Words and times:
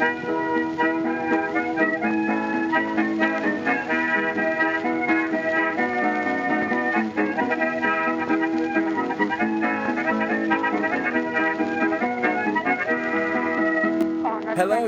Hello, 0.00 0.16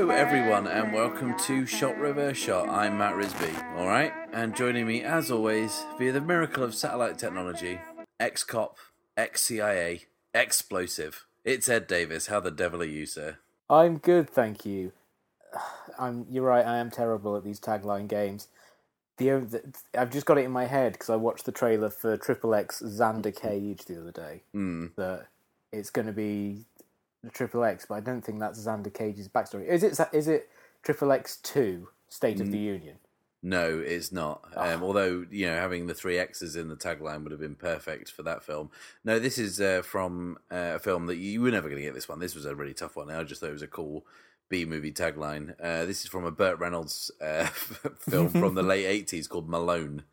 everyone, 0.09 0.65
and 0.65 0.91
welcome 0.91 1.37
to 1.37 1.67
Shot 1.67 1.95
Reverse 1.99 2.37
Shot. 2.37 2.67
I'm 2.69 2.97
Matt 2.97 3.13
Risby, 3.13 3.77
all 3.77 3.85
right? 3.85 4.11
And 4.31 4.55
joining 4.55 4.87
me, 4.87 5.03
as 5.03 5.29
always, 5.29 5.85
via 5.99 6.11
the 6.11 6.21
miracle 6.21 6.63
of 6.63 6.73
satellite 6.73 7.19
technology, 7.19 7.79
ex 8.19 8.43
cop, 8.43 8.77
ex 9.15 9.43
CIA, 9.43 10.05
explosive. 10.33 11.27
It's 11.45 11.69
Ed 11.69 11.85
Davis. 11.85 12.27
How 12.27 12.39
the 12.39 12.49
devil 12.49 12.81
are 12.81 12.85
you, 12.85 13.05
sir? 13.05 13.37
I'm 13.69 13.99
good, 13.99 14.27
thank 14.27 14.65
you. 14.65 14.91
I'm. 15.99 16.25
You're 16.29 16.43
right. 16.43 16.65
I 16.65 16.77
am 16.77 16.91
terrible 16.91 17.35
at 17.35 17.43
these 17.43 17.59
tagline 17.59 18.07
games. 18.07 18.47
The, 19.17 19.29
the 19.41 19.73
I've 19.99 20.11
just 20.11 20.25
got 20.25 20.37
it 20.37 20.45
in 20.45 20.51
my 20.51 20.65
head 20.65 20.93
because 20.93 21.09
I 21.09 21.15
watched 21.15 21.45
the 21.45 21.51
trailer 21.51 21.89
for 21.89 22.17
Triple 22.17 22.55
X 22.55 22.81
Xander 22.81 23.35
Cage 23.35 23.85
the 23.85 24.01
other 24.01 24.11
day. 24.11 24.41
Hmm. 24.53 24.87
That 24.95 25.27
it's 25.71 25.89
going 25.89 26.07
to 26.07 26.13
be 26.13 26.65
the 27.23 27.29
Triple 27.29 27.63
X, 27.63 27.85
but 27.87 27.95
I 27.95 27.99
don't 27.99 28.21
think 28.21 28.39
that's 28.39 28.59
Xander 28.59 28.93
Cage's 28.93 29.29
backstory. 29.29 29.67
Is 29.67 29.83
it? 29.83 29.99
Is 30.11 30.27
it 30.27 30.49
Triple 30.81 31.11
X 31.11 31.37
Two 31.37 31.89
State 32.09 32.41
of 32.41 32.51
the 32.51 32.59
Union? 32.59 32.97
No, 33.45 33.83
it's 33.85 34.13
not. 34.13 34.41
Um, 34.55 34.81
although 34.81 35.25
you 35.29 35.47
know, 35.47 35.55
having 35.55 35.87
the 35.87 35.93
three 35.93 36.17
X's 36.17 36.55
in 36.55 36.69
the 36.69 36.77
tagline 36.77 37.23
would 37.23 37.31
have 37.31 37.41
been 37.41 37.55
perfect 37.55 38.09
for 38.09 38.23
that 38.23 38.41
film. 38.41 38.71
No, 39.03 39.19
this 39.19 39.37
is 39.37 39.59
uh, 39.59 39.81
from 39.83 40.37
uh, 40.49 40.73
a 40.75 40.79
film 40.79 41.07
that 41.07 41.17
you 41.17 41.41
were 41.41 41.51
never 41.51 41.67
going 41.67 41.81
to 41.81 41.85
get. 41.85 41.93
This 41.93 42.07
one. 42.07 42.19
This 42.19 42.35
was 42.35 42.45
a 42.45 42.55
really 42.55 42.73
tough 42.73 42.95
one. 42.95 43.11
I 43.11 43.21
just 43.23 43.41
thought 43.41 43.49
it 43.49 43.53
was 43.53 43.61
a 43.61 43.67
cool 43.67 44.05
B 44.53 44.65
movie 44.65 44.91
tagline. 44.91 45.55
Uh, 45.59 45.83
this 45.85 46.03
is 46.03 46.07
from 46.07 46.25
a 46.25 46.31
Burt 46.31 46.59
Reynolds 46.59 47.09
uh, 47.19 47.45
film 47.99 48.29
from 48.29 48.53
the 48.53 48.61
late 48.61 48.85
eighties 48.85 49.27
called 49.27 49.49
Malone. 49.49 50.03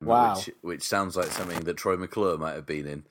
Wow. 0.00 0.36
which, 0.36 0.50
which 0.60 0.82
sounds 0.84 1.16
like 1.16 1.26
something 1.26 1.58
that 1.64 1.76
Troy 1.76 1.96
McClure 1.96 2.38
might 2.38 2.54
have 2.54 2.66
been 2.66 2.86
in. 2.86 3.04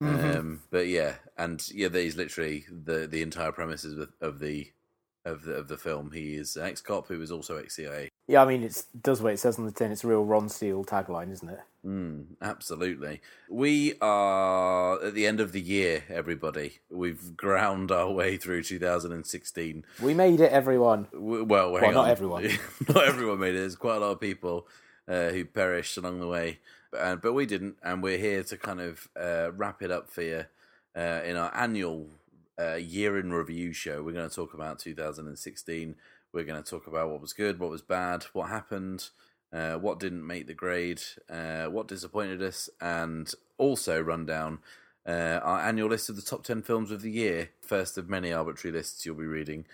Um, 0.00 0.62
but 0.70 0.86
yeah, 0.86 1.14
and 1.36 1.60
yeah, 1.72 1.88
is 1.88 2.16
literally 2.16 2.64
the 2.70 3.08
the 3.08 3.22
entire 3.22 3.50
premises 3.50 3.98
of, 3.98 4.12
of 4.20 4.38
the 4.38 4.70
of 5.24 5.44
the 5.44 5.54
of 5.54 5.68
the 5.68 5.76
film. 5.76 6.10
He 6.12 6.34
is 6.34 6.56
an 6.56 6.64
ex 6.66 6.80
cop 6.80 7.08
who 7.08 7.20
is 7.22 7.30
also 7.30 7.56
ex 7.56 7.76
CIA. 7.76 8.10
Yeah, 8.26 8.42
I 8.42 8.46
mean 8.46 8.62
it 8.62 8.82
does 9.02 9.20
what 9.22 9.32
it 9.32 9.38
says 9.38 9.58
on 9.58 9.66
the 9.66 9.72
tin. 9.72 9.92
It's 9.92 10.04
a 10.04 10.08
real 10.08 10.24
Ronseal 10.24 10.86
tagline, 10.86 11.30
isn't 11.32 11.48
it? 11.48 11.60
Mm, 11.84 12.24
absolutely. 12.40 13.20
We 13.48 13.94
are 14.00 15.02
at 15.04 15.14
the 15.14 15.26
end 15.26 15.40
of 15.40 15.52
the 15.52 15.60
year, 15.60 16.04
everybody. 16.08 16.78
We've 16.90 17.36
ground 17.36 17.90
our 17.90 18.10
way 18.10 18.36
through 18.38 18.62
2016. 18.62 19.84
We 20.00 20.14
made 20.14 20.40
it, 20.40 20.50
everyone. 20.50 21.08
W- 21.12 21.44
Well, 21.44 21.76
hang 21.76 21.92
not 21.94 22.04
on. 22.06 22.10
everyone. 22.10 22.48
not 22.88 23.04
everyone 23.04 23.38
made 23.40 23.54
it. 23.54 23.58
There's 23.58 23.76
quite 23.76 23.96
a 23.96 24.00
lot 24.00 24.12
of 24.12 24.20
people 24.20 24.66
uh, 25.08 25.28
who 25.28 25.44
perished 25.44 25.98
along 25.98 26.20
the 26.20 26.26
way, 26.26 26.60
uh, 26.98 27.16
but 27.16 27.34
we 27.34 27.44
didn't, 27.44 27.76
and 27.82 28.02
we're 28.02 28.16
here 28.18 28.42
to 28.44 28.56
kind 28.56 28.80
of 28.80 29.08
uh, 29.20 29.52
wrap 29.52 29.82
it 29.82 29.90
up 29.90 30.10
for 30.10 30.22
you 30.22 30.46
uh, 30.96 31.20
in 31.24 31.36
our 31.36 31.54
annual 31.54 32.08
uh, 32.58 32.74
year 32.74 33.18
in 33.18 33.32
review 33.32 33.72
show. 33.72 34.02
We're 34.02 34.12
going 34.12 34.28
to 34.28 34.34
talk 34.34 34.54
about 34.54 34.78
2016. 34.78 35.96
We're 36.32 36.44
going 36.44 36.62
to 36.62 36.68
talk 36.68 36.86
about 36.86 37.10
what 37.10 37.20
was 37.20 37.32
good, 37.32 37.58
what 37.58 37.70
was 37.70 37.82
bad, 37.82 38.24
what 38.32 38.48
happened, 38.48 39.10
uh, 39.52 39.74
what 39.74 40.00
didn't 40.00 40.26
make 40.26 40.46
the 40.46 40.54
grade, 40.54 41.02
uh, 41.30 41.66
what 41.66 41.88
disappointed 41.88 42.42
us, 42.42 42.68
and 42.80 43.32
also 43.56 44.00
run 44.00 44.26
down 44.26 44.58
uh, 45.06 45.40
our 45.42 45.60
annual 45.60 45.88
list 45.88 46.08
of 46.08 46.16
the 46.16 46.22
top 46.22 46.44
10 46.44 46.62
films 46.62 46.90
of 46.90 47.02
the 47.02 47.10
year. 47.10 47.50
First 47.60 47.98
of 47.98 48.08
many 48.08 48.32
arbitrary 48.32 48.76
lists 48.76 49.04
you'll 49.04 49.14
be 49.14 49.26
reading 49.26 49.66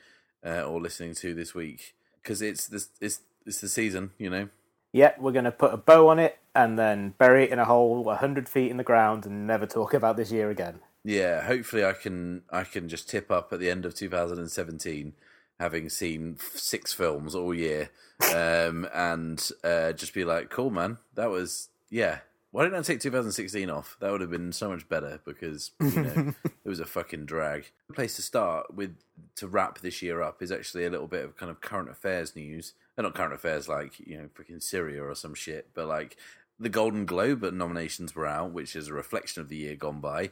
uh, 0.45 0.63
or 0.63 0.81
listening 0.81 1.15
to 1.15 1.35
this 1.35 1.55
week 1.55 1.95
because 2.23 2.43
it's 2.43 2.67
this 2.67 2.89
it's 3.01 3.21
it's 3.47 3.61
the 3.61 3.69
season, 3.69 4.11
you 4.19 4.29
know. 4.29 4.49
Yeah, 4.93 5.13
we're 5.19 5.33
going 5.33 5.45
to 5.45 5.53
put 5.53 5.73
a 5.73 5.77
bow 5.77 6.09
on 6.09 6.19
it 6.19 6.39
and 6.55 6.79
then 6.79 7.15
bury 7.17 7.45
it 7.45 7.51
in 7.51 7.59
a 7.59 7.65
hole 7.65 8.11
a 8.11 8.17
hundred 8.17 8.49
feet 8.49 8.71
in 8.71 8.77
the 8.77 8.85
ground 8.85 9.25
and 9.25 9.47
never 9.47 9.67
talk 9.67 9.95
about 9.95 10.17
this 10.17 10.33
year 10.33 10.51
again. 10.51 10.81
Yeah, 11.05 11.43
hopefully 11.43 11.85
I 11.85 11.93
can 11.93 12.43
I 12.51 12.65
can 12.65 12.89
just 12.89 13.09
tip 13.09 13.31
up 13.31 13.53
at 13.53 13.61
the 13.61 13.71
end 13.71 13.87
of 13.87 13.95
2017, 13.95 15.15
having 15.59 15.89
seen 15.89 16.37
six 16.55 16.93
films 16.93 17.35
all 17.35 17.55
year, 17.55 17.91
um, 18.35 18.87
and 18.93 19.51
uh, 19.65 19.93
just 19.93 20.13
be 20.13 20.25
like, 20.25 20.51
cool, 20.51 20.71
man, 20.71 20.99
that 21.15 21.31
was 21.31 21.69
yeah. 21.89 22.19
Why 22.53 22.65
didn't 22.65 22.81
I 22.81 22.83
take 22.83 22.99
2016 22.99 23.71
off? 23.71 23.97
That 24.01 24.11
would 24.11 24.21
have 24.21 24.31
been 24.31 24.51
so 24.51 24.69
much 24.69 24.89
better 24.89 25.21
because 25.25 25.71
you 25.81 26.03
know 26.03 26.35
it 26.65 26.69
was 26.69 26.81
a 26.81 26.85
fucking 26.85 27.25
drag. 27.25 27.71
The 27.87 27.95
place 27.95 28.17
to 28.17 28.23
start 28.23 28.75
with 28.75 28.97
to 29.37 29.47
wrap 29.47 29.79
this 29.79 30.03
year 30.03 30.21
up 30.21 30.43
is 30.43 30.51
actually 30.51 30.85
a 30.85 30.91
little 30.91 31.07
bit 31.07 31.25
of 31.25 31.37
kind 31.37 31.51
of 31.51 31.61
current 31.61 31.89
affairs 31.89 32.35
news. 32.35 32.75
Uh, 32.99 33.03
not 33.03 33.15
current 33.15 33.33
affairs 33.33 33.69
like 33.69 34.01
you 34.01 34.19
know 34.19 34.29
freaking 34.37 34.61
Syria 34.61 35.03
or 35.05 35.15
some 35.15 35.35
shit, 35.35 35.69
but 35.75 35.87
like 35.87 36.17
the 36.59 36.69
Golden 36.69 37.07
Globe 37.07 37.43
nominations 37.55 38.15
were 38.15 38.27
out, 38.27 38.53
which 38.53 38.77
is 38.77 38.89
a 38.89 38.93
reflection 38.93 39.41
of 39.41 39.49
the 39.49 39.57
year 39.57 39.77
gone 39.77 40.01
by, 40.01 40.31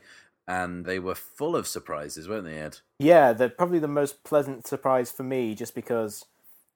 and 0.48 0.86
they 0.86 0.98
were 0.98 1.14
full 1.14 1.54
of 1.54 1.68
surprises, 1.68 2.26
weren't 2.26 2.46
they, 2.46 2.58
Ed? 2.58 2.78
Yeah, 2.98 3.34
they're 3.34 3.50
probably 3.50 3.78
the 3.78 3.86
most 3.86 4.24
pleasant 4.24 4.66
surprise 4.66 5.12
for 5.12 5.22
me 5.22 5.54
just 5.54 5.74
because 5.74 6.24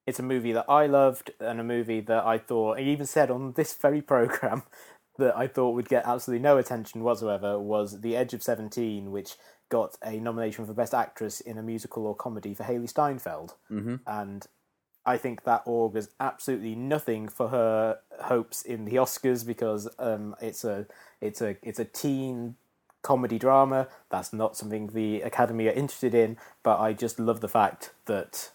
it's 0.07 0.19
a 0.19 0.23
movie 0.23 0.53
that 0.53 0.67
I 0.69 0.87
loved 0.87 1.31
and 1.41 1.59
a 1.59 1.65
movie 1.65 2.01
that 2.01 2.25
I 2.25 2.37
thought, 2.37 2.79
I 2.79 2.83
even 2.83 3.07
said 3.07 3.31
on 3.31 3.55
this 3.55 3.73
very 3.73 4.03
program, 4.03 4.65
that 5.19 5.37
I 5.37 5.47
thought 5.47 5.75
would 5.75 5.89
get 5.89 6.07
absolutely 6.07 6.43
no 6.43 6.59
attention 6.59 7.03
whatsoever 7.03 7.59
was 7.59 8.03
The 8.03 8.15
Edge 8.15 8.35
of 8.35 8.43
17, 8.43 9.11
which 9.11 9.37
got 9.71 9.97
a 10.05 10.21
nomination 10.21 10.67
for 10.67 10.75
Best 10.75 10.93
Actress 10.93 11.41
in 11.41 11.57
a 11.57 11.63
musical 11.63 12.07
or 12.07 12.15
comedy 12.15 12.53
for 12.53 12.65
Hailee 12.65 12.89
Steinfeld. 12.89 13.55
Mm-hmm. 13.71 13.97
And 14.07 14.47
I 15.07 15.17
think 15.17 15.45
that 15.45 15.63
augurs 15.67 16.11
absolutely 16.21 16.75
nothing 16.75 17.29
for 17.29 17.49
her 17.49 17.99
hopes 18.21 18.63
in 18.63 18.85
the 18.85 18.97
Oscars 18.97 19.47
because 19.47 19.89
um, 19.99 20.37
it's 20.41 20.65
a 20.65 20.87
it's 21.21 21.41
a 21.41 21.57
it's 21.63 21.79
a 21.79 21.85
teen 21.85 22.57
comedy 23.03 23.39
drama. 23.39 23.89
That's 24.11 24.33
not 24.33 24.57
something 24.57 24.89
the 24.89 25.23
Academy 25.23 25.67
are 25.69 25.73
interested 25.73 26.15
in. 26.15 26.37
But 26.63 26.81
I 26.81 26.93
just 26.93 27.19
love 27.19 27.41
the 27.41 27.49
fact 27.49 27.91
that 28.07 28.51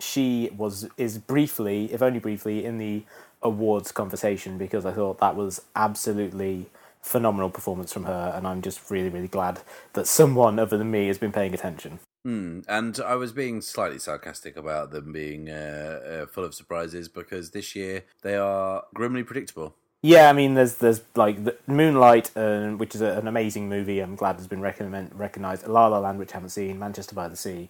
she 0.00 0.50
was 0.56 0.88
is 0.96 1.18
briefly, 1.18 1.92
if 1.92 2.02
only 2.02 2.20
briefly, 2.20 2.64
in 2.64 2.78
the 2.78 3.04
awards 3.42 3.92
conversation 3.92 4.58
because 4.58 4.84
I 4.84 4.92
thought 4.92 5.20
that 5.20 5.36
was 5.36 5.62
absolutely 5.76 6.66
phenomenal 7.00 7.50
performance 7.50 7.92
from 7.92 8.04
her, 8.04 8.32
and 8.34 8.46
I'm 8.46 8.62
just 8.62 8.90
really 8.90 9.08
really 9.08 9.28
glad 9.28 9.60
that 9.94 10.06
someone 10.06 10.58
other 10.58 10.76
than 10.76 10.90
me 10.90 11.06
has 11.08 11.18
been 11.18 11.32
paying 11.32 11.54
attention. 11.54 12.00
Hmm. 12.24 12.60
And 12.68 12.98
I 13.00 13.14
was 13.14 13.32
being 13.32 13.62
slightly 13.62 13.98
sarcastic 13.98 14.56
about 14.56 14.90
them 14.90 15.12
being 15.12 15.48
uh, 15.48 16.00
uh, 16.24 16.26
full 16.26 16.44
of 16.44 16.54
surprises 16.54 17.08
because 17.08 17.50
this 17.50 17.76
year 17.76 18.04
they 18.22 18.36
are 18.36 18.84
grimly 18.92 19.22
predictable. 19.22 19.76
Yeah, 20.02 20.30
I 20.30 20.32
mean, 20.32 20.54
there's 20.54 20.76
there's 20.76 21.02
like 21.16 21.42
the 21.44 21.56
Moonlight, 21.66 22.30
uh, 22.36 22.70
which 22.70 22.94
is 22.94 23.00
a, 23.00 23.18
an 23.18 23.26
amazing 23.26 23.68
movie. 23.68 23.98
I'm 24.00 24.14
glad 24.14 24.36
has 24.36 24.46
been 24.46 24.60
recommend, 24.60 25.10
recognized. 25.14 25.66
La 25.66 25.88
La 25.88 25.98
Land, 25.98 26.18
which 26.18 26.30
I 26.30 26.34
haven't 26.34 26.50
seen. 26.50 26.78
Manchester 26.78 27.14
by 27.14 27.28
the 27.28 27.36
Sea. 27.36 27.68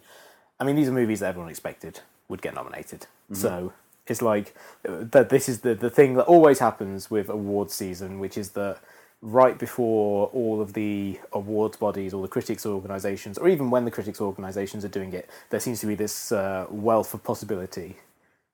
I 0.61 0.65
mean, 0.65 0.77
these 0.77 0.89
are 0.89 0.93
movies 0.93 1.21
that 1.21 1.28
everyone 1.28 1.50
expected 1.50 2.00
would 2.28 2.43
get 2.43 2.55
nominated. 2.55 3.06
So 3.33 3.72
it's 4.06 4.21
like 4.21 4.55
uh, 4.87 5.05
that. 5.12 5.31
This 5.31 5.49
is 5.49 5.61
the 5.61 5.75
the 5.75 5.89
thing 5.89 6.15
that 6.15 6.25
always 6.25 6.59
happens 6.59 7.11
with 7.11 7.31
awards 7.31 7.75
season, 7.75 8.19
which 8.19 8.37
is 8.37 8.50
that 8.50 8.78
right 9.22 9.59
before 9.59 10.28
all 10.28 10.60
of 10.60 10.75
the 10.75 11.19
awards 11.33 11.77
bodies 11.77 12.12
or 12.12 12.22
the 12.22 12.28
critics 12.28 12.66
organisations, 12.66 13.39
or 13.39 13.49
even 13.49 13.71
when 13.71 13.84
the 13.84 13.91
critics 13.91 14.21
organisations 14.21 14.84
are 14.84 14.89
doing 14.89 15.12
it, 15.15 15.28
there 15.50 15.60
seems 15.60 15.81
to 15.81 15.87
be 15.87 15.95
this 15.95 16.31
uh, 16.31 16.66
wealth 16.71 17.15
of 17.15 17.25
possibility 17.25 17.97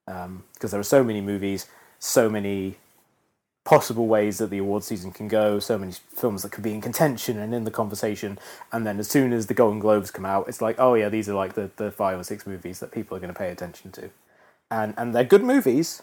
because 0.06 0.70
there 0.70 0.80
are 0.80 0.84
so 0.84 1.02
many 1.02 1.20
movies, 1.20 1.66
so 1.98 2.28
many 2.28 2.76
possible 3.64 4.06
ways 4.06 4.38
that 4.38 4.50
the 4.50 4.58
award 4.58 4.84
season 4.84 5.10
can 5.10 5.26
go, 5.26 5.58
so 5.58 5.78
many 5.78 5.92
films 6.10 6.42
that 6.42 6.52
could 6.52 6.62
be 6.62 6.74
in 6.74 6.80
contention 6.80 7.38
and 7.38 7.54
in 7.54 7.64
the 7.64 7.70
conversation, 7.70 8.38
and 8.70 8.86
then 8.86 8.98
as 8.98 9.08
soon 9.08 9.32
as 9.32 9.46
the 9.46 9.54
Golden 9.54 9.80
Globes 9.80 10.10
come 10.10 10.26
out, 10.26 10.48
it's 10.48 10.60
like, 10.60 10.76
oh 10.78 10.94
yeah, 10.94 11.08
these 11.08 11.28
are 11.28 11.34
like 11.34 11.54
the, 11.54 11.70
the 11.76 11.90
five 11.90 12.18
or 12.18 12.24
six 12.24 12.46
movies 12.46 12.80
that 12.80 12.92
people 12.92 13.16
are 13.16 13.20
going 13.20 13.32
to 13.32 13.38
pay 13.38 13.50
attention 13.50 13.90
to, 13.92 14.10
and 14.70 14.94
and 14.96 15.14
they're 15.14 15.24
good 15.24 15.42
movies, 15.42 16.02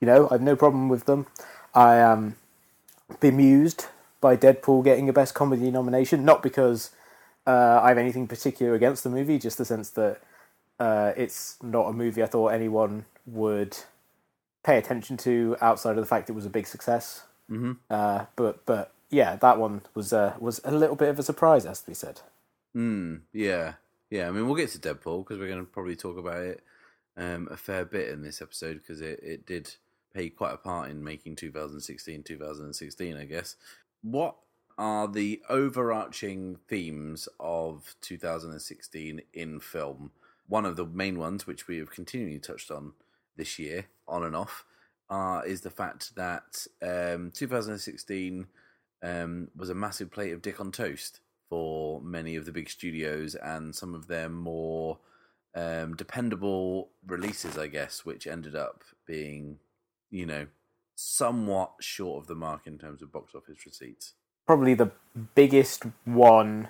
you 0.00 0.06
know, 0.06 0.28
I've 0.30 0.42
no 0.42 0.54
problem 0.56 0.88
with 0.88 1.06
them. 1.06 1.26
I 1.74 1.96
am 1.96 2.36
bemused 3.20 3.86
by 4.20 4.36
Deadpool 4.36 4.84
getting 4.84 5.08
a 5.08 5.12
Best 5.12 5.34
Comedy 5.34 5.70
nomination, 5.70 6.24
not 6.24 6.42
because 6.42 6.90
uh, 7.46 7.80
I 7.82 7.88
have 7.88 7.98
anything 7.98 8.26
particular 8.26 8.74
against 8.74 9.04
the 9.04 9.10
movie, 9.10 9.38
just 9.38 9.58
the 9.58 9.64
sense 9.64 9.90
that 9.90 10.20
uh, 10.78 11.12
it's 11.16 11.56
not 11.62 11.88
a 11.88 11.92
movie 11.92 12.22
I 12.22 12.26
thought 12.26 12.48
anyone 12.48 13.06
would 13.26 13.76
pay 14.62 14.78
attention 14.78 15.16
to 15.18 15.56
outside 15.60 15.92
of 15.92 16.02
the 16.02 16.06
fact 16.06 16.28
it 16.28 16.34
was 16.34 16.46
a 16.46 16.50
big 16.50 16.66
success. 16.66 17.24
Mm-hmm. 17.50 17.72
Uh, 17.90 18.26
but 18.36 18.64
but 18.66 18.92
yeah, 19.10 19.36
that 19.36 19.58
one 19.58 19.82
was 19.94 20.12
uh, 20.12 20.34
was 20.38 20.60
a 20.64 20.72
little 20.72 20.96
bit 20.96 21.08
of 21.08 21.18
a 21.18 21.22
surprise, 21.22 21.66
as 21.66 21.82
we 21.86 21.94
said. 21.94 22.20
Mm, 22.76 23.22
yeah, 23.32 23.74
yeah. 24.10 24.28
I 24.28 24.30
mean, 24.30 24.46
we'll 24.46 24.56
get 24.56 24.70
to 24.70 24.78
Deadpool 24.78 25.24
because 25.24 25.38
we're 25.38 25.48
going 25.48 25.64
to 25.64 25.70
probably 25.70 25.96
talk 25.96 26.18
about 26.18 26.42
it 26.42 26.62
um, 27.16 27.48
a 27.50 27.56
fair 27.56 27.84
bit 27.84 28.10
in 28.10 28.22
this 28.22 28.42
episode 28.42 28.74
because 28.74 29.00
it, 29.00 29.20
it 29.22 29.46
did 29.46 29.74
play 30.12 30.28
quite 30.28 30.54
a 30.54 30.58
part 30.58 30.90
in 30.90 31.02
making 31.02 31.36
2016 31.36 32.22
2016, 32.22 33.16
I 33.16 33.24
guess. 33.24 33.56
What 34.02 34.36
are 34.76 35.08
the 35.08 35.42
overarching 35.48 36.56
themes 36.68 37.28
of 37.40 37.96
2016 38.00 39.22
in 39.32 39.60
film? 39.60 40.12
one 40.48 40.64
of 40.64 40.76
the 40.76 40.86
main 40.86 41.18
ones, 41.18 41.46
which 41.46 41.68
we 41.68 41.76
have 41.78 41.90
continually 41.90 42.38
touched 42.38 42.70
on 42.70 42.92
this 43.38 43.58
year, 43.58 43.86
on 44.06 44.24
and 44.24 44.36
off, 44.36 44.66
uh, 45.08 45.40
is 45.46 45.62
the 45.62 45.70
fact 45.70 46.14
that 46.16 46.66
um, 46.82 47.30
2016 47.34 48.46
um, 49.02 49.48
was 49.56 49.70
a 49.70 49.74
massive 49.74 50.10
plate 50.10 50.32
of 50.32 50.42
dick 50.42 50.60
on 50.60 50.70
toast 50.70 51.20
for 51.48 52.02
many 52.02 52.36
of 52.36 52.44
the 52.44 52.52
big 52.52 52.68
studios 52.68 53.34
and 53.34 53.74
some 53.74 53.94
of 53.94 54.06
their 54.06 54.28
more 54.28 54.98
um, 55.54 55.96
dependable 55.96 56.90
releases, 57.06 57.56
I 57.56 57.68
guess, 57.68 58.04
which 58.04 58.26
ended 58.26 58.54
up 58.54 58.84
being, 59.06 59.58
you 60.10 60.26
know, 60.26 60.46
somewhat 60.94 61.72
short 61.80 62.22
of 62.22 62.26
the 62.26 62.34
mark 62.34 62.66
in 62.66 62.76
terms 62.76 63.02
of 63.02 63.12
box 63.12 63.34
office 63.34 63.64
receipts. 63.64 64.14
Probably 64.46 64.74
the 64.74 64.90
biggest 65.34 65.84
one. 66.04 66.68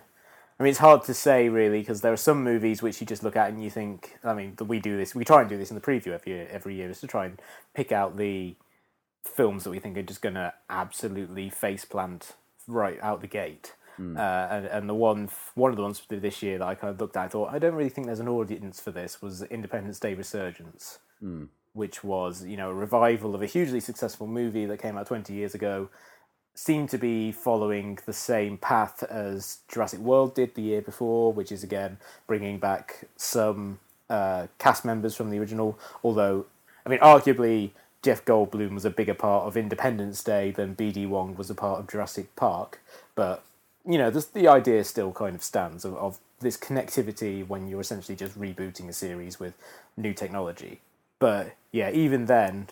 I 0.58 0.64
mean, 0.64 0.70
it's 0.70 0.81
hard 0.81 1.05
to 1.05 1.14
say 1.14 1.49
really 1.49 1.81
because 1.81 2.00
there 2.00 2.12
are 2.12 2.16
some 2.16 2.43
movies 2.43 2.82
which 2.82 3.00
you 3.00 3.06
just 3.06 3.22
look 3.22 3.37
at 3.37 3.49
and 3.49 3.62
you 3.62 3.70
think. 3.70 4.19
I 4.25 4.34
mean, 4.34 4.56
we 4.66 4.81
do 4.81 4.96
this. 4.96 5.14
We 5.14 5.25
try 5.25 5.40
and 5.40 5.49
do 5.49 5.56
this 5.56 5.70
in 5.70 5.76
the 5.76 5.81
preview 5.81 6.08
every 6.08 6.32
year. 6.32 6.49
Every 6.50 6.75
year 6.75 6.90
is 6.90 7.00
to 7.00 7.06
try 7.06 7.26
and 7.26 7.40
pick 7.75 7.93
out 7.93 8.16
the 8.16 8.56
films 9.22 9.64
that 9.64 9.70
we 9.70 9.78
think 9.78 9.96
are 9.96 10.02
just 10.02 10.22
going 10.22 10.34
to 10.34 10.52
absolutely 10.69 11.49
face 11.50 11.84
plant 11.84 12.32
right 12.66 12.99
out 13.00 13.20
the 13.20 13.28
gate. 13.28 13.75
Mm. 14.00 14.16
Uh, 14.16 14.55
and, 14.55 14.66
and 14.66 14.88
the 14.88 14.94
one 14.94 15.28
one 15.55 15.70
of 15.70 15.76
the 15.76 15.82
ones 15.82 16.02
this 16.08 16.43
year 16.43 16.58
that 16.58 16.66
I 16.66 16.75
kind 16.75 16.93
of 16.93 17.00
looked 17.00 17.16
at, 17.16 17.25
I 17.25 17.28
thought 17.28 17.52
I 17.52 17.58
don't 17.58 17.75
really 17.75 17.90
think 17.90 18.06
there's 18.06 18.20
an 18.20 18.28
audience 18.28 18.81
for 18.81 18.90
this. 18.90 19.20
Was 19.20 19.43
Independence 19.43 19.99
Day 19.99 20.14
Resurgence, 20.14 20.99
mm. 21.22 21.49
which 21.72 22.05
was 22.05 22.44
you 22.44 22.56
know 22.56 22.70
a 22.70 22.75
revival 22.75 23.34
of 23.34 23.43
a 23.43 23.46
hugely 23.46 23.81
successful 23.81 24.26
movie 24.26 24.66
that 24.66 24.78
came 24.78 24.96
out 24.96 25.06
20 25.06 25.32
years 25.32 25.55
ago. 25.55 25.88
Seemed 26.58 26.90
to 26.90 26.99
be 26.99 27.31
following 27.31 28.00
the 28.05 28.12
same 28.12 28.58
path 28.58 29.05
as 29.05 29.58
Jurassic 29.69 30.00
World 30.00 30.34
did 30.34 30.56
the 30.56 30.62
year 30.62 30.82
before, 30.82 31.32
which 31.32 31.52
is 31.52 31.62
again 31.62 31.99
bringing 32.26 32.58
back 32.58 33.05
some 33.16 33.78
uh, 34.10 34.49
cast 34.58 34.84
members 34.84 35.14
from 35.14 35.31
the 35.31 35.38
original. 35.38 35.78
Although, 36.02 36.46
I 36.84 36.88
mean, 36.88 36.99
arguably 36.99 37.70
Jeff 38.02 38.25
Goldblum 38.25 38.75
was 38.75 38.84
a 38.84 38.90
bigger 38.90 39.14
part 39.14 39.46
of 39.46 39.56
Independence 39.56 40.25
Day 40.25 40.50
than 40.50 40.75
BD 40.75 41.08
Wong 41.08 41.37
was 41.37 41.49
a 41.49 41.55
part 41.55 41.78
of 41.78 41.87
Jurassic 41.87 42.34
Park. 42.34 42.81
But 43.14 43.44
you 43.87 43.96
know, 43.96 44.10
the 44.10 44.49
idea 44.49 44.82
still 44.82 45.12
kind 45.12 45.37
of 45.37 45.44
stands 45.44 45.84
of, 45.84 45.94
of 45.94 46.19
this 46.40 46.56
connectivity 46.56 47.46
when 47.46 47.69
you're 47.69 47.81
essentially 47.81 48.16
just 48.16 48.37
rebooting 48.37 48.88
a 48.88 48.93
series 48.93 49.38
with 49.38 49.55
new 49.96 50.12
technology. 50.12 50.81
But 51.20 51.55
yeah, 51.70 51.90
even 51.93 52.26
then, 52.26 52.66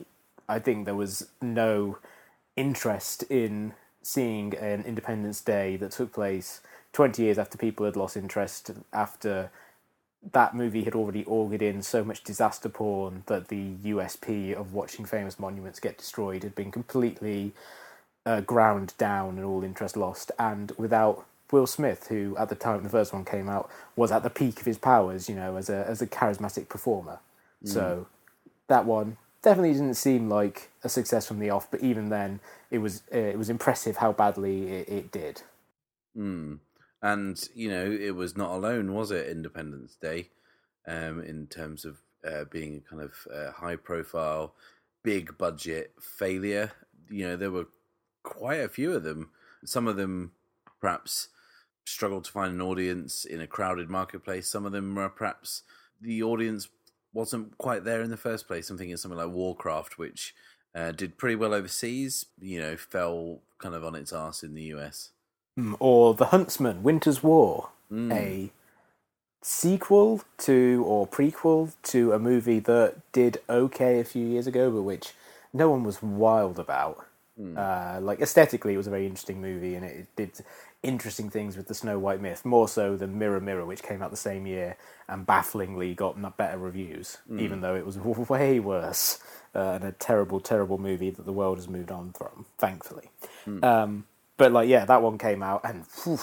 I 0.48 0.58
think 0.58 0.86
there 0.86 0.96
was 0.96 1.28
no 1.40 1.98
interest 2.56 3.22
in 3.24 3.74
seeing 4.02 4.54
an 4.54 4.82
Independence 4.82 5.40
Day 5.40 5.76
that 5.76 5.90
took 5.90 6.12
place 6.12 6.60
20 6.92 7.22
years 7.22 7.38
after 7.38 7.58
people 7.58 7.84
had 7.84 7.96
lost 7.96 8.16
interest 8.16 8.70
after 8.92 9.50
that 10.32 10.54
movie 10.54 10.84
had 10.84 10.94
already 10.94 11.24
augured 11.26 11.62
in 11.62 11.82
so 11.82 12.02
much 12.02 12.24
disaster 12.24 12.68
porn 12.68 13.22
that 13.26 13.48
the 13.48 13.74
USP 13.84 14.54
of 14.54 14.72
watching 14.72 15.04
famous 15.04 15.38
monuments 15.38 15.78
get 15.78 15.98
destroyed 15.98 16.42
had 16.42 16.54
been 16.54 16.72
completely 16.72 17.52
uh, 18.24 18.40
ground 18.40 18.94
down 18.98 19.36
and 19.36 19.44
all 19.44 19.62
interest 19.62 19.96
lost. 19.96 20.32
And 20.38 20.72
without 20.76 21.24
Will 21.52 21.66
Smith, 21.66 22.08
who 22.08 22.36
at 22.38 22.48
the 22.48 22.54
time 22.54 22.82
the 22.82 22.88
first 22.88 23.12
one 23.12 23.24
came 23.24 23.48
out 23.48 23.70
was 23.94 24.10
at 24.10 24.22
the 24.24 24.30
peak 24.30 24.58
of 24.60 24.66
his 24.66 24.78
powers, 24.78 25.28
you 25.28 25.36
know, 25.36 25.56
as 25.56 25.70
a 25.70 25.86
as 25.86 26.02
a 26.02 26.06
charismatic 26.06 26.68
performer. 26.68 27.20
Mm. 27.64 27.68
So 27.68 28.06
that 28.66 28.84
one 28.84 29.16
definitely 29.42 29.72
didn't 29.72 29.94
seem 29.94 30.28
like 30.28 30.70
a 30.82 30.88
success 30.88 31.26
from 31.26 31.38
the 31.38 31.50
off, 31.50 31.70
but 31.70 31.80
even 31.80 32.08
then, 32.08 32.40
it 32.70 32.78
was 32.78 33.02
uh, 33.14 33.18
it 33.18 33.38
was 33.38 33.50
impressive 33.50 33.98
how 33.98 34.12
badly 34.12 34.68
it, 34.68 34.88
it 34.88 35.12
did. 35.12 35.42
Mm. 36.16 36.58
And 37.02 37.48
you 37.54 37.68
know, 37.68 37.90
it 37.90 38.14
was 38.14 38.36
not 38.36 38.50
alone, 38.50 38.92
was 38.92 39.10
it? 39.10 39.28
Independence 39.28 39.96
Day, 40.00 40.30
um, 40.86 41.22
in 41.22 41.46
terms 41.46 41.84
of 41.84 41.98
uh, 42.26 42.44
being 42.50 42.76
a 42.76 42.90
kind 42.90 43.02
of 43.02 43.12
uh, 43.32 43.52
high 43.52 43.76
profile, 43.76 44.54
big 45.02 45.38
budget 45.38 45.92
failure. 46.00 46.72
You 47.08 47.28
know, 47.28 47.36
there 47.36 47.50
were 47.50 47.68
quite 48.22 48.60
a 48.60 48.68
few 48.68 48.92
of 48.92 49.04
them. 49.04 49.30
Some 49.64 49.86
of 49.86 49.96
them 49.96 50.32
perhaps 50.80 51.28
struggled 51.84 52.24
to 52.24 52.32
find 52.32 52.54
an 52.54 52.60
audience 52.60 53.24
in 53.24 53.40
a 53.40 53.46
crowded 53.46 53.88
marketplace. 53.88 54.48
Some 54.48 54.66
of 54.66 54.72
them 54.72 54.94
were 54.94 55.08
perhaps 55.08 55.62
the 56.00 56.22
audience 56.22 56.68
wasn't 57.16 57.56
quite 57.58 57.84
there 57.84 58.02
in 58.02 58.10
the 58.10 58.16
first 58.16 58.46
place. 58.46 58.70
I'm 58.70 58.78
thinking 58.78 58.96
something 58.96 59.18
like 59.18 59.30
Warcraft, 59.30 59.98
which 59.98 60.34
uh, 60.74 60.92
did 60.92 61.16
pretty 61.16 61.34
well 61.34 61.54
overseas, 61.54 62.26
you 62.40 62.60
know, 62.60 62.76
fell 62.76 63.40
kind 63.58 63.74
of 63.74 63.84
on 63.84 63.94
its 63.94 64.12
ass 64.12 64.42
in 64.42 64.54
the 64.54 64.64
US. 64.74 65.10
Hmm, 65.56 65.74
or 65.80 66.14
The 66.14 66.26
Huntsman, 66.26 66.82
Winter's 66.82 67.22
War, 67.22 67.70
mm. 67.90 68.12
a 68.12 68.50
sequel 69.42 70.22
to 70.38 70.84
or 70.86 71.06
prequel 71.06 71.72
to 71.84 72.12
a 72.12 72.18
movie 72.18 72.58
that 72.58 72.96
did 73.12 73.38
okay 73.48 73.98
a 73.98 74.04
few 74.04 74.26
years 74.26 74.46
ago, 74.46 74.70
but 74.70 74.82
which 74.82 75.14
no 75.52 75.70
one 75.70 75.82
was 75.82 76.02
wild 76.02 76.58
about. 76.58 77.06
Mm. 77.40 77.56
Uh, 77.56 78.00
like 78.00 78.20
aesthetically, 78.20 78.74
it 78.74 78.76
was 78.76 78.86
a 78.86 78.90
very 78.90 79.06
interesting 79.06 79.40
movie, 79.40 79.74
and 79.74 79.84
it, 79.84 80.06
did 80.16 80.32
interesting 80.82 81.30
things 81.30 81.56
with 81.56 81.68
the 81.68 81.74
Snow 81.74 81.98
White 81.98 82.20
myth, 82.20 82.44
more 82.44 82.68
so 82.68 82.96
than 82.96 83.18
Mirror 83.18 83.40
Mirror, 83.40 83.66
which 83.66 83.82
came 83.82 84.02
out 84.02 84.10
the 84.10 84.16
same 84.16 84.46
year 84.46 84.76
and 85.08 85.26
bafflingly 85.26 85.94
got 85.94 86.36
better 86.36 86.58
reviews, 86.58 87.18
mm. 87.30 87.40
even 87.40 87.60
though 87.60 87.74
it 87.74 87.86
was 87.86 87.98
way 88.28 88.60
worse 88.60 89.18
uh, 89.54 89.72
and 89.74 89.84
a 89.84 89.92
terrible, 89.92 90.40
terrible 90.40 90.78
movie 90.78 91.10
that 91.10 91.24
the 91.24 91.32
world 91.32 91.58
has 91.58 91.68
moved 91.68 91.90
on 91.90 92.12
from, 92.12 92.46
thankfully. 92.58 93.10
Mm. 93.46 93.64
Um, 93.64 94.04
but 94.36 94.52
like, 94.52 94.68
yeah, 94.68 94.84
that 94.84 95.02
one 95.02 95.18
came 95.18 95.42
out 95.42 95.62
and 95.64 95.84
whew, 96.04 96.18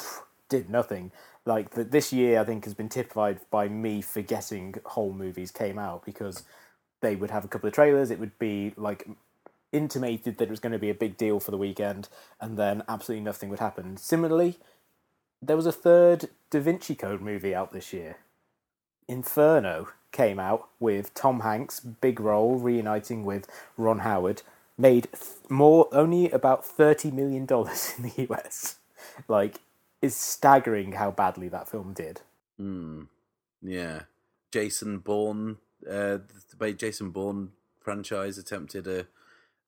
did 0.49 0.69
nothing. 0.69 1.11
Like 1.45 1.71
the, 1.71 1.83
this 1.83 2.13
year, 2.13 2.39
I 2.39 2.43
think 2.43 2.63
has 2.65 2.73
been 2.73 2.89
typified 2.89 3.39
by 3.49 3.67
me 3.67 4.01
forgetting 4.01 4.75
whole 4.85 5.13
movies 5.13 5.51
came 5.51 5.77
out 5.77 6.05
because 6.05 6.43
they 7.01 7.15
would 7.15 7.31
have 7.31 7.43
a 7.43 7.47
couple 7.47 7.67
of 7.67 7.73
trailers. 7.73 8.11
It 8.11 8.19
would 8.19 8.37
be 8.39 8.73
like 8.77 9.07
intimated 9.73 10.37
that 10.37 10.45
it 10.45 10.49
was 10.49 10.61
going 10.61 10.71
to 10.71 10.79
be 10.79 10.89
a 10.89 10.95
big 10.95 11.17
deal 11.17 11.39
for 11.39 11.51
the 11.51 11.57
weekend, 11.57 12.07
and 12.39 12.57
then 12.57 12.83
absolutely 12.87 13.23
nothing 13.23 13.49
would 13.49 13.59
happen. 13.59 13.97
Similarly, 13.97 14.57
there 15.41 15.57
was 15.57 15.65
a 15.65 15.71
third 15.71 16.29
Da 16.49 16.61
Vinci 16.61 16.95
Code 16.95 17.19
movie 17.19 17.53
out 17.53 17.73
this 17.73 17.91
year. 17.91 18.17
Inferno 19.07 19.89
came 20.11 20.39
out 20.39 20.69
with 20.79 21.13
Tom 21.13 21.41
Hanks, 21.41 21.79
big 21.81 22.19
role, 22.19 22.55
reuniting 22.57 23.25
with 23.25 23.47
Ron 23.75 23.99
Howard, 23.99 24.43
made 24.77 25.09
th- 25.11 25.49
more 25.49 25.89
only 25.91 26.31
about 26.31 26.65
thirty 26.65 27.11
million 27.11 27.45
dollars 27.45 27.93
in 27.97 28.03
the 28.03 28.27
US. 28.29 28.77
Like, 29.27 29.59
it's 30.01 30.15
staggering 30.15 30.93
how 30.93 31.11
badly 31.11 31.49
that 31.49 31.67
film 31.67 31.93
did. 31.93 32.21
Hmm. 32.57 33.03
Yeah, 33.61 34.03
Jason 34.51 34.99
Bourne, 34.99 35.57
uh, 35.89 36.19
the 36.57 36.73
Jason 36.73 37.09
Bourne 37.09 37.51
franchise 37.79 38.37
attempted 38.37 38.87
a 38.87 39.07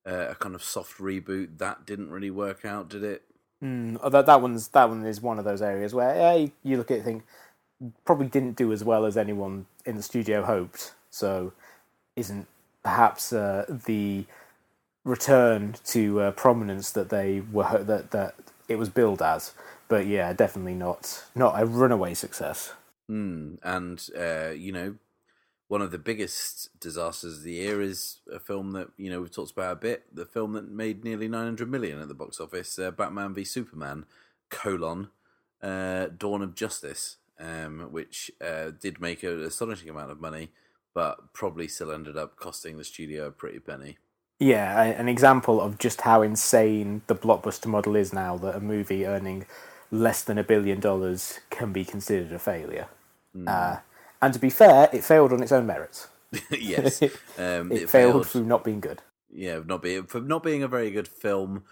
uh, 0.05 0.27
a 0.29 0.35
kind 0.35 0.55
of 0.55 0.63
soft 0.63 0.97
reboot. 0.99 1.57
That 1.57 1.85
didn't 1.85 2.11
really 2.11 2.31
work 2.31 2.65
out, 2.65 2.89
did 2.89 3.03
it? 3.03 3.23
Mm, 3.63 4.11
that 4.11 4.25
that 4.25 4.41
one's 4.41 4.67
that 4.69 4.89
one 4.89 5.05
is 5.05 5.21
one 5.21 5.39
of 5.39 5.45
those 5.45 5.61
areas 5.61 5.93
where 5.93 6.15
yeah, 6.15 6.47
you 6.63 6.77
look 6.77 6.91
at 6.91 6.95
it 6.95 6.97
and 6.97 7.05
think 7.05 7.23
probably 8.03 8.27
didn't 8.27 8.55
do 8.55 8.71
as 8.71 8.83
well 8.83 9.05
as 9.05 9.17
anyone 9.17 9.65
in 9.85 9.95
the 9.95 10.03
studio 10.03 10.43
hoped. 10.43 10.93
So 11.09 11.53
isn't 12.15 12.47
perhaps 12.83 13.33
uh, 13.33 13.65
the 13.85 14.25
return 15.03 15.75
to 15.85 16.21
uh, 16.21 16.31
prominence 16.31 16.91
that 16.91 17.09
they 17.09 17.41
were 17.51 17.83
that 17.83 18.11
that 18.11 18.35
it 18.67 18.77
was 18.77 18.89
billed 18.89 19.21
as. 19.21 19.53
But 19.87 20.07
yeah, 20.07 20.33
definitely 20.33 20.75
not 20.75 21.23
not 21.33 21.61
a 21.61 21.65
runaway 21.65 22.13
success. 22.13 22.73
Mm, 23.09 23.59
and 23.63 24.09
uh, 24.17 24.51
you 24.51 24.71
know, 24.71 24.95
one 25.67 25.81
of 25.81 25.91
the 25.91 25.97
biggest 25.97 26.79
disasters 26.79 27.37
of 27.37 27.43
the 27.43 27.53
year 27.53 27.81
is 27.81 28.19
a 28.31 28.39
film 28.39 28.71
that 28.71 28.89
you 28.97 29.09
know 29.09 29.21
we've 29.21 29.33
talked 29.33 29.51
about 29.51 29.73
a 29.73 29.75
bit. 29.75 30.03
The 30.13 30.25
film 30.25 30.53
that 30.53 30.69
made 30.69 31.03
nearly 31.03 31.27
900 31.27 31.69
million 31.69 31.99
at 31.99 32.07
the 32.07 32.13
box 32.13 32.39
office, 32.39 32.77
uh, 32.77 32.91
Batman 32.91 33.33
v 33.33 33.43
Superman: 33.43 34.05
colon 34.49 35.09
uh, 35.61 36.07
Dawn 36.17 36.41
of 36.41 36.55
Justice, 36.55 37.17
um, 37.39 37.87
which 37.91 38.31
uh, 38.45 38.71
did 38.79 39.01
make 39.01 39.23
an 39.23 39.43
astonishing 39.43 39.89
amount 39.89 40.11
of 40.11 40.21
money, 40.21 40.49
but 40.93 41.33
probably 41.33 41.67
still 41.67 41.91
ended 41.91 42.17
up 42.17 42.35
costing 42.35 42.77
the 42.77 42.83
studio 42.83 43.27
a 43.27 43.31
pretty 43.31 43.59
penny. 43.59 43.97
Yeah, 44.39 44.83
an 44.83 45.07
example 45.07 45.61
of 45.61 45.79
just 45.79 46.01
how 46.01 46.21
insane 46.21 47.01
the 47.07 47.15
blockbuster 47.15 47.67
model 47.67 47.95
is 47.95 48.13
now. 48.13 48.37
That 48.37 48.55
a 48.55 48.59
movie 48.59 49.05
earning 49.05 49.45
less 49.91 50.23
than 50.23 50.37
a 50.37 50.43
billion 50.43 50.79
dollars 50.79 51.39
can 51.49 51.71
be 51.71 51.85
considered 51.85 52.33
a 52.33 52.39
failure. 52.39 52.87
Mm. 53.35 53.81
And 54.25 54.33
to 54.33 54.39
be 54.39 54.49
fair, 54.49 54.89
it 54.91 55.03
failed 55.03 55.31
on 55.31 55.43
its 55.43 55.51
own 55.51 55.67
merits. 55.67 56.07
yes, 56.49 56.99
um, 57.37 57.71
it, 57.71 57.83
it, 57.83 57.89
failed, 57.89 57.89
failed 57.89 58.27
through 58.27 58.45
not 58.45 58.63
being 58.63 58.79
good. 58.79 59.03
Yeah, 59.31 59.59
not 59.63 59.83
being 59.83 60.07
for 60.07 60.19
not 60.19 60.41
being 60.41 60.63
a 60.63 60.67
very 60.67 60.89
good 60.89 61.07
film, 61.07 61.63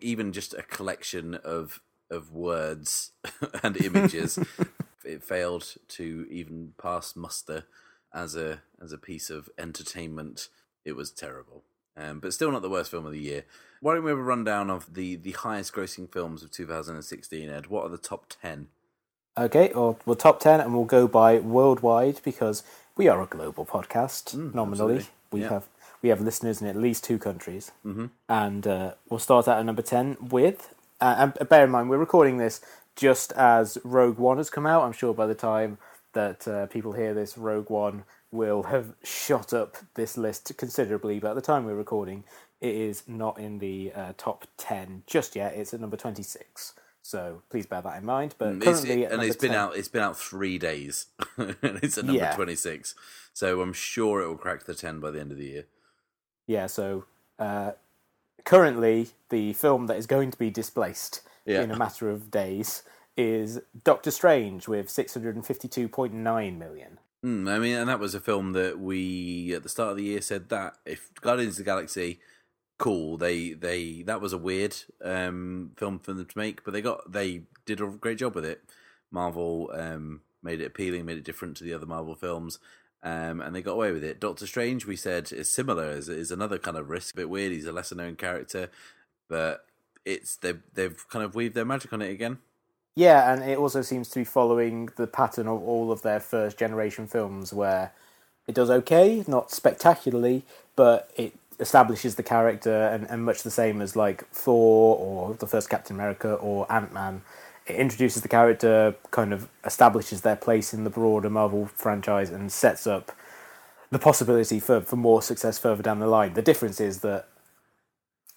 even 0.00 0.32
just 0.32 0.54
a 0.54 0.62
collection 0.62 1.34
of 1.34 1.82
of 2.10 2.32
words 2.32 3.10
and 3.62 3.76
images. 3.84 4.38
it 5.04 5.22
failed 5.22 5.74
to 5.88 6.26
even 6.30 6.72
pass 6.80 7.14
muster 7.14 7.64
as 8.14 8.34
a 8.34 8.62
as 8.82 8.94
a 8.94 8.98
piece 8.98 9.28
of 9.28 9.50
entertainment. 9.58 10.48
It 10.86 10.96
was 10.96 11.10
terrible, 11.10 11.64
um, 11.98 12.18
but 12.18 12.32
still 12.32 12.50
not 12.50 12.62
the 12.62 12.70
worst 12.70 12.90
film 12.90 13.04
of 13.04 13.12
the 13.12 13.20
year. 13.20 13.44
Why 13.82 13.92
don't 13.92 14.04
we 14.04 14.10
have 14.10 14.18
a 14.18 14.22
rundown 14.22 14.70
of 14.70 14.94
the 14.94 15.16
the 15.16 15.32
highest 15.32 15.74
grossing 15.74 16.10
films 16.10 16.42
of 16.42 16.50
2016? 16.50 17.50
Ed, 17.50 17.66
what 17.66 17.84
are 17.84 17.90
the 17.90 17.98
top 17.98 18.24
ten? 18.40 18.68
Okay, 19.38 19.70
or 19.72 19.96
well, 20.04 20.16
top 20.16 20.40
ten, 20.40 20.60
and 20.60 20.74
we'll 20.74 20.84
go 20.84 21.06
by 21.08 21.38
worldwide 21.38 22.20
because 22.24 22.62
we 22.96 23.08
are 23.08 23.22
a 23.22 23.26
global 23.26 23.64
podcast. 23.64 24.34
nominally, 24.34 24.96
absolutely. 24.96 25.06
we 25.32 25.40
Yeah. 25.42 25.48
have 25.50 25.68
we 26.02 26.08
have 26.08 26.20
listeners 26.20 26.60
in 26.62 26.66
at 26.66 26.76
least 26.76 27.04
two 27.04 27.18
countries, 27.18 27.72
mm-hmm. 27.86 28.06
and 28.28 28.66
uh, 28.66 28.92
we'll 29.08 29.18
start 29.20 29.46
out 29.48 29.58
at 29.58 29.66
number 29.66 29.82
ten 29.82 30.16
with. 30.20 30.74
Uh, 31.00 31.30
and 31.38 31.48
bear 31.48 31.64
in 31.64 31.70
mind, 31.70 31.88
we're 31.88 31.96
recording 31.98 32.36
this 32.38 32.60
just 32.96 33.32
as 33.32 33.78
Rogue 33.84 34.18
One 34.18 34.36
has 34.36 34.50
come 34.50 34.66
out. 34.66 34.82
I'm 34.82 34.92
sure 34.92 35.14
by 35.14 35.26
the 35.26 35.34
time 35.34 35.78
that 36.12 36.46
uh, 36.48 36.66
people 36.66 36.92
hear 36.92 37.14
this, 37.14 37.38
Rogue 37.38 37.70
One 37.70 38.04
will 38.32 38.64
have 38.64 38.94
shot 39.02 39.52
up 39.52 39.76
this 39.94 40.16
list 40.18 40.52
considerably. 40.56 41.18
But 41.18 41.30
at 41.30 41.34
the 41.34 41.40
time 41.40 41.64
we're 41.64 41.74
recording, 41.74 42.24
it 42.60 42.74
is 42.74 43.04
not 43.06 43.38
in 43.38 43.58
the 43.58 43.92
uh, 43.94 44.12
top 44.18 44.46
ten 44.58 45.02
just 45.06 45.36
yet. 45.36 45.54
It's 45.54 45.72
at 45.72 45.80
number 45.80 45.96
twenty 45.96 46.22
six. 46.24 46.74
So 47.10 47.42
please 47.50 47.66
bear 47.66 47.82
that 47.82 47.98
in 47.98 48.04
mind. 48.04 48.36
But 48.38 48.56
It's- 48.56 48.64
currently, 48.64 49.04
and 49.04 49.20
it's 49.22 49.34
been 49.34 49.52
out. 49.52 49.76
It's 49.76 49.88
been 49.88 50.02
out 50.02 50.16
three 50.16 50.58
days. 50.58 51.06
and 51.36 51.56
it's 51.82 51.98
at 51.98 52.04
number 52.04 52.20
Yeah. 52.22 52.36
twenty 52.36 52.54
six. 52.54 52.94
So 53.32 53.60
I'm 53.60 53.72
sure 53.72 54.20
it 54.22 54.28
will 54.28 54.36
crack 54.36 54.64
the 54.64 54.74
ten 54.76 55.00
by 55.00 55.10
the 55.10 55.18
end 55.20 55.32
of 55.32 55.38
the 55.38 55.46
year. 55.46 55.64
Yeah, 56.46 56.66
so 56.68 57.04
uh, 57.38 57.72
currently 58.44 59.08
the 59.28 59.52
film 59.54 59.86
that 59.88 59.96
is 59.96 60.06
going 60.06 60.30
to 60.30 60.38
be 60.38 60.50
displaced 60.50 61.22
Yeah. 61.44 61.62
in 61.62 61.70
a 61.72 61.76
matter 61.76 62.08
of 62.10 62.30
days 62.30 62.82
is 63.16 63.60
Doctor 63.84 64.10
Strange 64.12 64.68
with 64.68 64.88
652.9 64.88 66.58
million. 66.58 66.98
Mm, 67.24 67.50
I 67.50 67.58
mean, 67.58 67.76
and 67.76 67.88
that 67.88 67.98
was 67.98 68.14
a 68.14 68.20
film 68.20 68.52
that 68.52 68.78
we 68.78 69.52
at 69.54 69.62
the 69.64 69.68
start 69.68 69.90
of 69.90 69.96
the 69.96 70.04
year 70.04 70.20
said 70.20 70.48
that 70.48 70.76
if 70.86 71.10
Guardians 71.20 71.54
of 71.54 71.58
the 71.58 71.70
Galaxy, 71.70 72.20
cool. 72.80 73.16
They 73.16 73.52
they 73.52 74.02
that 74.02 74.20
was 74.20 74.32
a 74.32 74.38
weird 74.38 74.74
um, 75.04 75.72
film 75.76 76.00
for 76.00 76.14
them 76.14 76.26
to 76.26 76.38
make, 76.38 76.64
but 76.64 76.72
they 76.72 76.82
got 76.82 77.12
they 77.12 77.42
did 77.66 77.80
a 77.80 77.86
great 77.86 78.18
job 78.18 78.34
with 78.34 78.44
it. 78.44 78.64
Marvel 79.12 79.70
um, 79.74 80.22
made 80.42 80.60
it 80.60 80.66
appealing, 80.66 81.04
made 81.04 81.18
it 81.18 81.24
different 81.24 81.56
to 81.58 81.64
the 81.64 81.74
other 81.74 81.86
Marvel 81.86 82.16
films, 82.16 82.58
um, 83.02 83.40
and 83.40 83.54
they 83.54 83.62
got 83.62 83.74
away 83.74 83.92
with 83.92 84.02
it. 84.02 84.18
Doctor 84.18 84.46
Strange, 84.46 84.86
we 84.86 84.96
said, 84.96 85.30
is 85.30 85.48
similar. 85.50 85.90
is 85.90 86.08
is 86.08 86.32
another 86.32 86.58
kind 86.58 86.76
of 86.76 86.88
risk, 86.90 87.14
a 87.14 87.18
bit 87.18 87.30
weird. 87.30 87.52
He's 87.52 87.66
a 87.66 87.72
lesser 87.72 87.94
known 87.94 88.16
character, 88.16 88.70
but 89.28 89.66
it's 90.04 90.36
they've 90.36 90.62
they've 90.74 91.08
kind 91.10 91.24
of 91.24 91.34
weaved 91.34 91.54
their 91.54 91.66
magic 91.66 91.92
on 91.92 92.02
it 92.02 92.10
again. 92.10 92.38
Yeah, 92.96 93.32
and 93.32 93.42
it 93.42 93.58
also 93.58 93.82
seems 93.82 94.08
to 94.10 94.20
be 94.20 94.24
following 94.24 94.88
the 94.96 95.06
pattern 95.06 95.46
of 95.46 95.62
all 95.62 95.92
of 95.92 96.02
their 96.02 96.20
first 96.20 96.58
generation 96.58 97.06
films 97.06 97.52
where 97.52 97.92
it 98.46 98.54
does 98.54 98.70
okay, 98.70 99.22
not 99.28 99.50
spectacularly, 99.50 100.44
but 100.76 101.10
it 101.16 101.34
establishes 101.60 102.14
the 102.14 102.22
character 102.22 102.86
and, 102.88 103.08
and 103.10 103.24
much 103.24 103.42
the 103.42 103.50
same 103.50 103.80
as 103.80 103.94
like 103.94 104.26
Thor 104.30 104.96
or 104.96 105.34
the 105.34 105.46
first 105.46 105.68
Captain 105.68 105.94
America 105.94 106.34
or 106.34 106.70
Ant 106.72 106.92
Man. 106.92 107.22
It 107.66 107.76
introduces 107.76 108.22
the 108.22 108.28
character, 108.28 108.96
kind 109.10 109.32
of 109.32 109.48
establishes 109.64 110.22
their 110.22 110.36
place 110.36 110.72
in 110.72 110.84
the 110.84 110.90
broader 110.90 111.30
Marvel 111.30 111.66
franchise 111.66 112.30
and 112.30 112.50
sets 112.50 112.86
up 112.86 113.12
the 113.90 113.98
possibility 113.98 114.58
for, 114.58 114.80
for 114.80 114.96
more 114.96 115.20
success 115.20 115.58
further 115.58 115.82
down 115.82 115.98
the 115.98 116.06
line. 116.06 116.34
The 116.34 116.42
difference 116.42 116.80
is 116.80 117.00
that 117.00 117.28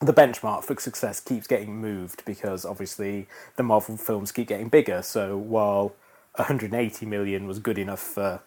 the 0.01 0.13
benchmark 0.13 0.63
for 0.63 0.77
success 0.79 1.19
keeps 1.19 1.47
getting 1.47 1.79
moved 1.79 2.25
because 2.25 2.65
obviously 2.65 3.27
the 3.55 3.63
Marvel 3.63 3.95
films 3.95 4.31
keep 4.31 4.47
getting 4.47 4.67
bigger. 4.67 5.01
So 5.01 5.37
while 5.37 5.95
180 6.35 7.05
million 7.05 7.47
was 7.47 7.59
good 7.59 7.77
enough 7.77 8.01
for 8.01 8.41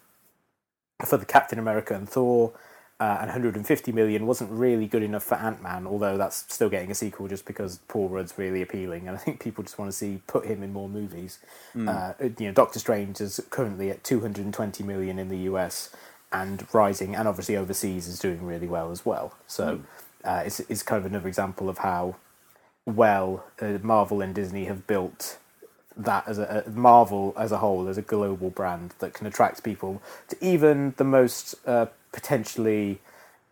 for 1.04 1.18
the 1.18 1.26
Captain 1.26 1.59
America 1.59 1.95
and 1.95 2.09
Thor, 2.09 2.52
uh, 2.99 3.19
and 3.21 3.26
150 3.26 3.93
million 3.93 4.26
wasn't 4.26 4.50
really 4.50 4.87
good 4.87 5.03
enough 5.03 5.23
for 5.23 5.35
Ant 5.35 5.62
Man. 5.62 5.87
Although 5.87 6.17
that's 6.17 6.47
still 6.53 6.71
getting 6.71 6.91
a 6.91 6.95
sequel 6.95 7.29
just 7.29 7.45
because 7.45 7.79
Paul 7.88 8.09
Rudd's 8.09 8.38
really 8.38 8.62
appealing, 8.62 9.07
and 9.07 9.17
I 9.17 9.21
think 9.21 9.41
people 9.41 9.62
just 9.65 9.79
want 9.79 9.91
to 9.91 9.97
see 9.97 10.23
put 10.26 10.47
him 10.47 10.62
in 10.62 10.73
more 10.73 10.88
movies. 10.88 11.38
Uh, 11.88 12.12
you 12.21 12.47
know, 12.47 12.53
Doctor 12.53 12.79
Strange 12.79 13.21
is 13.21 13.41
currently 13.50 13.91
at 13.91 14.03
220 14.03 14.83
million 14.85 15.19
in 15.19 15.29
the 15.29 15.38
US 15.38 15.91
and 16.33 16.67
rising, 16.73 17.15
and 17.15 17.29
obviously 17.29 17.57
overseas 17.57 18.09
is 18.09 18.19
doing 18.19 18.45
really 18.45 18.67
well 18.67 18.91
as 18.91 19.05
well. 19.05 19.35
So 19.47 19.81
uh, 20.25 20.43
it's 20.47 20.61
it's 20.61 20.83
kind 20.83 21.05
of 21.05 21.11
another 21.11 21.29
example 21.29 21.69
of 21.69 21.79
how 21.79 22.17
well 22.87 23.45
uh, 23.61 23.79
Marvel 23.83 24.23
and 24.23 24.35
Disney 24.35 24.65
have 24.65 24.87
built 24.87 25.38
that 25.97 26.26
as 26.29 26.38
a, 26.38 26.65
a 26.67 26.71
Marvel 26.71 27.35
as 27.37 27.53
a 27.53 27.59
whole 27.59 27.88
as 27.88 27.99
a 27.99 28.03
global 28.03 28.50
brand 28.50 28.95
that 28.99 29.15
can 29.15 29.26
attract 29.26 29.62
people 29.62 30.03
to 30.29 30.37
even 30.45 30.95
the 30.99 31.05
most 31.05 31.55
uh, 31.67 31.87
potentially 32.17 32.99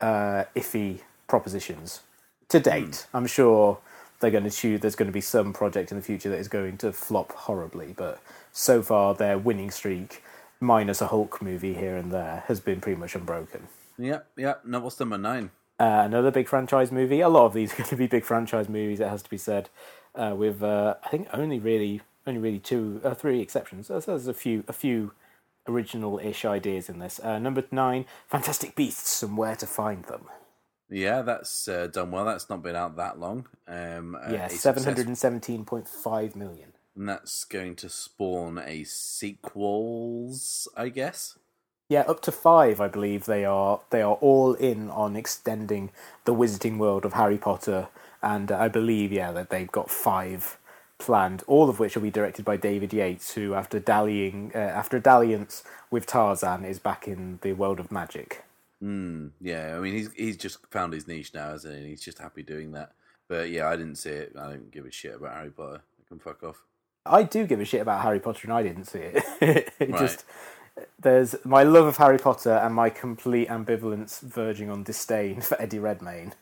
uh, 0.01 0.45
iffy 0.57 1.01
propositions. 1.29 2.01
To 2.49 2.59
date, 2.59 3.07
I'm 3.13 3.27
sure 3.27 3.79
they're 4.21 4.31
going 4.31 4.45
to 4.45 4.51
choose. 4.51 4.81
There's 4.81 4.97
going 4.97 5.09
to 5.09 5.13
be 5.13 5.21
some 5.21 5.53
project 5.53 5.93
in 5.93 5.99
the 5.99 6.03
future 6.03 6.31
that 6.31 6.39
is 6.39 6.49
going 6.49 6.79
to 6.79 6.91
flop 6.91 7.33
horribly, 7.33 7.93
but 7.95 8.21
so 8.53 8.83
far 8.83 9.15
their 9.15 9.37
winning 9.37 9.71
streak, 9.71 10.23
minus 10.61 11.03
a 11.03 11.09
Hulk 11.09 11.43
movie 11.43 11.75
here 11.75 11.95
and 11.95 12.11
there, 12.11 12.45
has 12.47 12.59
been 12.59 12.81
pretty 12.81 12.99
much 12.99 13.15
unbroken. 13.15 13.69
Yep, 13.99 14.27
yep. 14.39 14.65
No, 14.65 14.81
what's 14.81 14.99
number 14.99 15.19
nine? 15.19 15.51
Uh, 15.79 16.03
another 16.07 16.31
big 16.31 16.49
franchise 16.49 16.91
movie. 16.91 17.21
A 17.21 17.29
lot 17.29 17.45
of 17.45 17.53
these 17.53 17.73
are 17.75 17.77
going 17.77 17.91
to 17.91 17.97
be 17.97 18.07
big 18.07 18.25
franchise 18.25 18.69
movies. 18.69 18.99
It 18.99 19.09
has 19.09 19.23
to 19.23 19.31
be 19.31 19.39
said. 19.39 19.69
Uh, 20.15 20.33
with 20.35 20.63
uh, 20.63 20.95
I 21.05 21.09
think 21.09 21.29
only 21.35 21.59
really 21.59 22.01
only 22.27 22.41
really 22.41 22.61
two 22.61 23.01
uh, 23.05 23.15
three 23.15 23.41
exceptions. 23.41 23.89
There's, 23.89 24.07
there's 24.07 24.29
a 24.29 24.35
few 24.35 24.65
a 24.69 24.73
few 24.73 25.13
original-ish 25.67 26.45
ideas 26.45 26.89
in 26.89 26.99
this. 26.99 27.21
Uh, 27.21 27.39
number 27.39 27.65
nine, 27.71 28.05
Fantastic 28.29 28.75
Beasts 28.75 29.23
and 29.23 29.37
Where 29.37 29.57
to 29.57 29.67
Find 29.67 30.05
Them. 30.05 30.27
Yeah, 30.91 31.23
that's 31.23 31.67
uh, 31.67 31.87
done 31.87 32.11
well. 32.11 32.25
That's 32.27 32.51
not 32.51 32.63
been 32.63 32.77
out 32.77 32.97
that 32.97 33.19
long. 33.19 33.47
Um, 33.67 34.15
uh, 34.15 34.31
Yeah, 34.33 34.49
seven 34.49 34.85
hundred 34.85 35.07
and 35.07 35.17
seventeen 35.19 35.65
point 35.65 35.89
five 35.89 36.37
million. 36.37 36.73
and 36.95 37.09
that's 37.09 37.45
going 37.45 37.75
to 37.77 37.89
spawn 37.89 38.59
a 38.59 38.85
sequels, 38.85 40.69
I 40.77 40.89
guess. 40.91 41.39
Yeah, 41.89 42.01
up 42.03 42.23
to 42.23 42.33
five, 42.33 42.81
I 42.81 42.89
believe 42.89 43.25
they 43.27 43.45
are. 43.45 43.81
They 43.91 44.03
are 44.03 44.15
all 44.15 44.55
in 44.55 44.91
on 44.91 45.17
extending 45.17 45.91
the 46.25 46.35
Wizarding 46.35 46.79
World 46.79 47.05
of 47.05 47.13
Harry 47.15 47.39
Potter, 47.39 47.89
and 48.23 48.51
uh, 48.53 48.59
I 48.59 48.69
believe, 48.69 49.13
yeah, 49.13 49.33
that 49.33 49.51
they've 49.51 49.71
got 49.71 49.91
five 49.91 50.59
planned, 50.99 51.43
all 51.47 51.69
of 51.69 51.79
which 51.79 51.95
will 51.95 52.03
be 52.03 52.11
directed 52.11 52.45
by 52.45 52.57
David 52.57 52.93
Yates, 52.93 53.35
who, 53.35 53.55
after 53.55 53.79
dallying, 53.79 54.53
uh, 54.55 54.59
after 54.59 54.97
a 54.97 55.01
dalliance 55.01 55.63
with 55.91 56.07
Tarzan, 56.07 56.65
is 56.65 56.79
back 56.79 57.07
in 57.09 57.39
the 57.43 57.53
world 57.53 57.81
of 57.81 57.91
magic. 57.93 58.45
Mm, 58.83 59.31
yeah, 59.41 59.75
I 59.77 59.81
mean 59.81 59.95
he's 59.95 60.13
he's 60.13 60.37
just 60.37 60.59
found 60.71 60.93
his 60.93 61.07
niche 61.09 61.33
now, 61.33 61.51
hasn't 61.51 61.73
he? 61.75 61.81
And 61.81 61.89
he's 61.89 62.03
just 62.03 62.19
happy 62.19 62.43
doing 62.43 62.73
that. 62.73 62.93
But 63.29 63.51
yeah, 63.51 63.69
I 63.69 63.77
didn't 63.77 63.97
see 63.97 64.11
it. 64.11 64.35
I 64.39 64.51
don't 64.51 64.71
give 64.71 64.85
a 64.85 64.91
shit 64.91 65.15
about 65.15 65.35
Harry 65.35 65.51
Potter. 65.51 65.81
I 65.99 66.09
can 66.09 66.19
fuck 66.19 66.43
off. 66.43 66.63
I 67.07 67.23
do 67.23 67.47
give 67.47 67.61
a 67.61 67.65
shit 67.65 67.81
about 67.83 68.03
Harry 68.03 68.21
Potter, 68.21 68.41
and 68.45 68.53
I 68.53 68.63
didn't 68.63 68.85
see 68.85 68.99
it. 68.99 69.25
it 69.79 69.91
Right. 69.91 69.99
just 69.99 70.25
there's 71.01 71.37
my 71.45 71.63
love 71.63 71.87
of 71.87 71.97
Harry 71.99 72.19
Potter 72.19 72.53
and 72.53 72.75
my 72.75 72.91
complete 72.91 73.49
ambivalence 73.49 74.21
verging 74.21 74.71
on 74.71 74.83
disdain 74.83 75.41
for 75.41 75.61
Eddie 75.61 75.79
Redmayne. 75.79 76.35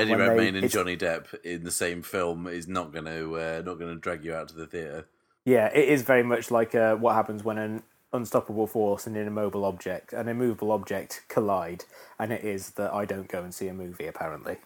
And 0.00 0.10
Eddie 0.10 0.10
when 0.10 0.36
they- 0.54 0.58
and 0.60 0.70
Johnny 0.70 0.96
Depp 0.96 1.34
in 1.42 1.64
the 1.64 1.70
same 1.70 2.02
film 2.02 2.46
is 2.46 2.66
not 2.68 2.92
going 2.92 3.04
to 3.06 3.36
uh, 3.36 3.62
not 3.64 3.78
going 3.78 3.94
to 3.94 4.00
drag 4.00 4.24
you 4.24 4.34
out 4.34 4.48
to 4.48 4.54
the 4.54 4.66
theater. 4.66 5.06
Yeah, 5.44 5.66
it 5.72 5.88
is 5.88 6.02
very 6.02 6.22
much 6.22 6.50
like 6.50 6.74
uh, 6.74 6.96
what 6.96 7.14
happens 7.14 7.44
when 7.44 7.56
an 7.58 7.82
unstoppable 8.12 8.66
force 8.66 9.06
and 9.06 9.16
an 9.16 9.26
immovable 9.26 9.64
object, 9.64 10.12
an 10.12 10.28
immovable 10.28 10.72
object 10.72 11.22
collide, 11.28 11.84
and 12.18 12.32
it 12.32 12.42
is 12.44 12.70
that 12.70 12.92
I 12.92 13.04
don't 13.04 13.28
go 13.28 13.42
and 13.42 13.54
see 13.54 13.68
a 13.68 13.74
movie. 13.74 14.06
Apparently, 14.06 14.56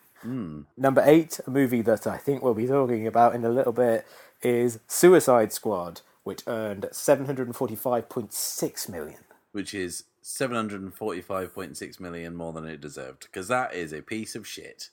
number 0.77 1.03
eight, 1.05 1.41
a 1.47 1.51
movie 1.51 1.83
that 1.83 2.07
I 2.07 2.17
think 2.17 2.43
we'll 2.43 2.55
be 2.55 2.67
talking 2.67 3.07
about 3.07 3.35
in 3.35 3.45
a 3.45 3.51
little 3.51 3.73
bit, 3.73 4.07
is 4.43 4.79
Suicide 4.87 5.53
Squad, 5.53 6.01
which 6.25 6.43
earned 6.47 6.89
seven 6.93 7.27
hundred 7.27 7.47
and 7.49 7.57
forty-five 7.57 8.09
point 8.09 8.33
six 8.33 8.89
million. 8.89 9.21
which 9.53 9.75
is 9.75 10.05
745.6 10.23 12.01
million 12.01 12.35
more 12.37 12.53
than 12.53 12.67
it 12.67 12.81
deserved 12.81 13.23
because 13.23 13.49
that 13.49 13.75
is 13.75 13.93
a 13.93 14.03
piece 14.03 14.35
of 14.35 14.47
shit. 14.47 14.91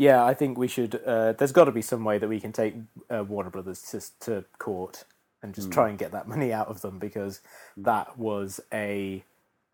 Yeah, 0.00 0.24
I 0.24 0.32
think 0.32 0.56
we 0.56 0.66
should. 0.66 0.98
Uh, 1.04 1.32
there's 1.32 1.52
got 1.52 1.64
to 1.64 1.72
be 1.72 1.82
some 1.82 2.04
way 2.04 2.16
that 2.16 2.26
we 2.26 2.40
can 2.40 2.52
take 2.52 2.74
uh, 3.10 3.22
Warner 3.22 3.50
Brothers 3.50 3.82
to, 3.90 4.00
to 4.24 4.46
court 4.58 5.04
and 5.42 5.54
just 5.54 5.70
try 5.70 5.90
and 5.90 5.98
get 5.98 6.10
that 6.12 6.26
money 6.34 6.54
out 6.54 6.68
of 6.68 6.80
them 6.80 6.98
because 6.98 7.42
that 7.76 8.16
was 8.18 8.60
a 8.72 9.22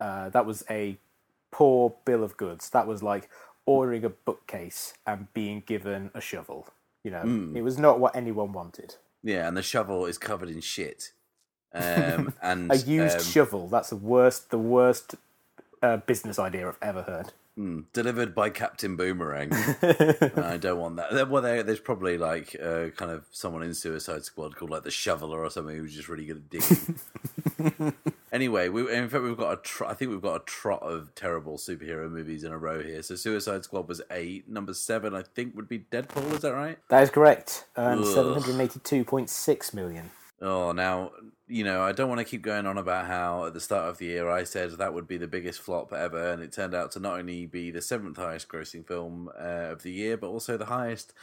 uh, 0.01 0.27
that 0.27 0.45
was 0.45 0.65
a 0.69 0.97
poor 1.49 1.93
bill 2.03 2.25
of 2.25 2.35
goods. 2.35 2.69
That 2.71 2.87
was 2.87 3.01
like 3.01 3.29
ordering 3.65 4.03
a 4.03 4.09
bookcase 4.09 4.95
and 5.05 5.31
being 5.33 5.63
given 5.65 6.11
a 6.13 6.19
shovel. 6.19 6.67
You 7.05 7.11
know, 7.11 7.53
it 7.55 7.61
was 7.61 7.77
not 7.77 8.01
what 8.01 8.13
anyone 8.13 8.51
wanted. 8.51 8.95
Yeah, 9.23 9.47
and 9.47 9.55
the 9.55 9.63
shovel 9.63 10.05
is 10.05 10.17
covered 10.17 10.49
in 10.49 10.59
shit. 10.59 11.13
Um, 11.73 12.33
and 12.41 12.69
A 12.69 12.75
used 12.75 13.19
um, 13.19 13.23
shovel. 13.23 13.69
That's 13.69 13.91
the 13.91 13.95
worst. 13.95 14.49
The 14.49 14.59
worst 14.59 15.15
uh, 15.81 15.97
business 15.97 16.37
idea 16.37 16.67
I've 16.67 16.79
ever 16.81 17.03
heard. 17.03 17.31
Mm, 17.57 17.85
delivered 17.93 18.35
by 18.35 18.49
Captain 18.49 18.95
Boomerang. 18.95 19.51
I 19.81 20.57
don't 20.57 20.79
want 20.79 20.97
that. 20.97 21.29
Well, 21.29 21.41
there's 21.41 21.79
probably 21.79 22.17
like 22.17 22.55
uh, 22.61 22.89
kind 22.89 23.11
of 23.11 23.25
someone 23.31 23.63
in 23.63 23.73
Suicide 23.73 24.23
Squad 24.23 24.55
called 24.55 24.71
like 24.71 24.83
the 24.83 24.91
Shoveler 24.91 25.39
or 25.39 25.49
something 25.49 25.75
who's 25.75 25.95
just 25.95 26.09
really 26.09 26.25
good 26.25 26.37
at 26.37 26.49
digging. 26.49 27.93
anyway, 28.31 28.69
we, 28.69 28.93
in 28.93 29.09
fact, 29.09 29.23
we've 29.23 29.37
got 29.37 29.53
a. 29.53 29.61
Tr- 29.61 29.85
I 29.85 29.93
think 29.93 30.11
we've 30.11 30.21
got 30.21 30.41
a 30.41 30.45
trot 30.45 30.83
of 30.83 31.13
terrible 31.15 31.57
superhero 31.57 32.09
movies 32.09 32.43
in 32.43 32.51
a 32.51 32.57
row 32.57 32.81
here. 32.81 33.01
So 33.01 33.15
Suicide 33.15 33.63
Squad 33.63 33.87
was 33.87 34.01
eight. 34.11 34.47
Number 34.49 34.73
seven, 34.73 35.15
I 35.15 35.23
think, 35.23 35.55
would 35.55 35.67
be 35.67 35.79
Deadpool. 35.79 36.33
Is 36.33 36.41
that 36.41 36.53
right? 36.53 36.77
That 36.89 37.03
is 37.03 37.09
correct. 37.09 37.65
Ugh. 37.75 38.05
seven 38.05 38.33
hundred 38.33 38.61
eighty-two 38.61 39.03
point 39.03 39.29
six 39.29 39.73
million. 39.73 40.11
Oh, 40.41 40.71
now 40.71 41.11
you 41.47 41.63
know 41.63 41.81
I 41.81 41.91
don't 41.91 42.09
want 42.09 42.19
to 42.19 42.25
keep 42.25 42.41
going 42.41 42.65
on 42.65 42.77
about 42.77 43.05
how 43.05 43.45
at 43.45 43.53
the 43.53 43.61
start 43.61 43.89
of 43.89 43.97
the 43.97 44.05
year 44.05 44.29
I 44.29 44.43
said 44.43 44.71
that 44.71 44.93
would 44.93 45.07
be 45.07 45.17
the 45.17 45.27
biggest 45.27 45.61
flop 45.61 45.93
ever, 45.93 46.31
and 46.31 46.41
it 46.41 46.51
turned 46.51 46.75
out 46.75 46.91
to 46.91 46.99
not 46.99 47.19
only 47.19 47.45
be 47.45 47.71
the 47.71 47.81
seventh 47.81 48.17
highest 48.17 48.47
grossing 48.49 48.85
film 48.85 49.29
uh, 49.39 49.71
of 49.71 49.83
the 49.83 49.91
year, 49.91 50.17
but 50.17 50.27
also 50.27 50.57
the 50.57 50.65
highest 50.65 51.13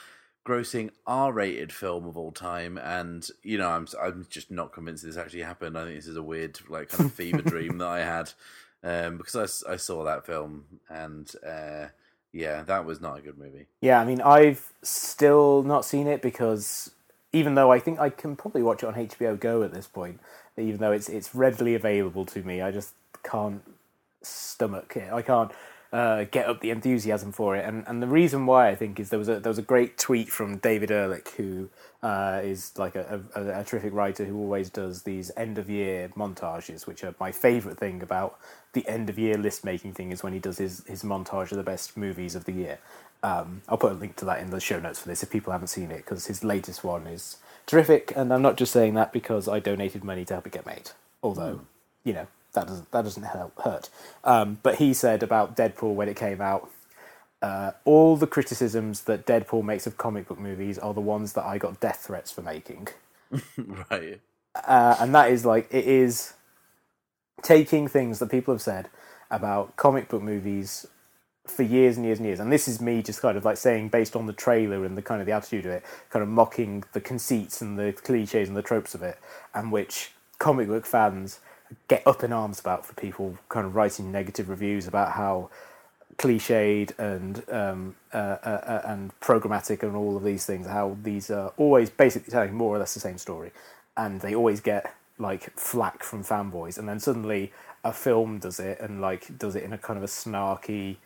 grossing 0.46 0.90
R-rated 1.06 1.72
film 1.72 2.06
of 2.06 2.16
all 2.16 2.32
time. 2.32 2.78
And 2.78 3.28
you 3.42 3.58
know, 3.58 3.70
I'm 3.70 3.86
I'm 4.02 4.26
just 4.30 4.50
not 4.50 4.72
convinced 4.72 5.04
this 5.04 5.16
actually 5.16 5.42
happened. 5.42 5.76
I 5.76 5.84
think 5.84 5.96
this 5.96 6.08
is 6.08 6.16
a 6.16 6.22
weird 6.22 6.58
like 6.68 6.88
kind 6.88 7.06
of 7.06 7.12
fever 7.12 7.42
dream 7.50 7.78
that 7.78 7.88
I 7.88 8.00
had 8.00 8.32
um, 8.82 9.18
because 9.18 9.64
I, 9.66 9.72
I 9.72 9.76
saw 9.76 10.04
that 10.04 10.26
film 10.26 10.64
and. 10.88 11.30
Uh, 11.46 11.86
yeah, 12.34 12.64
that 12.64 12.84
was 12.84 13.00
not 13.00 13.16
a 13.16 13.22
good 13.22 13.38
movie. 13.38 13.68
Yeah, 13.80 14.00
I 14.00 14.04
mean, 14.04 14.20
I've 14.20 14.72
still 14.82 15.62
not 15.62 15.84
seen 15.84 16.08
it 16.08 16.20
because 16.20 16.90
even 17.34 17.56
though 17.56 17.72
I 17.72 17.80
think 17.80 17.98
I 17.98 18.10
can 18.10 18.36
probably 18.36 18.62
watch 18.62 18.82
it 18.82 18.86
on 18.86 18.94
HBO 18.94 19.38
Go 19.38 19.62
at 19.62 19.74
this 19.74 19.86
point, 19.86 20.20
even 20.56 20.78
though 20.78 20.92
it's 20.92 21.08
it's 21.08 21.34
readily 21.34 21.74
available 21.74 22.24
to 22.26 22.42
me, 22.42 22.62
I 22.62 22.70
just 22.70 22.94
can't 23.22 23.62
stomach 24.22 24.96
it. 24.96 25.12
I 25.12 25.20
can't 25.20 25.50
uh, 25.92 26.24
get 26.24 26.48
up 26.48 26.60
the 26.60 26.70
enthusiasm 26.70 27.32
for 27.32 27.56
it. 27.56 27.64
And 27.64 27.84
and 27.88 28.00
the 28.00 28.06
reason 28.06 28.46
why 28.46 28.68
I 28.68 28.76
think 28.76 29.00
is 29.00 29.10
there 29.10 29.18
was 29.18 29.28
a 29.28 29.40
there 29.40 29.50
was 29.50 29.58
a 29.58 29.62
great 29.62 29.98
tweet 29.98 30.28
from 30.28 30.58
David 30.58 30.92
Ehrlich, 30.92 31.28
who 31.36 31.70
uh, 32.02 32.40
is 32.44 32.72
like 32.78 32.94
a, 32.94 33.22
a, 33.34 33.60
a, 33.60 33.64
terrific 33.64 33.92
writer 33.92 34.24
who 34.24 34.36
always 34.36 34.70
does 34.70 35.02
these 35.02 35.30
end 35.36 35.56
of 35.56 35.70
year 35.70 36.10
montages, 36.16 36.86
which 36.86 37.02
are 37.02 37.14
my 37.18 37.32
favourite 37.32 37.78
thing 37.78 38.02
about 38.02 38.38
the 38.74 38.86
end 38.86 39.08
of 39.08 39.18
year 39.18 39.38
list 39.38 39.64
making 39.64 39.92
thing 39.94 40.12
is 40.12 40.22
when 40.22 40.32
he 40.32 40.38
does 40.38 40.58
his 40.58 40.84
his 40.86 41.02
montage 41.02 41.50
of 41.50 41.56
the 41.56 41.64
best 41.64 41.96
movies 41.96 42.34
of 42.34 42.44
the 42.44 42.52
year. 42.52 42.78
Um, 43.24 43.62
I'll 43.70 43.78
put 43.78 43.92
a 43.92 43.94
link 43.94 44.16
to 44.16 44.26
that 44.26 44.40
in 44.40 44.50
the 44.50 44.60
show 44.60 44.78
notes 44.78 44.98
for 45.00 45.08
this 45.08 45.22
if 45.22 45.30
people 45.30 45.50
haven't 45.50 45.68
seen 45.68 45.90
it 45.90 45.98
because 45.98 46.26
his 46.26 46.44
latest 46.44 46.84
one 46.84 47.06
is 47.06 47.38
terrific. 47.64 48.12
And 48.14 48.32
I'm 48.32 48.42
not 48.42 48.58
just 48.58 48.70
saying 48.70 48.92
that 48.94 49.14
because 49.14 49.48
I 49.48 49.60
donated 49.60 50.04
money 50.04 50.26
to 50.26 50.34
help 50.34 50.46
it 50.46 50.52
get 50.52 50.66
made, 50.66 50.90
although 51.22 51.54
mm. 51.54 51.64
you 52.04 52.12
know 52.12 52.26
that 52.52 52.66
doesn't 52.66 52.90
that 52.90 53.02
doesn't 53.02 53.22
help 53.22 53.58
hurt. 53.62 53.88
Um, 54.24 54.58
but 54.62 54.76
he 54.76 54.92
said 54.92 55.22
about 55.22 55.56
Deadpool 55.56 55.94
when 55.94 56.10
it 56.10 56.16
came 56.16 56.42
out, 56.42 56.70
uh, 57.40 57.72
all 57.86 58.16
the 58.16 58.26
criticisms 58.26 59.04
that 59.04 59.24
Deadpool 59.24 59.64
makes 59.64 59.86
of 59.86 59.96
comic 59.96 60.28
book 60.28 60.38
movies 60.38 60.78
are 60.78 60.92
the 60.92 61.00
ones 61.00 61.32
that 61.32 61.44
I 61.44 61.56
got 61.56 61.80
death 61.80 62.04
threats 62.06 62.30
for 62.30 62.42
making. 62.42 62.88
right. 63.90 64.20
Uh, 64.54 64.96
and 65.00 65.14
that 65.14 65.30
is 65.30 65.46
like 65.46 65.66
it 65.72 65.86
is 65.86 66.34
taking 67.42 67.88
things 67.88 68.18
that 68.18 68.30
people 68.30 68.52
have 68.52 68.62
said 68.62 68.90
about 69.30 69.76
comic 69.76 70.08
book 70.08 70.22
movies 70.22 70.86
for 71.44 71.62
years 71.62 71.96
and 71.96 72.06
years 72.06 72.18
and 72.18 72.26
years. 72.26 72.40
And 72.40 72.50
this 72.50 72.66
is 72.66 72.80
me 72.80 73.02
just 73.02 73.20
kind 73.20 73.36
of 73.36 73.44
like 73.44 73.56
saying, 73.56 73.88
based 73.88 74.16
on 74.16 74.26
the 74.26 74.32
trailer 74.32 74.84
and 74.84 74.96
the 74.96 75.02
kind 75.02 75.20
of 75.20 75.26
the 75.26 75.32
attitude 75.32 75.66
of 75.66 75.72
it, 75.72 75.84
kind 76.10 76.22
of 76.22 76.28
mocking 76.28 76.84
the 76.92 77.00
conceits 77.00 77.60
and 77.60 77.78
the 77.78 77.92
cliches 77.92 78.48
and 78.48 78.56
the 78.56 78.62
tropes 78.62 78.94
of 78.94 79.02
it, 79.02 79.18
and 79.54 79.70
which 79.70 80.12
comic 80.38 80.68
book 80.68 80.86
fans 80.86 81.40
get 81.88 82.06
up 82.06 82.22
in 82.22 82.32
arms 82.32 82.60
about 82.60 82.84
for 82.84 82.94
people 82.94 83.38
kind 83.48 83.66
of 83.66 83.74
writing 83.74 84.12
negative 84.12 84.48
reviews 84.48 84.86
about 84.86 85.12
how 85.12 85.50
cliched 86.16 86.96
and 86.98 87.42
um, 87.50 87.96
uh, 88.12 88.16
uh, 88.44 88.60
uh, 88.66 88.82
and 88.84 89.18
programmatic 89.20 89.82
and 89.82 89.96
all 89.96 90.16
of 90.16 90.24
these 90.24 90.46
things. 90.46 90.66
How 90.66 90.96
these 91.02 91.30
are 91.30 91.52
always 91.56 91.90
basically 91.90 92.30
telling 92.30 92.54
more 92.54 92.74
or 92.74 92.78
less 92.78 92.94
the 92.94 93.00
same 93.00 93.18
story, 93.18 93.52
and 93.96 94.20
they 94.20 94.34
always 94.34 94.60
get 94.60 94.94
like 95.18 95.56
flack 95.58 96.02
from 96.02 96.24
fanboys, 96.24 96.78
and 96.78 96.88
then 96.88 97.00
suddenly 97.00 97.52
a 97.82 97.92
film 97.92 98.38
does 98.38 98.58
it 98.58 98.80
and 98.80 99.00
like 99.00 99.38
does 99.38 99.54
it 99.54 99.62
in 99.62 99.72
a 99.72 99.78
kind 99.78 99.96
of 99.96 100.02
a 100.02 100.08
snarky. 100.08 100.96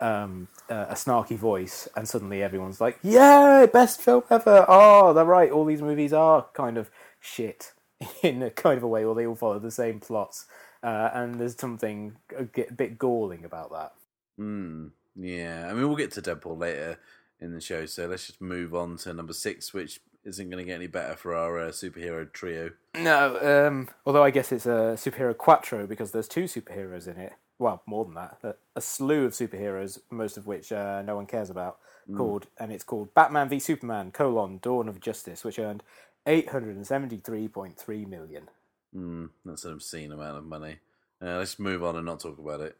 Um, 0.00 0.46
uh, 0.70 0.86
a 0.90 0.94
snarky 0.94 1.36
voice, 1.36 1.88
and 1.96 2.08
suddenly 2.08 2.40
everyone's 2.40 2.80
like, 2.80 2.98
"Yeah, 3.02 3.66
best 3.66 4.00
film 4.00 4.22
ever!" 4.30 4.64
Oh, 4.68 5.12
they're 5.12 5.24
right. 5.24 5.50
All 5.50 5.64
these 5.64 5.82
movies 5.82 6.12
are 6.12 6.46
kind 6.54 6.78
of 6.78 6.88
shit 7.18 7.72
in 8.22 8.42
a 8.42 8.50
kind 8.50 8.76
of 8.76 8.84
a 8.84 8.88
way, 8.88 9.04
or 9.04 9.14
they 9.14 9.26
all 9.26 9.34
follow 9.34 9.58
the 9.58 9.70
same 9.70 9.98
plots. 9.98 10.46
Uh, 10.82 11.10
and 11.12 11.40
there's 11.40 11.58
something 11.58 12.16
a 12.36 12.44
bit 12.44 12.98
galling 12.98 13.44
about 13.44 13.72
that. 13.72 13.92
Mm, 14.38 14.90
yeah, 15.16 15.66
I 15.68 15.74
mean, 15.74 15.88
we'll 15.88 15.96
get 15.96 16.12
to 16.12 16.22
Deadpool 16.22 16.58
later 16.58 17.00
in 17.40 17.52
the 17.52 17.60
show, 17.60 17.86
so 17.86 18.06
let's 18.06 18.26
just 18.28 18.40
move 18.40 18.74
on 18.74 18.96
to 18.98 19.12
number 19.12 19.32
six, 19.32 19.74
which 19.74 20.00
isn't 20.24 20.50
going 20.50 20.62
to 20.62 20.64
get 20.64 20.76
any 20.76 20.86
better 20.86 21.16
for 21.16 21.34
our 21.34 21.58
uh, 21.58 21.68
superhero 21.70 22.30
trio. 22.32 22.70
No, 22.94 23.66
um, 23.66 23.88
although 24.06 24.22
I 24.22 24.30
guess 24.30 24.52
it's 24.52 24.66
a 24.66 24.94
superhero 24.96 25.36
quattro 25.36 25.86
because 25.86 26.12
there's 26.12 26.28
two 26.28 26.44
superheroes 26.44 27.08
in 27.08 27.16
it. 27.16 27.32
Well, 27.58 27.82
more 27.86 28.04
than 28.04 28.14
that, 28.14 28.56
a 28.76 28.80
slew 28.80 29.24
of 29.24 29.32
superheroes, 29.32 29.98
most 30.10 30.36
of 30.36 30.46
which 30.46 30.70
uh, 30.70 31.02
no 31.02 31.16
one 31.16 31.26
cares 31.26 31.50
about. 31.50 31.78
Mm. 32.08 32.16
Called 32.16 32.46
and 32.58 32.72
it's 32.72 32.84
called 32.84 33.12
Batman 33.14 33.48
v 33.48 33.58
Superman: 33.58 34.12
colon 34.12 34.58
Dawn 34.62 34.88
of 34.88 35.00
Justice, 35.00 35.44
which 35.44 35.58
earned 35.58 35.82
873.3 36.26 38.06
million. 38.08 38.48
Mm, 38.94 39.30
that's 39.44 39.64
an 39.64 39.72
obscene 39.72 40.12
amount 40.12 40.38
of 40.38 40.44
money. 40.44 40.78
Uh, 41.20 41.36
let's 41.36 41.58
move 41.58 41.82
on 41.82 41.96
and 41.96 42.06
not 42.06 42.20
talk 42.20 42.38
about 42.38 42.60
it. 42.60 42.76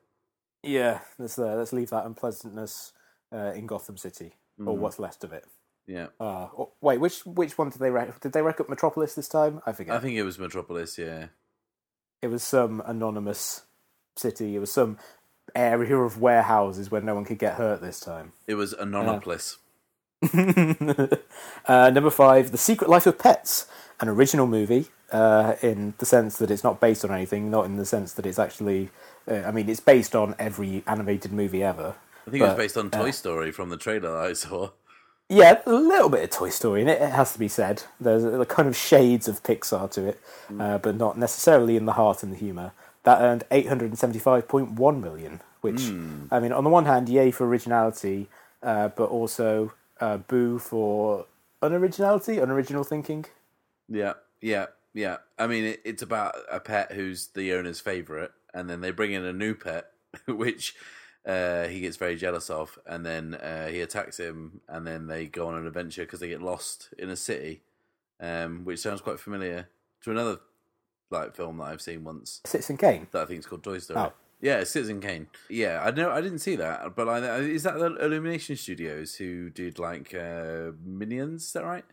Yeah, 0.63 1.01
let's 1.19 1.39
uh, 1.39 1.57
let's 1.57 1.73
leave 1.73 1.91
that 1.91 2.07
unpleasantness 2.07 2.93
uh, 3.33 3.53
in 3.55 3.67
Gotham 3.67 3.97
City, 3.97 4.35
mm. 4.61 4.67
or 4.67 4.77
what's 4.77 4.99
left 4.99 5.25
of 5.25 5.33
it. 5.33 5.45
Yeah. 5.87 6.09
Uh, 6.21 6.49
oh, 6.57 6.73
wait, 6.81 7.01
which 7.01 7.25
which 7.27 7.59
one 7.59 7.71
did 7.71 7.81
they 7.81 7.91
rec- 7.91 8.21
did 8.21 8.33
they 8.33 8.43
wreck 8.43 8.61
up 8.61 8.69
Metropolis 8.69 9.15
this 9.15 9.29
time? 9.29 9.61
I 9.67 9.73
forget. 9.73 9.95
I 9.95 10.01
think 10.01 10.17
it 10.17 10.23
was 10.23 10.39
Metropolis. 10.39 10.99
Yeah. 10.99 11.27
It 12.21 12.29
was 12.29 12.43
some 12.43 12.83
anonymous 12.85 13.63
city. 14.19 14.57
It 14.57 14.59
was 14.59 14.73
some 14.73 14.99
area 15.55 15.97
of 15.97 16.21
warehouses 16.21 16.91
where 16.91 17.01
no 17.01 17.15
one 17.15 17.25
could 17.25 17.39
get 17.39 17.55
hurt 17.55 17.81
this 17.81 18.01
time. 18.01 18.33
It 18.47 18.55
was 18.55 18.75
Anonopolis. 18.75 19.57
uh, 21.67 21.91
number 21.91 22.11
five, 22.11 22.51
The 22.51 22.59
Secret 22.59 22.91
Life 22.91 23.07
of 23.07 23.19
Pets, 23.19 23.67
an 24.01 24.09
original 24.09 24.47
movie 24.47 24.87
uh, 25.13 25.55
in 25.63 25.95
the 25.99 26.07
sense 26.07 26.39
that 26.39 26.51
it's 26.51 26.65
not 26.65 26.81
based 26.81 27.05
on 27.05 27.13
anything, 27.13 27.51
not 27.51 27.65
in 27.65 27.77
the 27.77 27.87
sense 27.87 28.13
that 28.15 28.27
it's 28.27 28.39
actually. 28.39 28.91
Uh, 29.31 29.43
I 29.47 29.51
mean, 29.51 29.69
it's 29.69 29.81
based 29.81 30.15
on 30.15 30.35
every 30.39 30.83
animated 30.87 31.33
movie 31.33 31.63
ever. 31.63 31.95
I 32.27 32.31
think 32.31 32.41
but, 32.43 32.47
it 32.47 32.49
was 32.49 32.59
based 32.59 32.77
on 32.77 32.91
Toy 32.91 33.09
uh, 33.09 33.13
Story 33.13 33.53
from 33.53 33.71
the 33.71 33.77
trailer 33.77 34.17
I 34.17 34.33
saw. 34.33 34.71
Yeah, 35.31 35.61
a 35.67 35.73
little 35.73 36.09
bit 36.09 36.25
of 36.25 36.31
Toy 36.31 36.49
Story 36.49 36.83
in 36.83 36.89
it. 36.89 37.01
It 37.01 37.11
has 37.11 37.33
to 37.35 37.39
be 37.39 37.49
said. 37.49 37.83
There's 38.01 38.25
a, 38.25 38.45
kind 38.47 38.67
of 38.67 38.77
shades 38.77 39.29
of 39.29 39.43
Pixar 39.43 39.91
to 39.93 40.07
it, 40.07 40.21
mm. 40.51 40.61
Uh, 40.61 40.79
but 40.79 40.97
not 40.97 41.19
necessarily 41.19 41.77
in 41.77 41.85
the 41.85 41.93
heart 41.93 42.23
and 42.23 42.33
the 42.33 42.37
humour. 42.37 42.73
That 43.09 43.23
earned 43.23 43.45
875.1 43.51 45.01
million, 45.01 45.41
which 45.63 45.77
mm. 45.77 46.29
I 46.31 46.41
mean, 46.41 46.53
on 46.53 46.63
the 46.63 46.69
one 46.69 46.85
hand, 46.85 47.09
yay 47.09 47.31
for 47.31 47.47
originality, 47.47 48.29
uh, 48.63 48.89
but 48.89 49.09
also 49.09 49.73
uh, 49.99 50.19
boo 50.19 50.59
for 50.59 51.25
unoriginality, 51.63 52.43
unoriginal 52.43 52.85
thinking. 52.85 53.25
Yeah, 53.89 54.13
yeah, 54.43 54.67
yeah. 54.93 55.17
I 55.39 55.47
mean, 55.47 55.65
it, 55.65 55.81
it's 55.87 56.03
about 56.03 56.35
a 56.53 56.61
pet 56.61 56.93
who's 56.93 57.29
the 57.29 57.55
owner's 57.55 57.81
favorite, 57.81 58.33
and 58.53 58.69
then 58.69 58.83
they 58.83 58.91
bring 58.91 59.13
in 59.13 59.25
a 59.25 59.33
new 59.33 59.55
pet, 59.55 59.87
which 60.27 60.75
uh, 61.25 61.67
he 61.67 61.81
gets 61.81 61.97
very 61.97 62.17
jealous 62.17 62.51
of, 62.51 62.79
and 62.85 63.07
then 63.07 63.37
uh, 63.37 63.69
he 63.69 63.81
attacks 63.81 64.21
him, 64.21 64.61
and 64.69 64.87
then 64.87 65.07
they 65.07 65.25
go 65.25 65.49
on 65.49 65.55
an 65.55 65.67
adventure 65.67 66.03
because 66.03 66.21
they 66.21 66.29
get 66.29 66.43
lost 66.43 66.93
in 66.99 67.09
a 67.09 67.17
city, 67.17 67.63
um, 68.21 68.67
which 68.67 68.81
sounds 68.81 69.01
quite 69.01 69.19
familiar 69.19 69.71
to 70.03 70.11
another 70.11 70.41
like 71.11 71.35
film 71.35 71.59
that 71.59 71.65
I've 71.65 71.83
seen 71.83 72.05
once. 72.05 72.41
Citizen 72.45 72.77
Kane. 72.77 73.07
That 73.13 73.23
I 73.23 73.25
think 73.27 73.41
is 73.41 73.47
called 73.47 73.63
Toy 73.63 73.79
Story. 73.79 74.01
Oh. 74.01 74.13
Yeah, 74.41 74.63
Citizen 74.65 75.01
Kane. 75.01 75.27
Yeah, 75.51 75.83
I 75.85 75.91
know. 75.91 76.11
I 76.13 76.21
didn't 76.21 76.39
see 76.39 76.55
that, 76.57 76.95
but 76.95 77.09
I, 77.09 77.39
is 77.39 77.65
that 77.65 77.79
the 77.79 77.97
Illumination 77.97 78.55
Studios 78.55 79.17
who 79.17 79.51
did 79.51 79.81
like 79.81 80.15
uh, 80.15 80.71
Minions? 80.85 81.45
Is 81.47 81.53
that 81.55 81.65
right? 81.65 81.85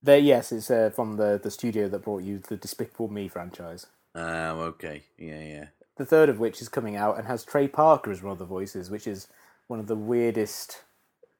There, 0.00 0.18
yes, 0.18 0.52
it's 0.52 0.70
uh, 0.70 0.90
from 0.94 1.16
the 1.16 1.40
the 1.42 1.50
studio 1.50 1.88
that 1.88 2.04
brought 2.04 2.22
you 2.22 2.38
the 2.38 2.56
Despicable 2.56 3.08
Me 3.08 3.26
franchise. 3.28 3.86
Oh, 4.14 4.22
um, 4.22 4.58
okay. 4.58 5.04
Yeah, 5.18 5.40
yeah. 5.40 5.66
The 5.96 6.06
third 6.06 6.28
of 6.28 6.38
which 6.38 6.62
is 6.62 6.68
coming 6.68 6.96
out 6.96 7.18
and 7.18 7.26
has 7.26 7.44
Trey 7.44 7.68
Parker 7.68 8.10
as 8.10 8.22
one 8.22 8.32
of 8.32 8.38
the 8.38 8.44
voices, 8.44 8.90
which 8.90 9.06
is 9.06 9.28
one 9.66 9.80
of 9.80 9.86
the 9.86 9.96
weirdest 9.96 10.82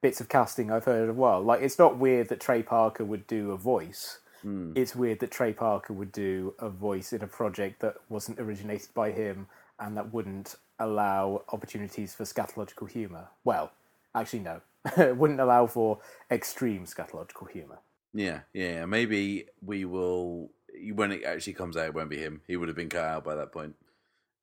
bits 0.00 0.20
of 0.20 0.28
casting 0.28 0.70
I've 0.70 0.84
heard 0.84 1.04
in 1.04 1.10
a 1.10 1.14
while. 1.14 1.40
Like, 1.42 1.62
it's 1.62 1.78
not 1.78 1.98
weird 1.98 2.28
that 2.28 2.40
Trey 2.40 2.62
Parker 2.62 3.04
would 3.04 3.26
do 3.26 3.52
a 3.52 3.56
voice. 3.56 4.18
Mm. 4.44 4.76
It's 4.76 4.94
weird 4.96 5.20
that 5.20 5.30
Trey 5.30 5.52
Parker 5.52 5.92
would 5.92 6.12
do 6.12 6.54
a 6.58 6.68
voice 6.68 7.12
in 7.12 7.22
a 7.22 7.26
project 7.26 7.80
that 7.80 7.96
wasn't 8.08 8.40
originated 8.40 8.92
by 8.94 9.10
him 9.12 9.46
and 9.78 9.96
that 9.96 10.12
wouldn't 10.12 10.56
allow 10.78 11.42
opportunities 11.52 12.14
for 12.14 12.24
scatological 12.24 12.90
humour. 12.90 13.28
Well, 13.44 13.72
actually, 14.14 14.40
no. 14.40 14.60
it 14.96 15.16
wouldn't 15.16 15.40
allow 15.40 15.66
for 15.66 15.98
extreme 16.30 16.84
scatological 16.84 17.50
humour. 17.50 17.78
Yeah, 18.12 18.40
yeah. 18.52 18.84
Maybe 18.84 19.46
we 19.64 19.84
will. 19.84 20.50
When 20.94 21.12
it 21.12 21.24
actually 21.24 21.52
comes 21.52 21.76
out, 21.76 21.86
it 21.86 21.94
won't 21.94 22.10
be 22.10 22.18
him. 22.18 22.40
He 22.46 22.56
would 22.56 22.68
have 22.68 22.76
been 22.76 22.88
cut 22.88 23.04
out 23.04 23.24
by 23.24 23.34
that 23.36 23.52
point, 23.52 23.74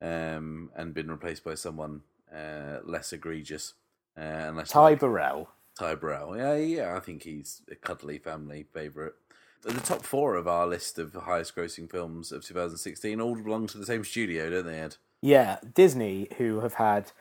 um, 0.00 0.70
and 0.74 0.94
been 0.94 1.10
replaced 1.10 1.44
by 1.44 1.54
someone 1.54 2.02
uh, 2.34 2.78
less 2.84 3.12
egregious. 3.12 3.74
Uh, 4.16 4.48
unless 4.48 4.70
Ty 4.70 4.80
like, 4.80 5.00
Burrell. 5.00 5.48
Ty 5.78 5.94
Burrell. 5.96 6.36
Yeah, 6.36 6.56
yeah. 6.56 6.96
I 6.96 7.00
think 7.00 7.22
he's 7.22 7.62
a 7.70 7.74
cuddly 7.74 8.18
family 8.18 8.66
favourite 8.72 9.12
the 9.62 9.80
top 9.80 10.02
four 10.02 10.36
of 10.36 10.48
our 10.48 10.66
list 10.66 10.98
of 10.98 11.12
highest 11.12 11.54
grossing 11.54 11.90
films 11.90 12.32
of 12.32 12.44
2016 12.44 13.20
all 13.20 13.34
belong 13.34 13.66
to 13.68 13.78
the 13.78 13.86
same 13.86 14.04
studio, 14.04 14.50
don't 14.50 14.66
they, 14.66 14.80
Ed? 14.80 14.96
Yeah, 15.22 15.58
Disney, 15.74 16.28
who 16.38 16.60
have 16.60 16.74
had 16.74 17.12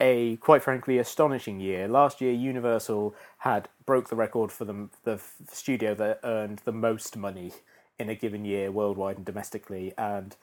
a 0.00 0.36
quite 0.36 0.62
frankly 0.62 0.98
astonishing 0.98 1.60
year. 1.60 1.86
Last 1.86 2.20
year, 2.20 2.32
Universal 2.32 3.14
had 3.38 3.68
broke 3.84 4.08
the 4.08 4.16
record 4.16 4.50
for 4.50 4.64
the 4.64 4.88
the 5.04 5.20
studio 5.50 5.94
that 5.94 6.20
earned 6.24 6.62
the 6.64 6.72
most 6.72 7.16
money 7.16 7.52
in 7.98 8.08
a 8.08 8.14
given 8.14 8.44
year, 8.44 8.72
worldwide 8.72 9.18
and 9.18 9.26
domestically. 9.26 9.92
And 9.98 10.34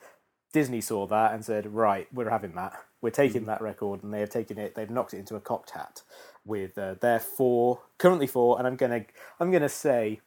Disney 0.52 0.80
saw 0.80 1.06
that 1.08 1.34
and 1.34 1.44
said, 1.44 1.74
"Right, 1.74 2.06
we're 2.12 2.30
having 2.30 2.54
that. 2.54 2.72
We're 3.02 3.10
taking 3.10 3.44
that 3.46 3.60
record." 3.60 4.02
And 4.02 4.14
they 4.14 4.20
have 4.20 4.30
taken 4.30 4.58
it. 4.58 4.74
They've 4.74 4.88
knocked 4.88 5.12
it 5.12 5.18
into 5.18 5.36
a 5.36 5.40
cocked 5.40 5.70
hat 5.70 6.02
with 6.44 6.78
uh, 6.78 6.94
their 6.94 7.18
four, 7.18 7.80
currently 7.98 8.28
four. 8.28 8.58
And 8.58 8.66
I'm 8.66 8.76
gonna, 8.76 9.04
I'm 9.40 9.50
gonna 9.50 9.68
say, 9.68 10.20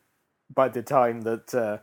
by 0.54 0.68
the 0.70 0.82
time 0.82 1.22
that, 1.22 1.54
uh, 1.54 1.78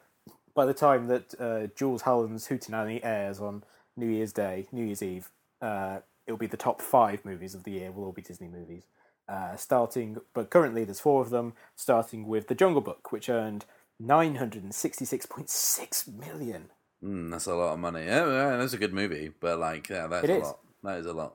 by 0.54 0.66
the 0.66 0.74
time 0.74 1.06
that 1.08 1.34
uh, 1.40 1.66
Jools 1.76 2.02
Holland's 2.02 2.48
Hootenanny 2.48 3.00
airs 3.02 3.40
on 3.40 3.64
New 3.96 4.08
Year's 4.08 4.32
Day, 4.32 4.66
New 4.72 4.84
Year's 4.84 5.02
Eve, 5.02 5.30
uh, 5.62 5.98
it'll 6.26 6.38
be 6.38 6.46
the 6.46 6.56
top 6.56 6.82
five 6.82 7.24
movies 7.24 7.54
of 7.54 7.64
the 7.64 7.70
year. 7.72 7.90
Will 7.92 8.04
all 8.04 8.12
be 8.12 8.22
Disney 8.22 8.48
movies. 8.48 8.82
Uh, 9.28 9.56
starting, 9.56 10.16
but 10.32 10.48
currently 10.48 10.84
there's 10.84 11.00
four 11.00 11.20
of 11.22 11.30
them. 11.30 11.52
Starting 11.76 12.26
with 12.26 12.48
The 12.48 12.54
Jungle 12.54 12.80
Book, 12.80 13.12
which 13.12 13.28
earned 13.28 13.66
966.6 14.02 16.18
million. 16.18 16.70
Mm, 17.04 17.30
that's 17.30 17.46
a 17.46 17.54
lot 17.54 17.74
of 17.74 17.78
money. 17.78 18.04
Yeah, 18.04 18.26
yeah, 18.26 18.56
that's 18.56 18.72
a 18.72 18.78
good 18.78 18.94
movie, 18.94 19.30
but 19.40 19.58
like, 19.58 19.88
yeah, 19.88 20.06
that's 20.06 20.24
It 20.24 20.30
a 20.30 20.36
is. 20.36 20.42
lot. 20.44 20.58
That 20.82 20.98
is 20.98 21.06
a 21.06 21.12
lot. 21.12 21.34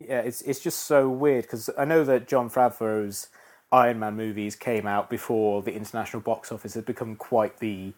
Yeah, 0.00 0.20
it's 0.20 0.42
it's 0.42 0.60
just 0.60 0.84
so 0.84 1.08
weird 1.08 1.42
because 1.44 1.68
I 1.76 1.84
know 1.84 2.04
that 2.04 2.28
Jon 2.28 2.48
Favreau's 2.48 3.28
Iron 3.70 3.98
Man 3.98 4.16
movies 4.16 4.56
came 4.56 4.86
out 4.86 5.10
before 5.10 5.62
the 5.62 5.74
international 5.74 6.22
box 6.22 6.50
office 6.50 6.74
had 6.74 6.86
become 6.86 7.16
quite 7.16 7.58
the 7.58 7.92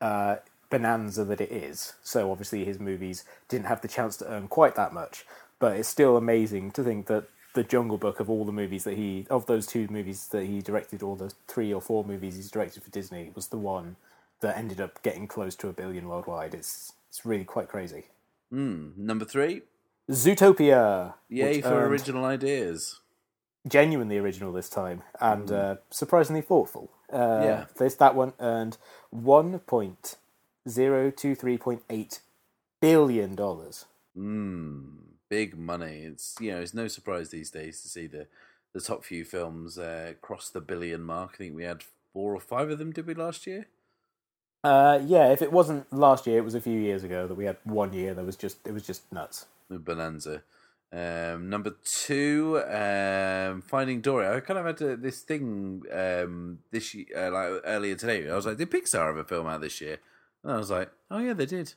uh, 0.00 0.36
bonanza 0.70 1.24
that 1.24 1.40
it 1.40 1.50
is. 1.50 1.94
So 2.02 2.30
obviously 2.30 2.64
his 2.64 2.78
movies 2.78 3.24
didn't 3.48 3.66
have 3.66 3.80
the 3.80 3.88
chance 3.88 4.16
to 4.18 4.30
earn 4.30 4.48
quite 4.48 4.74
that 4.76 4.92
much. 4.92 5.26
But 5.58 5.76
it's 5.76 5.88
still 5.88 6.16
amazing 6.16 6.72
to 6.72 6.84
think 6.84 7.06
that 7.06 7.28
the 7.54 7.64
Jungle 7.64 7.96
Book 7.96 8.20
of 8.20 8.28
all 8.28 8.44
the 8.44 8.52
movies 8.52 8.84
that 8.84 8.96
he 8.96 9.26
of 9.30 9.46
those 9.46 9.66
two 9.66 9.88
movies 9.88 10.28
that 10.28 10.44
he 10.44 10.60
directed, 10.60 11.02
or 11.02 11.16
the 11.16 11.32
three 11.48 11.72
or 11.72 11.80
four 11.80 12.04
movies 12.04 12.36
he's 12.36 12.50
directed 12.50 12.82
for 12.82 12.90
Disney, 12.90 13.32
was 13.34 13.48
the 13.48 13.56
one 13.56 13.96
that 14.40 14.56
ended 14.56 14.80
up 14.80 15.02
getting 15.02 15.26
close 15.26 15.56
to 15.56 15.68
a 15.68 15.72
billion 15.72 16.06
worldwide. 16.06 16.54
It's 16.54 16.92
it's 17.08 17.24
really 17.24 17.44
quite 17.44 17.68
crazy. 17.68 18.04
Mm, 18.52 18.96
number 18.98 19.24
three, 19.24 19.62
Zootopia. 20.10 21.14
yay 21.28 21.62
for 21.62 21.86
original 21.86 22.26
ideas. 22.26 23.00
Genuinely 23.66 24.18
original 24.18 24.52
this 24.52 24.68
time 24.68 25.02
and 25.20 25.50
uh, 25.50 25.76
surprisingly 25.90 26.42
thoughtful. 26.42 26.90
Uh, 27.12 27.40
Yeah. 27.42 27.64
This 27.78 27.94
that 27.96 28.14
one 28.14 28.32
earned 28.40 28.78
one 29.10 29.58
point 29.60 30.16
zero 30.68 31.10
two 31.10 31.34
three 31.34 31.58
point 31.58 31.82
eight 31.90 32.20
billion 32.80 33.34
dollars. 33.34 33.86
Mm, 34.16 34.86
big 35.28 35.58
money. 35.58 36.02
It's 36.04 36.36
you 36.40 36.52
know, 36.52 36.60
it's 36.60 36.74
no 36.74 36.88
surprise 36.88 37.30
these 37.30 37.50
days 37.50 37.80
to 37.82 37.88
see 37.88 38.06
the 38.06 38.26
the 38.72 38.80
top 38.80 39.04
few 39.04 39.24
films 39.24 39.78
uh, 39.78 40.14
cross 40.20 40.50
the 40.50 40.60
billion 40.60 41.02
mark. 41.02 41.32
I 41.34 41.36
think 41.38 41.56
we 41.56 41.64
had 41.64 41.82
four 42.12 42.34
or 42.34 42.40
five 42.40 42.70
of 42.70 42.78
them. 42.78 42.92
Did 42.92 43.06
we 43.06 43.14
last 43.14 43.46
year? 43.46 43.68
Uh, 44.64 44.98
yeah, 45.04 45.30
if 45.32 45.42
it 45.42 45.52
wasn't 45.52 45.90
last 45.92 46.26
year, 46.26 46.38
it 46.38 46.44
was 46.44 46.54
a 46.56 46.60
few 46.60 46.78
years 46.78 47.04
ago 47.04 47.26
that 47.28 47.36
we 47.36 47.44
had 47.44 47.56
one 47.62 47.92
year 47.92 48.14
that 48.14 48.24
was 48.26 48.36
just 48.36 48.58
it 48.66 48.72
was 48.72 48.82
just 48.86 49.10
nuts. 49.12 49.46
The 49.68 49.78
Bonanza. 49.78 50.42
Um, 50.92 51.50
number 51.50 51.74
two, 51.84 52.62
um, 52.68 53.60
Finding 53.62 54.00
Dory. 54.00 54.28
I 54.28 54.40
kind 54.40 54.58
of 54.58 54.66
had 54.66 54.76
to, 54.78 54.96
this 54.96 55.20
thing 55.20 55.82
um, 55.92 56.60
this 56.70 56.94
ye- 56.94 57.08
uh, 57.14 57.30
like 57.30 57.62
earlier 57.64 57.96
today. 57.96 58.30
I 58.30 58.34
was 58.34 58.46
like, 58.46 58.56
did 58.56 58.70
Pixar 58.70 59.06
have 59.06 59.16
a 59.16 59.24
film 59.24 59.46
out 59.46 59.60
this 59.60 59.80
year? 59.80 59.98
And 60.42 60.52
I 60.52 60.56
was 60.56 60.70
like, 60.70 60.90
oh 61.10 61.18
yeah, 61.18 61.32
they 61.32 61.46
did. 61.46 61.74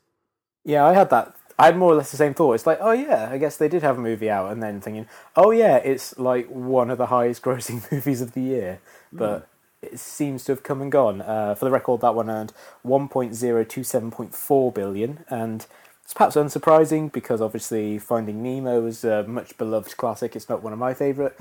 Yeah, 0.63 0.85
I 0.85 0.93
had 0.93 1.09
that. 1.09 1.35
I 1.57 1.65
had 1.65 1.77
more 1.77 1.91
or 1.91 1.95
less 1.95 2.11
the 2.11 2.17
same 2.17 2.33
thought. 2.33 2.53
It's 2.53 2.67
like, 2.67 2.77
oh 2.81 2.91
yeah, 2.91 3.29
I 3.31 3.37
guess 3.37 3.57
they 3.57 3.67
did 3.67 3.81
have 3.83 3.97
a 3.97 4.01
movie 4.01 4.29
out, 4.29 4.51
and 4.51 4.63
then 4.63 4.79
thinking, 4.79 5.07
oh 5.35 5.51
yeah, 5.51 5.77
it's 5.77 6.17
like 6.17 6.47
one 6.47 6.89
of 6.89 6.97
the 6.97 7.07
highest 7.07 7.41
grossing 7.41 7.91
movies 7.91 8.21
of 8.21 8.33
the 8.33 8.41
year, 8.41 8.79
but 9.11 9.49
it 9.81 9.99
seems 9.99 10.43
to 10.45 10.51
have 10.53 10.63
come 10.63 10.81
and 10.81 10.91
gone. 10.91 11.21
Uh, 11.21 11.55
for 11.55 11.65
the 11.65 11.71
record, 11.71 12.01
that 12.01 12.15
one 12.15 12.29
earned 12.29 12.53
one 12.83 13.09
point 13.09 13.33
zero 13.35 13.63
two 13.63 13.83
seven 13.83 14.11
point 14.11 14.33
four 14.35 14.71
billion, 14.71 15.25
and 15.29 15.65
it's 16.09 16.15
perhaps 16.15 16.35
unsurprising 16.35 17.11
because 17.11 17.39
obviously 17.39 17.99
Finding 17.99 18.41
Nemo 18.41 18.83
is 18.87 19.03
a 19.03 19.21
much 19.27 19.55
beloved 19.59 19.95
classic. 19.95 20.35
It's 20.35 20.49
not 20.49 20.63
one 20.63 20.73
of 20.73 20.79
my 20.79 20.95
favourite 20.95 21.33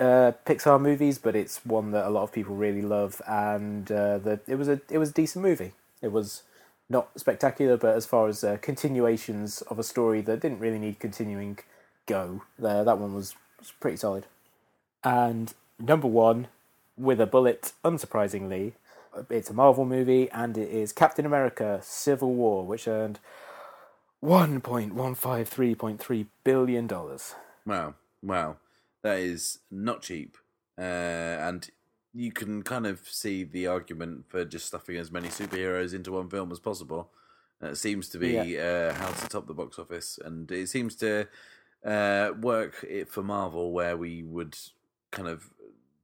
uh, 0.00 0.32
Pixar 0.46 0.80
movies, 0.80 1.18
but 1.18 1.36
it's 1.36 1.66
one 1.66 1.90
that 1.90 2.06
a 2.06 2.08
lot 2.08 2.22
of 2.22 2.32
people 2.32 2.56
really 2.56 2.80
love, 2.80 3.20
and 3.28 3.92
uh, 3.92 4.16
the, 4.16 4.40
it 4.46 4.54
was 4.54 4.68
a 4.68 4.80
it 4.88 4.96
was 4.96 5.10
a 5.10 5.12
decent 5.12 5.44
movie. 5.44 5.72
It 6.00 6.12
was 6.12 6.44
not 6.88 7.10
spectacular, 7.16 7.76
but 7.76 7.94
as 7.94 8.06
far 8.06 8.26
as 8.26 8.42
uh, 8.42 8.56
continuations 8.62 9.60
of 9.68 9.78
a 9.78 9.82
story 9.82 10.22
that 10.22 10.40
didn't 10.40 10.60
really 10.60 10.78
need 10.78 10.98
continuing 10.98 11.58
go, 12.06 12.40
uh, 12.64 12.82
that 12.82 12.96
one 12.96 13.14
was, 13.14 13.34
was 13.58 13.70
pretty 13.80 13.98
solid. 13.98 14.24
And 15.04 15.52
number 15.78 16.08
one, 16.08 16.48
with 16.96 17.20
a 17.20 17.26
bullet, 17.26 17.74
unsurprisingly, 17.84 18.72
it's 19.28 19.50
a 19.50 19.52
Marvel 19.52 19.84
movie, 19.84 20.30
and 20.30 20.56
it 20.56 20.70
is 20.70 20.90
Captain 20.90 21.26
America: 21.26 21.80
Civil 21.82 22.32
War, 22.32 22.64
which 22.64 22.88
earned 22.88 23.18
one 24.20 24.60
point 24.60 24.94
one 24.94 25.14
five 25.14 25.48
three 25.48 25.74
point 25.74 26.00
three 26.00 26.26
billion 26.44 26.86
dollars. 26.86 27.34
Wow, 27.66 27.94
wow, 28.22 28.56
that 29.02 29.18
is 29.18 29.58
not 29.70 30.02
cheap, 30.02 30.36
uh, 30.78 30.82
and 30.82 31.68
you 32.12 32.32
can 32.32 32.62
kind 32.62 32.86
of 32.86 33.00
see 33.08 33.44
the 33.44 33.66
argument 33.66 34.24
for 34.28 34.44
just 34.44 34.66
stuffing 34.66 34.96
as 34.96 35.12
many 35.12 35.28
superheroes 35.28 35.94
into 35.94 36.12
one 36.12 36.28
film 36.28 36.52
as 36.52 36.58
possible. 36.58 37.10
That 37.60 37.76
seems 37.76 38.08
to 38.10 38.18
be 38.18 38.58
uh, 38.58 38.94
how 38.94 39.10
to 39.10 39.28
top 39.28 39.46
the 39.46 39.54
box 39.54 39.78
office, 39.78 40.18
and 40.24 40.50
it 40.50 40.68
seems 40.68 40.94
to 40.96 41.28
uh, 41.84 42.30
work 42.40 42.84
it 42.88 43.08
for 43.08 43.22
Marvel, 43.22 43.72
where 43.72 43.96
we 43.96 44.22
would 44.22 44.56
kind 45.10 45.28
of 45.28 45.50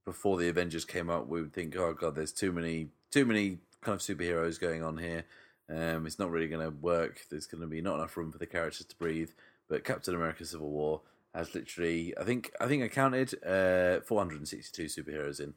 before 0.06 0.38
the 0.38 0.48
Avengers 0.48 0.84
came 0.86 1.10
out, 1.10 1.28
we 1.28 1.42
would 1.42 1.52
think, 1.52 1.76
oh 1.76 1.92
god, 1.92 2.14
there's 2.14 2.32
too 2.32 2.52
many, 2.52 2.88
too 3.10 3.26
many 3.26 3.58
kind 3.82 3.94
of 3.94 4.00
superheroes 4.00 4.58
going 4.58 4.82
on 4.82 4.96
here. 4.96 5.24
Um, 5.68 6.06
it's 6.06 6.18
not 6.18 6.30
really 6.30 6.48
going 6.48 6.64
to 6.64 6.76
work. 6.76 7.26
There's 7.30 7.46
going 7.46 7.60
to 7.60 7.66
be 7.66 7.80
not 7.80 7.96
enough 7.96 8.16
room 8.16 8.30
for 8.32 8.38
the 8.38 8.46
characters 8.46 8.86
to 8.86 8.96
breathe. 8.96 9.30
But 9.68 9.84
Captain 9.84 10.14
America: 10.14 10.44
Civil 10.44 10.70
War 10.70 11.00
has 11.34 11.54
literally, 11.54 12.14
I 12.18 12.24
think, 12.24 12.52
I 12.60 12.66
think 12.66 12.82
I 12.82 12.88
counted 12.88 13.34
uh, 13.44 14.00
462 14.00 14.84
superheroes 14.84 15.40
in, 15.40 15.54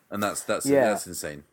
and 0.10 0.22
that's 0.22 0.42
that's 0.42 0.64
Yeah. 0.66 0.90
that's 0.90 1.06
insane. 1.06 1.44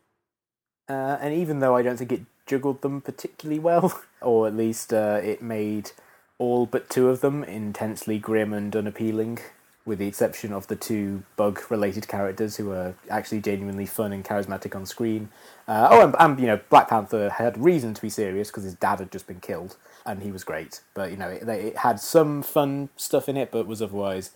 Uh, 0.88 1.18
and 1.20 1.34
even 1.34 1.60
though 1.60 1.76
I 1.76 1.82
don't 1.82 1.98
think 1.98 2.12
it 2.12 2.22
juggled 2.46 2.82
them 2.82 3.02
particularly 3.02 3.60
well, 3.60 4.02
or 4.22 4.48
at 4.48 4.56
least 4.56 4.94
uh, 4.94 5.20
it 5.24 5.42
made 5.42 5.92
all 6.38 6.66
but 6.66 6.90
two 6.90 7.10
of 7.10 7.22
them 7.22 7.44
intensely 7.44 8.20
grim 8.20 8.54
and 8.54 8.76
unappealing, 8.76 9.40
with 9.86 10.00
the 10.00 10.08
exception 10.08 10.52
of 10.52 10.68
the 10.68 10.76
two 10.76 11.24
bug-related 11.38 12.08
characters 12.08 12.56
who 12.56 12.72
are 12.72 12.96
actually 13.10 13.40
genuinely 13.40 13.86
fun 13.86 14.12
and 14.12 14.26
charismatic 14.26 14.76
on 14.76 14.86
screen. 14.86 15.30
Uh, 15.68 15.88
oh, 15.92 16.02
and, 16.02 16.16
and 16.20 16.40
you 16.40 16.48
know, 16.48 16.60
Black 16.70 16.90
Panther 16.90 17.30
had 17.30 17.58
reason 17.58 17.94
to 17.94 18.02
be 18.02 18.10
serious 18.10 18.50
because 18.50 18.64
his 18.64 18.76
dad 18.76 19.00
had 19.00 19.12
just 19.12 19.28
been 19.28 19.40
killed, 19.40 19.78
and 20.06 20.24
he 20.24 20.32
was 20.32 20.44
great. 20.44 20.82
But 20.96 21.12
you 21.12 21.18
know, 21.18 21.30
it, 21.30 21.48
it 21.48 21.78
had 21.78 22.00
some 22.00 22.42
fun 22.42 22.90
stuff 22.96 23.30
in 23.30 23.38
it, 23.38 23.52
but 23.52 23.68
was 23.68 23.82
otherwise, 23.82 24.32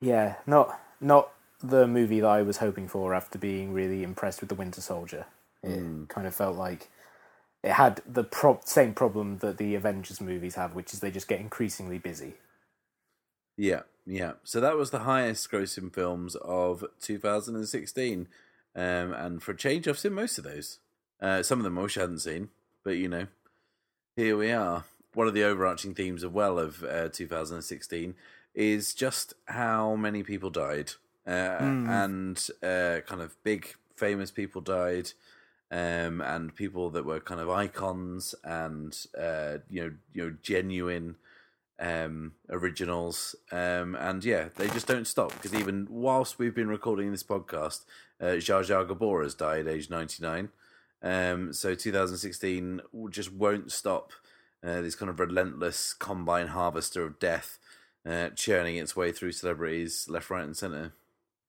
yeah, 0.00 0.36
not 0.46 0.80
not 1.00 1.30
the 1.62 1.86
movie 1.86 2.20
that 2.20 2.28
I 2.28 2.42
was 2.42 2.58
hoping 2.58 2.88
for 2.88 3.14
after 3.14 3.38
being 3.38 3.72
really 3.72 4.02
impressed 4.02 4.40
with 4.40 4.48
the 4.48 4.54
Winter 4.54 4.80
Soldier. 4.80 5.26
It 5.62 6.08
kind 6.08 6.26
of 6.26 6.34
felt 6.34 6.56
like 6.56 6.88
it 7.62 7.72
had 7.72 8.00
the 8.10 8.24
pro- 8.24 8.60
same 8.64 8.94
problem 8.94 9.38
that 9.38 9.58
the 9.58 9.74
Avengers 9.74 10.20
movies 10.20 10.54
have, 10.54 10.74
which 10.74 10.94
is 10.94 11.00
they 11.00 11.10
just 11.10 11.28
get 11.28 11.40
increasingly 11.40 11.98
busy. 11.98 12.34
Yeah, 13.60 13.82
yeah. 14.06 14.32
So 14.42 14.58
that 14.62 14.78
was 14.78 14.90
the 14.90 15.00
highest 15.00 15.50
grossing 15.50 15.92
films 15.92 16.34
of 16.36 16.82
2016. 17.02 18.26
Um, 18.74 19.12
and 19.12 19.42
for 19.42 19.52
a 19.52 19.56
change, 19.56 19.86
I've 19.86 19.98
seen 19.98 20.14
most 20.14 20.38
of 20.38 20.44
those. 20.44 20.78
Uh, 21.20 21.42
some 21.42 21.58
of 21.58 21.64
them 21.64 21.78
I 21.78 21.82
wish 21.82 21.98
I 21.98 22.00
hadn't 22.00 22.20
seen, 22.20 22.48
but 22.82 22.92
you 22.92 23.06
know, 23.06 23.26
here 24.16 24.34
we 24.38 24.50
are. 24.50 24.84
One 25.12 25.26
of 25.26 25.34
the 25.34 25.44
overarching 25.44 25.94
themes 25.94 26.22
of 26.22 26.32
well 26.32 26.58
of 26.58 26.82
uh, 26.82 27.10
2016 27.10 28.14
is 28.54 28.94
just 28.94 29.34
how 29.44 29.94
many 29.94 30.22
people 30.22 30.48
died, 30.48 30.92
uh, 31.26 31.58
and 31.60 32.48
uh, 32.62 33.00
kind 33.06 33.20
of 33.20 33.36
big 33.44 33.74
famous 33.94 34.30
people 34.30 34.62
died, 34.62 35.12
um, 35.70 36.22
and 36.22 36.54
people 36.54 36.88
that 36.90 37.04
were 37.04 37.20
kind 37.20 37.42
of 37.42 37.50
icons 37.50 38.34
and 38.42 39.06
uh, 39.20 39.58
you 39.68 39.82
know 39.82 39.92
you 40.14 40.24
know 40.24 40.36
genuine 40.42 41.16
um, 41.80 42.32
originals. 42.48 43.34
Um, 43.50 43.96
and 43.98 44.24
yeah, 44.24 44.48
they 44.56 44.68
just 44.68 44.86
don't 44.86 45.06
stop 45.06 45.32
because 45.32 45.54
even 45.54 45.86
whilst 45.90 46.38
we've 46.38 46.54
been 46.54 46.68
recording 46.68 47.10
this 47.10 47.22
podcast, 47.22 47.84
uh, 48.20 48.36
Zsa 48.36 48.62
Zsa 48.62 48.86
Gabor 48.86 49.22
has 49.22 49.34
died 49.34 49.66
aged 49.66 49.90
99. 49.90 50.50
Um, 51.02 51.52
so 51.52 51.74
2016 51.74 52.80
just 53.10 53.32
won't 53.32 53.72
stop. 53.72 54.12
Uh, 54.62 54.82
this 54.82 54.94
kind 54.94 55.08
of 55.08 55.18
relentless 55.18 55.94
combine 55.94 56.48
harvester 56.48 57.02
of 57.02 57.18
death, 57.18 57.58
uh, 58.04 58.28
churning 58.30 58.76
its 58.76 58.94
way 58.94 59.10
through 59.10 59.32
celebrities 59.32 60.06
left, 60.10 60.28
right, 60.28 60.44
and 60.44 60.54
centre. 60.54 60.92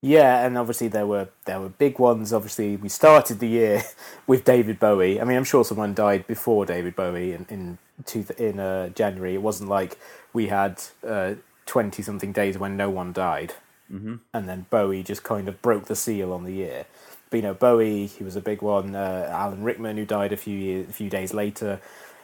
Yeah, 0.02 0.46
and 0.46 0.58
obviously 0.58 0.88
there 0.88 1.06
were 1.06 1.28
there 1.46 1.60
were 1.60 1.70
big 1.70 2.00
ones. 2.00 2.34
Obviously, 2.34 2.78
we 2.78 2.90
started 2.90 3.40
the 3.40 3.48
year 3.48 3.84
with 4.28 4.46
David 4.46 4.80
Bowie. 4.80 5.20
I 5.20 5.26
mean, 5.26 5.38
I'm 5.38 5.44
sure 5.44 5.66
someone 5.66 5.94
died 5.94 6.26
before 6.26 6.66
David 6.66 6.96
Bowie 6.96 7.34
in 7.34 7.46
in, 7.50 7.78
two, 8.06 8.26
in 8.38 8.60
uh, 8.60 8.90
January. 8.90 9.36
It 9.36 9.42
wasn't 9.42 9.70
like 9.70 9.98
we 10.34 10.48
had 10.48 10.82
twenty 11.66 12.02
something 12.02 12.32
days 12.32 12.58
when 12.58 12.76
no 12.78 12.90
one 12.90 13.14
died, 13.14 13.54
mm-hmm. 13.92 14.16
and 14.34 14.50
then 14.50 14.66
Bowie 14.70 15.04
just 15.04 15.24
kind 15.24 15.48
of 15.48 15.62
broke 15.62 15.86
the 15.86 15.96
seal 15.96 16.34
on 16.34 16.44
the 16.44 16.54
year. 16.54 16.86
but 17.30 17.38
you 17.38 17.44
know, 17.44 17.54
Bowie, 17.54 18.08
he 18.08 18.24
was 18.24 18.36
a 18.36 18.42
big 18.42 18.62
one. 18.62 18.96
Uh, 18.96 19.30
Alan 19.32 19.64
Rickman, 19.64 19.98
who 19.98 20.06
died 20.06 20.34
a 20.34 20.38
few 20.38 20.58
years, 20.58 20.90
a 20.90 20.94
few 20.94 21.10
days 21.10 21.34
later. 21.34 21.80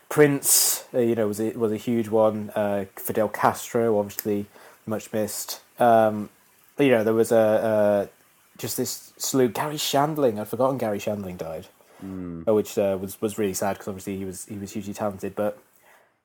Prince, 0.09 0.85
uh, 0.93 0.99
you 0.99 1.15
know, 1.15 1.27
was 1.27 1.39
a, 1.39 1.51
was 1.51 1.71
a 1.71 1.77
huge 1.77 2.07
one. 2.07 2.49
Uh, 2.55 2.85
Fidel 2.95 3.29
Castro, 3.29 3.99
obviously 3.99 4.45
much 4.85 5.11
missed. 5.11 5.61
Um, 5.79 6.29
you 6.77 6.89
know, 6.89 7.03
there 7.03 7.13
was 7.13 7.31
a, 7.31 8.07
a 8.07 8.57
just 8.57 8.77
this 8.77 9.13
slew. 9.17 9.49
Garry 9.49 9.75
Shandling, 9.75 10.39
I'd 10.39 10.47
forgotten 10.47 10.77
Garry 10.77 10.99
Shandling 10.99 11.37
died, 11.37 11.67
mm. 12.03 12.45
which 12.53 12.77
uh, 12.77 12.97
was 12.99 13.19
was 13.21 13.37
really 13.37 13.53
sad 13.53 13.73
because 13.73 13.87
obviously 13.87 14.17
he 14.17 14.25
was 14.25 14.45
he 14.45 14.57
was 14.57 14.71
hugely 14.71 14.93
talented. 14.93 15.35
But 15.35 15.57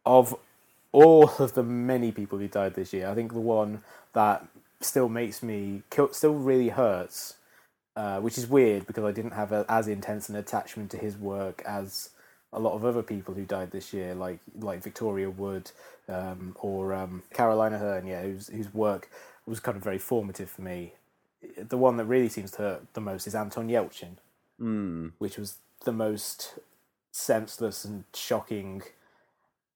of 0.04 0.34
all 0.92 1.30
of 1.38 1.54
the 1.54 1.62
many 1.62 2.12
people 2.12 2.38
who 2.38 2.48
died 2.48 2.74
this 2.74 2.92
year, 2.92 3.08
I 3.08 3.14
think 3.14 3.32
the 3.32 3.40
one 3.40 3.82
that 4.12 4.46
still 4.80 5.08
makes 5.08 5.42
me 5.42 5.82
still 6.10 6.34
really 6.34 6.68
hurts, 6.68 7.36
uh, 7.96 8.20
which 8.20 8.36
is 8.36 8.46
weird 8.46 8.86
because 8.86 9.04
I 9.04 9.12
didn't 9.12 9.32
have 9.32 9.52
a, 9.52 9.64
as 9.68 9.88
intense 9.88 10.28
an 10.28 10.36
attachment 10.36 10.90
to 10.90 10.98
his 10.98 11.16
work 11.16 11.62
as 11.66 12.10
a 12.52 12.60
lot 12.60 12.74
of 12.74 12.84
other 12.84 13.02
people 13.02 13.34
who 13.34 13.44
died 13.44 13.70
this 13.70 13.92
year, 13.92 14.14
like 14.14 14.40
like 14.58 14.82
Victoria 14.82 15.30
Wood 15.30 15.70
um, 16.08 16.56
or 16.60 16.92
um, 16.92 17.22
Caroline 17.32 17.72
Aherne, 17.72 18.08
yeah, 18.08 18.22
whose 18.22 18.48
whose 18.48 18.72
work 18.74 19.08
was 19.46 19.60
kind 19.60 19.76
of 19.76 19.82
very 19.82 19.98
formative 19.98 20.50
for 20.50 20.62
me. 20.62 20.92
The 21.56 21.78
one 21.78 21.96
that 21.96 22.04
really 22.04 22.28
seems 22.28 22.52
to 22.52 22.58
hurt 22.58 22.94
the 22.94 23.00
most 23.00 23.26
is 23.26 23.34
Anton 23.34 23.68
Yelchin, 23.68 24.16
mm. 24.60 25.12
which 25.18 25.38
was 25.38 25.56
the 25.84 25.92
most 25.92 26.58
senseless 27.10 27.84
and 27.84 28.04
shocking 28.14 28.82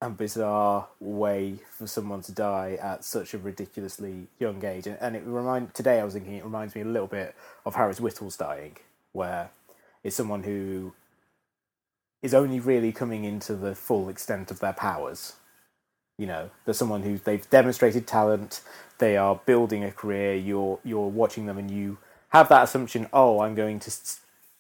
and 0.03 0.17
bizarre 0.17 0.89
way 1.01 1.59
for 1.71 1.87
someone 1.87 2.21
to 2.23 2.33
die 2.33 2.79
at 2.81 3.05
such 3.05 3.33
a 3.33 3.39
ridiculously 3.39 4.27
young 4.39 4.63
age. 4.65 4.87
And, 4.87 5.17
it 5.17 5.23
remind 5.25 5.75
today 5.75 6.01
I 6.01 6.05
was 6.05 6.15
thinking 6.15 6.35
it 6.35 6.45
reminds 6.45 6.75
me 6.75 6.83
a 6.83 6.87
little 6.87 7.07
bit 7.07 7.35
of 7.65 7.75
Harris 7.75 8.01
Wittels' 8.01 8.37
dying, 8.37 8.77
where 9.13 9.51
it's 10.05 10.17
someone 10.17 10.43
who 10.43 10.93
is 12.23 12.35
only 12.35 12.61
really 12.61 12.93
coming 12.93 13.25
into 13.25 13.55
the 13.55 13.75
full 13.75 14.09
extent 14.09 14.51
of 14.51 14.61
their 14.61 14.73
powers. 14.73 15.35
You 16.19 16.27
know, 16.27 16.51
there's 16.65 16.79
someone 16.79 17.03
who 17.03 17.19
they've 17.19 17.49
demonstrated 17.51 18.07
talent, 18.07 18.63
they 18.99 19.17
are 19.17 19.41
building 19.45 19.85
a 19.85 19.93
career. 19.93 20.35
You're 20.35 20.79
you're 20.83 21.09
watching 21.09 21.47
them, 21.47 21.59
and 21.59 21.71
you 21.71 21.99
have 22.31 22.49
that 22.49 22.65
assumption. 22.65 23.09
Oh, 23.13 23.41
I'm 23.41 23.55
going 23.55 23.81
to 23.81 23.93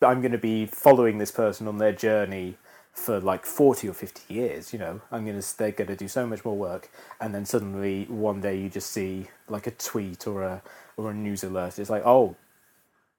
I'm 0.03 0.21
going 0.21 0.33
to 0.33 0.39
be 0.39 0.67
following 0.67 1.19
this 1.19 1.31
person 1.31 1.67
on 1.67 1.79
their 1.79 1.93
journey 1.93 2.57
for 2.97 3.21
like 3.21 3.45
40 3.45 3.89
or 3.89 3.93
50 3.93 4.35
years 4.35 4.73
you 4.73 4.79
know 4.79 5.01
i'm 5.13 5.25
to 5.27 5.59
they're 5.59 5.73
to 5.73 5.97
do 5.97 6.09
so 6.09 6.27
much 6.27 6.45
more 6.45 6.57
work 6.57 6.91
and 7.21 7.35
then 7.35 7.45
suddenly 7.45 8.05
one 8.05 8.41
day 8.41 8.59
you 8.59 8.69
just 8.69 8.91
see 8.91 9.29
like 9.49 9.67
a 9.67 9.71
tweet 9.71 10.27
or 10.27 10.43
a 10.43 10.63
or 10.97 11.11
a 11.11 11.15
news 11.15 11.45
alert 11.45 11.79
it's 11.79 11.91
like 11.91 12.03
oh 12.07 12.37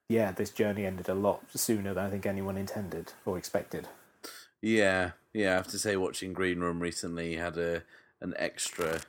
yeah 0.10 0.32
this 0.32 0.50
journey 0.50 0.86
ended 0.86 1.08
a 1.08 1.14
lot 1.14 1.44
sooner 1.54 1.94
than 1.94 2.06
i 2.06 2.10
think 2.10 2.26
anyone 2.26 2.58
intended 2.58 3.14
or 3.26 3.38
expected 3.38 3.88
yeah, 4.62 5.12
yeah. 5.34 5.54
I 5.54 5.56
have 5.56 5.68
to 5.68 5.80
say, 5.80 5.96
watching 5.98 6.34
Green 6.34 6.60
Room 6.60 6.80
recently 6.80 7.36
had 7.36 7.58
a 7.58 7.84
an 8.22 8.34
extra 8.38 9.02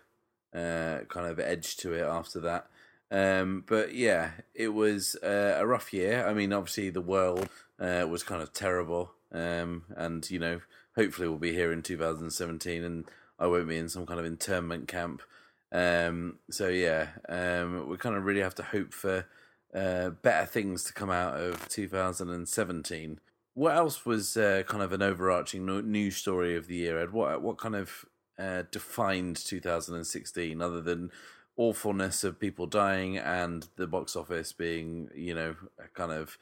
uh, 0.54 1.00
kind 1.08 1.26
of 1.26 1.38
edge 1.40 1.76
to 1.78 1.94
it 1.94 2.02
after 2.02 2.40
that. 2.40 2.66
Um, 3.10 3.64
but 3.66 3.94
yeah, 3.94 4.32
it 4.54 4.68
was 4.68 5.16
uh, 5.22 5.56
a 5.58 5.66
rough 5.66 5.92
year. 5.92 6.26
I 6.26 6.34
mean, 6.34 6.52
obviously 6.52 6.90
the 6.90 7.00
world 7.00 7.48
uh, 7.80 8.06
was 8.08 8.22
kind 8.22 8.42
of 8.42 8.52
terrible, 8.52 9.12
um, 9.32 9.84
and 9.96 10.28
you 10.30 10.38
know, 10.38 10.60
hopefully 10.94 11.28
we'll 11.28 11.38
be 11.38 11.52
here 11.52 11.72
in 11.72 11.82
2017, 11.82 12.84
and 12.84 13.04
I 13.38 13.46
won't 13.46 13.68
be 13.68 13.78
in 13.78 13.88
some 13.88 14.06
kind 14.06 14.20
of 14.20 14.26
internment 14.26 14.88
camp. 14.88 15.22
Um, 15.70 16.38
so 16.50 16.68
yeah, 16.68 17.08
um, 17.28 17.88
we 17.88 17.96
kind 17.96 18.16
of 18.16 18.24
really 18.24 18.40
have 18.40 18.54
to 18.56 18.62
hope 18.62 18.92
for 18.92 19.26
uh, 19.74 20.10
better 20.10 20.46
things 20.46 20.84
to 20.84 20.92
come 20.92 21.10
out 21.10 21.38
of 21.38 21.68
2017 21.68 23.20
what 23.58 23.74
else 23.74 24.06
was 24.06 24.36
uh, 24.36 24.62
kind 24.68 24.84
of 24.84 24.92
an 24.92 25.02
overarching 25.02 25.66
news 25.90 26.16
story 26.16 26.54
of 26.54 26.68
the 26.68 26.76
year, 26.76 27.00
Ed? 27.00 27.12
What 27.12 27.42
what 27.42 27.58
kind 27.58 27.74
of 27.74 28.04
uh, 28.38 28.62
defined 28.70 29.34
2016 29.34 30.62
other 30.62 30.80
than 30.80 31.10
awfulness 31.56 32.22
of 32.22 32.38
people 32.38 32.68
dying 32.68 33.18
and 33.18 33.66
the 33.74 33.88
box 33.88 34.14
office 34.14 34.52
being, 34.52 35.08
you 35.12 35.34
know, 35.34 35.56
a 35.76 35.88
kind 35.88 36.12
of 36.12 36.38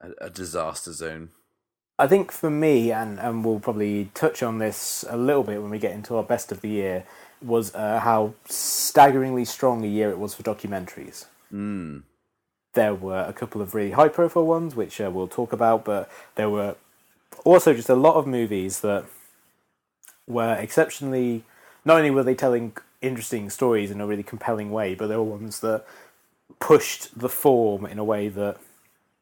a, 0.00 0.26
a 0.26 0.30
disaster 0.30 0.92
zone? 0.92 1.30
I 1.98 2.06
think 2.06 2.30
for 2.30 2.50
me, 2.50 2.92
and, 2.92 3.18
and 3.18 3.44
we'll 3.44 3.60
probably 3.60 4.10
touch 4.12 4.42
on 4.42 4.58
this 4.58 5.04
a 5.08 5.16
little 5.16 5.42
bit 5.42 5.62
when 5.62 5.70
we 5.70 5.78
get 5.78 5.92
into 5.92 6.16
our 6.16 6.22
best 6.22 6.52
of 6.52 6.60
the 6.60 6.68
year, 6.68 7.04
was 7.42 7.74
uh, 7.74 8.00
how 8.00 8.34
staggeringly 8.46 9.44
strong 9.44 9.84
a 9.84 9.88
year 9.88 10.10
it 10.10 10.18
was 10.18 10.34
for 10.34 10.42
documentaries. 10.42 11.26
Mm. 11.52 12.02
There 12.74 12.94
were 12.94 13.24
a 13.26 13.32
couple 13.32 13.62
of 13.62 13.74
really 13.74 13.92
high 13.92 14.08
profile 14.08 14.44
ones, 14.46 14.74
which 14.74 15.00
uh, 15.00 15.10
we'll 15.10 15.28
talk 15.28 15.52
about, 15.52 15.84
but 15.84 16.10
there 16.34 16.50
were 16.50 16.76
also 17.44 17.72
just 17.72 17.88
a 17.88 17.94
lot 17.94 18.16
of 18.16 18.26
movies 18.26 18.80
that 18.80 19.06
were 20.26 20.54
exceptionally. 20.54 21.44
Not 21.84 21.98
only 21.98 22.10
were 22.10 22.24
they 22.24 22.34
telling 22.34 22.76
interesting 23.00 23.48
stories 23.48 23.90
in 23.90 24.00
a 24.00 24.06
really 24.06 24.22
compelling 24.22 24.70
way, 24.70 24.94
but 24.94 25.06
they 25.06 25.16
were 25.16 25.22
ones 25.22 25.60
that 25.60 25.86
pushed 26.58 27.18
the 27.18 27.28
form 27.28 27.86
in 27.86 27.98
a 27.98 28.04
way 28.04 28.28
that 28.28 28.58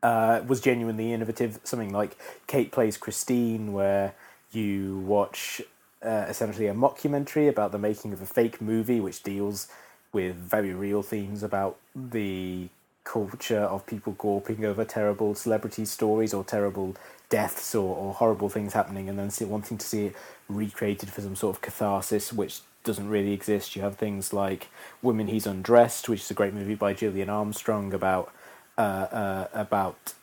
uh, 0.04 0.42
was 0.46 0.60
genuinely 0.60 1.12
innovative. 1.12 1.58
Something 1.64 1.92
like 1.92 2.16
Kate 2.46 2.70
Plays 2.70 2.96
Christine, 2.96 3.72
where 3.72 4.14
you 4.52 4.98
watch 4.98 5.62
uh, 6.04 6.26
essentially 6.28 6.68
a 6.68 6.74
mockumentary 6.74 7.48
about 7.48 7.72
the 7.72 7.78
making 7.78 8.12
of 8.12 8.20
a 8.20 8.26
fake 8.26 8.60
movie, 8.60 9.00
which 9.00 9.22
deals 9.22 9.66
with 10.12 10.36
very 10.36 10.72
real 10.72 11.02
themes 11.02 11.42
about 11.42 11.78
the 11.96 12.68
culture 13.02 13.60
of 13.60 13.86
people 13.86 14.14
gawping 14.14 14.64
over 14.64 14.84
terrible 14.84 15.34
celebrity 15.34 15.84
stories 15.84 16.32
or 16.32 16.44
terrible 16.44 16.94
deaths 17.28 17.74
or, 17.74 17.96
or 17.96 18.14
horrible 18.14 18.48
things 18.48 18.72
happening 18.72 19.08
and 19.08 19.18
then 19.18 19.48
wanting 19.48 19.76
to 19.76 19.86
see 19.86 20.06
it 20.06 20.16
recreated 20.48 21.10
for 21.10 21.20
some 21.20 21.36
sort 21.36 21.56
of 21.56 21.60
catharsis 21.60 22.32
which 22.32 22.60
doesn't 22.82 23.08
really 23.08 23.32
exist. 23.32 23.74
You 23.74 23.82
have 23.82 23.96
things 23.96 24.32
like 24.32 24.68
Women 25.02 25.26
He's 25.26 25.46
Undressed, 25.46 26.08
which 26.08 26.20
is 26.20 26.30
a 26.30 26.34
great 26.34 26.54
movie 26.54 26.74
by 26.74 26.94
Gillian 26.94 27.28
Armstrong 27.28 27.92
about 27.92 28.32
uh, 28.76 28.80
uh, 28.80 29.48
about 29.52 30.14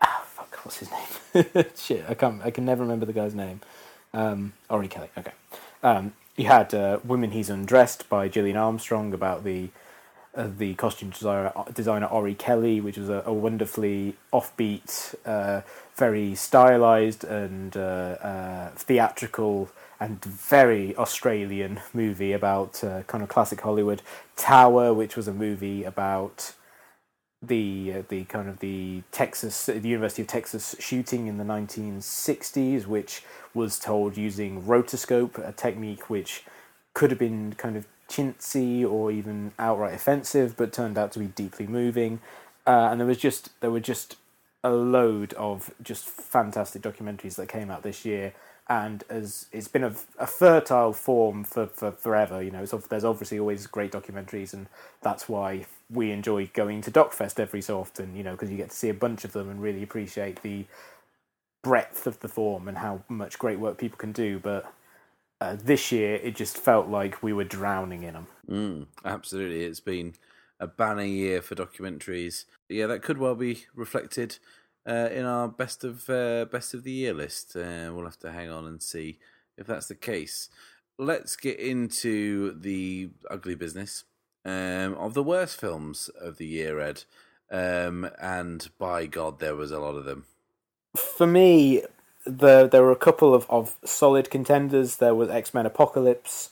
ah, 0.00 0.24
fuck, 0.26 0.56
what's 0.64 0.78
his 0.78 0.90
name? 0.90 1.64
Shit, 1.76 2.04
I 2.08 2.14
can't. 2.14 2.42
I 2.42 2.50
can 2.50 2.64
never 2.64 2.82
remember 2.82 3.06
the 3.06 3.12
guy's 3.12 3.34
name. 3.34 3.60
Um, 4.14 4.52
Orry-Kelly. 4.68 5.08
Okay. 5.16 5.32
Um, 5.82 6.12
you 6.36 6.46
had 6.46 6.74
uh, 6.74 6.98
Women 7.04 7.30
He's 7.30 7.50
Undressed 7.50 8.08
by 8.08 8.28
Gillian 8.28 8.56
Armstrong 8.56 9.12
about 9.12 9.44
the 9.44 9.70
uh, 10.34 10.48
the 10.56 10.74
costume 10.74 11.10
designer, 11.10 11.52
designer 11.74 12.06
Orry-Kelly, 12.06 12.80
which 12.80 12.96
was 12.96 13.10
a, 13.10 13.22
a 13.26 13.32
wonderfully 13.32 14.16
offbeat, 14.32 15.14
uh, 15.26 15.60
very 15.94 16.34
stylized 16.34 17.22
and 17.24 17.76
uh, 17.76 17.80
uh 17.80 18.70
theatrical 18.70 19.68
and 20.00 20.24
very 20.24 20.96
Australian 20.96 21.80
movie 21.94 22.32
about 22.32 22.82
uh, 22.82 23.02
kind 23.02 23.22
of 23.22 23.28
classic 23.28 23.60
Hollywood. 23.60 24.02
Tower, 24.36 24.92
which 24.92 25.16
was 25.16 25.28
a 25.28 25.32
movie 25.32 25.84
about 25.84 26.54
the 27.42 27.94
uh, 27.96 28.02
the 28.08 28.24
kind 28.24 28.48
of 28.48 28.60
the 28.60 29.02
Texas, 29.10 29.66
the 29.66 29.80
University 29.80 30.22
of 30.22 30.28
Texas 30.28 30.76
shooting 30.78 31.26
in 31.26 31.38
the 31.38 31.44
1960s, 31.44 32.86
which 32.86 33.22
was 33.52 33.78
told 33.78 34.16
using 34.16 34.62
rotoscope, 34.62 35.36
a 35.46 35.52
technique 35.52 36.08
which 36.08 36.44
could 36.94 37.10
have 37.10 37.18
been 37.18 37.54
kind 37.54 37.76
of 37.76 37.86
chintzy 38.08 38.88
or 38.88 39.10
even 39.10 39.52
outright 39.58 39.94
offensive, 39.94 40.56
but 40.56 40.72
turned 40.72 40.98
out 40.98 41.12
to 41.12 41.18
be 41.18 41.26
deeply 41.26 41.66
moving. 41.66 42.20
Uh, 42.66 42.88
and 42.90 43.00
there 43.00 43.06
was 43.06 43.18
just 43.18 43.58
there 43.60 43.70
were 43.70 43.80
just 43.80 44.16
a 44.62 44.70
load 44.70 45.32
of 45.34 45.74
just 45.82 46.04
fantastic 46.06 46.82
documentaries 46.82 47.34
that 47.34 47.48
came 47.48 47.70
out 47.70 47.82
this 47.82 48.04
year, 48.04 48.32
and 48.72 49.04
as 49.10 49.48
it's 49.52 49.68
been 49.68 49.84
a, 49.84 49.94
a 50.18 50.26
fertile 50.26 50.94
form 50.94 51.44
for, 51.44 51.66
for 51.66 51.92
forever. 51.92 52.42
You 52.42 52.50
know, 52.50 52.64
there's 52.64 53.04
obviously 53.04 53.38
always 53.38 53.66
great 53.66 53.92
documentaries, 53.92 54.54
and 54.54 54.66
that's 55.02 55.28
why 55.28 55.66
we 55.90 56.10
enjoy 56.10 56.50
going 56.54 56.80
to 56.82 56.90
DocFest 56.90 57.38
every 57.38 57.60
so 57.60 57.78
often. 57.78 58.16
You 58.16 58.22
know, 58.22 58.32
because 58.32 58.50
you 58.50 58.56
get 58.56 58.70
to 58.70 58.76
see 58.76 58.88
a 58.88 58.94
bunch 58.94 59.24
of 59.26 59.32
them 59.34 59.50
and 59.50 59.60
really 59.60 59.82
appreciate 59.82 60.40
the 60.40 60.64
breadth 61.62 62.06
of 62.06 62.20
the 62.20 62.28
form 62.28 62.66
and 62.66 62.78
how 62.78 63.02
much 63.10 63.38
great 63.38 63.58
work 63.58 63.76
people 63.76 63.98
can 63.98 64.12
do. 64.12 64.38
But 64.38 64.72
uh, 65.38 65.56
this 65.62 65.92
year 65.92 66.14
it 66.14 66.34
just 66.34 66.56
felt 66.56 66.88
like 66.88 67.22
we 67.22 67.34
were 67.34 67.44
drowning 67.44 68.04
in 68.04 68.14
them. 68.14 68.26
Mm, 68.50 68.86
absolutely, 69.04 69.64
it's 69.64 69.80
been 69.80 70.14
a 70.58 70.66
banner 70.66 71.04
year 71.04 71.42
for 71.42 71.54
documentaries. 71.54 72.46
Yeah, 72.70 72.86
that 72.86 73.02
could 73.02 73.18
well 73.18 73.34
be 73.34 73.66
reflected 73.74 74.38
uh, 74.86 75.08
in 75.12 75.24
our 75.24 75.48
best 75.48 75.84
of 75.84 76.08
uh, 76.10 76.46
best 76.46 76.74
of 76.74 76.84
the 76.84 76.92
year 76.92 77.14
list. 77.14 77.56
Uh, 77.56 77.90
we'll 77.92 78.04
have 78.04 78.18
to 78.20 78.32
hang 78.32 78.50
on 78.50 78.66
and 78.66 78.82
see 78.82 79.18
if 79.56 79.66
that's 79.66 79.88
the 79.88 79.94
case. 79.94 80.48
Let's 80.98 81.36
get 81.36 81.58
into 81.58 82.58
the 82.58 83.10
ugly 83.30 83.54
business 83.54 84.04
um, 84.44 84.94
of 84.94 85.14
the 85.14 85.22
worst 85.22 85.58
films 85.58 86.08
of 86.20 86.38
the 86.38 86.46
year, 86.46 86.80
Ed. 86.80 87.04
Um, 87.50 88.08
and 88.20 88.68
by 88.78 89.06
God, 89.06 89.38
there 89.38 89.54
was 89.54 89.70
a 89.70 89.78
lot 89.78 89.94
of 89.94 90.04
them. 90.04 90.24
For 90.96 91.26
me, 91.26 91.82
the, 92.24 92.68
there 92.68 92.82
were 92.82 92.92
a 92.92 92.96
couple 92.96 93.34
of, 93.34 93.46
of 93.50 93.76
solid 93.84 94.30
contenders. 94.30 94.96
There 94.96 95.14
was 95.14 95.28
X 95.28 95.52
Men 95.52 95.66
Apocalypse, 95.66 96.50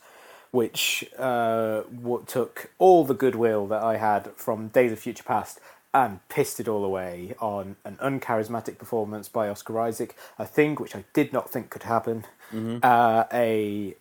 which 0.50 1.04
uh, 1.18 1.82
took 2.26 2.70
all 2.78 3.04
the 3.04 3.14
goodwill 3.14 3.66
that 3.68 3.82
I 3.82 3.96
had 3.96 4.32
from 4.36 4.68
Days 4.68 4.92
of 4.92 4.98
Future 4.98 5.24
Past 5.24 5.60
and 5.92 6.20
pissed 6.28 6.60
it 6.60 6.68
all 6.68 6.84
away 6.84 7.34
on 7.40 7.76
an 7.84 7.96
uncharismatic 7.96 8.78
performance 8.78 9.28
by 9.28 9.48
Oscar 9.48 9.80
Isaac, 9.80 10.14
a 10.38 10.46
thing 10.46 10.76
which 10.76 10.94
I 10.94 11.04
did 11.12 11.32
not 11.32 11.50
think 11.50 11.70
could 11.70 11.82
happen, 11.82 12.24
uh, 12.82 13.24
a 13.32 13.96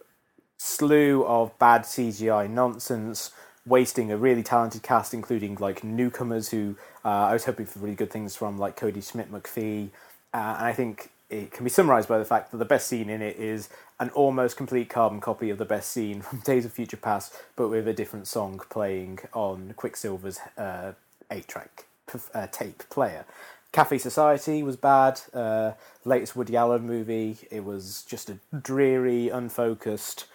slew 0.57 1.25
of 1.25 1.57
bad 1.57 1.83
CGI 1.83 2.49
nonsense, 2.49 3.31
wasting 3.65 4.11
a 4.11 4.17
really 4.17 4.43
talented 4.43 4.83
cast, 4.83 5.13
including 5.13 5.55
like 5.59 5.83
newcomers 5.83 6.49
who 6.49 6.75
uh, 7.03 7.09
I 7.09 7.33
was 7.33 7.45
hoping 7.45 7.65
for 7.65 7.79
really 7.79 7.95
good 7.95 8.11
things 8.11 8.35
from, 8.35 8.57
like 8.57 8.79
Kodi 8.79 9.01
Smit-McPhee. 9.01 9.89
Uh, 10.33 10.37
and 10.37 10.65
I 10.65 10.73
think 10.73 11.09
it 11.29 11.51
can 11.51 11.63
be 11.63 11.69
summarized 11.69 12.07
by 12.07 12.17
the 12.17 12.25
fact 12.25 12.51
that 12.51 12.57
the 12.57 12.65
best 12.65 12.87
scene 12.87 13.09
in 13.09 13.21
it 13.21 13.37
is 13.37 13.69
an 13.99 14.09
almost 14.11 14.57
complete 14.57 14.89
carbon 14.89 15.19
copy 15.19 15.49
of 15.49 15.57
the 15.57 15.65
best 15.65 15.91
scene 15.91 16.21
from 16.21 16.39
Days 16.45 16.65
of 16.65 16.73
Future 16.73 16.97
Past, 16.97 17.33
but 17.55 17.69
with 17.69 17.87
a 17.87 17.93
different 17.93 18.27
song 18.27 18.61
playing 18.69 19.19
on 19.33 19.73
Quicksilver's 19.75 20.39
uh, 20.57 20.93
eight 21.31 21.47
track 21.47 21.85
uh, 22.33 22.47
tape 22.47 22.83
player. 22.89 23.25
Cafe 23.71 23.99
Society 23.99 24.63
was 24.63 24.75
bad. 24.75 25.21
Uh, 25.33 25.73
latest 26.03 26.35
Woody 26.35 26.55
Allen 26.55 26.85
movie. 26.85 27.37
It 27.51 27.63
was 27.63 28.03
just 28.03 28.29
a 28.29 28.39
dreary, 28.57 29.29
unfocused. 29.29 30.25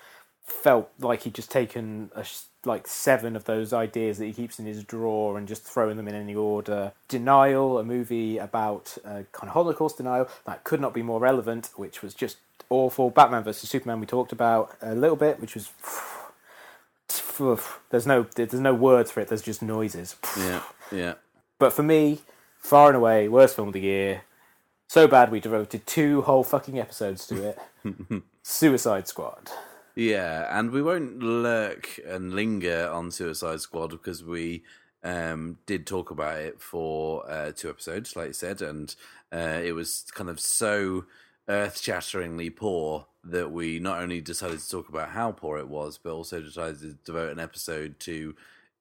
Felt 0.44 0.90
like 1.00 1.22
he'd 1.22 1.34
just 1.34 1.50
taken 1.50 2.10
a, 2.14 2.24
like 2.64 2.86
seven 2.86 3.34
of 3.34 3.44
those 3.44 3.72
ideas 3.72 4.18
that 4.18 4.26
he 4.26 4.32
keeps 4.32 4.58
in 4.58 4.66
his 4.66 4.84
drawer 4.84 5.36
and 5.36 5.48
just 5.48 5.64
throwing 5.64 5.96
them 5.96 6.06
in 6.06 6.14
any 6.14 6.34
order. 6.34 6.92
Denial, 7.08 7.78
a 7.78 7.84
movie 7.84 8.38
about 8.38 8.96
uh, 9.04 9.22
kind 9.32 9.48
of 9.48 9.50
Holocaust 9.50 9.96
denial 9.96 10.28
that 10.46 10.64
could 10.64 10.80
not 10.80 10.94
be 10.94 11.02
more 11.02 11.18
relevant, 11.20 11.70
which 11.76 12.02
was 12.02 12.14
just 12.14 12.36
awful. 12.70 13.10
Batman 13.10 13.42
vs 13.42 13.68
Superman, 13.68 14.00
we 14.00 14.06
talked 14.06 14.32
about 14.32 14.76
a 14.80 14.94
little 14.94 15.16
bit, 15.16 15.40
which 15.40 15.54
was. 15.54 15.70
There's 17.90 18.06
no 18.06 18.22
there's 18.34 18.54
no 18.54 18.74
words 18.74 19.10
for 19.10 19.20
it. 19.20 19.28
There's 19.28 19.42
just 19.42 19.60
noises. 19.60 20.14
Yeah, 20.38 20.62
yeah. 20.92 21.14
But 21.58 21.72
for 21.72 21.82
me, 21.82 22.20
far 22.58 22.88
and 22.88 22.96
away, 22.96 23.28
worst 23.28 23.56
film 23.56 23.68
of 23.68 23.74
the 23.74 23.80
year. 23.80 24.22
So 24.88 25.08
bad 25.08 25.30
we 25.30 25.40
devoted 25.40 25.86
two 25.86 26.22
whole 26.22 26.44
fucking 26.44 26.78
episodes 26.78 27.26
to 27.28 27.48
it. 27.48 28.22
Suicide 28.42 29.08
Squad. 29.08 29.50
Yeah, 29.94 30.58
and 30.58 30.70
we 30.70 30.82
won't 30.82 31.20
lurk 31.22 32.00
and 32.06 32.34
linger 32.34 32.88
on 32.92 33.10
Suicide 33.10 33.60
Squad 33.60 33.90
because 33.90 34.24
we 34.24 34.64
um, 35.04 35.58
did 35.66 35.86
talk 35.86 36.10
about 36.10 36.40
it 36.40 36.60
for 36.60 37.30
uh, 37.30 37.52
two 37.52 37.70
episodes, 37.70 38.16
like 38.16 38.28
you 38.28 38.32
said, 38.32 38.60
and 38.60 38.94
uh, 39.32 39.60
it 39.62 39.72
was 39.72 40.04
kind 40.14 40.28
of 40.28 40.40
so 40.40 41.04
earth 41.48 41.80
shatteringly 41.80 42.50
poor 42.50 43.06
that 43.22 43.52
we 43.52 43.78
not 43.78 44.02
only 44.02 44.20
decided 44.20 44.58
to 44.58 44.68
talk 44.68 44.88
about 44.88 45.10
how 45.10 45.32
poor 45.32 45.58
it 45.58 45.68
was, 45.68 45.98
but 45.98 46.12
also 46.12 46.40
decided 46.40 46.80
to 46.80 46.92
devote 47.04 47.32
an 47.32 47.38
episode 47.38 47.98
to 48.00 48.34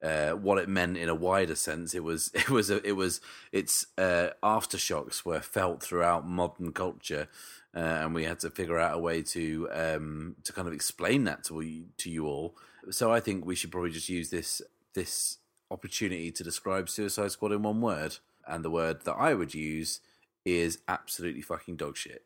uh, 0.03 0.31
what 0.31 0.57
it 0.57 0.67
meant 0.67 0.97
in 0.97 1.07
a 1.07 1.15
wider 1.15 1.55
sense. 1.55 1.93
It 1.93 2.03
was 2.03 2.31
it 2.33 2.49
was 2.49 2.69
a, 2.69 2.85
it 2.87 2.93
was 2.93 3.21
its 3.51 3.87
uh, 3.97 4.29
aftershocks 4.43 5.25
were 5.25 5.39
felt 5.39 5.81
throughout 5.81 6.27
modern 6.27 6.73
culture, 6.73 7.27
uh, 7.75 7.79
and 7.79 8.13
we 8.13 8.25
had 8.25 8.39
to 8.39 8.49
figure 8.49 8.77
out 8.77 8.95
a 8.95 8.99
way 8.99 9.23
to 9.23 9.69
um, 9.71 10.35
to 10.43 10.53
kind 10.53 10.67
of 10.67 10.73
explain 10.73 11.23
that 11.23 11.43
to 11.45 11.61
you, 11.61 11.85
to 11.97 12.09
you 12.09 12.27
all. 12.27 12.55
So 12.91 13.11
I 13.11 13.19
think 13.19 13.45
we 13.45 13.55
should 13.55 13.71
probably 13.71 13.91
just 13.91 14.09
use 14.09 14.29
this 14.29 14.61
this 14.93 15.37
opportunity 15.71 16.31
to 16.31 16.43
describe 16.43 16.89
Suicide 16.89 17.31
Squad 17.31 17.53
in 17.53 17.63
one 17.63 17.81
word, 17.81 18.17
and 18.45 18.63
the 18.63 18.69
word 18.69 19.05
that 19.05 19.13
I 19.13 19.33
would 19.33 19.53
use 19.53 20.01
is 20.45 20.79
absolutely 20.87 21.41
fucking 21.41 21.77
dog 21.77 21.95
shit. 21.95 22.23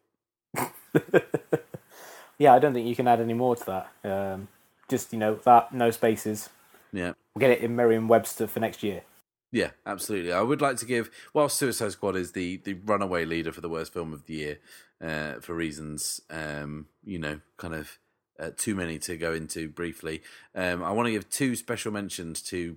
yeah, 2.39 2.53
I 2.53 2.59
don't 2.59 2.73
think 2.73 2.87
you 2.87 2.95
can 2.95 3.07
add 3.07 3.21
any 3.21 3.35
more 3.35 3.55
to 3.55 3.65
that. 3.65 3.91
Um, 4.03 4.47
just 4.89 5.13
you 5.13 5.19
know 5.19 5.35
that 5.43 5.73
no 5.73 5.91
spaces. 5.91 6.49
Yeah. 6.91 7.13
We'll 7.37 7.51
get 7.51 7.59
it 7.59 7.63
in 7.63 7.75
Merriam-Webster 7.75 8.47
for 8.47 8.59
next 8.59 8.81
year. 8.81 9.03
Yeah, 9.51 9.69
absolutely. 9.85 10.33
I 10.33 10.41
would 10.41 10.59
like 10.59 10.77
to 10.77 10.87
give, 10.87 11.11
while 11.33 11.49
Suicide 11.49 11.91
Squad 11.91 12.15
is 12.15 12.31
the, 12.31 12.57
the 12.57 12.73
runaway 12.73 13.25
leader 13.25 13.51
for 13.51 13.61
the 13.61 13.69
worst 13.69 13.93
film 13.93 14.11
of 14.11 14.25
the 14.25 14.33
year, 14.33 14.59
uh, 14.99 15.33
for 15.39 15.53
reasons, 15.53 16.19
um, 16.31 16.87
you 17.03 17.19
know, 17.19 17.41
kind 17.57 17.75
of 17.75 17.99
uh, 18.39 18.49
too 18.57 18.73
many 18.73 18.97
to 18.97 19.17
go 19.17 19.33
into 19.33 19.69
briefly, 19.69 20.23
um, 20.55 20.81
I 20.81 20.89
want 20.89 21.05
to 21.05 21.11
give 21.11 21.29
two 21.29 21.55
special 21.55 21.91
mentions 21.91 22.41
to 22.41 22.75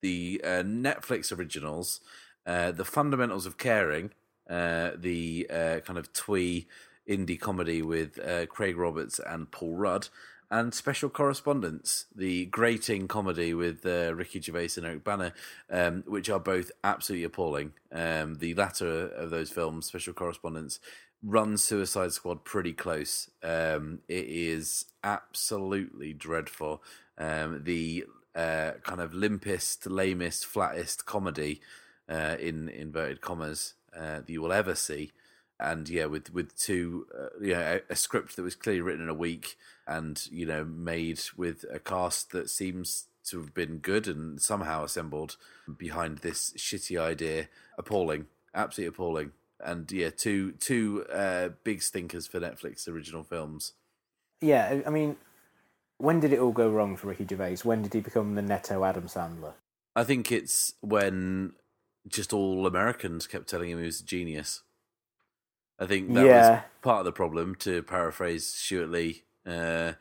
the 0.00 0.40
uh, 0.44 0.62
Netflix 0.62 1.36
originals, 1.36 1.98
uh, 2.46 2.70
The 2.70 2.84
Fundamentals 2.84 3.46
of 3.46 3.58
Caring, 3.58 4.12
uh, 4.48 4.92
the 4.96 5.50
uh, 5.50 5.80
kind 5.84 5.98
of 5.98 6.12
twee 6.12 6.68
indie 7.10 7.40
comedy 7.40 7.82
with 7.82 8.20
Craig 8.48 8.76
Roberts 8.76 9.18
and 9.18 9.50
Paul 9.50 9.74
Rudd, 9.74 10.06
and 10.50 10.72
Special 10.72 11.10
Correspondence, 11.10 12.06
the 12.14 12.46
grating 12.46 13.06
comedy 13.06 13.52
with 13.52 13.84
uh, 13.84 14.14
Ricky 14.14 14.40
Gervais 14.40 14.70
and 14.76 14.86
Eric 14.86 15.04
Bana, 15.04 15.32
um, 15.70 16.04
which 16.06 16.30
are 16.30 16.40
both 16.40 16.70
absolutely 16.82 17.24
appalling. 17.24 17.72
Um, 17.92 18.36
the 18.36 18.54
latter 18.54 19.08
of 19.08 19.30
those 19.30 19.50
films, 19.50 19.86
Special 19.86 20.14
Correspondence, 20.14 20.80
runs 21.22 21.62
Suicide 21.62 22.12
Squad 22.12 22.44
pretty 22.44 22.72
close. 22.72 23.28
Um, 23.42 24.00
it 24.08 24.26
is 24.26 24.86
absolutely 25.04 26.14
dreadful. 26.14 26.82
Um, 27.18 27.62
the 27.64 28.06
uh, 28.34 28.72
kind 28.82 29.00
of 29.00 29.12
limpest, 29.12 29.90
lamest, 29.90 30.46
flattest 30.46 31.04
comedy, 31.04 31.60
uh, 32.08 32.36
in 32.40 32.70
inverted 32.70 33.20
commas, 33.20 33.74
uh, 33.94 34.20
that 34.20 34.30
you 34.30 34.40
will 34.40 34.52
ever 34.52 34.74
see 34.74 35.12
and 35.60 35.88
yeah, 35.88 36.06
with 36.06 36.32
with 36.32 36.56
two, 36.56 37.06
uh, 37.16 37.28
you 37.40 37.54
know, 37.54 37.80
a, 37.88 37.92
a, 37.92 37.96
script 37.96 38.36
that 38.36 38.42
was 38.42 38.54
clearly 38.54 38.80
written 38.80 39.02
in 39.02 39.08
a 39.08 39.14
week, 39.14 39.56
and 39.86 40.26
you 40.30 40.46
know, 40.46 40.64
made 40.64 41.20
with 41.36 41.64
a 41.72 41.78
cast 41.78 42.30
that 42.32 42.50
seems 42.50 43.06
to 43.24 43.40
have 43.40 43.54
been 43.54 43.78
good 43.78 44.06
and 44.06 44.40
somehow 44.40 44.84
assembled 44.84 45.36
behind 45.76 46.18
this 46.18 46.52
shitty 46.56 47.00
idea. 47.00 47.48
Appalling, 47.76 48.26
absolutely 48.54 48.88
appalling, 48.88 49.32
and 49.60 49.90
yeah, 49.90 50.10
two 50.10 50.52
two 50.52 51.04
uh, 51.12 51.50
big 51.64 51.82
stinkers 51.82 52.26
for 52.26 52.40
Netflix 52.40 52.88
original 52.88 53.24
films. 53.24 53.72
Yeah, 54.40 54.82
I 54.86 54.90
mean, 54.90 55.16
when 55.98 56.20
did 56.20 56.32
it 56.32 56.38
all 56.38 56.52
go 56.52 56.70
wrong 56.70 56.96
for 56.96 57.08
Ricky 57.08 57.26
Gervais? 57.28 57.58
When 57.64 57.82
did 57.82 57.92
he 57.92 58.00
become 58.00 58.36
the 58.36 58.42
Netto 58.42 58.84
Adam 58.84 59.04
Sandler? 59.04 59.54
I 59.96 60.04
think 60.04 60.30
it's 60.30 60.74
when 60.80 61.54
just 62.06 62.32
all 62.32 62.66
Americans 62.66 63.26
kept 63.26 63.48
telling 63.48 63.70
him 63.70 63.78
he 63.78 63.86
was 63.86 64.00
a 64.00 64.04
genius. 64.04 64.62
I 65.78 65.86
think 65.86 66.12
that 66.14 66.26
yeah. 66.26 66.50
was 66.50 66.60
part 66.82 67.00
of 67.00 67.04
the 67.04 67.12
problem, 67.12 67.54
to 67.56 67.82
paraphrase 67.82 68.46
Stewart 68.46 68.90
Lee. 68.90 69.22
Uh, 69.46 69.92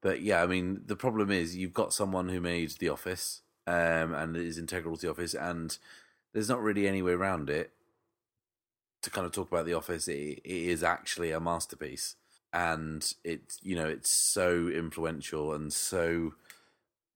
but 0.00 0.22
yeah, 0.22 0.42
I 0.42 0.46
mean, 0.46 0.82
the 0.86 0.96
problem 0.96 1.30
is 1.30 1.56
you've 1.56 1.74
got 1.74 1.92
someone 1.92 2.28
who 2.28 2.40
made 2.40 2.70
The 2.78 2.88
Office 2.88 3.42
um, 3.66 4.14
and 4.14 4.36
is 4.36 4.58
integral 4.58 4.96
to 4.96 5.06
The 5.06 5.10
Office, 5.12 5.34
and 5.34 5.76
there's 6.32 6.48
not 6.48 6.62
really 6.62 6.88
any 6.88 7.02
way 7.02 7.12
around 7.12 7.50
it. 7.50 7.72
To 9.02 9.10
kind 9.10 9.26
of 9.26 9.32
talk 9.32 9.52
about 9.52 9.66
The 9.66 9.74
Office, 9.74 10.08
it, 10.08 10.40
it 10.42 10.42
is 10.44 10.82
actually 10.82 11.30
a 11.30 11.40
masterpiece, 11.40 12.16
and 12.52 13.12
it's 13.24 13.58
you 13.62 13.76
know 13.76 13.86
it's 13.86 14.10
so 14.10 14.68
influential 14.68 15.52
and 15.52 15.72
so 15.72 16.34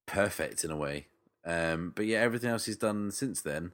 perfect 0.07 0.63
in 0.63 0.71
a 0.71 0.77
way. 0.77 1.07
Um, 1.45 1.93
but 1.97 2.07
yeah, 2.07 2.19
everything 2.19 2.51
else 2.51 2.67
he's 2.67 2.77
done 2.77 3.11
since 3.11 3.41
then 3.41 3.73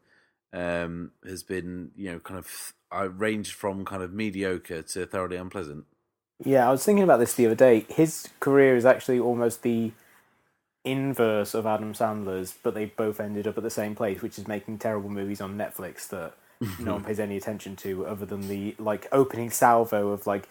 um, 0.53 1.13
has 1.27 1.43
been 1.43 1.91
you 1.97 2.13
know 2.13 2.19
kind 2.21 2.39
of 2.39 2.75
I 2.91 3.03
ranged 3.05 3.53
from 3.53 3.85
kind 3.85 4.03
of 4.03 4.13
mediocre 4.13 4.83
to 4.83 5.07
thoroughly 5.07 5.37
unpleasant. 5.37 5.85
Yeah, 6.45 6.69
I 6.69 6.71
was 6.71 6.85
thinking 6.85 7.03
about 7.03 7.19
this 7.19 7.35
the 7.35 7.47
other 7.47 7.55
day. 7.55 7.87
His 7.89 8.29
career 8.41 8.77
is 8.77 8.85
actually 8.85 9.19
almost 9.19 9.63
the 9.63 9.93
inverse 10.85 11.55
of 11.55 11.67
Adam 11.67 11.95
Sandler's, 11.95 12.55
but 12.63 12.75
they 12.75 12.87
both 12.87 13.21
ended 13.21 13.47
up 13.47 13.57
at 13.57 13.63
the 13.63 13.71
same 13.71 13.95
place, 13.95 14.23
which 14.23 14.39
is 14.39 14.47
making 14.47 14.79
terrible 14.79 15.11
movies 15.11 15.41
on 15.41 15.57
Netflix 15.57 16.09
that 16.09 16.35
no 16.79 16.95
one 16.95 17.05
pays 17.05 17.19
any 17.19 17.37
attention 17.37 17.75
to, 17.77 18.07
other 18.07 18.27
than 18.27 18.49
the 18.49 18.75
like 18.79 19.07
opening 19.13 19.51
salvo 19.51 20.11
of 20.11 20.27
like 20.27 20.49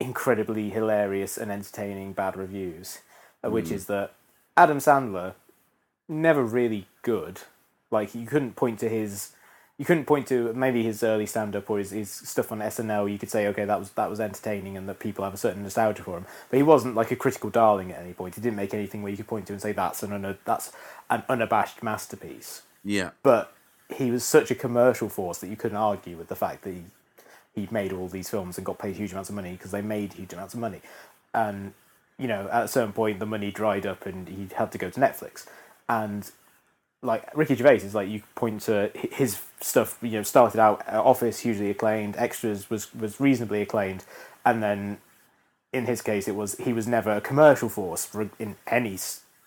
incredibly 0.00 0.70
hilarious 0.70 1.38
and 1.38 1.50
entertaining 1.50 2.12
bad 2.12 2.36
reviews, 2.36 2.98
mm. 3.42 3.50
which 3.50 3.70
is 3.70 3.86
that 3.86 4.12
Adam 4.56 4.78
Sandler 4.78 5.34
never 6.08 6.44
really 6.44 6.86
good. 7.02 7.40
Like 7.90 8.14
you 8.14 8.26
couldn't 8.26 8.56
point 8.56 8.78
to 8.80 8.88
his 8.88 9.32
you 9.78 9.84
couldn't 9.84 10.06
point 10.06 10.26
to 10.26 10.52
maybe 10.54 10.82
his 10.82 11.04
early 11.04 11.24
stand 11.24 11.54
up 11.54 11.70
or 11.70 11.78
his, 11.78 11.92
his 11.92 12.10
stuff 12.10 12.50
on 12.50 12.58
SNL. 12.58 13.10
You 13.10 13.16
could 13.16 13.30
say, 13.30 13.46
okay, 13.46 13.64
that 13.64 13.78
was 13.78 13.90
that 13.90 14.10
was 14.10 14.18
entertaining 14.18 14.76
and 14.76 14.88
that 14.88 14.98
people 14.98 15.24
have 15.24 15.34
a 15.34 15.38
certain 15.38 15.62
nostalgia 15.62 16.02
for 16.02 16.16
him. 16.16 16.26
But 16.50 16.56
he 16.56 16.64
wasn't 16.64 16.96
like 16.96 17.12
a 17.12 17.16
critical 17.16 17.48
darling 17.48 17.92
at 17.92 18.00
any 18.00 18.12
point. 18.12 18.34
He 18.34 18.40
didn't 18.40 18.56
make 18.56 18.74
anything 18.74 19.02
where 19.02 19.10
you 19.10 19.16
could 19.16 19.28
point 19.28 19.46
to 19.46 19.52
and 19.52 19.62
say 19.62 19.70
that's 19.72 20.02
an 20.02 20.12
un- 20.12 20.38
that's 20.44 20.72
an 21.08 21.22
unabashed 21.28 21.82
masterpiece. 21.82 22.62
Yeah. 22.84 23.10
But 23.22 23.52
he 23.94 24.10
was 24.10 24.24
such 24.24 24.50
a 24.50 24.56
commercial 24.56 25.08
force 25.08 25.38
that 25.38 25.48
you 25.48 25.56
couldn't 25.56 25.78
argue 25.78 26.16
with 26.16 26.26
the 26.26 26.36
fact 26.36 26.62
that 26.64 26.72
he 26.72 26.82
he 27.54 27.68
made 27.70 27.92
all 27.92 28.08
these 28.08 28.28
films 28.28 28.58
and 28.58 28.66
got 28.66 28.80
paid 28.80 28.96
huge 28.96 29.12
amounts 29.12 29.28
of 29.28 29.36
money 29.36 29.52
because 29.52 29.70
they 29.70 29.82
made 29.82 30.14
huge 30.14 30.32
amounts 30.32 30.54
of 30.54 30.60
money. 30.60 30.80
And 31.32 31.72
you 32.18 32.26
know, 32.26 32.48
at 32.50 32.64
a 32.64 32.68
certain 32.68 32.92
point, 32.92 33.20
the 33.20 33.26
money 33.26 33.52
dried 33.52 33.86
up 33.86 34.06
and 34.06 34.26
he 34.28 34.48
had 34.56 34.72
to 34.72 34.78
go 34.78 34.90
to 34.90 34.98
Netflix. 34.98 35.46
And 35.88 36.28
like 37.02 37.36
Ricky 37.36 37.54
Gervais 37.54 37.76
is 37.76 37.94
like 37.94 38.08
you 38.08 38.22
point 38.34 38.62
to 38.62 38.90
his 38.94 39.40
stuff. 39.60 39.98
You 40.02 40.12
know, 40.12 40.22
started 40.22 40.60
out 40.60 40.82
uh, 40.92 41.02
Office 41.02 41.40
hugely 41.40 41.70
acclaimed, 41.70 42.16
Extras 42.16 42.70
was 42.70 42.94
was 42.94 43.20
reasonably 43.20 43.62
acclaimed, 43.62 44.04
and 44.44 44.62
then 44.62 44.98
in 45.72 45.86
his 45.86 46.02
case 46.02 46.26
it 46.26 46.34
was 46.34 46.56
he 46.58 46.72
was 46.72 46.86
never 46.86 47.12
a 47.12 47.20
commercial 47.20 47.68
force 47.68 48.08
in 48.38 48.56
any 48.66 48.98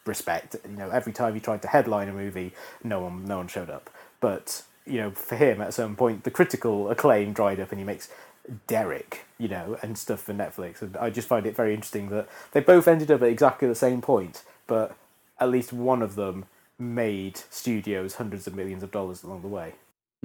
respect. 0.06 0.56
You 0.64 0.78
know, 0.78 0.90
every 0.90 1.14
time 1.14 1.34
he 1.34 1.40
tried 1.40 1.62
to 1.64 1.68
headline 1.68 2.08
a 2.08 2.14
movie, 2.14 2.54
no 2.84 3.02
one 3.02 3.26
no 3.26 3.38
one 3.38 3.48
showed 3.48 3.70
up. 3.70 3.90
But 4.20 4.64
you 4.86 5.00
know, 5.00 5.12
for 5.12 5.36
him 5.36 5.62
at 5.62 5.74
some 5.74 5.96
point, 5.96 6.24
the 6.24 6.32
critical 6.32 6.90
acclaim 6.90 7.34
dried 7.34 7.60
up, 7.60 7.72
and 7.72 7.80
he 7.80 7.86
makes 7.86 8.10
Derek, 8.68 9.26
you 9.38 9.48
know, 9.48 9.78
and 9.82 9.98
stuff 9.98 10.22
for 10.22 10.34
Netflix. 10.34 10.82
And 10.82 10.96
I 10.98 11.10
just 11.10 11.28
find 11.28 11.46
it 11.46 11.56
very 11.56 11.74
interesting 11.74 12.10
that 12.10 12.28
they 12.54 12.62
both 12.62 12.88
ended 12.88 13.12
up 13.12 13.22
at 13.22 13.28
exactly 13.28 13.68
the 13.68 13.76
same 13.76 14.02
point, 14.02 14.44
but 14.68 14.96
at 15.40 15.50
least 15.50 15.74
one 15.74 16.02
of 16.02 16.16
them 16.16 16.46
made 16.82 17.38
studios 17.50 18.16
hundreds 18.16 18.48
of 18.48 18.56
millions 18.56 18.84
of 18.84 18.92
dollars 18.92 19.24
along 19.24 19.42
the 19.42 19.48
way. 19.48 19.74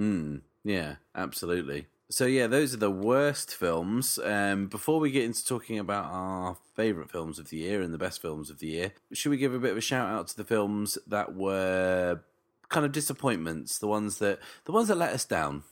Mm, 0.01 0.41
yeah, 0.65 0.97
absolutely. 1.15 1.87
So 2.09 2.25
yeah, 2.27 2.47
those 2.47 2.73
are 2.73 2.79
the 2.79 2.91
worst 2.91 3.55
films. 3.55 4.19
Um, 4.23 4.67
before 4.67 5.01
we 5.01 5.11
get 5.11 5.25
into 5.25 5.45
talking 5.45 5.79
about 5.79 6.07
our 6.07 6.57
favourite 6.75 7.11
films 7.11 7.39
of 7.39 7.51
the 7.51 7.57
year 7.57 7.83
and 7.83 7.93
the 7.93 7.99
best 7.99 8.23
films 8.23 8.49
of 8.49 8.61
the 8.61 8.69
year, 8.69 8.93
should 9.13 9.31
we 9.31 9.37
give 9.37 9.55
a 9.55 9.59
bit 9.59 9.73
of 9.73 9.77
a 9.77 9.83
shout 9.83 10.09
out 10.09 10.29
to 10.29 10.37
the 10.37 10.45
films 10.45 10.99
that 11.07 11.35
were 11.35 12.21
kind 12.69 12.87
of 12.87 12.93
disappointments, 12.93 13.79
the 13.79 13.89
ones 13.89 14.19
that 14.19 14.39
the 14.65 14.73
ones 14.73 14.89
that 14.89 14.97
let 14.97 15.13
us 15.13 15.25
down? 15.25 15.65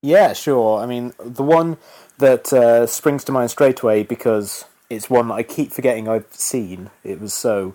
Yeah, 0.00 0.32
sure. 0.32 0.80
I 0.80 0.86
mean, 0.86 1.12
the 1.18 1.42
one 1.42 1.76
that 2.18 2.52
uh, 2.52 2.86
springs 2.86 3.24
to 3.24 3.32
mind 3.32 3.50
straight 3.50 3.80
away 3.80 4.04
because 4.04 4.64
it's 4.88 5.10
one 5.10 5.28
that 5.28 5.34
I 5.34 5.42
keep 5.42 5.72
forgetting 5.72 6.08
I've 6.08 6.32
seen. 6.32 6.90
It 7.04 7.20
was 7.20 7.34
so 7.34 7.74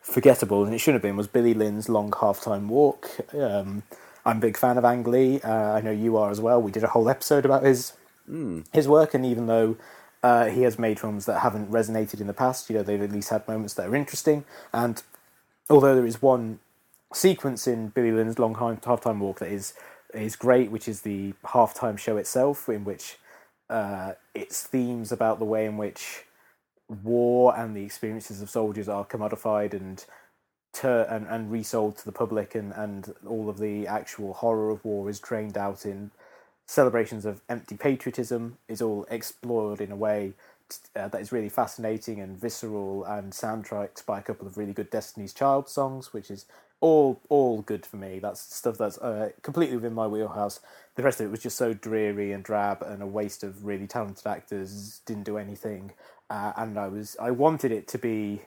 forgettable, 0.00 0.64
and 0.64 0.74
it 0.74 0.78
shouldn't 0.78 1.02
have 1.02 1.08
been. 1.08 1.16
Was 1.16 1.28
Billy 1.28 1.54
Lynn's 1.54 1.88
Long 1.88 2.10
Halftime 2.10 2.66
Walk? 2.66 3.08
Um, 3.34 3.82
I'm 4.24 4.38
a 4.38 4.40
big 4.40 4.56
fan 4.56 4.78
of 4.78 4.84
Ang 4.84 5.04
Lee. 5.04 5.40
Uh, 5.40 5.72
I 5.72 5.80
know 5.80 5.90
you 5.90 6.16
are 6.16 6.30
as 6.30 6.40
well. 6.40 6.60
We 6.60 6.70
did 6.70 6.84
a 6.84 6.88
whole 6.88 7.08
episode 7.08 7.44
about 7.44 7.62
his 7.62 7.94
mm. 8.28 8.64
his 8.72 8.88
work, 8.88 9.14
and 9.14 9.24
even 9.24 9.46
though 9.46 9.76
uh, 10.22 10.46
he 10.46 10.62
has 10.62 10.78
made 10.78 11.00
films 11.00 11.26
that 11.26 11.40
haven't 11.40 11.70
resonated 11.70 12.20
in 12.20 12.26
the 12.26 12.34
past, 12.34 12.68
you 12.68 12.76
know, 12.76 12.82
they've 12.82 13.02
at 13.02 13.12
least 13.12 13.30
had 13.30 13.46
moments 13.48 13.74
that 13.74 13.88
are 13.88 13.96
interesting. 13.96 14.44
And 14.72 15.02
although 15.68 15.94
there 15.94 16.06
is 16.06 16.20
one 16.20 16.60
sequence 17.12 17.66
in 17.66 17.88
Billy 17.88 18.12
Lynn's 18.12 18.38
Long 18.38 18.54
Halftime 18.54 19.18
Walk 19.18 19.38
that 19.38 19.50
is 19.50 19.74
is 20.12 20.36
great, 20.36 20.70
which 20.70 20.88
is 20.88 21.02
the 21.02 21.34
halftime 21.44 21.96
show 21.98 22.16
itself, 22.16 22.68
in 22.68 22.84
which 22.84 23.16
uh, 23.68 24.14
its 24.34 24.62
themes 24.64 25.12
about 25.12 25.38
the 25.38 25.44
way 25.44 25.64
in 25.64 25.76
which 25.76 26.24
war 27.02 27.56
and 27.56 27.76
the 27.76 27.84
experiences 27.84 28.42
of 28.42 28.50
soldiers 28.50 28.88
are 28.88 29.04
commodified 29.04 29.72
and 29.72 30.04
ter- 30.72 31.06
and, 31.08 31.26
and 31.26 31.50
resold 31.50 31.96
to 31.98 32.04
the 32.04 32.12
public, 32.12 32.54
and, 32.54 32.72
and 32.72 33.14
all 33.26 33.48
of 33.48 33.58
the 33.58 33.86
actual 33.86 34.34
horror 34.34 34.70
of 34.70 34.84
war 34.84 35.08
is 35.08 35.20
drained 35.20 35.56
out 35.56 35.86
in 35.86 36.10
celebrations 36.66 37.24
of 37.24 37.40
empty 37.48 37.76
patriotism, 37.76 38.58
is 38.68 38.82
all 38.82 39.06
explored 39.10 39.80
in 39.80 39.90
a 39.90 39.96
way 39.96 40.32
uh, 40.94 41.08
that 41.08 41.20
is 41.20 41.32
really 41.32 41.48
fascinating 41.48 42.20
and 42.20 42.40
visceral, 42.40 43.04
and 43.04 43.32
soundtracks 43.32 44.04
by 44.04 44.18
a 44.18 44.22
couple 44.22 44.46
of 44.46 44.56
really 44.56 44.72
good 44.72 44.90
Destiny's 44.90 45.32
Child 45.32 45.68
songs, 45.68 46.12
which 46.12 46.30
is 46.30 46.46
all 46.80 47.20
all 47.28 47.62
good 47.62 47.84
for 47.84 47.96
me. 47.96 48.18
That's 48.18 48.40
stuff 48.40 48.78
that's 48.78 48.98
uh, 48.98 49.30
completely 49.42 49.76
within 49.76 49.94
my 49.94 50.06
wheelhouse. 50.06 50.60
The 50.94 51.02
rest 51.02 51.20
of 51.20 51.26
it 51.26 51.30
was 51.30 51.42
just 51.42 51.56
so 51.56 51.74
dreary 51.74 52.32
and 52.32 52.42
drab 52.42 52.82
and 52.82 53.02
a 53.02 53.06
waste 53.06 53.42
of 53.44 53.64
really 53.64 53.86
talented 53.86 54.26
actors. 54.26 55.00
Didn't 55.06 55.24
do 55.24 55.36
anything, 55.38 55.92
uh, 56.30 56.52
and 56.56 56.78
I 56.78 56.88
was 56.88 57.16
I 57.20 57.32
wanted 57.32 57.72
it 57.72 57.88
to 57.88 57.98
be 57.98 58.42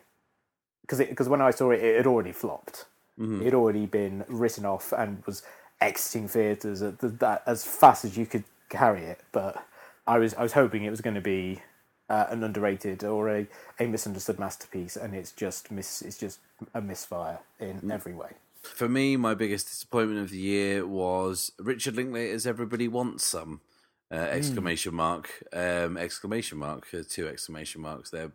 because 0.82 1.00
because 1.00 1.30
when 1.30 1.42
I 1.42 1.52
saw 1.52 1.72
it, 1.72 1.84
it 1.84 1.98
had 1.98 2.08
already 2.08 2.32
flopped. 2.32 2.86
Mm-hmm. 3.20 3.42
It 3.42 3.46
had 3.46 3.54
already 3.54 3.86
been 3.86 4.26
written 4.28 4.66
off 4.66 4.92
and 4.92 5.24
was 5.26 5.44
exiting 5.82 6.28
theatres 6.28 6.82
as 6.82 7.66
fast 7.66 8.06
as 8.06 8.18
you 8.18 8.26
could 8.26 8.46
carry 8.70 9.04
it. 9.04 9.20
But 9.32 9.64
I 10.08 10.18
was 10.18 10.34
I 10.34 10.44
was 10.44 10.54
hoping 10.54 10.84
it 10.84 10.90
was 10.90 11.02
going 11.02 11.16
to 11.16 11.22
be 11.22 11.62
uh, 12.10 12.28
an 12.30 12.44
underrated 12.44 13.04
or 13.04 13.30
a, 13.30 13.48
a 13.80 13.88
misunderstood 13.88 14.40
masterpiece, 14.40 14.96
and 14.96 15.14
it's 15.14 15.32
just 15.32 15.70
miss 15.70 16.02
it's 16.02 16.18
just 16.18 16.40
a 16.74 16.82
misfire 16.82 17.40
in 17.60 17.82
mm. 17.82 17.92
every 17.92 18.14
way. 18.14 18.32
For 18.62 18.88
me, 18.88 19.18
my 19.18 19.34
biggest 19.34 19.68
disappointment 19.68 20.22
of 20.22 20.30
the 20.30 20.38
year 20.38 20.88
was 20.88 21.52
Richard 21.60 21.98
Linklater's 21.98 22.48
"Everybody 22.48 22.88
Wants 22.88 23.26
Some." 23.26 23.60
Uh, 24.14 24.28
mm. 24.28 24.32
exclamation 24.32 24.92
mm. 24.92 24.96
mark! 24.96 25.44
Um, 25.52 25.98
exclamation 25.98 26.60
mark! 26.60 26.88
Uh, 26.94 27.02
two 27.08 27.28
exclamation 27.28 27.82
marks 27.82 28.12
there 28.12 28.32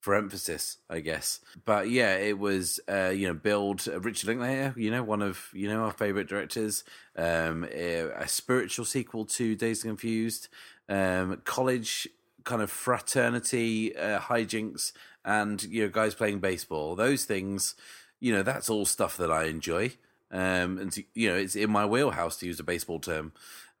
for 0.00 0.14
emphasis, 0.14 0.78
I 0.88 1.00
guess. 1.00 1.40
But 1.66 1.90
yeah, 1.90 2.16
it 2.16 2.38
was 2.38 2.80
uh, 2.88 3.10
you 3.10 3.28
know 3.28 3.34
build 3.34 3.86
uh, 3.86 4.00
Richard 4.00 4.28
Linklater, 4.28 4.74
you 4.76 4.90
know 4.90 5.02
one 5.02 5.20
of 5.20 5.48
you 5.52 5.68
know 5.68 5.84
our 5.84 5.92
favorite 5.92 6.28
directors. 6.28 6.84
Um, 7.16 7.64
a, 7.70 8.26
spiritual 8.26 8.86
sequel 8.86 9.26
to 9.26 9.54
Dazed 9.54 9.82
Confused. 9.82 10.48
Um, 10.88 11.42
college 11.44 12.08
kind 12.44 12.62
of 12.62 12.70
fraternity 12.70 13.94
uh, 13.94 14.20
hijinks, 14.20 14.92
and 15.22 15.62
you 15.64 15.82
know 15.82 15.90
guys 15.90 16.14
playing 16.14 16.40
baseball. 16.40 16.96
Those 16.96 17.26
things, 17.26 17.74
you 18.20 18.32
know, 18.32 18.42
that's 18.42 18.70
all 18.70 18.86
stuff 18.86 19.18
that 19.18 19.30
I 19.30 19.44
enjoy. 19.44 19.92
Um, 20.32 20.78
and 20.78 20.96
you 21.14 21.28
know, 21.28 21.36
it's 21.36 21.56
in 21.56 21.70
my 21.70 21.84
wheelhouse 21.84 22.36
to 22.38 22.46
use 22.46 22.60
a 22.60 22.64
baseball 22.64 23.00
term. 23.00 23.32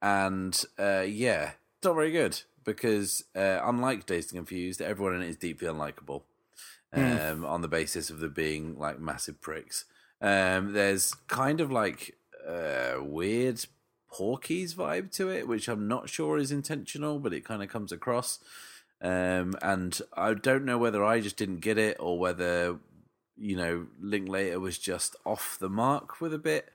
And 0.02 0.60
uh, 0.78 1.04
yeah, 1.06 1.52
it's 1.76 1.84
not 1.84 1.94
very 1.94 2.12
good 2.12 2.40
because 2.64 3.24
uh, 3.34 3.60
unlike 3.62 4.06
Dazed 4.06 4.32
and 4.32 4.38
Confused, 4.38 4.80
everyone 4.80 5.16
in 5.16 5.22
it 5.22 5.28
is 5.28 5.36
deeply 5.36 5.68
unlikable. 5.68 6.22
Mm. 6.94 7.30
Um, 7.30 7.44
on 7.44 7.62
the 7.62 7.68
basis 7.68 8.10
of 8.10 8.18
them 8.18 8.32
being 8.32 8.76
like 8.76 8.98
massive 8.98 9.40
pricks. 9.40 9.84
Um, 10.20 10.72
there's 10.72 11.14
kind 11.28 11.60
of 11.60 11.70
like 11.70 12.16
a 12.44 12.96
weird 13.00 13.64
Porky's 14.10 14.74
vibe 14.74 15.12
to 15.12 15.30
it, 15.30 15.46
which 15.46 15.68
I'm 15.68 15.86
not 15.86 16.08
sure 16.08 16.36
is 16.36 16.50
intentional, 16.50 17.20
but 17.20 17.32
it 17.32 17.44
kind 17.44 17.62
of 17.62 17.68
comes 17.68 17.92
across. 17.92 18.40
Um, 19.00 19.54
and 19.62 19.98
I 20.14 20.34
don't 20.34 20.64
know 20.64 20.78
whether 20.78 21.04
I 21.04 21.20
just 21.20 21.36
didn't 21.36 21.60
get 21.60 21.78
it 21.78 21.96
or 22.00 22.18
whether 22.18 22.78
you 23.38 23.56
know 23.56 23.86
Linklater 24.00 24.60
was 24.60 24.78
just 24.78 25.16
off 25.24 25.56
the 25.58 25.70
mark 25.70 26.20
with 26.20 26.34
a 26.34 26.38
bit, 26.38 26.70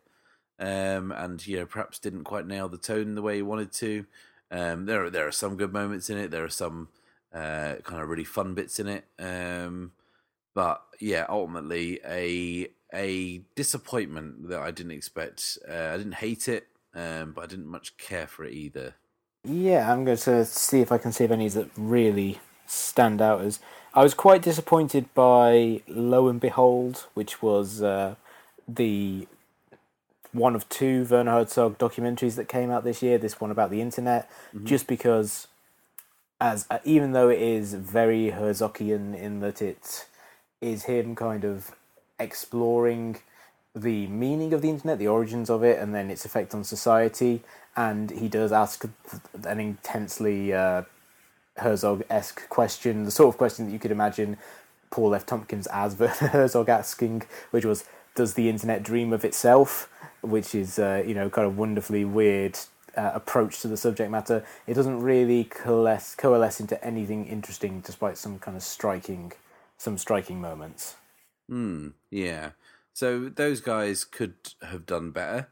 um, 0.59 1.11
and 1.11 1.45
you 1.45 1.57
know 1.57 1.65
perhaps 1.65 1.99
didn't 1.99 2.23
quite 2.23 2.47
nail 2.47 2.69
the 2.69 2.77
tone 2.77 3.15
the 3.15 3.21
way 3.21 3.37
he 3.37 3.41
wanted 3.41 3.71
to. 3.73 4.05
Um, 4.51 4.85
there 4.85 5.09
there 5.09 5.27
are 5.27 5.31
some 5.31 5.57
good 5.57 5.73
moments 5.73 6.09
in 6.09 6.17
it. 6.17 6.31
There 6.31 6.43
are 6.43 6.49
some 6.49 6.89
uh, 7.33 7.75
kind 7.83 8.01
of 8.01 8.09
really 8.09 8.23
fun 8.23 8.53
bits 8.53 8.79
in 8.79 8.87
it. 8.87 9.05
Um, 9.19 9.91
but 10.53 10.81
yeah, 10.99 11.25
ultimately 11.29 11.99
a 12.05 12.69
a 12.93 13.41
disappointment 13.55 14.49
that 14.49 14.59
I 14.59 14.71
didn't 14.71 14.93
expect. 14.93 15.57
Uh, 15.69 15.91
I 15.93 15.97
didn't 15.97 16.15
hate 16.15 16.47
it, 16.47 16.67
um, 16.93 17.33
but 17.33 17.43
I 17.43 17.47
didn't 17.47 17.67
much 17.67 17.97
care 17.97 18.27
for 18.27 18.45
it 18.45 18.53
either. 18.53 18.95
Yeah, 19.43 19.91
I'm 19.91 20.05
going 20.05 20.17
to 20.17 20.45
see 20.45 20.79
if 20.79 20.91
I 20.91 20.97
can 20.97 21.11
see 21.11 21.25
if 21.25 21.31
any 21.31 21.47
that 21.49 21.69
really 21.77 22.39
stand 22.65 23.21
out 23.21 23.41
as. 23.41 23.59
I 23.93 24.03
was 24.03 24.13
quite 24.13 24.41
disappointed 24.41 25.13
by 25.13 25.81
Lo 25.87 26.27
and 26.27 26.39
Behold, 26.39 27.07
which 27.13 27.41
was 27.41 27.81
uh, 27.81 28.15
the 28.67 29.27
one 30.35 30.55
of 30.55 30.67
two 30.69 31.05
Werner 31.09 31.31
Herzog 31.31 31.77
documentaries 31.77 32.35
that 32.35 32.47
came 32.47 32.69
out 32.69 32.83
this 32.83 33.01
year. 33.01 33.17
This 33.17 33.39
one 33.39 33.51
about 33.51 33.71
the 33.71 33.81
internet, 33.81 34.29
mm-hmm. 34.53 34.65
just 34.65 34.87
because, 34.87 35.47
as 36.39 36.65
uh, 36.69 36.79
even 36.83 37.13
though 37.13 37.29
it 37.29 37.41
is 37.41 37.73
very 37.73 38.31
Herzogian 38.31 39.17
in 39.17 39.39
that 39.39 39.61
it 39.61 40.07
is 40.61 40.83
him 40.83 41.15
kind 41.15 41.43
of 41.43 41.71
exploring 42.19 43.17
the 43.75 44.07
meaning 44.07 44.53
of 44.53 44.61
the 44.61 44.69
internet, 44.69 44.99
the 44.99 45.07
origins 45.07 45.49
of 45.49 45.63
it, 45.63 45.79
and 45.79 45.93
then 45.93 46.09
its 46.09 46.25
effect 46.25 46.53
on 46.53 46.63
society. 46.63 47.41
And 47.75 48.09
he 48.09 48.29
does 48.29 48.51
ask 48.51 48.85
an 49.43 49.59
intensely 49.59 50.53
uh, 50.53 50.83
Herzog 51.57 52.03
esque 52.09 52.47
question, 52.49 53.03
the 53.03 53.11
sort 53.11 53.33
of 53.33 53.37
question 53.37 53.65
that 53.65 53.71
you 53.71 53.79
could 53.79 53.91
imagine 53.91 54.37
Paul 54.91 55.13
F. 55.13 55.25
Tompkins 55.25 55.67
as 55.67 55.99
Werner 55.99 56.13
Herzog 56.13 56.69
asking, 56.69 57.23
which 57.51 57.65
was, 57.65 57.83
"Does 58.15 58.33
the 58.33 58.49
internet 58.49 58.83
dream 58.83 59.13
of 59.13 59.23
itself?" 59.23 59.89
which 60.25 60.55
is 60.55 60.79
uh, 60.79 61.03
you 61.05 61.13
know 61.13 61.29
kind 61.29 61.47
of 61.47 61.57
wonderfully 61.57 62.03
weird 62.03 62.57
uh, 62.97 63.11
approach 63.13 63.59
to 63.61 63.67
the 63.67 63.77
subject 63.77 64.11
matter. 64.11 64.45
It 64.67 64.73
doesn't 64.73 65.01
really 65.01 65.43
coalesce 65.45 66.15
coalesce 66.15 66.59
into 66.59 66.83
anything 66.83 67.27
interesting, 67.27 67.81
despite 67.81 68.17
some 68.17 68.39
kind 68.39 68.57
of 68.57 68.63
striking 68.63 69.33
some 69.77 69.97
striking 69.97 70.41
moments. 70.41 70.95
Hmm. 71.49 71.89
Yeah. 72.09 72.51
So 72.93 73.29
those 73.29 73.59
guys 73.59 74.03
could 74.03 74.35
have 74.61 74.85
done 74.85 75.11
better. 75.11 75.49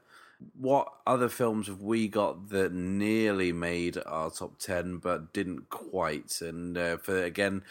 What 0.60 0.92
other 1.08 1.30
films 1.30 1.68
have 1.68 1.82
we 1.82 2.08
got 2.08 2.50
that 2.50 2.74
nearly 2.74 3.54
made 3.54 3.98
our 4.06 4.30
top 4.30 4.58
ten 4.60 4.98
but 4.98 5.34
didn't 5.34 5.70
quite? 5.70 6.42
And 6.42 6.78
uh, 6.78 6.98
for 6.98 7.24
again, 7.24 7.64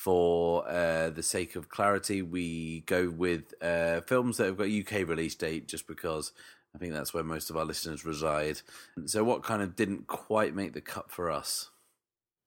for 0.00 0.66
uh, 0.66 1.10
the 1.10 1.22
sake 1.22 1.56
of 1.56 1.68
clarity, 1.68 2.22
we 2.22 2.80
go 2.86 3.10
with 3.10 3.52
uh, 3.60 4.00
films 4.00 4.38
that 4.38 4.46
have 4.46 4.56
got 4.56 4.70
UK 4.70 5.06
release 5.06 5.34
date 5.34 5.68
just 5.68 5.86
because 5.86 6.32
I 6.74 6.78
think 6.78 6.94
that's 6.94 7.12
where 7.12 7.22
most 7.22 7.50
of 7.50 7.56
our 7.58 7.66
listeners 7.66 8.02
reside. 8.02 8.62
So, 9.04 9.22
what 9.24 9.42
kind 9.42 9.60
of 9.60 9.76
didn't 9.76 10.06
quite 10.06 10.54
make 10.54 10.72
the 10.72 10.80
cut 10.80 11.10
for 11.10 11.30
us? 11.30 11.68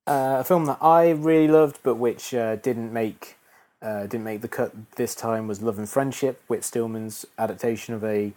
Uh, 0.08 0.38
a 0.40 0.44
film 0.44 0.66
that 0.66 0.80
I 0.82 1.12
really 1.12 1.48
loved, 1.48 1.78
but 1.84 1.96
which 1.96 2.34
uh, 2.34 2.56
didn't 2.56 2.92
make 2.92 3.36
uh, 3.84 4.08
didn't 4.08 4.24
make 4.24 4.42
the 4.42 4.48
cut 4.48 4.74
this 4.96 5.14
time 5.14 5.48
was 5.48 5.62
Love 5.62 5.78
and 5.78 5.88
Friendship, 5.88 6.42
Whit 6.48 6.64
Stillman's 6.64 7.24
adaptation 7.38 7.94
of 7.94 8.04
a 8.04 8.34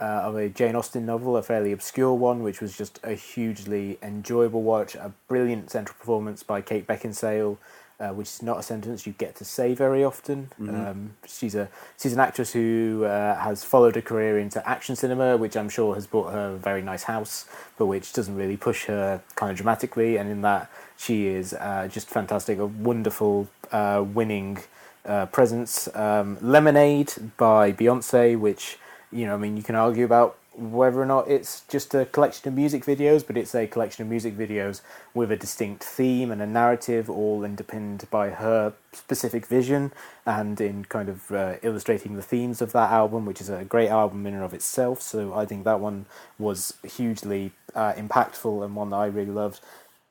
uh, 0.00 0.22
of 0.24 0.36
a 0.36 0.48
Jane 0.48 0.74
Austen 0.74 1.04
novel, 1.04 1.36
a 1.36 1.42
fairly 1.42 1.70
obscure 1.70 2.14
one, 2.14 2.42
which 2.42 2.62
was 2.62 2.74
just 2.78 2.98
a 3.04 3.12
hugely 3.12 3.98
enjoyable 4.02 4.62
watch. 4.62 4.94
A 4.94 5.12
brilliant 5.28 5.70
central 5.70 5.98
performance 5.98 6.42
by 6.42 6.62
Kate 6.62 6.86
Beckinsale, 6.86 7.58
uh, 8.04 8.12
which 8.12 8.28
is 8.28 8.42
not 8.42 8.58
a 8.58 8.62
sentence 8.62 9.06
you 9.06 9.14
get 9.14 9.34
to 9.36 9.44
say 9.44 9.74
very 9.74 10.04
often. 10.04 10.50
Um, 10.60 11.14
she's 11.26 11.54
a 11.54 11.68
she's 12.00 12.12
an 12.12 12.20
actress 12.20 12.52
who 12.52 13.04
uh, 13.04 13.36
has 13.36 13.64
followed 13.64 13.96
a 13.96 14.02
career 14.02 14.38
into 14.38 14.66
action 14.68 14.96
cinema, 14.96 15.36
which 15.36 15.56
I'm 15.56 15.68
sure 15.68 15.94
has 15.94 16.06
brought 16.06 16.32
her 16.32 16.54
a 16.54 16.56
very 16.56 16.82
nice 16.82 17.04
house, 17.04 17.46
but 17.78 17.86
which 17.86 18.12
doesn't 18.12 18.36
really 18.36 18.56
push 18.56 18.84
her 18.86 19.22
kind 19.36 19.50
of 19.50 19.56
dramatically. 19.56 20.16
And 20.16 20.30
in 20.30 20.42
that, 20.42 20.70
she 20.96 21.28
is 21.28 21.54
uh, 21.54 21.88
just 21.90 22.08
fantastic, 22.08 22.58
a 22.58 22.66
wonderful, 22.66 23.48
uh, 23.72 24.04
winning 24.06 24.58
uh, 25.06 25.26
presence. 25.26 25.88
Um, 25.94 26.38
Lemonade 26.40 27.12
by 27.36 27.72
Beyonce, 27.72 28.38
which 28.38 28.78
you 29.12 29.26
know, 29.26 29.34
I 29.34 29.38
mean, 29.38 29.56
you 29.56 29.62
can 29.62 29.76
argue 29.76 30.04
about 30.04 30.36
whether 30.56 31.00
or 31.00 31.06
not 31.06 31.28
it's 31.28 31.62
just 31.68 31.94
a 31.94 32.06
collection 32.06 32.48
of 32.48 32.54
music 32.54 32.84
videos, 32.84 33.26
but 33.26 33.36
it's 33.36 33.54
a 33.54 33.66
collection 33.66 34.02
of 34.02 34.08
music 34.08 34.36
videos 34.36 34.80
with 35.12 35.32
a 35.32 35.36
distinct 35.36 35.82
theme 35.82 36.30
and 36.30 36.40
a 36.40 36.46
narrative, 36.46 37.10
all 37.10 37.44
underpinned 37.44 38.06
by 38.10 38.30
her 38.30 38.72
specific 38.92 39.46
vision 39.46 39.92
and 40.24 40.60
in 40.60 40.84
kind 40.84 41.08
of 41.08 41.30
uh, 41.32 41.56
illustrating 41.62 42.16
the 42.16 42.22
themes 42.22 42.62
of 42.62 42.72
that 42.72 42.90
album, 42.90 43.26
which 43.26 43.40
is 43.40 43.48
a 43.48 43.64
great 43.64 43.88
album 43.88 44.26
in 44.26 44.34
and 44.34 44.44
of 44.44 44.54
itself. 44.54 45.02
So 45.02 45.34
I 45.34 45.44
think 45.44 45.64
that 45.64 45.80
one 45.80 46.06
was 46.38 46.74
hugely 46.84 47.52
uh, 47.74 47.92
impactful 47.94 48.64
and 48.64 48.76
one 48.76 48.90
that 48.90 48.96
I 48.96 49.06
really 49.06 49.32
loved. 49.32 49.60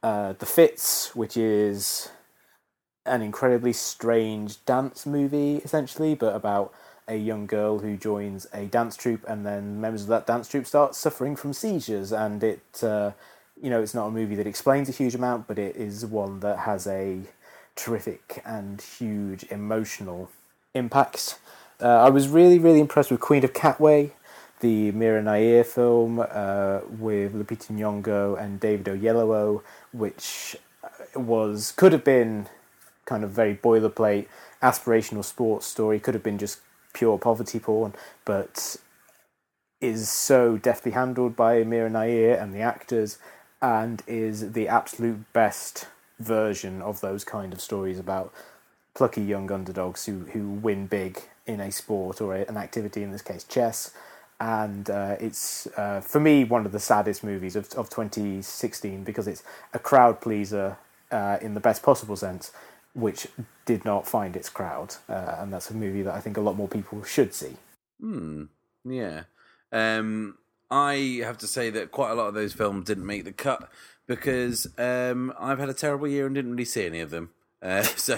Uh, 0.01 0.33
the 0.33 0.45
Fits, 0.45 1.15
which 1.15 1.37
is 1.37 2.09
an 3.05 3.21
incredibly 3.21 3.73
strange 3.73 4.63
dance 4.65 5.05
movie, 5.05 5.57
essentially, 5.57 6.15
but 6.15 6.35
about 6.35 6.73
a 7.07 7.15
young 7.15 7.45
girl 7.45 7.79
who 7.79 7.97
joins 7.97 8.47
a 8.53 8.65
dance 8.65 8.95
troupe, 8.95 9.23
and 9.27 9.45
then 9.45 9.79
members 9.81 10.03
of 10.03 10.07
that 10.09 10.25
dance 10.25 10.47
troupe 10.47 10.65
start 10.65 10.95
suffering 10.95 11.35
from 11.35 11.53
seizures. 11.53 12.11
And 12.11 12.43
it, 12.43 12.83
uh, 12.83 13.11
you 13.61 13.69
know, 13.69 13.81
it's 13.81 13.93
not 13.93 14.07
a 14.07 14.11
movie 14.11 14.35
that 14.35 14.47
explains 14.47 14.89
a 14.89 14.91
huge 14.91 15.15
amount, 15.15 15.47
but 15.47 15.59
it 15.59 15.75
is 15.75 16.05
one 16.05 16.39
that 16.41 16.59
has 16.59 16.87
a 16.87 17.21
terrific 17.75 18.41
and 18.45 18.81
huge 18.81 19.43
emotional 19.49 20.29
impact. 20.73 21.39
Uh, 21.81 21.87
I 21.87 22.09
was 22.09 22.27
really, 22.27 22.59
really 22.59 22.79
impressed 22.79 23.11
with 23.11 23.19
Queen 23.19 23.43
of 23.43 23.53
Katwe, 23.53 24.11
the 24.59 24.91
Mira 24.91 25.21
Nair 25.21 25.63
film 25.63 26.19
uh, 26.19 26.79
with 26.87 27.33
Lupita 27.33 27.71
Nyong'o 27.71 28.41
and 28.41 28.59
David 28.59 28.85
Oyelowo, 28.85 29.61
which 29.91 30.55
uh, 30.83 31.19
was 31.19 31.73
could 31.75 31.91
have 31.91 32.03
been 32.03 32.47
kind 33.05 33.23
of 33.23 33.31
very 33.31 33.55
boilerplate 33.55 34.27
aspirational 34.61 35.25
sports 35.25 35.65
story, 35.65 35.99
could 35.99 36.13
have 36.13 36.23
been 36.23 36.37
just 36.37 36.59
pure 36.93 37.17
poverty 37.17 37.59
porn, 37.59 37.93
but 38.25 38.77
is 39.81 40.09
so 40.09 40.57
deftly 40.57 40.91
handled 40.91 41.35
by 41.35 41.63
Mira 41.63 41.89
Nair 41.89 42.39
and 42.39 42.53
the 42.53 42.61
actors, 42.61 43.17
and 43.61 44.01
is 44.07 44.53
the 44.53 44.67
absolute 44.67 45.31
best 45.33 45.87
version 46.19 46.81
of 46.81 47.01
those 47.01 47.23
kind 47.23 47.53
of 47.53 47.59
stories 47.61 47.99
about 47.99 48.33
plucky 48.93 49.21
young 49.21 49.51
underdogs 49.51 50.05
who, 50.05 50.19
who 50.33 50.49
win 50.49 50.87
big 50.87 51.19
in 51.45 51.59
a 51.59 51.71
sport 51.71 52.21
or 52.21 52.35
a, 52.35 52.45
an 52.45 52.57
activity, 52.57 53.03
in 53.03 53.11
this 53.11 53.21
case 53.21 53.43
chess. 53.43 53.91
And 54.39 54.89
uh, 54.89 55.15
it's, 55.19 55.67
uh, 55.77 56.01
for 56.01 56.19
me, 56.19 56.43
one 56.43 56.65
of 56.65 56.71
the 56.71 56.79
saddest 56.79 57.23
movies 57.23 57.55
of, 57.55 57.71
of 57.73 57.89
2016 57.89 59.03
because 59.03 59.27
it's 59.27 59.43
a 59.73 59.79
crowd 59.79 60.21
pleaser 60.21 60.77
uh, 61.11 61.37
in 61.41 61.53
the 61.53 61.59
best 61.59 61.83
possible 61.83 62.15
sense, 62.15 62.51
which 62.93 63.27
did 63.65 63.85
not 63.85 64.07
find 64.07 64.35
its 64.35 64.49
crowd. 64.49 64.95
Uh, 65.09 65.35
and 65.39 65.51
that's 65.51 65.69
a 65.69 65.73
movie 65.73 66.01
that 66.03 66.13
I 66.13 66.19
think 66.19 66.37
a 66.37 66.41
lot 66.41 66.55
more 66.55 66.67
people 66.67 67.03
should 67.03 67.33
see. 67.33 67.55
Hmm. 67.99 68.45
Yeah. 68.85 69.23
Um, 69.71 70.37
I 70.69 71.21
have 71.23 71.37
to 71.39 71.47
say 71.47 71.69
that 71.71 71.91
quite 71.91 72.11
a 72.11 72.15
lot 72.15 72.27
of 72.27 72.33
those 72.33 72.53
films 72.53 72.85
didn't 72.85 73.05
make 73.05 73.25
the 73.25 73.31
cut 73.31 73.69
because 74.07 74.67
um, 74.77 75.33
I've 75.39 75.59
had 75.59 75.69
a 75.69 75.73
terrible 75.73 76.07
year 76.07 76.25
and 76.25 76.35
didn't 76.35 76.51
really 76.51 76.65
see 76.65 76.85
any 76.85 76.99
of 76.99 77.09
them. 77.09 77.29
Uh, 77.61 77.81
so 77.95 78.15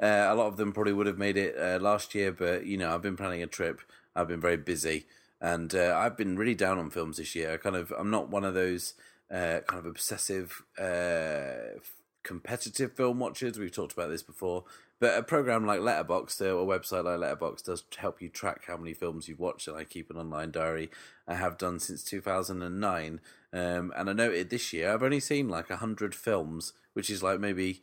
uh, 0.00 0.26
a 0.28 0.34
lot 0.34 0.46
of 0.46 0.56
them 0.56 0.72
probably 0.72 0.92
would 0.92 1.06
have 1.06 1.18
made 1.18 1.36
it 1.36 1.56
uh, 1.58 1.78
last 1.80 2.14
year, 2.14 2.32
but 2.32 2.66
you 2.66 2.76
know 2.76 2.94
I've 2.94 3.02
been 3.02 3.16
planning 3.16 3.42
a 3.42 3.46
trip. 3.46 3.80
I've 4.14 4.28
been 4.28 4.40
very 4.40 4.56
busy, 4.56 5.06
and 5.40 5.74
uh, 5.74 5.96
I've 5.98 6.16
been 6.16 6.36
really 6.36 6.54
down 6.54 6.78
on 6.78 6.90
films 6.90 7.16
this 7.16 7.34
year. 7.34 7.52
I 7.52 7.56
kind 7.56 7.76
of 7.76 7.92
I'm 7.98 8.10
not 8.10 8.28
one 8.28 8.44
of 8.44 8.54
those 8.54 8.94
uh, 9.30 9.60
kind 9.66 9.80
of 9.80 9.86
obsessive 9.86 10.62
uh, 10.78 11.80
competitive 12.24 12.94
film 12.96 13.20
watchers. 13.20 13.58
We've 13.58 13.70
talked 13.70 13.92
about 13.92 14.08
this 14.10 14.22
before, 14.22 14.64
but 14.98 15.16
a 15.16 15.22
program 15.22 15.64
like 15.64 15.80
Letterboxd, 15.80 16.40
or 16.40 16.62
a 16.62 16.78
website 16.78 17.04
like 17.04 17.18
Letterboxd, 17.38 17.64
does 17.64 17.84
help 17.96 18.20
you 18.20 18.28
track 18.28 18.64
how 18.66 18.76
many 18.76 18.94
films 18.94 19.28
you've 19.28 19.38
watched. 19.38 19.68
And 19.68 19.76
I 19.76 19.84
keep 19.84 20.10
an 20.10 20.16
online 20.16 20.50
diary. 20.50 20.90
I 21.28 21.34
have 21.36 21.56
done 21.58 21.78
since 21.78 22.02
2009, 22.02 23.20
um, 23.52 23.92
and 23.96 24.10
I 24.10 24.12
noted 24.12 24.50
this 24.50 24.72
year 24.72 24.92
I've 24.92 25.02
only 25.02 25.20
seen 25.20 25.48
like 25.48 25.70
hundred 25.70 26.14
films, 26.14 26.72
which 26.94 27.08
is 27.10 27.22
like 27.22 27.38
maybe 27.38 27.80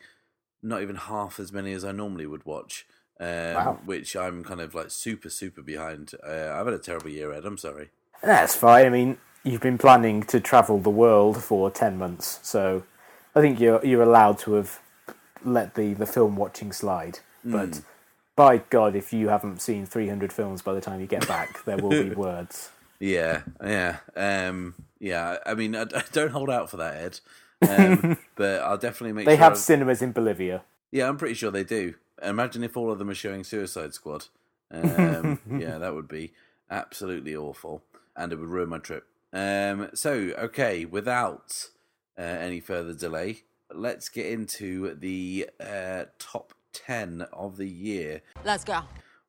not 0.62 0.82
even 0.82 0.96
half 0.96 1.40
as 1.40 1.52
many 1.54 1.74
as 1.74 1.86
I 1.86 1.92
normally 1.92 2.26
would 2.26 2.46
watch. 2.46 2.86
Um, 3.20 3.28
Wow. 3.54 3.80
Which 3.86 4.16
I'm 4.16 4.44
kind 4.44 4.60
of 4.62 4.74
like 4.76 4.90
super 4.92 5.30
super 5.30 5.62
behind. 5.62 6.14
Uh, 6.28 6.52
I've 6.54 6.66
had 6.66 6.74
a 6.74 6.80
terrible 6.80 7.10
year, 7.10 7.32
Ed. 7.32 7.46
I'm 7.46 7.58
sorry. 7.58 7.90
That's 8.24 8.56
fine. 8.56 8.86
I 8.86 8.90
mean, 8.90 9.18
you've 9.44 9.62
been 9.62 9.78
planning 9.78 10.24
to 10.24 10.40
travel 10.40 10.80
the 10.80 10.90
world 10.90 11.44
for 11.44 11.72
10 11.72 11.98
months, 11.98 12.40
so 12.44 12.84
I 13.36 13.42
think 13.42 13.60
you're, 13.60 13.84
you're 13.86 14.02
allowed 14.02 14.40
to 14.40 14.54
have 14.54 14.80
let 15.44 15.76
the, 15.76 15.94
the 15.94 16.06
film 16.06 16.36
watching 16.36 16.72
slide. 16.72 17.20
But 17.44 17.82
by 18.36 18.58
God, 18.70 18.96
if 18.96 19.12
you 19.14 19.30
haven't 19.30 19.62
seen 19.62 19.86
300 19.86 20.32
films 20.32 20.62
by 20.62 20.74
the 20.74 20.82
time 20.82 21.00
you 21.02 21.08
get 21.08 21.28
back, 21.28 21.64
there 21.66 21.78
will 21.78 21.90
be 21.90 22.10
words. 22.16 22.70
Yeah, 23.00 23.42
yeah, 23.64 23.98
um, 24.16 24.76
yeah. 25.00 25.38
I 25.46 25.56
mean, 25.56 25.76
I, 25.76 25.84
I 25.84 26.04
don't 26.12 26.32
hold 26.32 26.52
out 26.52 26.70
for 26.70 26.78
that, 26.78 26.96
Ed. 26.98 27.20
Um, 27.68 28.18
but 28.36 28.62
I'll 28.62 28.78
definitely 28.78 29.14
make 29.14 29.26
They 29.26 29.34
sure. 29.36 29.44
have 29.44 29.54
I- 29.54 29.56
cinemas 29.56 30.02
in 30.04 30.12
Bolivia. 30.12 30.64
Yeah, 30.92 31.08
I'm 31.08 31.18
pretty 31.18 31.34
sure 31.36 31.50
they 31.52 31.64
do. 31.64 31.96
Imagine 32.22 32.64
if 32.64 32.78
all 32.78 32.92
of 32.92 33.00
them 33.00 33.10
are 33.10 33.16
showing 33.16 33.44
Suicide 33.44 33.94
Squad. 33.96 34.26
Um, 34.70 35.40
yeah, 35.60 35.78
that 35.80 35.96
would 35.96 36.08
be 36.08 36.34
absolutely 36.70 37.36
awful, 37.36 37.82
and 38.16 38.32
it 38.32 38.36
would 38.36 38.50
ruin 38.50 38.70
my 38.70 38.78
trip. 38.78 39.06
Um, 39.34 39.90
so, 39.96 40.12
okay, 40.38 40.86
without 40.86 41.70
uh, 42.18 42.22
any 42.22 42.60
further 42.60 42.94
delay, 42.94 43.44
let's 43.74 44.10
get 44.10 44.26
into 44.28 44.96
the 44.96 45.50
uh, 45.60 46.06
top 46.20 46.54
ten 46.74 47.26
of 47.34 47.58
the 47.58 47.68
year. 47.68 48.22
Let's 48.44 48.64
go. 48.64 48.82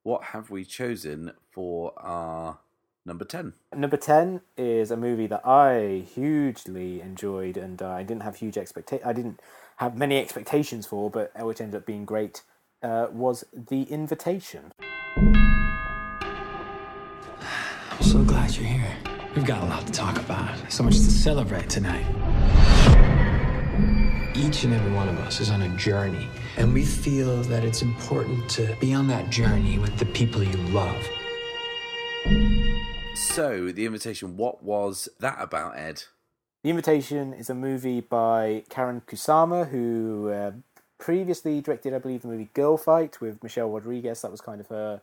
What 0.03 0.24
have 0.24 0.51
we 0.51 0.64
chosen 0.64 1.33
for 1.51 1.93
our 1.97 2.59
number 3.05 3.24
ten? 3.24 3.55
Number 3.74 3.97
10 3.97 4.41
is 4.57 4.91
a 4.91 4.97
movie 4.97 5.26
that 5.28 5.47
I 5.47 6.05
hugely 6.14 7.01
enjoyed 7.01 7.57
and 7.57 7.80
uh, 7.80 7.91
I 7.91 8.03
didn't 8.03 8.22
have 8.22 8.37
huge 8.37 8.59
expectations. 8.59 9.07
I 9.07 9.12
didn't 9.12 9.41
have 9.76 9.97
many 9.97 10.18
expectations 10.18 10.87
for, 10.87 11.11
but 11.11 11.33
uh, 11.41 11.47
which 11.47 11.61
ended 11.61 11.78
up 11.78 11.87
being 11.87 12.05
great, 12.05 12.43
uh, 12.83 13.07
was 13.11 13.45
The 13.53 13.83
Invitation. 13.85 14.72
I'm 17.39 18.03
so 18.03 18.22
glad 18.22 18.55
you're 18.57 18.66
here. 18.66 18.97
We've 19.35 19.47
got 19.47 19.62
a 19.62 19.66
lot 19.66 19.87
to 19.87 19.93
talk 19.93 20.18
about. 20.18 20.70
So 20.70 20.83
much 20.83 20.95
to 20.95 21.01
celebrate 21.01 21.70
tonight. 21.70 22.07
Each 24.35 24.64
and 24.64 24.72
every 24.72 24.91
one 24.93 25.11
of 25.11 25.18
us 25.18 25.41
is 25.41 25.51
on 25.51 25.61
a 25.61 25.68
journey, 25.76 26.26
and 26.57 26.72
we 26.72 26.87
feel 26.87 27.43
that 27.43 27.66
it's 27.66 27.83
important 27.83 28.49
to 28.51 28.74
be 28.80 28.95
on 28.95 29.07
that 29.09 29.28
journey 29.28 29.78
with 29.78 29.99
the 29.99 30.07
people 30.07 30.43
you 30.43 30.57
love. 30.68 30.97
So, 33.14 33.70
the 33.70 33.85
invitation. 33.85 34.39
What 34.39 34.62
was 34.62 35.11
that 35.20 35.37
about, 35.39 35.76
Ed? 35.76 36.05
The 36.62 36.70
Invitation 36.70 37.35
is 37.35 37.51
a 37.51 37.55
movie 37.55 38.01
by 38.01 38.64
Karyn 38.70 39.03
Kusama, 39.03 39.68
who 39.68 40.30
uh, 40.30 40.53
previously 40.99 41.61
directed, 41.61 41.93
I 41.93 41.99
believe, 41.99 42.22
the 42.22 42.28
movie 42.28 42.49
Girl 42.55 42.78
Fight 42.78 43.20
with 43.20 43.43
Michelle 43.43 43.68
Rodriguez. 43.68 44.22
That 44.22 44.30
was 44.30 44.41
kind 44.41 44.62
of 44.62 44.68
her 44.68 45.03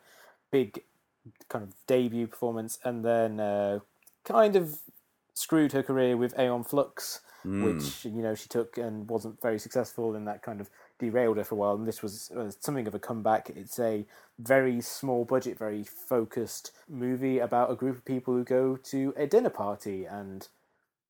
big 0.49 0.81
kind 1.49 1.63
of 1.63 1.75
debut 1.85 2.25
performance, 2.25 2.79
and 2.83 3.05
then 3.05 3.39
uh, 3.39 3.79
kind 4.23 4.55
of 4.55 4.79
screwed 5.35 5.73
her 5.73 5.83
career 5.83 6.17
with 6.17 6.37
Aeon 6.39 6.63
Flux, 6.63 7.21
which 7.43 8.05
you 8.05 8.21
know 8.21 8.35
she 8.35 8.47
took 8.49 8.77
and 8.77 9.09
wasn't 9.09 9.41
very 9.41 9.59
successful, 9.59 10.15
and 10.15 10.27
that 10.27 10.41
kind 10.41 10.61
of 10.61 10.69
derailed 10.99 11.37
her 11.37 11.43
for 11.43 11.55
a 11.55 11.57
while. 11.57 11.75
And 11.75 11.87
this 11.87 12.03
was 12.03 12.31
uh, 12.31 12.51
something 12.59 12.87
of 12.87 12.95
a 12.95 12.99
comeback. 12.99 13.49
It's 13.55 13.79
a 13.79 14.05
very 14.37 14.81
small 14.81 15.25
budget, 15.25 15.57
very 15.57 15.83
focused 15.83 16.71
movie 16.87 17.39
about 17.39 17.71
a 17.71 17.75
group 17.75 17.97
of 17.97 18.05
people 18.05 18.33
who 18.33 18.43
go 18.43 18.75
to 18.75 19.13
a 19.17 19.27
dinner 19.27 19.49
party 19.49 20.05
and 20.05 20.47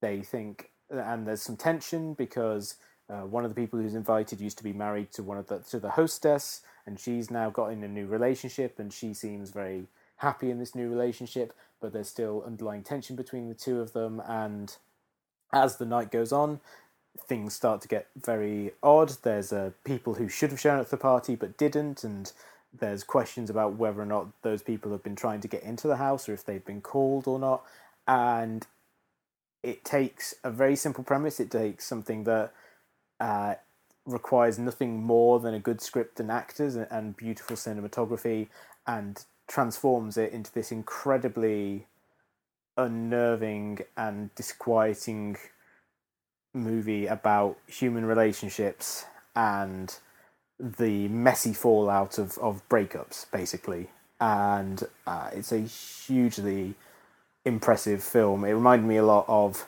they 0.01 0.21
think, 0.21 0.71
and 0.89 1.27
there's 1.27 1.41
some 1.41 1.57
tension 1.57 2.13
because 2.13 2.75
uh, 3.09 3.25
one 3.25 3.43
of 3.43 3.49
the 3.49 3.59
people 3.59 3.79
who's 3.79 3.95
invited 3.95 4.39
used 4.39 4.57
to 4.57 4.63
be 4.63 4.73
married 4.73 5.11
to 5.11 5.23
one 5.23 5.37
of 5.37 5.47
the 5.47 5.59
to 5.59 5.79
the 5.79 5.91
hostess, 5.91 6.61
and 6.85 6.99
she's 6.99 7.31
now 7.31 7.49
got 7.49 7.71
in 7.71 7.83
a 7.83 7.87
new 7.87 8.05
relationship, 8.05 8.79
and 8.79 8.93
she 8.93 9.13
seems 9.13 9.49
very 9.49 9.87
happy 10.17 10.51
in 10.51 10.59
this 10.59 10.75
new 10.75 10.89
relationship, 10.89 11.53
but 11.81 11.93
there's 11.93 12.09
still 12.09 12.43
underlying 12.45 12.83
tension 12.83 13.15
between 13.15 13.47
the 13.49 13.55
two 13.55 13.79
of 13.79 13.93
them, 13.93 14.21
and 14.27 14.77
as 15.53 15.77
the 15.77 15.85
night 15.85 16.11
goes 16.11 16.31
on, 16.31 16.59
things 17.27 17.53
start 17.53 17.81
to 17.81 17.87
get 17.87 18.07
very 18.15 18.71
odd. 18.81 19.13
There's 19.23 19.51
uh, 19.51 19.71
people 19.83 20.15
who 20.15 20.29
should 20.29 20.51
have 20.51 20.59
shown 20.59 20.79
up 20.79 20.85
to 20.85 20.91
the 20.91 20.97
party 20.97 21.35
but 21.35 21.57
didn't, 21.57 22.03
and 22.03 22.31
there's 22.71 23.03
questions 23.03 23.49
about 23.49 23.73
whether 23.73 24.01
or 24.01 24.05
not 24.05 24.27
those 24.41 24.61
people 24.61 24.91
have 24.91 25.03
been 25.03 25.15
trying 25.15 25.41
to 25.41 25.47
get 25.47 25.63
into 25.63 25.87
the 25.87 25.97
house 25.97 26.29
or 26.29 26.33
if 26.33 26.45
they've 26.45 26.65
been 26.65 26.81
called 26.81 27.27
or 27.27 27.39
not. 27.39 27.63
And 28.07 28.65
it 29.63 29.83
takes 29.83 30.35
a 30.43 30.51
very 30.51 30.75
simple 30.75 31.03
premise. 31.03 31.39
It 31.39 31.51
takes 31.51 31.85
something 31.85 32.23
that 32.23 32.53
uh, 33.19 33.55
requires 34.05 34.57
nothing 34.57 35.03
more 35.03 35.39
than 35.39 35.53
a 35.53 35.59
good 35.59 35.81
script 35.81 36.19
and 36.19 36.31
actors 36.31 36.75
and, 36.75 36.87
and 36.89 37.17
beautiful 37.17 37.55
cinematography, 37.55 38.47
and 38.87 39.25
transforms 39.47 40.15
it 40.15 40.31
into 40.31 40.51
this 40.53 40.71
incredibly 40.71 41.87
unnerving 42.83 43.79
and 43.97 44.33
disquieting 44.35 45.37
movie 46.53 47.05
about 47.05 47.57
human 47.67 48.05
relationships 48.05 49.05
and 49.35 49.97
the 50.59 51.07
messy 51.07 51.53
fallout 51.53 52.17
of, 52.17 52.37
of 52.39 52.67
breakups, 52.69 53.29
basically. 53.31 53.89
And 54.19 54.83
uh, 55.07 55.29
it's 55.31 55.51
a 55.51 55.59
hugely 55.59 56.75
impressive 57.45 58.03
film. 58.03 58.43
It 58.43 58.51
reminded 58.51 58.87
me 58.87 58.97
a 58.97 59.05
lot 59.05 59.25
of 59.27 59.67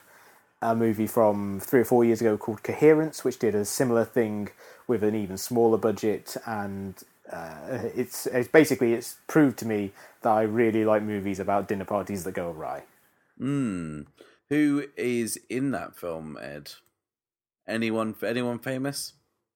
a 0.62 0.76
movie 0.76 1.07
from 1.07 1.59
three 1.59 1.82
or 1.82 1.86
four 1.86 2.03
years 2.03 2.22
ago 2.22 2.38
called 2.38 2.62
Coherence, 2.64 3.24
which 3.24 3.39
did 3.39 3.55
a 3.55 3.66
similar 3.66 4.05
thing 4.05 4.49
with 4.88 5.03
an 5.03 5.16
even 5.16 5.38
smaller 5.38 5.78
budget. 5.78 6.36
And 6.45 6.95
uh, 7.32 7.80
it's, 7.95 8.28
it's 8.28 8.49
basically 8.49 8.93
it's 8.93 9.16
proved 9.28 9.57
to 9.59 9.66
me 9.66 9.93
that 10.22 10.30
I 10.30 10.41
really 10.43 10.84
like 10.84 11.01
movies 11.01 11.39
about 11.39 11.68
dinner 11.68 11.86
parties 11.86 12.24
that 12.26 12.34
go 12.34 12.51
awry. 12.51 12.84
Mm. 13.42 14.06
Who 14.50 14.86
is 14.96 15.39
in 15.50 15.72
that 15.72 15.96
film, 15.96 16.38
Ed? 16.39 16.74
Anyone? 17.68 18.16
Anyone 18.24 18.60
famous? 18.60 19.14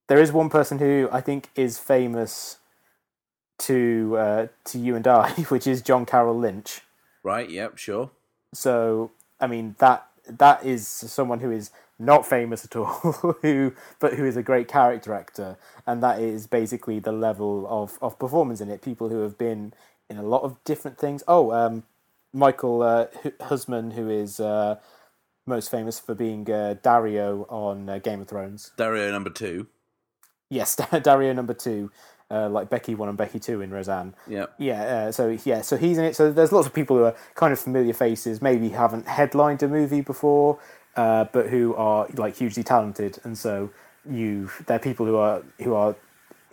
There 0.07 0.21
is 0.21 0.31
one 0.31 0.49
person 0.49 0.79
who 0.79 1.09
I 1.11 1.21
think 1.21 1.49
is 1.55 1.77
famous 1.77 2.57
to 3.59 4.15
uh, 4.17 4.47
to 4.65 4.77
you 4.79 4.95
and 4.95 5.07
I, 5.07 5.31
which 5.49 5.67
is 5.67 5.81
John 5.81 6.05
Carroll 6.05 6.37
Lynch. 6.37 6.81
Right. 7.23 7.49
Yep. 7.49 7.77
Sure. 7.77 8.11
So 8.53 9.11
I 9.39 9.47
mean 9.47 9.75
that 9.79 10.07
that 10.27 10.65
is 10.65 10.87
someone 10.87 11.39
who 11.39 11.51
is 11.51 11.71
not 11.97 12.25
famous 12.25 12.65
at 12.65 12.75
all, 12.75 12.87
who 13.41 13.73
but 13.99 14.13
who 14.13 14.25
is 14.25 14.37
a 14.37 14.43
great 14.43 14.67
character 14.67 15.13
actor, 15.13 15.57
and 15.85 16.01
that 16.03 16.19
is 16.19 16.47
basically 16.47 16.99
the 16.99 17.11
level 17.11 17.65
of 17.69 17.97
of 18.01 18.17
performance 18.19 18.61
in 18.61 18.69
it. 18.69 18.81
People 18.81 19.09
who 19.09 19.21
have 19.21 19.37
been 19.37 19.73
in 20.09 20.17
a 20.17 20.23
lot 20.23 20.43
of 20.43 20.63
different 20.63 20.97
things. 20.97 21.23
Oh, 21.27 21.51
um, 21.51 21.83
Michael 22.35 22.83
uh, 22.83 23.07
Huisman, 23.41 23.93
who 23.93 24.09
is 24.09 24.39
uh, 24.39 24.75
most 25.47 25.71
famous 25.71 25.99
for 25.99 26.13
being 26.13 26.49
uh, 26.51 26.75
Daario 26.83 27.51
on 27.51 27.89
uh, 27.89 27.99
Game 27.99 28.21
of 28.21 28.27
Thrones. 28.27 28.71
Daario 28.77 29.11
number 29.11 29.29
two. 29.29 29.67
Yes, 30.49 30.75
Daario 30.79 31.33
number 31.33 31.53
two, 31.53 31.91
uh, 32.29 32.49
like 32.49 32.69
Becky 32.69 32.93
one 32.93 33.09
and 33.09 33.17
Becky 33.17 33.39
two 33.39 33.61
in 33.61 33.71
Roseanne. 33.71 34.13
Yeah, 34.27 34.47
yeah. 34.57 34.83
Uh, 34.83 35.11
so 35.11 35.37
yeah, 35.45 35.61
so 35.61 35.77
he's 35.77 35.97
in 35.97 36.03
it. 36.03 36.15
So 36.15 36.31
there's 36.31 36.51
lots 36.51 36.67
of 36.67 36.73
people 36.73 36.97
who 36.97 37.03
are 37.03 37.15
kind 37.35 37.53
of 37.53 37.59
familiar 37.59 37.93
faces, 37.93 38.41
maybe 38.41 38.69
haven't 38.69 39.07
headlined 39.07 39.63
a 39.63 39.67
movie 39.67 40.01
before, 40.01 40.59
uh, 40.97 41.25
but 41.31 41.47
who 41.47 41.73
are 41.75 42.07
like 42.15 42.35
hugely 42.35 42.63
talented, 42.63 43.19
and 43.23 43.37
so 43.37 43.71
you 44.09 44.51
they're 44.67 44.77
people 44.77 45.05
who 45.05 45.15
are 45.15 45.41
who 45.61 45.73
are 45.73 45.95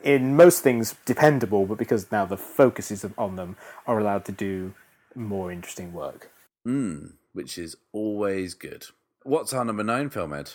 in 0.05 0.37
most 0.37 0.63
things 0.63 0.95
dependable, 1.05 1.67
but 1.67 1.79
because 1.79 2.11
now 2.11 2.25
the 2.25 2.37
focus 2.37 2.91
is 2.91 3.07
on 3.17 3.37
them, 3.37 3.57
are 3.87 3.99
allowed 3.99 4.25
to 4.25 4.33
do 4.33 4.75
more 5.15 5.53
interesting 5.53 5.93
work. 5.93 6.31
Mm, 6.67 7.15
which 7.33 7.59
is 7.59 7.77
always 7.93 8.55
good. 8.55 8.87
What's 9.25 9.53
our 9.53 9.65
number 9.65 9.85
nine 9.85 10.11
film, 10.11 10.33
Ed? 10.33 10.53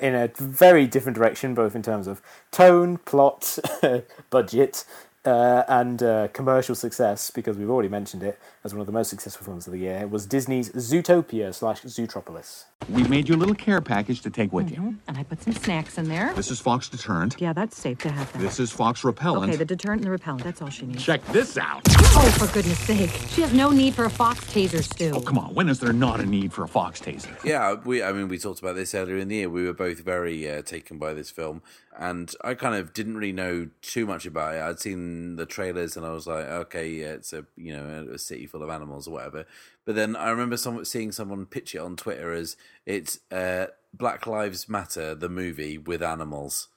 In 0.00 0.14
a 0.14 0.28
very 0.36 0.86
different 0.86 1.16
direction, 1.16 1.54
both 1.54 1.76
in 1.76 1.82
terms 1.82 2.06
of 2.06 2.20
tone, 2.50 2.98
plot, 2.98 3.58
budget, 4.30 4.84
uh, 5.24 5.64
and 5.68 6.02
uh, 6.02 6.28
commercial 6.28 6.74
success, 6.74 7.30
because 7.30 7.56
we've 7.56 7.70
already 7.70 7.88
mentioned 7.88 8.22
it 8.22 8.38
as 8.62 8.72
one 8.74 8.80
of 8.80 8.86
the 8.86 8.92
most 8.92 9.10
successful 9.10 9.44
films 9.44 9.66
of 9.66 9.72
the 9.72 9.78
year, 9.78 10.06
was 10.06 10.26
Disney's 10.26 10.70
Zootopia 10.70 11.54
slash 11.54 11.82
Zootropolis. 11.82 12.64
We've 12.90 13.08
made 13.08 13.28
you 13.28 13.34
a 13.34 13.38
little 13.38 13.54
care 13.54 13.80
package 13.80 14.20
to 14.22 14.30
take 14.30 14.52
with 14.52 14.70
mm-hmm. 14.70 14.88
you. 14.88 14.96
And 15.08 15.16
I 15.16 15.22
put 15.22 15.42
some 15.42 15.54
snacks 15.54 15.96
in 15.96 16.08
there. 16.08 16.34
This 16.34 16.50
is 16.50 16.60
Fox 16.60 16.88
Deterrent. 16.88 17.36
Yeah, 17.38 17.52
that's 17.54 17.76
safe 17.76 17.98
to 17.98 18.10
have 18.10 18.30
that. 18.32 18.38
This 18.40 18.60
is 18.60 18.70
Fox 18.70 19.04
Repellent. 19.04 19.50
Okay, 19.50 19.56
the 19.56 19.64
deterrent 19.64 20.00
and 20.00 20.06
the 20.06 20.10
repellent, 20.10 20.44
that's 20.44 20.60
all 20.60 20.68
she 20.68 20.86
needs. 20.86 21.02
Check 21.02 21.24
this 21.26 21.56
out. 21.56 21.80
Oh, 21.88 22.30
for 22.38 22.52
goodness 22.52 22.78
sake. 22.80 23.10
She 23.28 23.40
has 23.40 23.52
no 23.54 23.70
need 23.70 23.94
for 23.94 24.04
a 24.04 24.10
Fox 24.10 24.40
taser, 24.44 24.82
Stu. 24.82 25.12
Oh, 25.14 25.20
come 25.20 25.38
on. 25.38 25.54
When 25.54 25.68
is 25.68 25.80
there 25.80 25.92
not 25.92 26.20
a 26.20 26.26
need 26.26 26.52
for 26.52 26.64
a 26.64 26.68
Fox 26.68 27.00
taser? 27.00 27.42
Yeah, 27.44 27.76
we. 27.84 28.02
I 28.02 28.12
mean, 28.12 28.28
we 28.28 28.38
talked 28.38 28.60
about 28.60 28.76
this 28.76 28.94
earlier 28.94 29.16
in 29.16 29.28
the 29.28 29.36
year. 29.36 29.48
We 29.48 29.64
were 29.64 29.72
both 29.72 30.00
very 30.00 30.50
uh, 30.50 30.62
taken 30.62 30.98
by 30.98 31.14
this 31.14 31.30
film, 31.30 31.62
and 31.96 32.32
I 32.42 32.54
kind 32.54 32.74
of 32.74 32.92
didn't 32.92 33.16
really 33.16 33.32
know 33.32 33.68
too 33.82 34.06
much 34.06 34.26
about 34.26 34.54
it. 34.54 34.60
I'd 34.60 34.80
seen 34.80 35.36
the 35.36 35.46
trailers, 35.46 35.96
and 35.96 36.04
I 36.04 36.10
was 36.10 36.26
like, 36.26 36.46
okay, 36.46 36.88
yeah, 36.88 37.12
it's 37.12 37.32
a 37.32 37.46
you 37.56 37.72
know 37.72 38.08
a 38.12 38.18
city 38.18 38.46
full 38.46 38.62
of 38.62 38.70
animals 38.70 39.06
or 39.06 39.12
whatever. 39.12 39.46
But 39.84 39.94
then 39.94 40.16
I 40.16 40.30
remember 40.30 40.56
some, 40.56 40.84
seeing 40.84 41.12
someone 41.12 41.46
pitch 41.46 41.74
it 41.74 41.78
on 41.78 41.96
Twitter 41.96 42.32
as 42.32 42.56
it's 42.86 43.20
uh, 43.30 43.66
Black 43.92 44.26
Lives 44.26 44.68
Matter, 44.68 45.14
the 45.14 45.28
movie 45.28 45.78
with 45.78 46.02
animals. 46.02 46.68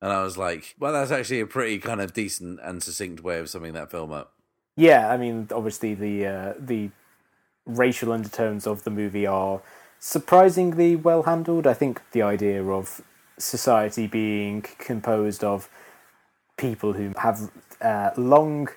And 0.00 0.12
I 0.12 0.22
was 0.22 0.36
like, 0.36 0.74
well, 0.78 0.92
that's 0.92 1.12
actually 1.12 1.40
a 1.40 1.46
pretty 1.46 1.78
kind 1.78 2.00
of 2.00 2.12
decent 2.12 2.58
and 2.62 2.82
succinct 2.82 3.22
way 3.22 3.38
of 3.38 3.48
summing 3.48 3.74
that 3.74 3.90
film 3.90 4.12
up. 4.12 4.32
Yeah, 4.76 5.10
I 5.10 5.16
mean, 5.16 5.48
obviously 5.52 5.94
the 5.94 6.26
uh, 6.26 6.54
the 6.58 6.90
racial 7.66 8.10
undertones 8.10 8.66
of 8.66 8.84
the 8.84 8.90
movie 8.90 9.26
are 9.26 9.62
surprisingly 9.98 10.96
well 10.96 11.24
handled. 11.24 11.66
I 11.66 11.74
think 11.74 12.00
the 12.12 12.22
idea 12.22 12.64
of 12.64 13.02
society 13.42 14.06
being 14.06 14.62
composed 14.78 15.44
of 15.44 15.68
people 16.56 16.92
who 16.92 17.12
have 17.18 17.50
uh, 17.80 18.10
long 18.16 18.68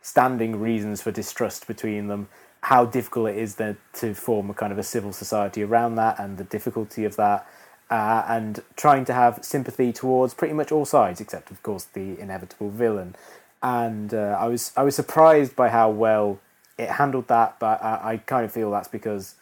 standing 0.00 0.58
reasons 0.58 1.02
for 1.02 1.10
distrust 1.10 1.66
between 1.66 2.08
them 2.08 2.28
how 2.62 2.84
difficult 2.84 3.30
it 3.30 3.36
is 3.36 3.54
then 3.56 3.76
to 3.92 4.14
form 4.14 4.50
a 4.50 4.54
kind 4.54 4.72
of 4.72 4.78
a 4.78 4.82
civil 4.82 5.12
society 5.12 5.62
around 5.62 5.94
that 5.94 6.18
and 6.18 6.38
the 6.38 6.44
difficulty 6.44 7.04
of 7.04 7.16
that 7.16 7.46
uh, 7.90 8.24
and 8.28 8.62
trying 8.76 9.04
to 9.04 9.12
have 9.12 9.38
sympathy 9.42 9.92
towards 9.92 10.34
pretty 10.34 10.54
much 10.54 10.72
all 10.72 10.84
sides 10.84 11.20
except 11.20 11.50
of 11.50 11.62
course 11.62 11.84
the 11.84 12.18
inevitable 12.18 12.70
villain. 12.70 13.14
And 13.62 14.12
uh, 14.12 14.36
I 14.38 14.46
was 14.46 14.72
I 14.76 14.82
was 14.82 14.94
surprised 14.94 15.56
by 15.56 15.68
how 15.68 15.90
well 15.90 16.40
it 16.76 16.90
handled 16.90 17.28
that 17.28 17.58
but 17.58 17.82
I, 17.82 18.12
I 18.12 18.16
kind 18.18 18.44
of 18.44 18.52
feel 18.52 18.70
that's 18.70 18.88
because 18.88 19.36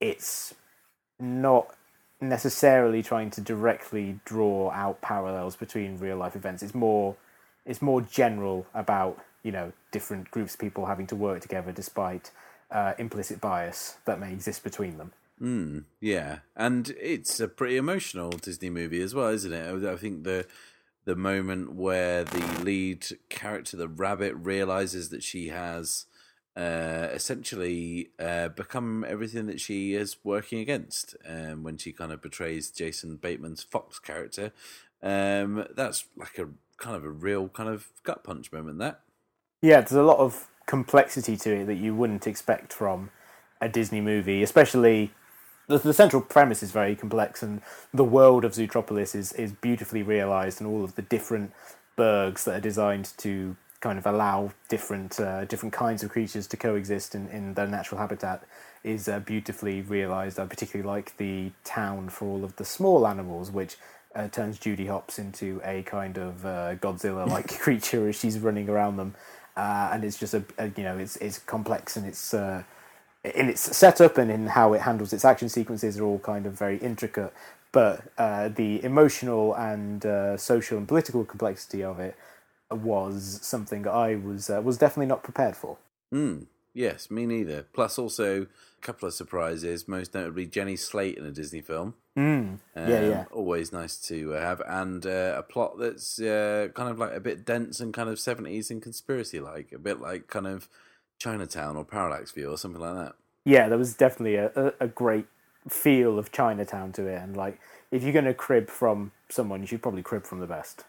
it's 0.00 0.54
not 1.18 1.74
necessarily 2.28 3.02
trying 3.02 3.30
to 3.30 3.40
directly 3.40 4.18
draw 4.24 4.70
out 4.70 5.00
parallels 5.00 5.56
between 5.56 5.98
real 5.98 6.16
life 6.16 6.36
events 6.36 6.62
it's 6.62 6.74
more 6.74 7.16
it's 7.66 7.80
more 7.80 8.00
general 8.00 8.66
about 8.74 9.18
you 9.42 9.52
know 9.52 9.72
different 9.92 10.30
groups 10.30 10.54
of 10.54 10.60
people 10.60 10.86
having 10.86 11.06
to 11.06 11.16
work 11.16 11.40
together 11.40 11.70
despite 11.70 12.30
uh, 12.70 12.94
implicit 12.98 13.40
bias 13.40 13.98
that 14.04 14.18
may 14.18 14.32
exist 14.32 14.64
between 14.64 14.98
them. 14.98 15.12
Mm, 15.40 15.84
yeah, 16.00 16.38
and 16.56 16.94
it's 17.00 17.40
a 17.40 17.48
pretty 17.48 17.76
emotional 17.76 18.30
Disney 18.30 18.70
movie 18.70 19.02
as 19.02 19.14
well, 19.14 19.28
isn't 19.28 19.52
it? 19.52 19.84
I 19.84 19.96
think 19.96 20.24
the 20.24 20.46
the 21.04 21.16
moment 21.16 21.74
where 21.74 22.24
the 22.24 22.62
lead 22.62 23.06
character, 23.28 23.76
the 23.76 23.88
rabbit, 23.88 24.34
realizes 24.34 25.10
that 25.10 25.22
she 25.22 25.48
has 25.48 26.06
uh, 26.56 27.08
essentially 27.12 28.10
uh, 28.18 28.48
become 28.48 29.04
everything 29.08 29.46
that 29.46 29.60
she 29.60 29.94
is 29.94 30.16
working 30.22 30.60
against, 30.60 31.16
um, 31.28 31.62
when 31.62 31.76
she 31.76 31.92
kind 31.92 32.12
of 32.12 32.22
betrays 32.22 32.70
Jason 32.70 33.16
Bateman's 33.16 33.62
Fox 33.62 33.98
character, 33.98 34.52
um, 35.02 35.66
that's 35.74 36.04
like 36.16 36.38
a 36.38 36.48
kind 36.76 36.96
of 36.96 37.04
a 37.04 37.10
real 37.10 37.48
kind 37.48 37.68
of 37.68 37.88
gut 38.02 38.24
punch 38.24 38.52
moment. 38.52 38.78
That 38.78 39.00
yeah, 39.62 39.80
there's 39.80 39.92
a 39.92 40.02
lot 40.02 40.18
of 40.18 40.48
complexity 40.66 41.36
to 41.36 41.54
it 41.54 41.64
that 41.66 41.76
you 41.76 41.94
wouldn't 41.94 42.26
expect 42.26 42.72
from 42.72 43.10
a 43.60 43.68
Disney 43.68 44.00
movie, 44.00 44.42
especially 44.42 45.12
the, 45.66 45.78
the 45.78 45.94
central 45.94 46.22
premise 46.22 46.62
is 46.62 46.70
very 46.70 46.94
complex 46.94 47.42
and 47.42 47.62
the 47.92 48.04
world 48.04 48.44
of 48.44 48.52
Zootropolis 48.52 49.14
is, 49.14 49.32
is 49.32 49.52
beautifully 49.52 50.02
realized 50.02 50.60
and 50.60 50.68
all 50.68 50.84
of 50.84 50.94
the 50.94 51.02
different 51.02 51.52
burgs 51.96 52.44
that 52.44 52.56
are 52.56 52.60
designed 52.60 53.12
to 53.18 53.56
kind 53.84 53.98
of 53.98 54.06
allow 54.06 54.50
different 54.68 55.20
uh, 55.20 55.44
different 55.44 55.72
kinds 55.72 56.02
of 56.02 56.10
creatures 56.10 56.46
to 56.48 56.56
coexist 56.56 57.14
in, 57.14 57.28
in 57.28 57.54
their 57.54 57.68
natural 57.68 58.00
habitat 58.00 58.42
is 58.82 59.08
uh, 59.08 59.20
beautifully 59.20 59.82
realized. 59.82 60.40
I 60.40 60.46
particularly 60.46 60.88
like 60.88 61.16
the 61.18 61.52
town 61.64 62.08
for 62.08 62.26
all 62.26 62.44
of 62.44 62.56
the 62.56 62.64
small 62.64 63.06
animals, 63.06 63.50
which 63.50 63.76
uh, 64.14 64.28
turns 64.28 64.58
Judy 64.58 64.86
Hopps 64.86 65.18
into 65.18 65.60
a 65.64 65.82
kind 65.82 66.18
of 66.18 66.46
uh, 66.46 66.76
Godzilla-like 66.76 67.58
creature 67.66 68.08
as 68.08 68.16
she's 68.18 68.38
running 68.38 68.68
around 68.68 68.96
them 68.96 69.14
uh, 69.56 69.90
and 69.92 70.04
it's 70.04 70.18
just 70.18 70.34
a, 70.34 70.44
a, 70.58 70.66
you 70.76 70.82
know 70.82 70.98
it's 70.98 71.16
it's 71.16 71.38
complex 71.38 71.96
and 71.96 72.06
it's 72.06 72.34
uh, 72.34 72.62
in 73.24 73.48
its 73.48 73.76
setup 73.76 74.18
and 74.18 74.30
in 74.30 74.48
how 74.48 74.72
it 74.72 74.82
handles 74.82 75.12
its 75.12 75.24
action 75.24 75.48
sequences 75.48 75.98
are 75.98 76.04
all 76.04 76.18
kind 76.18 76.46
of 76.46 76.52
very 76.52 76.78
intricate. 76.78 77.32
But 77.72 78.02
uh, 78.18 78.48
the 78.48 78.84
emotional 78.84 79.54
and 79.54 80.04
uh, 80.06 80.36
social 80.36 80.78
and 80.78 80.86
political 80.86 81.24
complexity 81.24 81.82
of 81.82 81.98
it 81.98 82.16
was 82.70 83.40
something 83.42 83.86
I 83.86 84.16
was 84.16 84.50
uh, 84.50 84.60
was 84.62 84.78
definitely 84.78 85.06
not 85.06 85.22
prepared 85.22 85.56
for. 85.56 85.78
Mm, 86.12 86.46
yes, 86.72 87.10
me 87.10 87.26
neither. 87.26 87.66
Plus, 87.72 87.98
also 87.98 88.42
a 88.42 88.80
couple 88.80 89.06
of 89.08 89.14
surprises. 89.14 89.88
Most 89.88 90.14
notably, 90.14 90.46
Jenny 90.46 90.76
Slate 90.76 91.18
in 91.18 91.24
a 91.24 91.30
Disney 91.30 91.60
film. 91.60 91.94
Mm, 92.16 92.58
yeah, 92.76 92.82
um, 92.82 93.10
yeah. 93.10 93.24
Always 93.32 93.72
nice 93.72 93.96
to 94.08 94.30
have, 94.30 94.62
and 94.66 95.04
uh, 95.04 95.34
a 95.36 95.42
plot 95.42 95.78
that's 95.78 96.20
uh, 96.20 96.68
kind 96.74 96.88
of 96.88 96.98
like 96.98 97.12
a 97.12 97.20
bit 97.20 97.44
dense 97.44 97.80
and 97.80 97.92
kind 97.92 98.08
of 98.08 98.20
seventies 98.20 98.70
and 98.70 98.80
conspiracy 98.80 99.40
like, 99.40 99.72
a 99.72 99.78
bit 99.78 100.00
like 100.00 100.28
kind 100.28 100.46
of 100.46 100.68
Chinatown 101.18 101.76
or 101.76 101.84
Parallax 101.84 102.30
View 102.30 102.50
or 102.50 102.56
something 102.56 102.80
like 102.80 102.94
that. 102.94 103.14
Yeah, 103.44 103.68
there 103.68 103.78
was 103.78 103.94
definitely 103.94 104.36
a, 104.36 104.50
a, 104.54 104.84
a 104.84 104.88
great 104.88 105.26
feel 105.68 106.18
of 106.18 106.30
Chinatown 106.30 106.92
to 106.92 107.06
it, 107.06 107.20
and 107.20 107.36
like 107.36 107.58
if 107.94 108.02
you're 108.02 108.12
going 108.12 108.24
to 108.24 108.34
crib 108.34 108.68
from 108.68 109.12
someone, 109.28 109.60
you 109.60 109.68
should 109.68 109.80
probably 109.80 110.02
crib 110.02 110.26
from 110.26 110.40
the 110.40 110.48
best. 110.48 110.84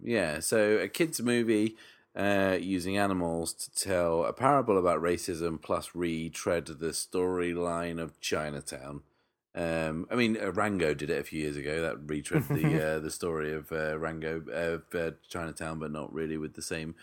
Yeah, 0.00 0.38
so 0.38 0.78
a 0.78 0.86
kids' 0.86 1.20
movie 1.20 1.74
uh, 2.14 2.56
using 2.60 2.96
animals 2.96 3.52
to 3.52 3.74
tell 3.74 4.24
a 4.24 4.32
parable 4.32 4.78
about 4.78 5.02
racism, 5.02 5.60
plus 5.60 5.90
retread 5.92 6.66
the 6.66 6.90
storyline 6.90 8.00
of 8.00 8.20
Chinatown. 8.20 9.02
Um, 9.56 10.06
I 10.08 10.14
mean, 10.14 10.38
uh, 10.40 10.52
Rango 10.52 10.94
did 10.94 11.10
it 11.10 11.18
a 11.18 11.24
few 11.24 11.42
years 11.42 11.56
ago. 11.56 11.82
That 11.82 11.98
retread 12.06 12.46
the 12.48 12.84
uh, 12.96 12.98
the 13.00 13.10
story 13.10 13.52
of 13.52 13.72
uh, 13.72 13.98
Rango 13.98 14.44
of 14.52 14.82
uh, 14.94 15.16
Chinatown, 15.28 15.80
but 15.80 15.90
not 15.90 16.12
really 16.14 16.36
with 16.36 16.54
the 16.54 16.62
same 16.62 16.94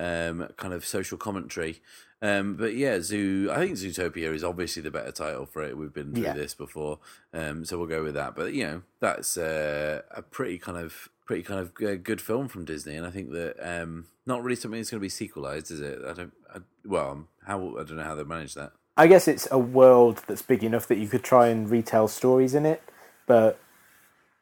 um, 0.00 0.48
kind 0.56 0.72
of 0.74 0.84
social 0.84 1.18
commentary. 1.18 1.80
Um, 2.22 2.56
but 2.56 2.74
yeah, 2.74 3.00
Zoo. 3.00 3.48
I 3.50 3.56
think 3.58 3.72
Zootopia 3.76 4.34
is 4.34 4.44
obviously 4.44 4.82
the 4.82 4.90
better 4.90 5.12
title 5.12 5.46
for 5.46 5.62
it. 5.62 5.76
We've 5.78 5.92
been 5.92 6.12
through 6.12 6.24
Yeah. 6.24 6.34
this 6.34 6.54
before, 6.54 6.98
um, 7.32 7.64
so 7.64 7.78
we'll 7.78 7.86
go 7.86 8.02
with 8.02 8.14
that. 8.14 8.34
But 8.34 8.52
you 8.52 8.64
know, 8.64 8.82
that's 9.00 9.38
uh, 9.38 10.02
a 10.10 10.20
pretty 10.22 10.58
kind 10.58 10.76
of 10.76 11.08
pretty 11.24 11.42
kind 11.42 11.60
of 11.60 11.72
uh, 11.82 11.94
good 11.94 12.20
film 12.20 12.48
from 12.48 12.64
Disney, 12.64 12.96
and 12.96 13.06
I 13.06 13.10
think 13.10 13.30
that 13.32 13.56
um, 13.60 14.06
not 14.26 14.42
really 14.42 14.56
something 14.56 14.78
that's 14.80 14.90
going 14.90 15.00
to 15.00 15.04
be 15.04 15.08
sequelized, 15.08 15.70
is 15.70 15.80
it? 15.80 15.98
I 16.06 16.12
don't. 16.12 16.32
I, 16.54 16.58
well, 16.84 17.10
um, 17.10 17.28
how 17.46 17.58
I 17.78 17.84
don't 17.84 17.96
know 17.96 18.02
how 18.04 18.14
they 18.16 18.24
manage 18.24 18.54
that. 18.54 18.72
I 18.98 19.06
guess 19.06 19.26
it's 19.26 19.48
a 19.50 19.58
world 19.58 20.22
that's 20.26 20.42
big 20.42 20.62
enough 20.62 20.88
that 20.88 20.98
you 20.98 21.08
could 21.08 21.22
try 21.24 21.48
and 21.48 21.70
retell 21.70 22.06
stories 22.06 22.54
in 22.54 22.66
it, 22.66 22.82
but 23.26 23.58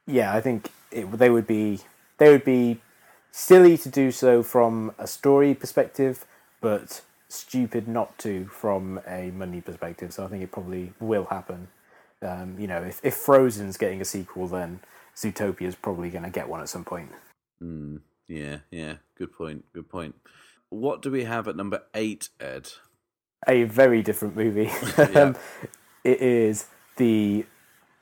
yeah, 0.04 0.34
I 0.34 0.40
think 0.40 0.70
it, 0.90 1.08
they 1.12 1.30
would 1.30 1.46
be 1.46 1.80
they 2.16 2.28
would 2.30 2.44
be 2.44 2.80
silly 3.30 3.76
to 3.78 3.88
do 3.88 4.10
so 4.10 4.42
from 4.42 4.92
a 4.98 5.06
story 5.06 5.54
perspective, 5.54 6.24
but 6.60 7.02
stupid 7.28 7.86
not 7.86 8.16
to 8.18 8.46
from 8.46 9.00
a 9.06 9.30
money 9.30 9.60
perspective. 9.60 10.12
So 10.12 10.24
I 10.24 10.28
think 10.28 10.42
it 10.42 10.52
probably 10.52 10.92
will 11.00 11.26
happen. 11.26 11.68
Um, 12.22 12.56
you 12.58 12.66
know, 12.66 12.82
if 12.82 13.00
if 13.02 13.14
Frozen's 13.14 13.76
getting 13.76 14.00
a 14.00 14.04
sequel, 14.04 14.48
then 14.48 14.80
Zootopia's 15.16 15.74
probably 15.74 16.10
going 16.10 16.24
to 16.24 16.30
get 16.30 16.48
one 16.48 16.60
at 16.60 16.68
some 16.68 16.84
point. 16.84 17.10
Mm, 17.62 18.00
yeah, 18.26 18.58
yeah. 18.70 18.94
Good 19.16 19.32
point. 19.32 19.64
Good 19.72 19.88
point. 19.88 20.14
What 20.70 21.00
do 21.00 21.10
we 21.10 21.24
have 21.24 21.48
at 21.48 21.56
number 21.56 21.82
eight, 21.94 22.28
Ed? 22.40 22.68
a 23.46 23.64
very 23.64 24.02
different 24.02 24.36
movie. 24.36 24.70
um, 25.14 25.36
it 26.04 26.20
is 26.20 26.66
the 26.96 27.44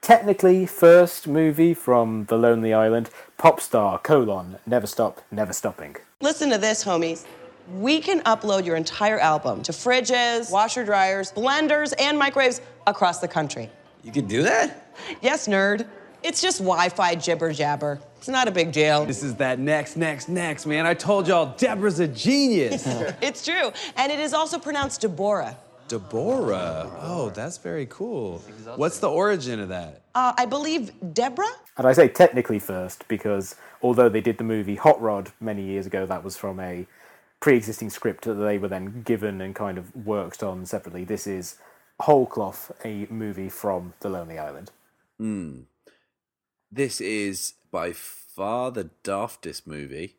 technically 0.07 0.65
first 0.67 1.27
movie 1.27 1.75
from 1.75 2.27
The 2.27 2.39
Lonely 2.39 2.73
Island, 2.73 3.11
Pop 3.39 3.61
Star, 3.61 3.99
colon, 3.99 4.57
Never 4.65 4.87
Stop, 4.87 5.21
Never 5.33 5.53
Stopping. 5.53 5.97
Listen 6.21 6.49
to 6.51 6.59
this, 6.59 6.85
homies. 6.85 7.27
We 7.75 7.99
can 8.01 8.21
upload 8.21 8.65
your 8.65 8.77
entire 8.77 9.19
album 9.19 9.65
to 9.65 9.73
fridges, 9.73 10.53
washer 10.53 10.85
dryers, 10.85 11.33
blenders, 11.33 11.93
and 11.99 12.17
microwaves 12.17 12.61
across 12.87 13.19
the 13.19 13.27
country. 13.27 13.69
You 14.05 14.13
could 14.13 14.29
do 14.29 14.45
that? 14.45 14.93
Yes, 15.23 15.49
nerd. 15.49 15.89
It's 16.23 16.41
just 16.41 16.59
Wi 16.59 16.89
Fi 16.89 17.17
jibber 17.17 17.53
jabber. 17.53 17.99
It's 18.19 18.29
not 18.29 18.47
a 18.47 18.53
big 18.53 18.71
deal. 18.71 19.05
This 19.07 19.25
is 19.25 19.35
that 19.37 19.59
next, 19.59 19.97
next, 19.97 20.29
next, 20.29 20.67
man. 20.67 20.87
I 20.87 20.95
told 20.95 21.27
y'all 21.27 21.57
Deborah's 21.57 21.99
a 21.99 22.07
genius. 22.07 22.87
It's 23.21 23.45
true. 23.45 23.73
And 23.97 24.13
it 24.13 24.21
is 24.21 24.33
also 24.33 24.61
pronounced 24.61 25.01
Deborah. 25.01 25.57
Deborah. 25.89 26.91
Oh, 27.01 27.31
that's 27.31 27.59
very 27.59 27.87
cool. 27.87 28.39
What's 28.77 28.99
the 28.99 29.09
origin 29.11 29.61
of 29.61 29.69
that? 29.69 30.03
Uh, 30.15 30.33
I 30.37 30.47
believe 30.47 30.93
Deborah? 31.15 31.47
And 31.77 31.87
I 31.87 31.93
say 31.93 32.09
technically 32.09 32.59
first 32.59 33.07
because 33.09 33.55
although 33.83 34.09
they 34.09 34.21
did 34.21 34.39
the 34.39 34.45
movie 34.45 34.77
Hot 34.77 35.01
Rod 35.01 35.33
many 35.41 35.63
years 35.63 35.87
ago, 35.87 36.07
that 36.07 36.25
was 36.25 36.37
from 36.37 36.59
a 36.61 36.87
pre 37.41 37.57
existing 37.57 37.91
script 37.91 38.25
that 38.25 38.35
they 38.35 38.59
were 38.59 38.69
then 38.69 39.03
given 39.03 39.41
and 39.41 39.55
kind 39.55 39.79
of 39.79 39.95
worked 39.95 40.43
on 40.43 40.67
separately. 40.67 41.05
This 41.05 41.27
is 41.27 41.57
whole 42.01 42.27
cloth, 42.27 42.73
a 42.85 43.07
movie 43.11 43.49
from 43.49 43.95
The 44.01 44.09
Lonely 44.09 44.39
Island. 44.39 44.71
This 46.71 47.01
is 47.01 47.55
by 47.71 47.93
far 47.93 48.71
the 48.71 48.91
daftest 49.05 49.67
movie 49.67 50.17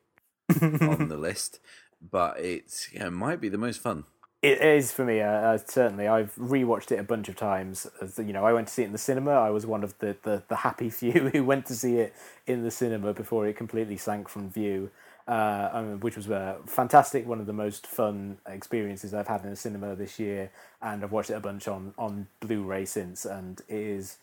on 0.61 1.09
the 1.09 1.17
list, 1.17 1.59
but 2.01 2.39
it's 2.39 2.91
yeah, 2.93 3.07
it 3.07 3.11
might 3.11 3.41
be 3.41 3.49
the 3.49 3.57
most 3.57 3.81
fun. 3.81 4.05
It 4.47 4.61
is 4.61 4.93
for 4.93 5.03
me. 5.03 5.19
Uh, 5.19 5.29
uh, 5.29 5.57
certainly, 5.57 6.07
I've 6.07 6.33
rewatched 6.35 6.93
it 6.93 6.99
a 6.99 7.03
bunch 7.03 7.27
of 7.27 7.35
times. 7.35 7.85
As 7.99 8.17
you 8.17 8.31
know, 8.31 8.45
I 8.45 8.53
went 8.53 8.69
to 8.69 8.73
see 8.73 8.83
it 8.83 8.85
in 8.85 8.93
the 8.93 8.97
cinema. 8.97 9.31
I 9.31 9.49
was 9.49 9.65
one 9.65 9.83
of 9.83 9.99
the, 9.99 10.15
the, 10.23 10.41
the 10.47 10.55
happy 10.55 10.89
few 11.01 11.11
who 11.11 11.43
went 11.43 11.65
to 11.65 11.75
see 11.75 11.97
it 11.97 12.15
in 12.45 12.63
the 12.63 12.71
cinema 12.71 13.13
before 13.13 13.45
it 13.45 13.57
completely 13.57 13.97
sank 13.97 14.29
from 14.29 14.49
view, 14.49 14.89
uh, 15.27 15.69
um, 15.73 15.99
which 15.99 16.15
was 16.15 16.31
uh, 16.31 16.59
fantastic. 16.65 17.27
One 17.27 17.41
of 17.41 17.45
the 17.45 17.51
most 17.51 17.87
fun 17.87 18.37
experiences 18.47 19.13
I've 19.13 19.27
had 19.27 19.43
in 19.43 19.49
a 19.49 19.55
cinema 19.57 19.95
this 19.95 20.17
year, 20.17 20.49
and 20.81 21.03
I've 21.03 21.11
watched 21.11 21.29
it 21.29 21.33
a 21.33 21.41
bunch 21.41 21.67
on 21.67 21.93
on 21.97 22.27
Blu-ray 22.39 22.85
since. 22.85 23.25
And 23.25 23.59
it 23.67 23.75
is 23.75 24.15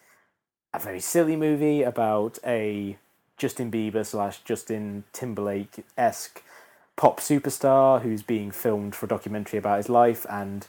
a 0.72 0.78
very 0.78 1.00
silly 1.00 1.36
movie 1.36 1.82
about 1.82 2.38
a 2.46 2.96
Justin 3.36 3.70
Bieber 3.70 4.06
slash 4.06 4.40
Justin 4.42 5.04
Timberlake 5.12 5.84
esque 5.98 6.42
pop 6.96 7.20
superstar 7.20 8.02
who's 8.02 8.22
being 8.22 8.50
filmed 8.50 8.94
for 8.94 9.06
a 9.06 9.08
documentary 9.08 9.58
about 9.58 9.78
his 9.78 9.88
life 9.88 10.26
and 10.30 10.66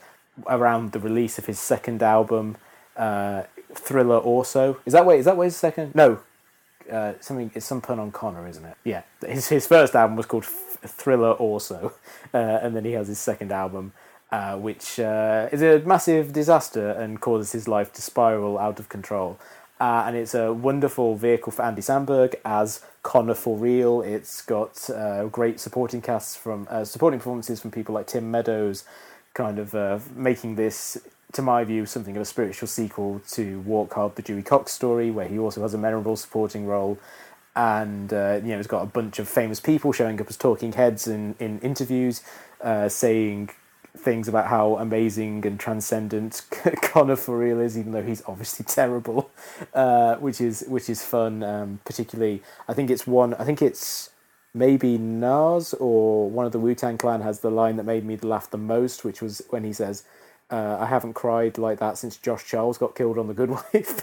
around 0.47 0.91
the 0.91 0.99
release 0.99 1.37
of 1.37 1.45
his 1.45 1.59
second 1.59 2.01
album, 2.03 2.57
uh, 2.97 3.43
Thriller 3.73 4.17
also. 4.17 4.79
Is 4.85 4.93
that 4.93 5.05
way 5.05 5.19
is 5.19 5.25
that 5.25 5.37
way 5.37 5.47
his 5.47 5.55
second? 5.55 5.95
No. 5.95 6.19
Uh, 6.91 7.13
something 7.19 7.51
it's 7.55 7.65
some 7.65 7.81
pun 7.81 7.99
on 7.99 8.11
Conner, 8.11 8.47
isn't 8.47 8.65
it? 8.65 8.77
Yeah. 8.83 9.03
His 9.25 9.47
his 9.47 9.67
first 9.67 9.95
album 9.95 10.15
was 10.15 10.25
called 10.25 10.45
Thriller 10.45 11.31
also. 11.31 11.93
Uh, 12.33 12.59
and 12.61 12.75
then 12.75 12.83
he 12.83 12.91
has 12.91 13.07
his 13.07 13.17
second 13.17 13.49
album 13.49 13.93
uh, 14.31 14.57
which 14.57 14.99
uh, 14.99 15.47
is 15.51 15.61
a 15.61 15.79
massive 15.85 16.33
disaster 16.33 16.89
and 16.89 17.21
causes 17.21 17.51
his 17.51 17.67
life 17.67 17.93
to 17.93 18.01
spiral 18.01 18.57
out 18.57 18.79
of 18.79 18.89
control. 18.89 19.37
Uh, 19.79 20.05
and 20.07 20.15
it's 20.15 20.33
a 20.33 20.53
wonderful 20.53 21.15
vehicle 21.15 21.51
for 21.51 21.63
Andy 21.63 21.81
Samberg 21.81 22.35
as 22.45 22.81
Conner 23.03 23.33
for 23.33 23.57
real. 23.57 24.01
It's 24.01 24.41
got 24.41 24.89
uh, 24.89 25.25
great 25.25 25.59
supporting 25.59 26.01
casts 26.01 26.35
from 26.35 26.67
uh, 26.69 26.85
supporting 26.85 27.19
performances 27.19 27.59
from 27.59 27.71
people 27.71 27.93
like 27.93 28.07
Tim 28.07 28.31
Meadows, 28.31 28.85
kind 29.33 29.59
of 29.59 29.75
uh, 29.75 29.99
making 30.15 30.55
this, 30.55 30.97
to 31.33 31.41
my 31.41 31.65
view, 31.65 31.85
something 31.85 32.15
of 32.15 32.21
a 32.21 32.25
spiritual 32.25 32.69
sequel 32.69 33.21
to 33.31 33.59
Walk 33.61 33.93
Hard, 33.93 34.15
the 34.15 34.21
Dewey 34.21 34.43
Cox 34.43 34.71
story, 34.71 35.11
where 35.11 35.27
he 35.27 35.37
also 35.37 35.61
has 35.61 35.73
a 35.73 35.77
memorable 35.77 36.15
supporting 36.15 36.65
role. 36.65 36.97
And 37.53 38.13
uh, 38.13 38.39
you 38.43 38.49
know, 38.49 38.59
it's 38.59 38.67
got 38.67 38.81
a 38.81 38.87
bunch 38.87 39.19
of 39.19 39.27
famous 39.27 39.59
people 39.59 39.91
showing 39.91 40.19
up 40.21 40.29
as 40.29 40.37
talking 40.37 40.73
heads 40.73 41.05
in 41.07 41.35
in 41.39 41.59
interviews, 41.59 42.21
uh, 42.61 42.87
saying 42.87 43.49
things 43.99 44.27
about 44.27 44.47
how 44.47 44.77
amazing 44.77 45.45
and 45.45 45.59
transcendent 45.59 46.43
Conner 46.81 47.15
for 47.15 47.37
real 47.37 47.59
is, 47.59 47.77
even 47.77 47.91
though 47.91 48.03
he's 48.03 48.23
obviously 48.27 48.65
terrible, 48.67 49.29
uh, 49.73 50.15
which 50.15 50.41
is 50.41 50.65
which 50.67 50.89
is 50.89 51.03
fun. 51.03 51.43
Um, 51.43 51.79
particularly, 51.85 52.41
I 52.67 52.73
think 52.73 52.89
it's 52.89 53.07
one. 53.07 53.33
I 53.35 53.43
think 53.43 53.61
it's 53.61 54.09
maybe 54.53 54.97
Nas 54.97 55.73
or 55.75 56.29
one 56.29 56.45
of 56.45 56.51
the 56.51 56.59
Wu 56.59 56.75
Tang 56.75 56.97
Clan 56.97 57.21
has 57.21 57.41
the 57.41 57.51
line 57.51 57.75
that 57.77 57.83
made 57.83 58.05
me 58.05 58.17
laugh 58.17 58.49
the 58.49 58.57
most, 58.57 59.03
which 59.03 59.21
was 59.21 59.41
when 59.49 59.63
he 59.63 59.73
says, 59.73 60.03
uh, 60.49 60.77
"I 60.79 60.85
haven't 60.85 61.13
cried 61.13 61.57
like 61.57 61.79
that 61.79 61.97
since 61.97 62.17
Josh 62.17 62.45
Charles 62.45 62.77
got 62.77 62.95
killed 62.95 63.17
on 63.17 63.27
The 63.27 63.33
Good 63.33 63.49
Wife," 63.73 64.01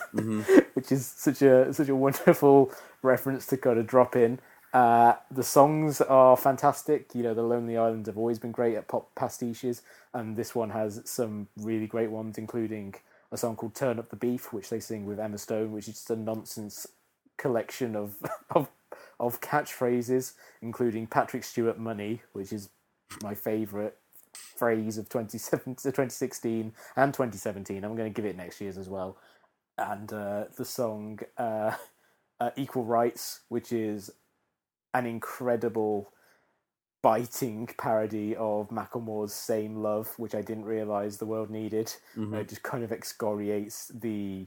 which 0.74 0.92
is 0.92 1.06
such 1.06 1.42
a 1.42 1.72
such 1.72 1.88
a 1.88 1.96
wonderful 1.96 2.72
reference 3.02 3.46
to 3.46 3.56
kind 3.56 3.78
of 3.78 3.86
drop 3.86 4.16
in. 4.16 4.38
Uh, 4.72 5.14
the 5.30 5.42
songs 5.42 6.00
are 6.00 6.36
fantastic. 6.36 7.14
You 7.14 7.22
know, 7.22 7.34
the 7.34 7.42
Lonely 7.42 7.76
Islands 7.76 8.08
have 8.08 8.16
always 8.16 8.38
been 8.38 8.52
great 8.52 8.74
at 8.76 8.88
pop 8.88 9.14
pastiches, 9.14 9.82
and 10.14 10.36
this 10.36 10.54
one 10.54 10.70
has 10.70 11.02
some 11.04 11.48
really 11.56 11.86
great 11.86 12.10
ones, 12.10 12.38
including 12.38 12.94
a 13.30 13.36
song 13.36 13.56
called 13.56 13.74
"Turn 13.74 13.98
Up 13.98 14.08
the 14.08 14.16
Beef," 14.16 14.52
which 14.52 14.70
they 14.70 14.80
sing 14.80 15.04
with 15.04 15.20
Emma 15.20 15.38
Stone, 15.38 15.72
which 15.72 15.88
is 15.88 15.94
just 15.94 16.10
a 16.10 16.16
nonsense 16.16 16.86
collection 17.36 17.94
of 17.94 18.14
of 18.50 18.68
of 19.20 19.40
catchphrases, 19.42 20.32
including 20.62 21.06
Patrick 21.06 21.44
Stewart 21.44 21.78
"Money," 21.78 22.22
which 22.32 22.52
is 22.52 22.70
my 23.22 23.34
favourite 23.34 23.94
phrase 24.32 24.96
of 24.96 25.08
27 25.10 25.74
2016 25.74 26.72
and 26.96 27.12
2017. 27.12 27.84
I'm 27.84 27.94
going 27.94 28.10
to 28.10 28.14
give 28.14 28.24
it 28.24 28.36
next 28.36 28.60
year's 28.60 28.78
as 28.78 28.88
well. 28.88 29.18
And 29.76 30.10
uh, 30.12 30.44
the 30.56 30.64
song 30.64 31.20
uh, 31.36 31.72
uh, 32.40 32.50
"Equal 32.56 32.84
Rights," 32.84 33.40
which 33.48 33.70
is 33.70 34.10
an 34.94 35.06
incredible 35.06 36.12
biting 37.02 37.68
parody 37.78 38.36
of 38.36 38.70
Macklemore's 38.70 39.34
"Same 39.34 39.76
Love," 39.76 40.18
which 40.18 40.34
I 40.34 40.42
didn't 40.42 40.64
realize 40.64 41.18
the 41.18 41.26
world 41.26 41.50
needed. 41.50 41.94
Mm-hmm. 42.16 42.34
It 42.34 42.48
just 42.48 42.62
kind 42.62 42.84
of 42.84 42.92
excoriates 42.92 43.88
the 43.88 44.46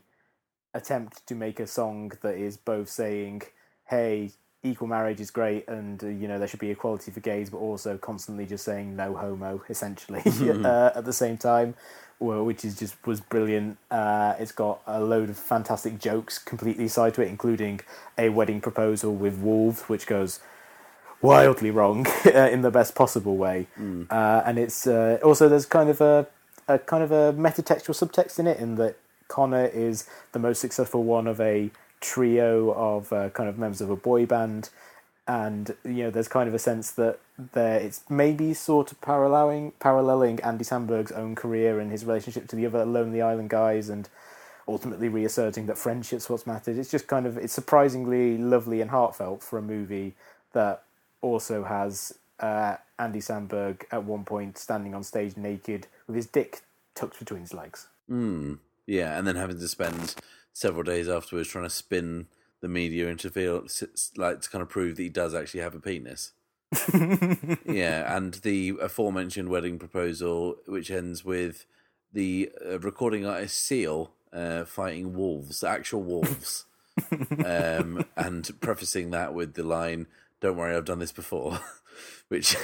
attempt 0.73 1.25
to 1.27 1.35
make 1.35 1.59
a 1.59 1.67
song 1.67 2.11
that 2.21 2.35
is 2.35 2.57
both 2.57 2.89
saying, 2.89 3.43
"Hey, 3.85 4.31
equal 4.66 4.88
marriage 4.88 5.20
is 5.20 5.32
great, 5.32 5.68
and 5.68 6.03
uh, 6.03 6.07
you 6.07 6.28
know 6.28 6.39
there 6.39 6.47
should 6.47 6.59
be 6.59 6.72
equality 6.72 7.11
for 7.11 7.20
gays," 7.20 7.49
but 7.49 7.57
also 7.57 7.97
constantly 7.97 8.45
just 8.45 8.66
saying 8.66 8.95
"no 8.95 9.16
homo," 9.16 9.61
essentially 9.70 10.22
uh, 10.66 10.91
at 10.95 11.05
the 11.05 11.13
same 11.13 11.38
time, 11.38 11.76
well, 12.20 12.43
which 12.43 12.66
is 12.66 12.78
just 12.78 12.95
was 13.05 13.22
brilliant. 13.22 13.78
Uh, 13.91 14.36
it's 14.39 14.51
got 14.51 14.82
a 14.88 15.01
load 15.01 15.30
of 15.30 15.38
fantastic 15.38 15.99
jokes 15.99 16.38
completely 16.38 16.88
side 16.88 17.13
to 17.16 17.22
it, 17.22 17.28
including 17.28 17.82
a 18.18 18.30
wedding 18.30 18.61
proposal 18.61 19.13
with 19.13 19.38
wolves, 19.39 19.84
which 19.84 20.07
goes 20.07 20.39
wildly 21.22 21.72
wrong 21.72 22.05
in 22.26 22.61
the 22.61 22.72
best 22.72 22.95
possible 22.95 23.38
way. 23.38 23.68
Uh, 24.09 24.43
and 24.45 24.57
it's 24.57 24.88
uh, 24.88 25.18
also 25.24 25.49
there's 25.49 25.66
kind 25.66 25.89
of 25.89 26.01
a, 26.01 26.28
a 26.68 26.80
kind 26.80 27.03
of 27.03 27.11
a 27.11 27.34
metatextual 27.34 27.95
subtext 27.95 28.39
in 28.39 28.47
it, 28.47 28.59
in 28.59 28.76
that 28.76 28.97
Conner 29.28 29.66
is 29.66 30.07
the 30.34 30.39
most 30.39 30.59
successful 30.59 31.03
one 31.03 31.28
of 31.28 31.41
a 31.41 31.72
trio 32.06 32.72
of 32.72 33.12
uh, 33.12 33.30
kind 33.32 33.49
of 33.49 33.58
members 33.58 33.82
of 33.82 33.89
a 33.89 33.95
boy 33.95 34.26
band, 34.26 34.70
and 35.28 35.76
you 35.84 36.03
know 36.03 36.12
there's 36.12 36.28
kind 36.28 36.47
of 36.47 36.53
a 36.53 36.60
sense 36.60 36.91
that 36.91 37.20
there 37.53 37.80
it's 37.80 38.01
maybe 38.10 38.53
sort 38.53 38.91
of 38.91 39.01
paralleling 39.01 39.74
paralleling 39.80 40.39
Andy 40.41 40.64
Samberg's 40.64 41.12
own 41.12 41.36
career 41.36 41.80
and 41.80 41.91
his 41.91 42.06
relationship 42.06 42.47
to 42.49 42.56
the 42.56 42.66
other 42.66 42.86
Lonely 42.86 43.22
Island 43.22 43.49
guys, 43.49 43.89
and 43.89 44.08
ultimately 44.68 45.10
reasserting 45.10 45.66
that 45.66 45.78
friendship's 45.78 46.30
what's 46.30 46.45
mattered. 46.45 46.78
It's 46.78 46.91
just 46.91 47.08
kind 47.08 47.26
of 47.26 47.38
it's 47.38 47.53
surprisingly 47.53 48.38
lovely 48.38 48.82
and 48.82 48.91
heartfelt 48.91 49.41
for 49.41 49.58
a 49.58 49.62
movie 49.62 50.14
that 50.53 50.84
also 51.22 51.64
has 51.64 52.14
uh, 52.39 52.76
Andy 52.99 53.20
Samberg 53.20 53.84
at 53.91 54.03
one 54.03 54.26
point 54.26 54.58
standing 54.58 54.93
on 54.93 55.03
stage 55.03 55.38
naked 55.38 55.88
with 56.08 56.16
his 56.16 56.28
dick 56.28 56.62
tucked 56.93 57.20
between 57.20 57.41
his 57.41 57.53
legs. 57.53 57.88
Mm, 58.10 58.60
yeah, 58.86 59.18
and 59.18 59.28
then 59.28 59.36
having 59.36 59.60
to 59.60 59.68
spend 59.68 60.16
several 60.56 60.84
days 60.84 61.10
afterwards 61.10 61.49
trying 61.49 61.66
to 61.66 61.70
spin 61.70 62.28
the 62.62 62.70
media 62.70 63.08
into 63.10 63.30
feel 63.30 63.68
like 64.16 64.39
to 64.41 64.49
kind 64.49 64.62
of 64.62 64.70
prove 64.70 64.95
that 64.95 65.03
he 65.03 65.10
does 65.10 65.36
actually 65.36 65.60
have 65.60 65.76
a 65.76 65.80
penis. 65.80 66.32
yeah, 67.66 68.16
and 68.16 68.36
the 68.36 68.74
aforementioned 68.82 69.49
wedding 69.49 69.78
proposal, 69.78 70.56
which 70.66 70.89
ends 70.89 71.24
with 71.24 71.66
the 72.12 72.49
uh, 72.66 72.80
recording 72.80 73.26
artist 73.26 73.62
Seal 73.62 74.14
uh, 74.34 74.64
fighting 74.66 75.14
wolves, 75.14 75.64
actual 75.64 76.01
wolves, 76.01 76.66
um, 77.45 78.06
and 78.16 78.49
prefacing 78.62 79.12
that 79.12 79.34
with 79.34 79.53
the 79.53 79.64
line, 79.64 80.08
"Don't 80.41 80.58
worry, 80.58 80.76
I've 80.76 80.86
done 80.86 80.99
this 80.99 81.12
before," 81.12 81.60
which 82.30 82.56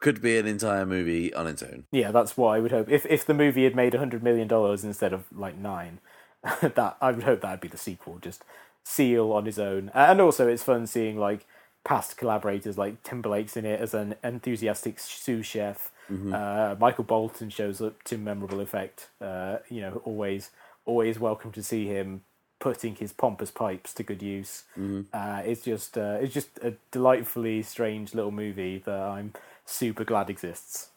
could 0.00 0.20
be 0.20 0.38
an 0.38 0.46
entire 0.46 0.86
movie 0.86 1.32
on 1.32 1.46
its 1.46 1.62
own. 1.62 1.84
Yeah, 1.92 2.10
that's 2.10 2.36
what 2.36 2.48
I 2.48 2.60
would 2.60 2.72
hope. 2.72 2.88
If 2.90 3.06
if 3.06 3.24
the 3.24 3.34
movie 3.34 3.64
had 3.64 3.76
made 3.76 3.94
hundred 3.94 4.22
million 4.22 4.48
dollars 4.48 4.82
instead 4.82 5.12
of 5.12 5.24
like 5.32 5.56
nine, 5.56 6.00
that 6.60 6.96
I 7.00 7.10
would 7.12 7.24
hope 7.24 7.40
that'd 7.40 7.60
be 7.60 7.68
the 7.68 7.76
sequel. 7.76 8.18
Just 8.20 8.44
Seal 8.84 9.30
on 9.32 9.46
his 9.46 9.58
own, 9.60 9.90
and 9.94 10.20
also 10.20 10.48
it's 10.48 10.64
fun 10.64 10.86
seeing 10.88 11.16
like 11.16 11.46
past 11.84 12.16
collaborators 12.16 12.76
like 12.76 13.02
Timberlake's 13.04 13.56
in 13.56 13.64
it 13.64 13.80
as 13.80 13.94
an 13.94 14.16
enthusiastic 14.24 14.98
sous 14.98 15.46
chef. 15.46 15.90
Uh, 16.32 16.74
Michael 16.80 17.04
Bolton 17.04 17.48
shows 17.48 17.80
up 17.80 18.02
to 18.04 18.18
memorable 18.18 18.60
effect. 18.60 19.08
Uh, 19.20 19.58
you 19.68 19.80
know, 19.80 20.02
always 20.04 20.50
always 20.84 21.18
welcome 21.20 21.52
to 21.52 21.62
see 21.62 21.86
him 21.86 22.22
putting 22.58 22.96
his 22.96 23.12
pompous 23.12 23.50
pipes 23.52 23.92
to 23.94 24.02
good 24.02 24.20
use. 24.22 24.64
Uh, 25.12 25.42
it's 25.44 25.62
just 25.62 25.96
uh, 25.96 26.18
it's 26.20 26.34
just 26.34 26.58
a 26.60 26.74
delightfully 26.90 27.62
strange 27.62 28.14
little 28.14 28.32
movie 28.32 28.78
that 28.84 29.00
I'm 29.00 29.32
super 29.64 30.04
glad 30.04 30.28
exists. 30.28 30.88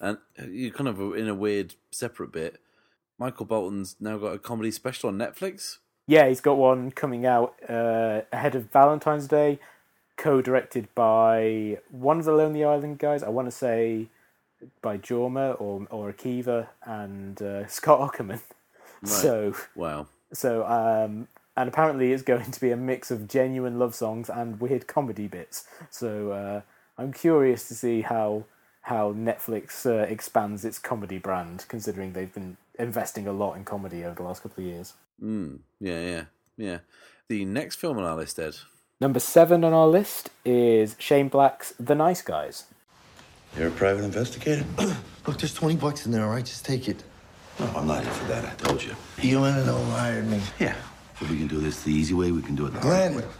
And 0.00 0.18
you 0.46 0.72
kind 0.72 0.88
of 0.88 1.00
in 1.16 1.26
a 1.28 1.34
weird 1.34 1.74
separate 1.90 2.32
bit. 2.32 2.60
Michael 3.18 3.46
Bolton's 3.46 3.96
now 4.00 4.16
got 4.18 4.32
a 4.34 4.38
comedy 4.38 4.70
special 4.70 5.08
on 5.08 5.18
Netflix. 5.18 5.78
Yeah, 6.06 6.28
he's 6.28 6.40
got 6.40 6.56
one 6.56 6.90
coming 6.90 7.26
out 7.26 7.54
uh, 7.68 8.22
ahead 8.32 8.54
of 8.54 8.70
Valentine's 8.72 9.26
Day, 9.26 9.58
co-directed 10.16 10.88
by 10.94 11.78
one 11.90 12.18
of 12.18 12.24
the 12.24 12.32
Lonely 12.32 12.64
Island 12.64 12.98
guys. 12.98 13.22
I 13.22 13.28
want 13.28 13.46
to 13.46 13.52
say 13.52 14.06
by 14.82 14.98
Jorma 14.98 15.60
or 15.60 15.86
or 15.90 16.12
Akiva 16.12 16.68
and 16.84 17.40
uh, 17.42 17.66
Scott 17.68 18.00
Aukerman. 18.00 18.40
So 19.04 19.54
Wow. 19.76 20.06
so 20.32 20.64
um, 20.66 21.28
and 21.56 21.68
apparently 21.68 22.12
it's 22.12 22.22
going 22.22 22.50
to 22.50 22.60
be 22.60 22.70
a 22.70 22.76
mix 22.76 23.10
of 23.10 23.28
genuine 23.28 23.78
love 23.78 23.94
songs 23.94 24.28
and 24.30 24.60
weird 24.60 24.86
comedy 24.86 25.26
bits. 25.26 25.66
So 25.90 26.32
uh, 26.32 26.60
I'm 26.96 27.12
curious 27.12 27.68
to 27.68 27.74
see 27.74 28.00
how 28.02 28.44
how 28.82 29.12
Netflix 29.12 29.84
uh, 29.86 30.04
expands 30.10 30.64
its 30.64 30.78
comedy 30.78 31.18
brand, 31.18 31.66
considering 31.68 32.12
they've 32.14 32.32
been 32.32 32.56
investing 32.78 33.26
a 33.26 33.32
lot 33.32 33.54
in 33.54 33.64
comedy 33.64 34.04
over 34.04 34.14
the 34.14 34.22
last 34.22 34.42
couple 34.42 34.62
of 34.64 34.70
years. 34.70 34.94
Mm, 35.22 35.58
yeah, 35.80 36.00
yeah, 36.00 36.24
yeah. 36.56 36.78
The 37.28 37.44
next 37.44 37.76
film 37.76 37.98
on 37.98 38.04
our 38.04 38.16
list, 38.16 38.38
Ed. 38.38 38.56
Number 39.00 39.20
seven 39.20 39.64
on 39.64 39.72
our 39.72 39.86
list 39.86 40.30
is 40.44 40.96
Shane 40.98 41.28
Black's 41.28 41.72
The 41.78 41.94
Nice 41.94 42.22
Guys. 42.22 42.64
You're 43.56 43.68
a 43.68 43.72
private 43.72 44.04
investigator? 44.04 44.64
Look, 45.26 45.38
there's 45.38 45.54
20 45.54 45.76
bucks 45.76 46.06
in 46.06 46.12
there, 46.12 46.24
all 46.24 46.30
right? 46.30 46.44
Just 46.44 46.64
take 46.64 46.88
it. 46.88 47.02
No, 47.58 47.66
I'm 47.76 47.86
not 47.86 48.02
here 48.02 48.12
for 48.12 48.24
that, 48.28 48.44
I 48.44 48.54
told 48.54 48.82
you. 48.82 48.94
You 49.20 49.44
and 49.44 49.66
Noel 49.66 49.84
hired 49.90 50.26
me. 50.28 50.40
Yeah. 50.58 50.74
If 51.20 51.28
we 51.30 51.36
can 51.38 51.48
do 51.48 51.58
this 51.58 51.82
the 51.82 51.90
easy 51.92 52.14
way, 52.14 52.30
we 52.30 52.42
can 52.42 52.54
do 52.54 52.66
it 52.66 52.74
the 52.74 52.80
Glenn. 52.80 53.12
hard 53.14 53.24
way. 53.24 53.30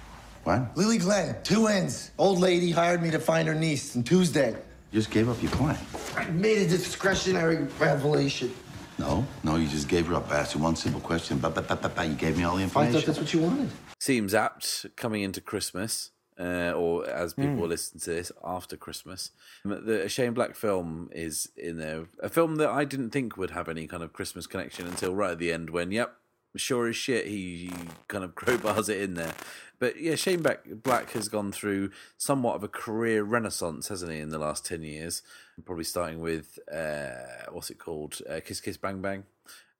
What? 0.44 0.76
Lily 0.76 0.98
Glenn, 0.98 1.36
two 1.44 1.66
ends. 1.66 2.10
Old 2.18 2.38
lady 2.40 2.70
hired 2.70 3.02
me 3.02 3.10
to 3.10 3.18
find 3.18 3.46
her 3.46 3.54
niece 3.54 3.94
on 3.96 4.02
Tuesday. 4.02 4.50
You 4.90 5.00
just 5.00 5.10
gave 5.10 5.28
up 5.28 5.40
your 5.42 5.52
client. 5.52 5.78
I 6.16 6.24
made 6.30 6.58
a 6.58 6.68
discretionary 6.68 7.66
revelation. 7.78 8.52
No, 8.98 9.24
no, 9.44 9.56
you 9.56 9.68
just 9.68 9.88
gave 9.88 10.06
her 10.08 10.14
up. 10.14 10.30
I 10.30 10.38
asked 10.38 10.54
you 10.54 10.60
one 10.60 10.74
simple 10.74 11.00
question. 11.00 11.38
Ba, 11.38 11.50
ba, 11.50 11.62
ba, 11.62 11.76
ba, 11.76 11.88
ba. 11.88 12.04
You 12.04 12.14
gave 12.14 12.36
me 12.36 12.44
all 12.44 12.56
the 12.56 12.62
information. 12.62 12.96
I 12.96 12.98
information. 12.98 13.00
thought 13.00 13.06
that's 13.06 13.18
what 13.18 13.34
you 13.34 13.40
wanted. 13.40 13.70
Seems 14.00 14.34
apt 14.34 14.86
coming 14.96 15.22
into 15.22 15.40
Christmas, 15.40 16.10
uh, 16.38 16.72
or 16.72 17.08
as 17.08 17.32
people 17.32 17.56
will 17.56 17.68
listen 17.68 18.00
to 18.00 18.10
this 18.10 18.32
after 18.44 18.76
Christmas. 18.76 19.30
The 19.64 20.04
a 20.04 20.08
Shane 20.08 20.32
Black 20.32 20.56
film 20.56 21.10
is 21.12 21.48
in 21.56 21.78
there. 21.78 22.06
A 22.22 22.28
film 22.28 22.56
that 22.56 22.70
I 22.70 22.84
didn't 22.84 23.10
think 23.10 23.36
would 23.36 23.50
have 23.50 23.68
any 23.68 23.86
kind 23.86 24.02
of 24.02 24.12
Christmas 24.12 24.46
connection 24.46 24.86
until 24.86 25.14
right 25.14 25.32
at 25.32 25.38
the 25.38 25.52
end 25.52 25.70
when, 25.70 25.92
yep, 25.92 26.16
sure 26.56 26.88
as 26.88 26.96
shit, 26.96 27.26
he 27.26 27.70
kind 28.08 28.24
of 28.24 28.34
crowbars 28.34 28.88
it 28.88 29.00
in 29.00 29.14
there. 29.14 29.34
But 29.78 30.00
yeah, 30.00 30.16
Shane 30.16 30.42
Black, 30.42 30.64
Black 30.82 31.10
has 31.12 31.28
gone 31.28 31.52
through 31.52 31.90
somewhat 32.16 32.56
of 32.56 32.64
a 32.64 32.68
career 32.68 33.22
renaissance, 33.22 33.88
hasn't 33.88 34.10
he, 34.10 34.18
in 34.18 34.30
the 34.30 34.38
last 34.38 34.66
10 34.66 34.82
years? 34.82 35.22
Probably 35.64 35.84
starting 35.84 36.20
with, 36.20 36.58
uh, 36.72 37.50
what's 37.50 37.70
it 37.70 37.78
called? 37.78 38.20
Uh, 38.28 38.40
Kiss 38.44 38.60
Kiss 38.60 38.76
Bang 38.76 39.00
Bang. 39.00 39.24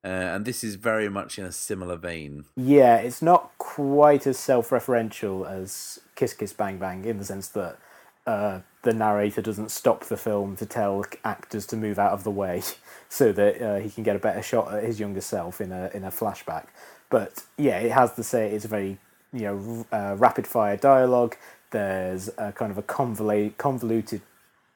Uh, 0.03 0.07
and 0.07 0.45
this 0.45 0.63
is 0.63 0.75
very 0.75 1.09
much 1.09 1.37
in 1.37 1.45
a 1.45 1.51
similar 1.51 1.97
vein. 1.97 2.45
Yeah, 2.55 2.97
it's 2.97 3.21
not 3.21 3.51
quite 3.57 4.25
as 4.25 4.37
self-referential 4.37 5.49
as 5.49 5.99
Kiss 6.15 6.33
Kiss 6.33 6.53
Bang 6.53 6.77
Bang 6.77 7.03
in 7.03 7.17
the 7.17 7.25
sense 7.25 7.49
that 7.49 7.77
uh, 8.25 8.61
the 8.83 8.93
narrator 8.93 9.41
doesn't 9.41 9.71
stop 9.71 10.05
the 10.05 10.15
film 10.15 10.55
to 10.55 10.65
tell 10.65 11.03
actors 11.25 11.65
to 11.65 11.75
move 11.75 11.99
out 11.99 12.11
of 12.11 12.23
the 12.23 12.31
way 12.31 12.61
so 13.09 13.31
that 13.33 13.61
uh, 13.61 13.79
he 13.79 13.89
can 13.89 14.03
get 14.03 14.15
a 14.15 14.19
better 14.19 14.41
shot 14.41 14.73
at 14.73 14.83
his 14.83 14.99
younger 14.99 15.21
self 15.21 15.59
in 15.59 15.71
a 15.71 15.89
in 15.93 16.03
a 16.03 16.11
flashback. 16.11 16.67
But 17.09 17.43
yeah, 17.57 17.79
it 17.79 17.91
has 17.91 18.13
to 18.13 18.23
say 18.23 18.51
it's 18.51 18.65
a 18.65 18.69
very 18.69 18.99
you 19.33 19.41
know 19.41 19.85
uh, 19.91 20.15
rapid 20.17 20.47
fire 20.47 20.77
dialogue. 20.77 21.35
There's 21.71 22.29
a 22.37 22.51
kind 22.51 22.71
of 22.71 22.77
a 22.77 22.83
convolute, 22.83 23.57
convoluted 23.57 24.21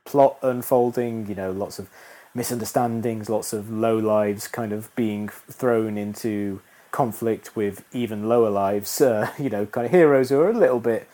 plot 0.05 0.37
unfolding. 0.41 1.27
You 1.27 1.35
know, 1.35 1.51
lots 1.51 1.79
of 1.79 1.89
misunderstandings, 2.33 3.29
lots 3.29 3.53
of 3.53 3.71
low 3.71 3.97
lives 3.97 4.47
kind 4.47 4.71
of 4.71 4.93
being 4.95 5.29
thrown 5.29 5.97
into 5.97 6.61
conflict 6.91 7.55
with 7.55 7.83
even 7.91 8.29
lower 8.29 8.49
lives. 8.49 9.01
Uh, 9.13 9.31
you 9.37 9.49
know, 9.49 9.65
kind 9.65 9.85
of 9.85 9.91
heroes 9.91 10.29
who 10.29 10.39
are 10.39 10.49
a 10.49 10.57
little 10.57 10.79
bit 10.79 11.07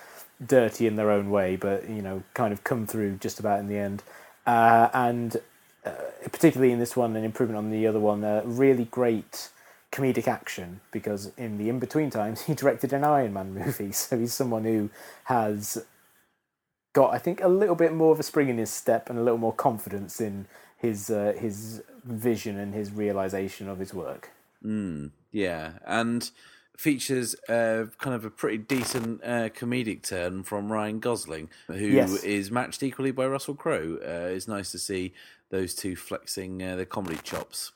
dirty 0.46 0.88
in 0.88 0.96
their 0.96 1.12
own 1.12 1.30
way, 1.30 1.56
but 1.56 1.90
you 1.90 2.02
know, 2.02 2.24
kind 2.34 2.54
of 2.54 2.64
come 2.64 2.86
through 2.88 3.18
just 3.18 3.40
about 3.40 3.60
in 3.60 3.68
the 3.68 3.78
end. 3.78 4.04
Uh, 4.46 4.90
and 4.94 5.38
uh, 5.86 5.92
particularly 6.32 6.72
in 6.72 6.80
this 6.80 6.96
one, 6.96 7.16
an 7.16 7.24
improvement 7.24 7.58
on 7.58 7.72
the 7.72 7.88
other 7.88 8.00
one, 8.00 8.24
uh, 8.24 8.42
really 8.46 8.86
great 8.86 9.50
comedic 9.92 10.28
action 10.28 10.82
because 10.92 11.32
in 11.36 11.58
the 11.58 11.68
in 11.68 11.80
between 11.80 12.10
times 12.10 12.42
he 12.46 12.54
directed 12.54 12.94
an 12.94 13.04
Iron 13.04 13.34
Man 13.34 13.54
movie, 13.54 13.92
so 13.94 14.18
he's 14.18 14.34
someone 14.34 14.64
who 14.64 14.90
has 15.26 15.84
got, 16.94 17.14
I 17.14 17.18
think, 17.18 17.42
a 17.42 17.48
little 17.48 17.76
bit 17.76 17.94
more 17.94 18.12
of 18.12 18.20
a 18.20 18.24
spring 18.24 18.50
in 18.50 18.58
his 18.58 18.70
step 18.70 19.10
and 19.10 19.18
a 19.20 19.22
little 19.24 19.38
more 19.38 19.54
confidence 19.54 20.20
in 20.22 20.48
his 20.78 21.10
uh, 21.10 21.34
his 21.38 21.84
vision 22.04 22.58
and 22.58 22.74
his 22.74 22.92
realization 22.92 23.68
of 23.70 23.80
his 23.80 23.94
work. 23.94 24.32
Yeah, 25.32 25.74
and 25.86 26.30
features 26.78 27.36
uh, 27.50 27.86
kind 28.00 28.16
of 28.16 28.26
a 28.26 28.30
pretty 28.30 28.58
decent 28.58 29.22
uh, 29.24 29.50
comedic 29.50 30.02
turn 30.02 30.44
from 30.44 30.72
Ryan 30.72 31.00
Gosling, 31.00 31.50
who 31.68 31.76
is 31.76 32.24
Yes. 32.24 32.52
matched 32.52 32.82
equally 32.84 33.12
by 33.12 33.28
Russell 33.28 33.54
Crowe. 33.56 33.98
Uh, 34.02 34.34
it's 34.34 34.48
nice 34.48 34.72
to 34.72 34.80
see 34.80 35.14
those 35.50 35.76
two 35.76 35.96
flexing 35.96 36.64
uh, 36.64 36.76
their 36.76 36.86
comedy 36.86 37.20
chops. 37.24 37.72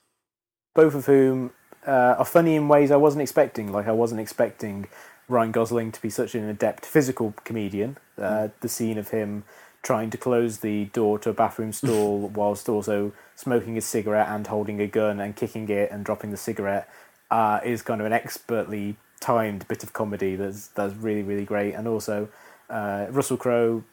both 0.74 0.96
of 0.96 1.06
whom 1.06 1.52
uh, 1.86 2.16
are 2.18 2.26
funny 2.26 2.56
in 2.56 2.68
ways 2.68 2.90
I 2.92 2.96
wasn't 2.96 3.22
expecting. 3.22 3.72
Like 3.72 3.88
I 3.88 3.92
wasn't 3.92 4.22
expecting 4.22 4.88
Ryan 5.28 5.52
Gosling 5.52 5.92
to 5.92 6.02
be 6.02 6.10
such 6.10 6.36
an 6.36 6.48
adept 6.48 6.86
physical 6.86 7.34
comedian. 7.44 7.98
Uh, 8.18 8.50
the 8.62 8.70
scene 8.70 8.98
of 8.98 9.10
him 9.10 9.44
trying 9.82 10.10
to 10.10 10.18
close 10.18 10.60
the 10.60 10.86
door 10.86 11.20
to 11.20 11.30
a 11.30 11.34
bathroom 11.34 11.72
stall 11.74 12.30
whilst 12.30 12.70
also 12.70 13.12
smoking 13.36 13.78
a 13.78 13.82
cigarette 13.82 14.30
and 14.30 14.48
holding 14.48 14.80
a 14.82 14.88
gun 14.88 15.20
and 15.20 15.36
kicking 15.36 15.70
it 15.70 15.92
and 15.92 16.06
dropping 16.06 16.32
the 16.32 16.38
cigarette 16.38 16.90
uh, 17.32 17.60
is 17.64 17.82
kind 17.82 18.00
of 18.00 18.08
an 18.08 18.14
expertly 18.14 18.96
timed 19.20 19.66
bit 19.70 19.84
of 19.84 19.94
comedy 19.94 20.36
that's 20.36 20.68
that's 20.68 20.94
really 20.96 21.24
really 21.24 21.46
great. 21.46 21.74
And 21.74 21.88
also 21.88 22.30
uh, 22.70 23.08
Russell 23.10 23.38
Crowe 23.38 23.84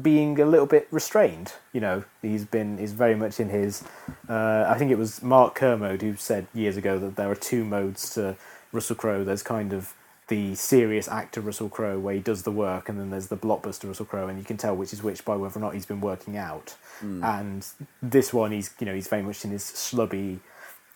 being 0.00 0.38
a 0.40 0.46
little 0.46 0.66
bit 0.66 0.86
restrained. 0.90 1.54
You 1.72 1.80
know, 1.80 2.04
he's 2.22 2.44
been 2.44 2.78
he's 2.78 2.92
very 2.92 3.14
much 3.14 3.40
in 3.40 3.48
his. 3.48 3.82
Uh, 4.28 4.64
I 4.68 4.76
think 4.78 4.90
it 4.90 4.98
was 4.98 5.22
Mark 5.22 5.54
Kermode 5.54 6.02
who 6.02 6.16
said 6.16 6.46
years 6.54 6.76
ago 6.76 6.98
that 6.98 7.16
there 7.16 7.30
are 7.30 7.36
two 7.36 7.64
modes 7.64 8.10
to 8.14 8.36
Russell 8.72 8.96
Crowe. 8.96 9.24
There's 9.24 9.42
kind 9.42 9.72
of 9.72 9.94
the 10.30 10.54
serious 10.54 11.08
actor 11.08 11.40
Russell 11.40 11.68
Crowe 11.68 11.98
where 11.98 12.14
he 12.14 12.20
does 12.20 12.44
the 12.44 12.52
work, 12.52 12.88
and 12.88 12.98
then 12.98 13.10
there's 13.10 13.26
the 13.26 13.36
blockbuster 13.36 13.88
Russell 13.88 14.06
Crowe, 14.06 14.28
and 14.28 14.38
you 14.38 14.44
can 14.44 14.56
tell 14.56 14.74
which 14.74 14.92
is 14.92 15.02
which 15.02 15.24
by 15.24 15.36
whether 15.36 15.58
or 15.58 15.62
not 15.62 15.74
he's 15.74 15.84
been 15.84 16.00
working 16.00 16.36
out. 16.36 16.76
And 17.22 17.66
this 18.00 18.32
one, 18.32 18.52
he's 18.52 18.70
you 18.78 18.86
know 18.86 18.94
he's 18.94 19.08
very 19.08 19.22
much 19.22 19.44
in 19.44 19.50
his 19.50 19.64
slubby. 19.64 20.38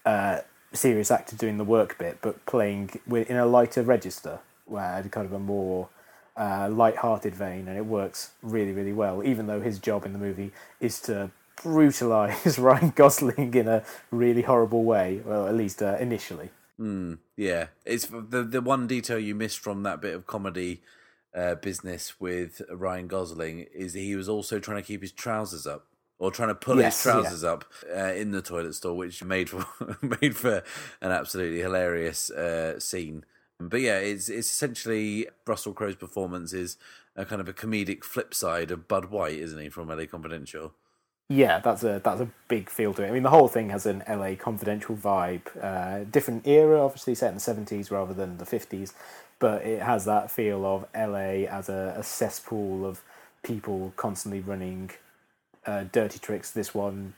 Uh, 0.07 0.41
serious 0.73 1.11
actor 1.11 1.37
doing 1.37 1.57
the 1.57 1.65
work 1.65 1.99
bit, 1.99 2.19
but 2.21 2.45
playing 2.47 2.91
in 3.11 3.37
a 3.37 3.47
lighter 3.47 3.83
register, 3.83 4.39
where 4.67 5.03
kind 5.11 5.27
of 5.27 5.33
a 5.33 5.39
more 5.39 5.89
uh, 6.37 6.69
light-hearted 6.71 7.35
vein, 7.35 7.69
and 7.69 7.77
it 7.77 7.87
works 7.87 8.33
really, 8.43 8.73
really 8.73 8.93
well. 8.93 9.23
Even 9.25 9.47
though 9.47 9.61
his 9.61 9.79
job 9.79 10.05
in 10.05 10.13
the 10.13 10.19
movie 10.19 10.53
is 10.81 11.01
to 11.01 11.31
brutalize 11.63 12.59
Ryan 12.59 12.93
Gosling 12.95 13.55
in 13.55 13.69
a 13.69 13.83
really 14.11 14.43
horrible 14.43 14.85
way, 14.85 15.23
well, 15.25 15.47
at 15.47 15.55
least 15.55 15.83
uh, 15.83 15.97
initially. 16.01 16.51
Mm, 16.81 17.19
yeah, 17.37 17.69
it's 17.85 18.07
the 18.07 18.43
the 18.43 18.61
one 18.61 18.87
detail 18.87 19.19
you 19.19 19.35
missed 19.35 19.61
from 19.61 19.85
that 19.85 20.01
bit 20.01 20.15
of 20.15 20.27
comedy 20.27 20.83
uh, 21.35 21.55
business 21.57 22.19
with 22.21 22.63
Ryan 22.71 23.07
Gosling 23.07 23.67
is 23.73 23.93
that 23.93 24.01
he 24.01 24.17
was 24.17 24.29
also 24.29 24.59
trying 24.59 24.79
to 24.79 24.87
keep 24.87 25.01
his 25.03 25.13
trousers 25.13 25.67
up 25.67 25.87
or 26.19 26.31
trying 26.33 26.49
to 26.49 26.55
pull 26.55 26.79
Yes, 26.79 26.97
his 26.97 27.03
trousers 27.03 27.45
up 27.45 27.65
uh, 27.95 28.13
in 28.15 28.33
the 28.33 28.43
toilet 28.43 28.75
stall, 28.75 28.97
which 28.97 29.23
made 29.23 29.51
for 29.51 29.65
made 30.21 30.37
for 30.37 30.65
an 31.01 31.13
absolutely 31.13 31.61
hilarious 31.61 32.31
uh, 32.31 32.81
scene. 32.81 33.25
But 33.61 33.81
yeah, 33.81 33.99
it's 33.99 34.29
it's 34.29 34.53
essentially 34.53 35.29
Russell 35.47 35.75
Crowe's 35.75 35.95
performance 35.95 36.53
is 36.53 36.77
a 37.15 37.25
kind 37.25 37.41
of 37.41 37.49
a 37.49 37.53
comedic 37.53 38.03
flip 38.03 38.35
side 38.35 38.73
of 38.73 38.89
Bud 38.89 39.07
White, 39.07 39.39
isn't 39.39 39.61
he, 39.61 39.69
from 39.69 39.89
LA 39.89 40.07
Confidential? 40.07 40.75
Yeah, 41.29 41.59
that's 41.61 41.83
a 41.83 42.01
that's 42.05 42.21
a 42.21 42.29
big 42.49 42.69
feel 42.69 42.93
to 42.95 43.03
it. 43.03 43.09
I 43.09 43.11
mean, 43.11 43.23
the 43.23 43.31
whole 43.31 43.49
thing 43.49 43.71
has 43.71 43.87
an 43.87 44.03
LA 44.09 44.35
confidential 44.37 44.95
vibe. 44.97 45.43
Uh, 45.61 46.05
different 46.05 46.47
era, 46.47 46.85
obviously 46.85 47.15
set 47.15 47.29
in 47.31 47.35
the 47.35 47.41
seventies 47.41 47.91
rather 47.91 48.13
than 48.15 48.37
the 48.39 48.45
fifties, 48.47 48.93
but 49.39 49.63
it 49.65 49.83
has 49.83 50.05
that 50.05 50.31
feel 50.31 50.65
of 50.67 50.87
LA 50.95 51.47
as 51.49 51.69
a, 51.71 51.95
a 51.99 52.03
cesspool 52.03 52.85
of 52.87 53.03
people 53.43 53.93
constantly 53.97 54.41
running 54.41 54.91
uh, 55.67 55.85
dirty 55.93 56.19
tricks. 56.19 56.51
This 56.51 56.75
one 56.75 57.15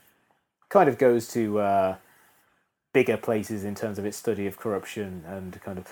kind 0.68 0.88
of 0.88 0.98
goes 0.98 1.28
to 1.28 1.58
uh, 1.60 1.96
bigger 2.92 3.16
places 3.16 3.64
in 3.64 3.74
terms 3.74 3.98
of 3.98 4.06
its 4.06 4.16
study 4.16 4.46
of 4.46 4.56
corruption 4.58 5.24
and 5.26 5.60
kind 5.62 5.78
of 5.78 5.86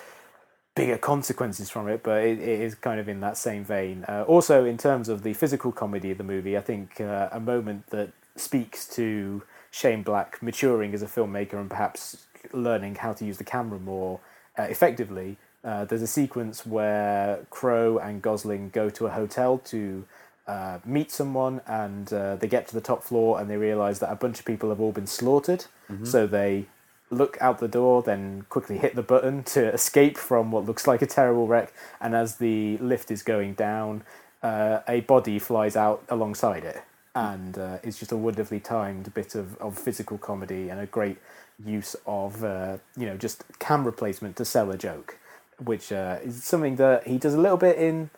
bigger 0.75 0.99
consequences 0.99 1.71
from 1.71 1.89
it, 1.89 2.03
but 2.03 2.23
it, 2.25 2.39
it 2.39 2.61
is 2.61 2.75
kind 2.75 2.99
of 2.99 3.09
in 3.09 3.21
that 3.21 3.37
same 3.37 3.65
vein. 3.65 4.05
Uh, 4.09 4.25
also, 4.27 4.65
in 4.65 4.77
terms 4.77 5.09
of 5.09 5.23
the 5.23 5.33
physical 5.33 5.71
comedy 5.71 6.11
of 6.11 6.19
the 6.19 6.25
movie, 6.25 6.57
I 6.57 6.61
think 6.61 7.01
uh, 7.01 7.29
a 7.31 7.41
moment 7.41 7.87
that 7.89 8.11
speaks 8.37 8.87
to 8.97 9.43
Shane 9.71 10.03
Black 10.03 10.43
maturing 10.43 10.93
as 10.93 11.03
a 11.03 11.07
filmmaker 11.07 11.55
and 11.55 11.71
perhaps 11.71 12.27
learning 12.53 12.97
how 12.97 13.13
to 13.13 13.25
use 13.25 13.39
the 13.39 13.45
camera 13.45 13.79
more 13.79 14.21
uh, 14.59 14.65
effectively. 14.65 15.37
Uh, 15.63 15.85
there's 15.85 16.03
a 16.03 16.07
sequence 16.07 16.67
where 16.67 17.47
Crowe 17.51 17.99
and 17.99 18.21
Gosling 18.21 18.71
go 18.71 18.91
to 18.91 19.07
a 19.07 19.11
hotel 19.11 19.59
to 19.59 20.05
uh, 20.47 20.79
meet 20.85 21.11
someone, 21.11 21.61
and 21.67 22.13
uh, 22.13 22.37
they 22.37 22.49
get 22.49 22.67
to 22.69 22.75
the 22.75 22.81
top 22.81 23.03
floor 23.03 23.41
and 23.41 23.49
they 23.49 23.57
realize 23.57 24.01
that 24.01 24.11
a 24.11 24.17
bunch 24.17 24.41
of 24.41 24.45
people 24.45 24.69
have 24.69 24.81
all 24.81 24.93
been 24.93 25.07
slaughtered. 25.07 25.65
So 26.05 26.27
they 26.27 26.67
look 27.15 27.39
out 27.41 27.59
the 27.59 27.69
door, 27.69 28.03
then 28.03 28.47
quickly 28.49 28.79
hit 28.79 28.95
the 28.95 29.03
button 29.03 29.43
to 29.45 29.73
escape 29.73 30.19
from 30.19 30.51
what 30.51 30.67
looks 30.67 30.87
like 30.87 31.03
a 31.03 31.07
terrible 31.07 31.47
wreck. 31.47 31.73
And 32.01 32.15
as 32.15 32.37
the 32.37 32.77
lift 32.79 33.11
is 33.11 33.23
going 33.23 33.55
down, 33.55 34.03
uh, 34.43 34.81
a 34.87 35.01
body 35.01 35.39
flies 35.39 35.77
out 35.77 36.05
alongside 36.09 36.65
it. 36.65 36.83
And 37.15 37.57
uh, 37.57 37.79
it's 37.83 37.99
just 37.99 38.13
a 38.13 38.17
wonderfully 38.17 38.61
timed 38.61 39.15
bit 39.15 39.35
of, 39.35 39.57
of 39.59 39.79
physical 39.79 40.19
comedy 40.19 40.69
and 40.69 40.81
a 40.81 40.87
great 40.87 41.19
use 41.65 41.95
of, 42.07 42.43
uh, 42.43 42.79
you 42.97 43.07
know, 43.07 43.17
just 43.17 43.45
camera 43.59 43.93
placement 43.93 44.37
to 44.37 44.45
sell 44.45 44.71
a 44.71 44.77
joke, 44.77 45.19
which 45.63 45.93
uh, 45.93 46.19
is 46.25 46.43
something 46.43 46.77
that 46.77 47.07
he 47.07 47.17
does 47.17 47.35
a 47.35 47.41
little 47.41 47.57
bit 47.57 47.79
in 47.79 48.11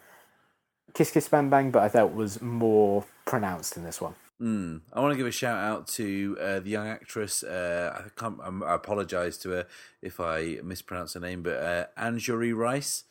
Kiss 0.95 1.11
Kiss 1.11 1.29
Bang 1.29 1.51
Bang, 1.51 1.71
but 1.71 1.83
I 1.83 1.89
thought 1.91 2.15
was 2.15 2.41
more 2.41 3.05
pronounced 3.27 3.77
in 3.77 3.85
this 3.85 4.01
one. 4.01 4.15
Mm. 4.41 4.83
I 4.93 5.01
want 5.01 5.13
to 5.13 5.17
give 5.17 5.27
a 5.27 5.33
shout 5.33 5.59
out 5.59 5.89
to 5.89 6.37
uh, 6.41 6.61
the 6.61 6.71
young 6.71 6.87
actress. 6.87 7.43
Uh, 7.43 8.05
I 8.05 8.21
can't. 8.21 8.39
I'm, 8.43 8.63
I 8.63 8.75
apologise 8.75 9.39
to 9.39 9.51
her 9.51 9.67
if 10.03 10.21
I 10.21 10.59
mispronounce 10.63 11.15
her 11.15 11.21
name, 11.21 11.43
but 11.43 11.57
uh, 11.57 11.87
Angourie 11.97 12.53
Rice, 12.53 13.05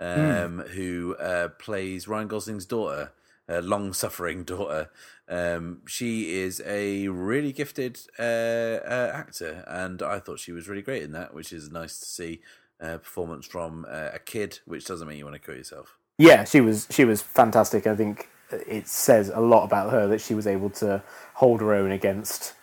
um, 0.00 0.58
who 0.74 1.14
uh, 1.20 1.48
plays 1.48 2.08
Ryan 2.08 2.26
Gosling's 2.26 2.66
daughter, 2.66 3.12
uh, 3.48 3.60
long-suffering 3.60 4.44
daughter. 4.44 4.90
Um, 5.28 5.82
she 5.86 6.34
is 6.34 6.60
a 6.66 7.08
really 7.08 7.52
gifted 7.52 8.00
uh, 8.18 8.22
uh, 8.22 9.12
actor, 9.14 9.64
and 9.68 10.02
I 10.02 10.18
thought 10.18 10.40
she 10.40 10.52
was 10.52 10.68
really 10.68 10.82
great 10.82 11.04
in 11.04 11.12
that, 11.12 11.32
which 11.32 11.52
is 11.52 11.70
nice 11.70 11.98
to 12.00 12.06
see 12.06 12.40
uh, 12.80 12.98
performance 12.98 13.46
from 13.46 13.86
uh, 13.88 14.10
a 14.12 14.18
kid, 14.18 14.58
which 14.66 14.84
doesn't 14.84 15.06
mean 15.06 15.18
you 15.18 15.24
want 15.24 15.36
to 15.36 15.40
kill 15.40 15.54
yourself. 15.56 15.96
Yeah, 16.18 16.44
she 16.44 16.60
was 16.60 16.86
she 16.90 17.04
was 17.04 17.22
fantastic. 17.22 17.86
I 17.86 17.96
think 17.96 18.28
it 18.66 18.88
says 18.88 19.28
a 19.28 19.40
lot 19.40 19.64
about 19.64 19.90
her 19.90 20.06
that 20.08 20.20
she 20.20 20.34
was 20.34 20.46
able 20.46 20.70
to 20.70 21.02
hold 21.34 21.60
her 21.60 21.74
own 21.74 21.90
against 21.90 22.54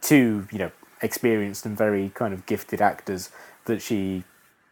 two, 0.00 0.46
you 0.50 0.58
know, 0.58 0.70
experienced 1.02 1.64
and 1.64 1.76
very 1.76 2.10
kind 2.10 2.34
of 2.34 2.46
gifted 2.46 2.80
actors 2.80 3.30
that 3.66 3.80
she 3.80 4.24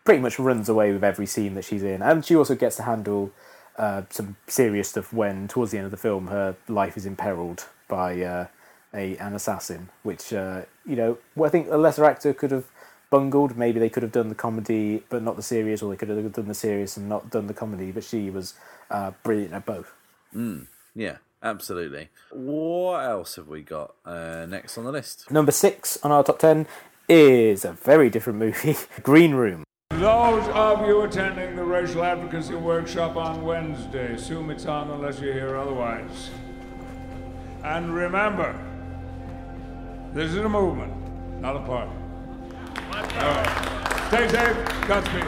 pretty 0.04 0.20
much 0.20 0.38
runs 0.38 0.68
away 0.68 0.92
with 0.92 1.04
every 1.04 1.26
scene 1.26 1.54
that 1.54 1.64
she's 1.64 1.82
in. 1.82 2.02
And 2.02 2.24
she 2.24 2.34
also 2.34 2.54
gets 2.54 2.76
to 2.76 2.82
handle 2.82 3.32
uh, 3.76 4.02
some 4.10 4.36
serious 4.46 4.88
stuff 4.88 5.12
when 5.12 5.48
towards 5.48 5.72
the 5.72 5.78
end 5.78 5.84
of 5.84 5.90
the 5.90 5.96
film 5.96 6.28
her 6.28 6.56
life 6.68 6.96
is 6.96 7.06
imperiled 7.06 7.66
by 7.88 8.22
uh, 8.22 8.46
a 8.94 9.16
an 9.18 9.34
assassin, 9.34 9.90
which 10.02 10.32
uh, 10.32 10.62
you 10.86 10.96
know, 10.96 11.18
I 11.42 11.48
think 11.48 11.68
a 11.70 11.76
lesser 11.76 12.04
actor 12.04 12.32
could 12.32 12.50
have 12.50 12.64
bungled. 13.10 13.56
Maybe 13.56 13.78
they 13.78 13.90
could 13.90 14.02
have 14.02 14.12
done 14.12 14.28
the 14.28 14.34
comedy 14.34 15.02
but 15.08 15.22
not 15.22 15.36
the 15.36 15.42
serious, 15.42 15.82
or 15.82 15.90
they 15.90 15.96
could 15.96 16.08
have 16.08 16.32
done 16.32 16.48
the 16.48 16.54
serious 16.54 16.96
and 16.96 17.08
not 17.08 17.30
done 17.30 17.46
the 17.46 17.54
comedy. 17.54 17.90
But 17.92 18.04
she 18.04 18.30
was 18.30 18.54
uh, 18.90 19.12
brilliant 19.22 19.52
at 19.52 19.66
both. 19.66 19.92
Mm. 20.34 20.66
Yeah, 20.94 21.16
absolutely. 21.42 22.08
What 22.30 23.04
else 23.04 23.36
have 23.36 23.48
we 23.48 23.62
got 23.62 23.94
uh, 24.04 24.46
next 24.48 24.78
on 24.78 24.84
the 24.84 24.92
list? 24.92 25.30
Number 25.30 25.52
six 25.52 25.98
on 26.02 26.10
our 26.12 26.24
top 26.24 26.38
ten 26.38 26.66
is 27.08 27.64
a 27.64 27.72
very 27.72 28.10
different 28.10 28.38
movie, 28.38 28.76
Green 29.02 29.34
Room. 29.34 29.64
Those 29.90 30.46
of 30.48 30.86
you 30.86 31.02
attending 31.02 31.56
the 31.56 31.64
racial 31.64 32.04
advocacy 32.04 32.54
workshop 32.54 33.16
on 33.16 33.42
Wednesday, 33.42 34.14
assume 34.14 34.50
it's 34.50 34.66
on 34.66 34.90
unless 34.90 35.20
you 35.20 35.32
hear 35.32 35.56
otherwise. 35.56 36.30
And 37.62 37.94
remember, 37.94 38.54
this 40.12 40.30
is 40.30 40.38
a 40.38 40.48
movement, 40.48 40.92
not 41.40 41.56
a 41.56 41.60
party. 41.60 41.92
All 42.92 43.02
right. 43.02 44.08
Stay 44.08 44.28
safe. 44.28 44.88
Godspeed. 44.88 45.24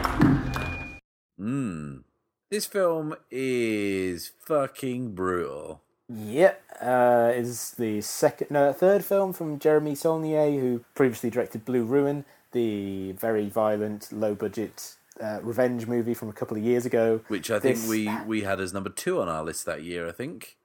Mm. 1.41 2.03
This 2.51 2.65
film 2.65 3.15
is 3.31 4.33
fucking 4.41 5.13
brutal. 5.15 5.83
Yep, 6.09 6.63
uh, 6.81 7.33
is 7.35 7.73
the 7.73 8.01
second, 8.01 8.51
no, 8.51 8.73
third 8.73 9.05
film 9.05 9.35
from 9.35 9.59
Jeremy 9.59 9.95
Saulnier, 9.95 10.59
who 10.59 10.83
previously 10.95 11.29
directed 11.29 11.67
Blue 11.67 11.85
Ruin, 11.85 12.25
the 12.53 13.13
very 13.13 13.51
violent, 13.51 14.11
low-budget 14.11 14.95
uh, 15.21 15.41
revenge 15.43 15.87
movie 15.87 16.15
from 16.15 16.31
a 16.31 16.33
couple 16.33 16.57
of 16.57 16.63
years 16.63 16.87
ago. 16.87 17.21
Which 17.29 17.51
I 17.51 17.59
think 17.61 17.77
This- 17.77 17.89
we, 17.89 18.09
we 18.27 18.43
had 18.43 18.61
as 18.61 18.73
number 18.73 18.89
two 18.89 19.21
on 19.21 19.29
our 19.29 19.45
list 19.45 19.67
that 19.67 19.83
year, 19.83 20.09
I 20.09 20.13
think. 20.13 20.57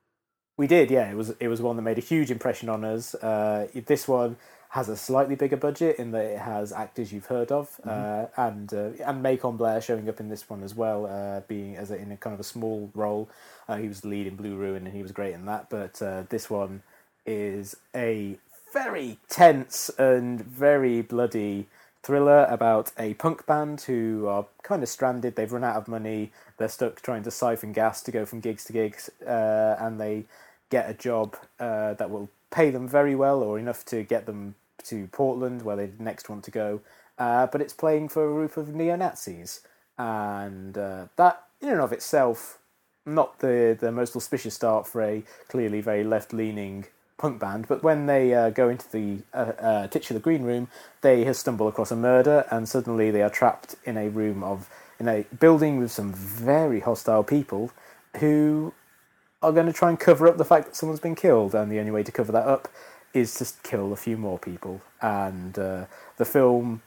We 0.56 0.68
did, 0.68 0.92
yeah. 0.92 1.10
It 1.10 1.16
was 1.18 1.32
it 1.40 1.48
was 1.48 1.62
one 1.64 1.78
that 1.78 1.82
made 1.82 1.98
a 1.98 2.02
huge 2.02 2.30
impression 2.30 2.70
on 2.70 2.86
us. 2.86 3.16
Uh, 3.16 3.68
this 3.88 4.08
one 4.08 4.38
has 4.74 4.90
a 4.90 4.98
slightly 4.98 5.36
bigger 5.36 5.56
budget 5.56 6.00
in 6.00 6.10
that 6.10 6.26
it 6.26 6.40
has 6.40 6.74
actors 6.74 7.14
you've 7.14 7.28
heard 7.28 7.52
of, 7.52 7.80
uh, 7.86 8.26
and 8.36 8.74
uh, 8.74 8.90
and 9.06 9.22
Macon 9.22 9.56
Blair 9.56 9.80
showing 9.80 10.10
up 10.10 10.20
in 10.20 10.30
this 10.30 10.50
one 10.50 10.64
as 10.64 10.74
well, 10.74 11.06
uh, 11.06 11.42
being 11.42 11.76
as 11.76 11.92
a, 11.92 11.96
in 11.96 12.12
a 12.12 12.18
kind 12.18 12.34
of 12.34 12.40
a 12.40 12.44
small 12.44 12.90
role. 12.96 13.30
Uh, 13.70 13.78
he 13.78 13.88
was 13.88 14.02
the 14.02 14.08
lead 14.08 14.26
in 14.26 14.36
Blue 14.36 14.56
Ruin, 14.56 14.88
and 14.88 14.96
he 14.96 15.04
was 15.04 15.12
great 15.12 15.36
in 15.36 15.46
that. 15.46 15.70
But 15.70 16.02
uh, 16.02 16.24
this 16.30 16.50
one 16.50 16.82
is 17.24 17.78
a 17.94 18.38
very 18.74 19.20
tense 19.30 19.92
and 20.00 20.44
very 20.44 21.04
bloody 21.04 21.68
thriller 22.02 22.46
about 22.50 22.92
a 22.98 23.14
punk 23.14 23.46
band 23.46 23.82
who 23.82 24.26
are 24.28 24.48
kind 24.64 24.82
of 24.82 24.90
stranded. 24.90 25.36
They've 25.36 25.54
run 25.54 25.64
out 25.64 25.76
of 25.76 25.88
money. 25.88 26.32
They're 26.58 26.68
stuck 26.68 27.00
trying 27.04 27.22
to 27.24 27.32
siphon 27.32 27.74
gas 27.74 28.02
to 28.02 28.12
go 28.12 28.26
from 28.26 28.40
gigs 28.40 28.64
to 28.64 28.74
gigs, 28.74 29.12
uh, 29.22 29.76
and 29.80 30.02
they 30.02 30.26
get 30.72 30.90
a 30.90 30.96
job 30.96 31.38
uh, 31.60 31.94
that 31.94 32.10
will 32.10 32.30
pay 32.50 32.72
them 32.72 32.88
very 32.88 33.14
well 33.14 33.44
or 33.44 33.60
enough 33.60 33.86
to 33.86 34.02
get 34.02 34.26
them 34.26 34.56
to 34.86 35.08
Portland, 35.08 35.62
where 35.62 35.76
they 35.76 35.92
next 36.00 36.30
want 36.30 36.44
to 36.46 36.52
go. 36.52 36.82
Uh, 37.18 37.48
but 37.48 37.62
it's 37.62 37.74
playing 37.74 38.10
for 38.10 38.28
a 38.28 38.34
group 38.34 38.58
of 38.58 38.74
neo 38.74 38.96
Nazis, 38.96 39.62
and 39.98 40.78
uh, 40.78 41.06
that 41.16 41.44
in 41.62 41.70
and 41.70 41.82
of 41.82 41.94
itself, 41.94 42.60
not 43.06 43.40
the 43.40 43.78
the 43.80 43.92
most 43.92 44.16
auspicious 44.16 44.56
start 44.56 44.88
for 44.88 45.02
a 45.02 45.24
clearly 45.48 45.82
very 45.82 46.04
left 46.04 46.34
leaning 46.34 46.86
punk 47.18 47.40
band. 47.40 47.68
But 47.68 47.84
when 47.84 48.08
they 48.08 48.34
uh, 48.34 48.50
go 48.50 48.68
into 48.70 48.92
the 48.92 49.20
uh, 49.34 49.54
uh, 49.60 49.88
titular 49.88 50.20
green 50.20 50.44
room, 50.44 50.68
they 51.02 51.32
stumble 51.34 51.68
across 51.68 51.92
a 51.92 51.96
murder, 51.96 52.46
and 52.50 52.68
suddenly 52.68 53.12
they 53.12 53.22
are 53.22 53.30
trapped 53.30 53.76
in 53.86 53.98
a 53.98 54.10
room 54.10 54.44
of 54.44 54.70
in 55.00 55.08
a 55.08 55.26
building 55.40 55.80
with 55.80 55.92
some 55.92 56.14
very 56.14 56.80
hostile 56.80 57.24
people 57.24 57.72
who 58.18 58.74
are 59.42 59.52
going 59.52 59.66
to 59.68 59.74
try 59.74 59.90
and 59.90 60.00
cover 60.00 60.28
up 60.28 60.38
the 60.38 60.46
fact 60.46 60.66
that 60.66 60.76
someone's 60.76 61.00
been 61.00 61.16
killed, 61.16 61.54
and 61.54 61.72
the 61.72 61.80
only 61.80 61.92
way 61.92 62.04
to 62.04 62.12
cover 62.12 62.32
that 62.32 62.48
up 62.48 62.68
is 63.14 63.34
to 63.36 63.46
kill 63.64 63.94
a 63.94 63.98
few 63.98 64.18
more 64.18 64.40
people. 64.40 64.82
And 65.02 65.58
uh, 65.58 65.86
the 66.18 66.26
film 66.26 66.82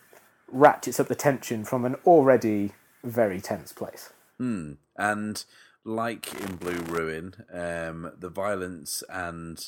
ratchets 0.49 1.01
up 1.01 1.09
the 1.09 1.15
tension 1.15 1.65
from 1.65 1.85
an 1.85 1.97
already 2.07 2.73
very 3.05 3.41
tense 3.41 3.73
place. 3.73 4.13
Hmm. 4.39 4.73
And 4.97 5.45
like 5.85 6.35
in 6.41 6.57
Blue 6.57 6.81
Ruin, 6.81 7.35
um, 7.53 8.13
the 8.19 8.29
violence 8.29 9.03
and 9.09 9.65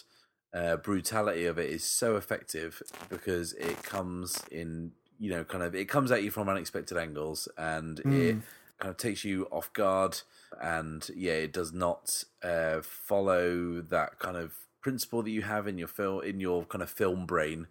uh, 0.53 0.77
brutality 0.77 1.45
of 1.47 1.59
it 1.59 1.71
is 1.71 1.85
so 1.85 2.17
effective 2.17 2.83
because 3.09 3.53
it 3.55 3.83
comes 3.83 4.43
in 4.51 4.93
you 5.19 5.31
know, 5.31 5.45
kind 5.45 5.65
of 5.65 5.75
it 5.75 5.89
comes 5.89 6.13
at 6.13 6.23
you 6.23 6.31
from 6.31 6.49
unexpected 6.49 6.97
angles, 6.97 7.49
and 7.59 8.01
Mm. 8.05 8.13
it 8.13 8.37
kind 8.79 8.91
of 8.91 8.97
takes 8.97 9.25
you 9.25 9.49
off 9.51 9.73
guard, 9.73 10.21
and 10.61 11.11
yeah, 11.15 11.33
it 11.33 11.53
does 11.53 11.73
not 11.73 12.23
uh, 12.43 12.81
follow 12.83 13.81
that 13.81 14.19
kind 14.21 14.37
of 14.37 14.55
principle 14.81 15.23
that 15.23 15.31
you 15.31 15.43
have 15.43 15.67
in 15.67 15.79
your 15.79 15.89
film 15.89 16.23
in 16.25 16.41
your 16.41 16.65
kind 16.65 16.83
of 16.83 16.91
film 16.91 17.27
brain 17.27 17.67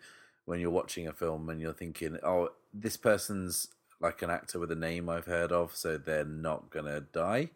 when 0.46 0.60
you're 0.60 0.70
watching 0.70 1.08
a 1.08 1.14
film 1.14 1.50
and 1.50 1.60
you're 1.60 1.74
thinking, 1.74 2.18
oh, 2.24 2.50
this 2.74 2.98
person's 2.98 3.68
like 4.00 4.22
an 4.22 4.30
actor 4.30 4.60
with 4.60 4.72
a 4.72 4.76
name 4.76 5.10
I've 5.10 5.26
heard 5.26 5.52
of, 5.52 5.76
so 5.76 5.98
they're 5.98 6.24
not 6.24 6.70
gonna 6.70 7.02
die. 7.02 7.50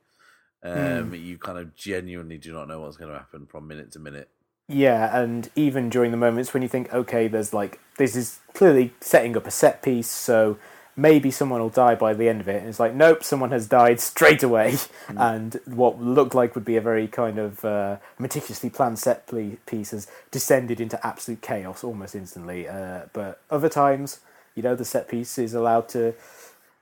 Um, 0.64 1.14
You 1.14 1.38
kind 1.38 1.58
of 1.58 1.76
genuinely 1.76 2.38
do 2.38 2.54
not 2.54 2.68
know 2.68 2.82
what's 2.82 2.98
going 2.98 3.12
to 3.12 3.18
happen 3.18 3.48
from 3.48 3.68
minute 3.68 3.92
to 3.94 4.00
minute. 4.00 4.30
Yeah, 4.68 5.20
and 5.20 5.50
even 5.56 5.90
during 5.90 6.12
the 6.12 6.18
moments 6.18 6.54
when 6.54 6.62
you 6.64 6.70
think, 6.70 6.94
okay, 6.94 7.28
there's 7.28 7.54
like 7.54 7.80
this 7.98 8.16
is 8.16 8.40
clearly 8.54 8.94
setting 9.02 9.36
up 9.36 9.48
a 9.48 9.52
set 9.52 9.82
piece, 9.82 10.10
so 10.10 10.58
maybe 10.96 11.32
someone 11.32 11.62
will 11.62 11.70
die 11.70 11.96
by 11.96 12.14
the 12.14 12.30
end 12.30 12.42
of 12.42 12.48
it, 12.48 12.58
and 12.58 12.68
it's 12.68 12.80
like, 12.80 12.94
nope, 12.94 13.24
someone 13.24 13.52
has 13.52 13.68
died 13.68 14.00
straight 14.00 14.44
away, 14.44 14.76
and 15.10 15.60
what 15.66 16.02
looked 16.02 16.36
like 16.36 16.56
would 16.56 16.66
be 16.66 16.78
a 16.78 16.82
very 16.82 17.08
kind 17.08 17.40
of 17.40 17.64
uh, 17.66 17.98
meticulously 18.20 18.70
planned 18.70 19.00
set 19.00 19.30
piece 19.66 19.92
has 19.92 20.08
descended 20.32 20.80
into 20.82 21.06
absolute 21.06 21.42
chaos 21.42 21.84
almost 21.84 22.16
instantly. 22.16 22.68
Uh, 22.68 23.04
but 23.14 23.42
other 23.50 23.70
times, 23.70 24.20
you 24.56 24.64
know, 24.64 24.76
the 24.76 24.86
set 24.86 25.08
piece 25.08 25.38
is 25.38 25.54
allowed 25.54 25.88
to 25.90 26.14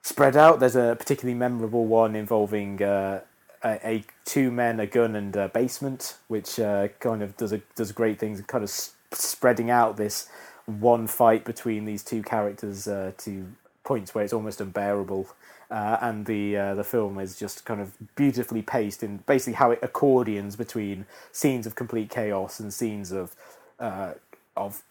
spread 0.02 0.36
out. 0.36 0.60
There's 0.60 0.76
a 0.76 0.96
particularly 0.98 1.38
memorable 1.38 1.86
one 1.86 2.16
involving 2.16 2.82
uh, 2.82 3.22
a, 3.64 3.88
a 3.88 4.04
two 4.26 4.52
men, 4.52 4.80
a 4.80 4.88
gun, 4.88 5.16
and 5.16 5.36
a 5.36 5.50
basement, 5.50 6.18
which 6.28 6.60
uh, 6.60 6.90
kind 7.00 7.22
of 7.22 7.38
does 7.38 7.54
a, 7.54 7.62
does 7.76 7.92
great 7.92 8.20
things, 8.20 8.42
kind 8.42 8.64
of 8.64 8.70
s- 8.70 8.94
spreading 9.12 9.70
out 9.70 9.98
this 9.98 10.30
one 10.66 11.08
fight 11.08 11.46
between 11.46 11.86
these 11.86 12.04
two 12.04 12.22
characters 12.22 12.88
uh, 12.88 13.12
to 13.18 13.48
points 13.84 14.16
where 14.16 14.24
it's 14.24 14.34
almost 14.34 14.62
unbearable. 14.62 15.28
Uh, 15.72 15.98
and 16.02 16.26
the 16.26 16.58
uh, 16.58 16.76
the 16.76 16.84
film 16.84 17.20
is 17.20 17.38
just 17.38 17.66
kind 17.66 17.82
of 17.82 17.94
beautifully 18.16 18.62
paced 18.62 19.04
in 19.04 19.18
basically 19.28 19.54
how 19.54 19.72
it 19.72 19.80
accordions 19.82 20.56
between 20.56 21.06
scenes 21.32 21.68
of 21.68 21.76
complete 21.76 22.10
chaos 22.10 22.60
and 22.60 22.74
scenes 22.74 23.12
of 23.12 23.36
uh, 23.80 24.14
of 24.58 24.84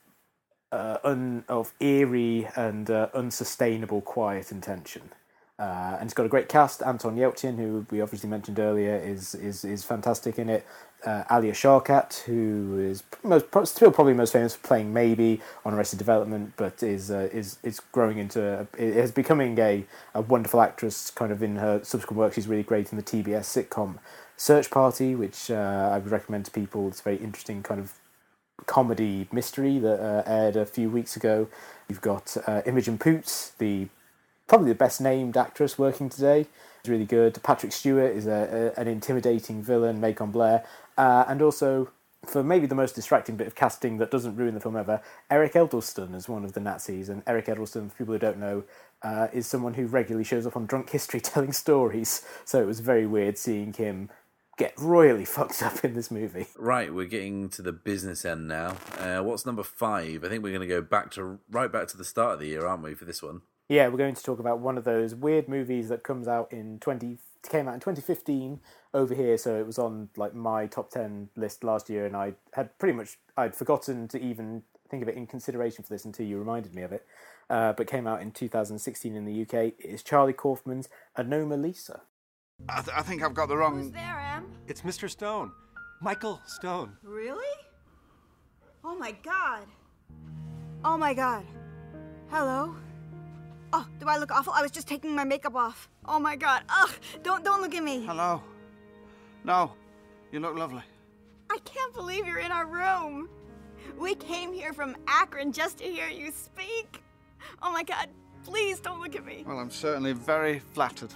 uh, 0.73 0.99
un, 1.05 1.45
of 1.49 1.73
eerie 1.81 2.49
and 2.57 2.91
uh, 2.91 3.09
unsustainable 3.15 4.01
quiet 4.01 4.53
and 4.53 4.63
tension. 4.63 5.03
Uh, 5.59 5.97
and 5.99 6.05
it's 6.05 6.15
got 6.15 6.27
a 6.27 6.29
great 6.29 6.49
cast. 6.49 6.83
Anton 6.83 7.17
Yelchin, 7.17 7.57
who 7.57 7.85
we 7.91 8.01
obviously 8.01 8.31
mentioned 8.31 8.61
earlier, 8.61 8.97
is 8.97 9.35
is 9.35 9.65
is 9.65 9.85
fantastic 9.85 10.39
in 10.39 10.49
it. 10.49 10.65
Uh, 11.07 11.23
Alia 11.31 11.53
Shawkat, 11.53 12.23
who 12.23 12.79
is 12.81 13.05
most 13.23 13.47
still 13.69 13.93
probably 13.93 14.15
most 14.15 14.33
famous 14.33 14.57
for 14.57 14.67
playing 14.67 14.93
Maeby 14.93 15.41
on 15.65 15.73
Arrested 15.73 15.97
Development, 15.97 16.53
but 16.57 16.83
is 16.83 17.11
uh, 17.11 17.29
is 17.33 17.59
is 17.63 17.79
growing 17.93 18.19
into 18.19 18.67
is 18.77 19.13
becoming 19.13 19.57
a, 19.61 19.85
a 20.13 20.21
wonderful 20.21 20.61
actress. 20.61 21.13
Kind 21.13 21.31
of 21.31 21.41
in 21.41 21.57
her 21.57 21.81
subsequent 21.85 22.19
work, 22.19 22.35
she's 22.35 22.49
really 22.49 22.65
great 22.65 22.91
in 22.91 22.97
the 22.97 23.05
TBS 23.05 23.69
sitcom 23.69 23.99
Search 24.37 24.71
Party, 24.71 25.15
which 25.15 25.51
uh, 25.51 25.91
I 25.93 25.99
would 25.99 26.11
recommend 26.11 26.47
to 26.47 26.51
people. 26.51 26.89
It's 26.89 27.01
a 27.01 27.05
very 27.05 27.17
interesting 27.17 27.63
kind 27.63 27.81
of 27.81 27.93
comedy 28.67 29.29
mystery 29.33 29.79
that 29.79 30.01
uh, 30.01 30.23
aired 30.27 30.57
a 30.57 30.67
few 30.67 30.91
weeks 30.91 31.17
ago. 31.17 31.49
You've 31.89 32.01
got 32.01 32.37
uh, 32.47 32.63
Imogen 32.67 32.99
Poots, 32.99 33.53
the 33.59 33.89
probably 34.47 34.69
the 34.69 34.75
best 34.77 35.01
named 35.01 35.37
actress 35.37 35.79
working 35.79 36.09
today. 36.09 36.47
It's 36.81 36.89
really 36.89 37.05
good. 37.05 37.43
Patrick 37.43 37.73
Stewart 37.73 38.15
is 38.15 38.27
a, 38.27 38.73
a, 38.77 38.81
an 38.81 38.87
intimidating 38.89 39.63
villain, 39.63 40.01
Macon 40.01 40.31
Blair, 40.31 40.65
uh, 40.99 41.25
and 41.29 41.41
also 41.41 41.91
for 42.27 42.43
maybe 42.43 42.67
the 42.67 42.75
most 42.75 42.95
distracting 42.95 43.37
bit 43.37 43.47
of 43.47 43.55
casting 43.55 43.99
that 43.99 44.11
doesn't 44.11 44.37
ruin 44.37 44.55
the 44.55 44.61
film 44.61 44.77
ever, 44.77 45.01
Eric 45.31 45.55
Edelstein 45.55 46.15
is 46.15 46.29
one 46.29 46.45
of 46.45 46.53
the 46.53 46.61
Nazis. 46.61 47.09
And 47.09 47.23
Eric 47.27 47.47
Edelstein, 47.47 47.91
for 47.91 47.97
people 47.97 48.15
who 48.15 48.19
don't 48.19 48.39
know, 48.39 48.65
uh, 49.03 49.29
is 49.33 49.47
someone 49.47 49.75
who 49.75 49.87
regularly 49.87 50.25
shows 50.25 50.47
up 50.47 50.57
on 50.57 50.67
Drunk 50.67 50.91
History 50.91 51.21
telling 51.23 51.53
stories. 51.53 52.27
So 52.45 52.61
it 52.61 52.67
was 52.67 52.81
very 52.81 53.07
weird 53.07 53.39
seeing 53.39 53.73
him 53.73 54.11
get 54.57 54.75
royally 54.77 55.25
fucked 55.25 55.63
up 55.63 55.85
in 55.85 55.95
this 55.95 56.11
movie. 56.11 56.49
Right, 56.57 56.93
we're 56.93 57.07
getting 57.07 57.49
to 57.51 57.63
the 57.63 57.73
business 57.73 58.25
end 58.25 58.49
now. 58.49 58.77
Uh, 58.99 59.21
what's 59.23 59.47
number 59.47 59.63
five? 59.63 60.25
I 60.25 60.29
think 60.29 60.43
we're 60.43 60.53
going 60.53 60.69
to 60.69 60.75
go 60.75 60.83
back 60.83 61.13
to 61.13 61.39
right 61.51 61.71
back 61.71 61.87
to 61.89 61.97
the 61.97 62.05
start 62.05 62.35
of 62.35 62.41
the 62.41 62.49
year, 62.49 62.67
aren't 62.67 62.83
we, 62.83 62.95
for 62.95 63.05
this 63.05 63.23
one? 63.23 63.43
Yeah, 63.69 63.89
we're 63.89 63.99
going 63.99 64.15
to 64.15 64.23
talk 64.23 64.41
about 64.41 64.59
one 64.59 64.77
of 64.77 64.85
those 64.85 65.15
weird 65.15 65.49
movies 65.49 65.89
that 65.91 66.03
comes 66.03 66.27
out 66.27 66.53
in 66.53 66.79
twenty 66.81 67.19
came 67.49 67.69
out 67.69 67.75
in 67.75 67.81
twenty 67.81 68.01
fifteen 68.01 68.61
over 68.95 69.15
here. 69.15 69.37
So 69.39 69.59
it 69.59 69.67
was 69.67 69.79
on 69.79 70.09
like 70.17 70.35
my 70.35 70.67
top 70.67 70.91
ten 70.91 71.29
list 71.37 71.65
last 71.65 71.89
year, 71.89 72.07
and 72.07 72.17
I 72.17 72.35
had 72.55 72.77
pretty 72.79 72.97
much 72.97 73.19
I'd 73.37 73.55
forgotten 73.55 74.09
to 74.09 74.21
even 74.21 74.63
think 74.91 75.03
of 75.03 75.09
it 75.09 75.17
in 75.17 75.27
consideration 75.27 75.85
for 75.85 75.91
this 75.93 76.05
until 76.05 76.27
you 76.27 76.39
reminded 76.39 76.75
me 76.75 76.83
of 76.83 76.93
it. 76.93 77.07
Uh, 77.51 77.73
but 77.73 77.87
came 77.87 78.07
out 78.07 78.21
in 78.21 78.31
2016 78.31 79.15
in 79.15 79.25
the 79.25 79.43
UK. 79.43 79.55
It 79.55 79.77
is 79.81 80.03
Charlie 80.03 80.35
Kaufman's 80.35 80.89
Anomalisa. 81.17 82.01
I, 82.69 82.83
th- 82.83 82.97
I 82.97 83.03
think 83.03 83.23
I've 83.23 83.35
got 83.35 83.49
the 83.49 83.57
wrong. 83.57 83.79
Who's 83.79 83.91
there, 83.91 84.19
Em? 84.37 84.53
It's 84.67 84.83
Mr. 84.83 85.09
Stone. 85.09 85.53
Michael 86.01 86.41
Stone. 86.47 86.97
Really? 87.03 87.45
Oh 88.85 88.97
my 88.97 89.13
god. 89.23 89.67
Oh 90.85 90.97
my 90.97 91.15
god. 91.15 91.45
Hello? 92.31 92.75
Oh, 93.73 93.87
do 93.99 94.07
I 94.09 94.19
look 94.19 94.31
awful? 94.31 94.53
I 94.55 94.63
was 94.63 94.71
just 94.71 94.87
taking 94.87 95.15
my 95.15 95.25
makeup 95.25 95.55
off. 95.55 95.89
Oh 96.05 96.19
my 96.19 96.37
god. 96.37 96.63
Ugh, 96.69 96.91
don't 97.23 97.45
don't 97.45 97.61
look 97.61 97.75
at 97.75 97.83
me. 97.83 98.05
Hello. 98.05 98.43
No, 99.45 99.73
you 100.33 100.41
look 100.41 100.57
lovely. 100.57 100.83
I 101.51 101.59
can't 101.65 101.95
believe 101.95 102.27
you're 102.27 102.39
in 102.39 102.53
our 102.53 102.67
room. 102.67 103.29
We 103.99 104.15
came 104.15 104.53
here 104.53 104.73
from 104.73 104.97
Akron 105.07 105.53
just 105.53 105.79
to 105.79 105.85
hear 105.85 106.09
you 106.09 106.31
speak. 106.31 107.03
Oh 107.63 107.73
my 107.73 107.83
god. 107.83 108.09
Please 108.45 108.81
don't 108.81 109.01
look 109.01 109.17
at 109.17 109.25
me. 109.25 109.45
Well, 109.47 109.59
I'm 109.59 109.71
certainly 109.71 110.13
very 110.13 110.59
flattered. 110.59 111.13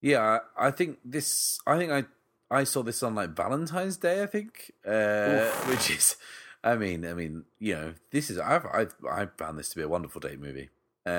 Yeah, 0.00 0.38
I 0.58 0.68
I 0.68 0.70
think 0.70 0.98
this. 1.04 1.58
I 1.66 1.76
think 1.78 1.92
I 1.92 2.04
I 2.50 2.64
saw 2.64 2.82
this 2.82 3.02
on 3.02 3.14
like 3.14 3.30
Valentine's 3.36 3.96
Day. 3.96 4.22
I 4.22 4.26
think, 4.26 4.72
uh, 4.86 5.46
which 5.68 5.90
is, 5.90 6.16
I 6.64 6.74
mean, 6.76 7.06
I 7.06 7.14
mean, 7.14 7.44
you 7.60 7.74
know, 7.74 7.94
this 8.10 8.30
is. 8.30 8.38
I've 8.38 8.66
I've, 8.66 8.94
I 9.08 9.26
found 9.36 9.58
this 9.58 9.68
to 9.70 9.76
be 9.76 9.82
a 9.82 9.88
wonderful 9.88 10.20
date 10.20 10.40
movie. 10.40 10.70
Um, 11.06 11.12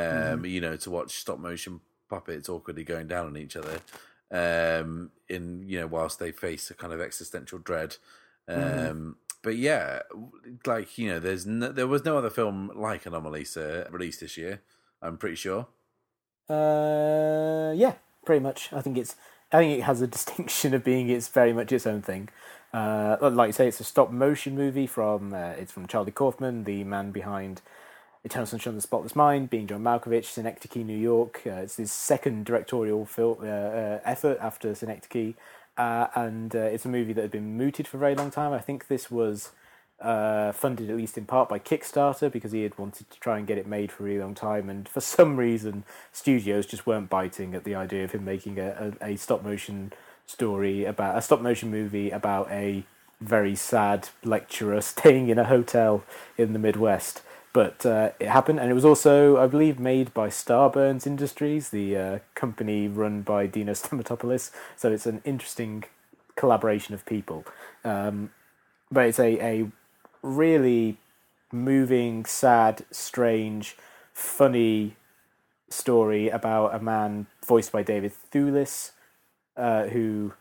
Mhm. 0.44 0.50
you 0.50 0.60
know, 0.62 0.76
to 0.78 0.90
watch 0.90 1.14
stop 1.18 1.40
motion 1.40 1.80
puppets 2.10 2.50
awkwardly 2.50 2.84
going 2.84 3.08
down 3.08 3.28
on 3.28 3.38
each 3.38 3.56
other, 3.56 3.80
um, 4.34 5.12
in 5.30 5.64
you 5.68 5.82
know, 5.82 5.88
whilst 5.88 6.20
they 6.20 6.34
face 6.34 6.72
a 6.72 6.76
kind 6.76 6.94
of 6.94 7.02
existential 7.02 7.60
dread. 7.60 7.98
Um, 8.50 8.58
Mhm. 8.58 8.94
but 9.44 9.58
yeah, 9.58 10.02
like 10.66 10.98
you 10.98 11.10
know, 11.10 11.20
there's 11.20 11.46
no, 11.48 11.72
there 11.72 11.88
was 11.88 12.06
no 12.06 12.18
other 12.18 12.32
film 12.32 12.72
like 12.76 13.06
Anomalisa 13.06 13.92
released 13.92 14.22
this 14.22 14.38
year. 14.38 14.62
I'm 15.02 15.18
pretty 15.18 15.38
sure. 15.38 15.68
Uh, 16.50 17.74
yeah, 17.76 17.96
pretty 18.26 18.40
much. 18.42 18.72
I 18.74 18.82
think 18.82 18.98
it's. 18.98 19.16
I 19.52 19.60
think 19.60 19.80
it 19.80 19.84
has 19.84 20.02
a 20.02 20.08
distinction 20.18 20.74
of 20.74 20.84
being 20.84 21.10
it's 21.10 21.28
very 21.28 21.54
much 21.54 21.72
its 21.72 21.88
own 21.88 22.02
thing. 22.02 22.30
Uh, 22.74 23.18
like 23.22 23.50
you 23.50 23.54
say, 23.54 23.68
it's 23.68 23.80
a 23.80 23.84
stop 23.84 24.12
motion 24.12 24.56
movie 24.56 24.88
from 24.88 25.34
uh, 25.34 25.52
it's 25.58 25.72
from 25.72 25.88
Charlie 25.88 26.12
Kaufman, 26.12 26.64
the 26.64 26.84
man 26.84 27.12
behind 27.12 27.62
Eternal 28.24 28.46
Sunshine 28.46 28.72
of 28.72 28.76
the 28.76 28.82
Spotless 28.82 29.16
Mind, 29.16 29.50
being 29.50 29.68
John 29.68 29.84
Malkovich, 29.84 30.26
Synecdoche, 30.26 30.78
New 30.78 30.98
York. 30.98 31.42
Uh, 31.46 31.62
it's 31.64 31.76
his 31.76 31.92
second 31.92 32.46
directorial 32.46 33.08
uh, 33.18 33.44
uh, 33.44 34.00
effort 34.06 34.38
after 34.40 34.74
Synecdoche, 34.74 35.34
uh, 35.78 36.08
and 36.16 36.56
uh, 36.56 36.60
it's 36.60 36.86
a 36.86 36.90
movie 36.90 37.12
that 37.12 37.22
had 37.22 37.32
been 37.32 37.58
mooted 37.58 37.86
for 37.86 37.98
a 37.98 38.00
very 38.00 38.16
long 38.16 38.32
time. 38.32 38.54
I 38.54 38.60
think 38.60 38.88
this 38.88 39.12
was 39.12 39.52
uh, 40.00 40.54
funded 40.54 40.90
at 40.90 40.96
least 40.96 41.18
in 41.18 41.26
part 41.26 41.50
by 41.50 41.60
Kickstarter 41.60 42.32
because 42.32 42.54
he 42.54 42.64
had 42.64 42.78
wanted 42.78 43.10
to 43.10 43.20
try 43.20 43.38
and 43.38 43.46
get 43.46 43.58
it 43.58 43.68
made 43.68 43.92
for 43.92 44.04
a 44.04 44.06
really 44.06 44.22
long 44.22 44.36
time, 44.36 44.70
and 44.70 44.88
for 44.88 45.02
some 45.18 45.36
reason, 45.36 45.84
studios 46.14 46.66
just 46.66 46.88
weren't 46.88 47.10
biting 47.10 47.54
at 47.54 47.66
the 47.66 47.76
idea 47.76 48.06
of 48.06 48.14
him 48.14 48.24
making 48.24 48.58
a, 48.58 48.96
a, 49.02 49.12
a 49.12 49.16
stop 49.18 49.44
motion 49.44 49.92
story 50.26 50.86
about 50.86 51.18
a 51.18 51.22
stop 51.22 51.42
motion 51.42 51.70
movie 51.70 52.10
about 52.10 52.50
a 52.50 52.86
very 53.20 53.54
sad 53.54 54.08
lecturer 54.24 54.80
staying 54.94 55.28
in 55.28 55.38
a 55.38 55.44
hotel 55.44 56.06
in 56.38 56.54
the 56.54 56.60
Midwest. 56.60 57.22
But 57.54 57.86
uh, 57.86 58.10
it 58.20 58.30
happened, 58.30 58.60
and 58.60 58.72
it 58.72 58.74
was 58.74 58.84
also, 58.84 59.38
I 59.38 59.46
believe, 59.46 59.80
made 59.80 60.12
by 60.12 60.30
Starburns 60.30 61.06
Industries, 61.06 61.70
the 61.70 61.96
uh, 61.96 62.20
company 62.34 62.88
run 62.88 63.22
by 63.22 63.46
Dino 63.46 63.74
Stamatopoulos. 63.74 64.50
So 64.76 64.92
it's 64.92 65.06
an 65.06 65.22
interesting 65.24 65.84
collaboration 66.36 66.96
of 66.96 67.06
people. 67.06 67.46
Um, 67.86 68.32
but 68.92 69.06
it's 69.06 69.20
a, 69.20 69.40
a 69.40 69.72
really 70.24 70.98
moving, 71.52 72.26
sad, 72.26 72.86
strange, 72.90 73.78
funny 74.14 74.96
story 75.70 76.30
about 76.30 76.74
a 76.74 76.80
man 76.80 77.28
voiced 77.46 77.72
by 77.72 77.84
David 77.84 78.14
Thewlis, 78.32 78.92
uh, 79.56 79.86
who 79.86 80.34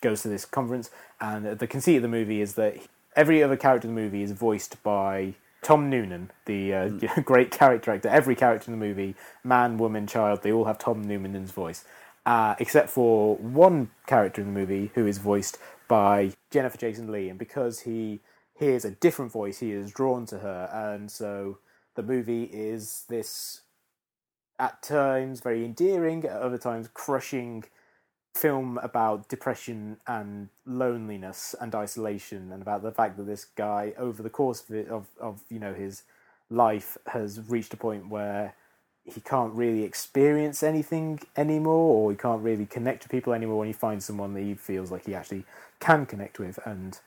goes 0.00 0.22
to 0.22 0.28
this 0.28 0.44
conference. 0.44 0.90
And 1.20 1.58
the 1.58 1.66
conceit 1.68 1.96
of 1.96 2.02
the 2.02 2.08
movie 2.08 2.40
is 2.40 2.54
that 2.54 2.76
every 3.14 3.44
other 3.44 3.56
character 3.56 3.86
in 3.86 3.94
the 3.94 4.00
movie 4.00 4.22
is 4.24 4.32
voiced 4.32 4.82
by 4.82 5.34
Tom 5.62 5.88
Noonan, 5.88 6.30
the 6.46 6.74
uh, 6.74 6.88
great 7.24 7.50
character 7.50 7.92
actor. 7.92 8.08
Every 8.08 8.34
character 8.34 8.70
in 8.70 8.78
the 8.78 8.84
movie, 8.84 9.14
man, 9.44 9.78
woman, 9.78 10.06
child, 10.06 10.42
they 10.42 10.52
all 10.52 10.64
have 10.64 10.78
Tom 10.78 11.02
Noonan's 11.02 11.52
voice. 11.52 11.84
Uh, 12.24 12.54
except 12.60 12.88
for 12.88 13.36
one 13.36 13.90
character 14.06 14.40
in 14.40 14.48
the 14.48 14.60
movie 14.60 14.92
who 14.94 15.06
is 15.06 15.18
voiced 15.18 15.58
by 15.88 16.32
Jennifer 16.50 16.78
Jason 16.78 17.10
Lee, 17.10 17.28
and 17.28 17.38
because 17.38 17.80
he 17.80 18.20
hears 18.54 18.84
a 18.84 18.92
different 18.92 19.32
voice, 19.32 19.58
he 19.58 19.72
is 19.72 19.90
drawn 19.90 20.24
to 20.26 20.38
her, 20.38 20.70
and 20.72 21.10
so 21.10 21.58
the 21.96 22.02
movie 22.02 22.44
is 22.44 23.04
this 23.08 23.62
at 24.58 24.82
times 24.82 25.40
very 25.40 25.64
endearing, 25.64 26.24
at 26.24 26.40
other 26.40 26.58
times 26.58 26.88
crushing 26.94 27.64
film 28.34 28.78
about 28.82 29.28
depression 29.28 29.98
and 30.06 30.48
loneliness 30.66 31.54
and 31.60 31.74
isolation, 31.74 32.50
and 32.52 32.62
about 32.62 32.82
the 32.82 32.92
fact 32.92 33.16
that 33.16 33.24
this 33.24 33.44
guy, 33.44 33.92
over 33.98 34.22
the 34.22 34.30
course 34.30 34.68
of 34.68 34.74
it, 34.74 34.88
of, 34.88 35.06
of 35.20 35.40
you 35.50 35.58
know 35.58 35.74
his 35.74 36.02
life, 36.50 36.96
has 37.08 37.40
reached 37.48 37.74
a 37.74 37.76
point 37.76 38.08
where 38.08 38.54
he 39.04 39.20
can't 39.20 39.52
really 39.54 39.82
experience 39.82 40.62
anything 40.62 41.20
anymore, 41.36 41.94
or 41.94 42.10
he 42.10 42.16
can't 42.16 42.42
really 42.42 42.66
connect 42.66 43.02
to 43.02 43.08
people 43.08 43.32
anymore. 43.32 43.58
When 43.58 43.66
he 43.66 43.72
finds 43.72 44.04
someone 44.04 44.34
that 44.34 44.42
he 44.42 44.54
feels 44.54 44.90
like 44.90 45.06
he 45.06 45.14
actually 45.14 45.44
can 45.80 46.06
connect 46.06 46.38
with, 46.38 46.58
and 46.64 46.98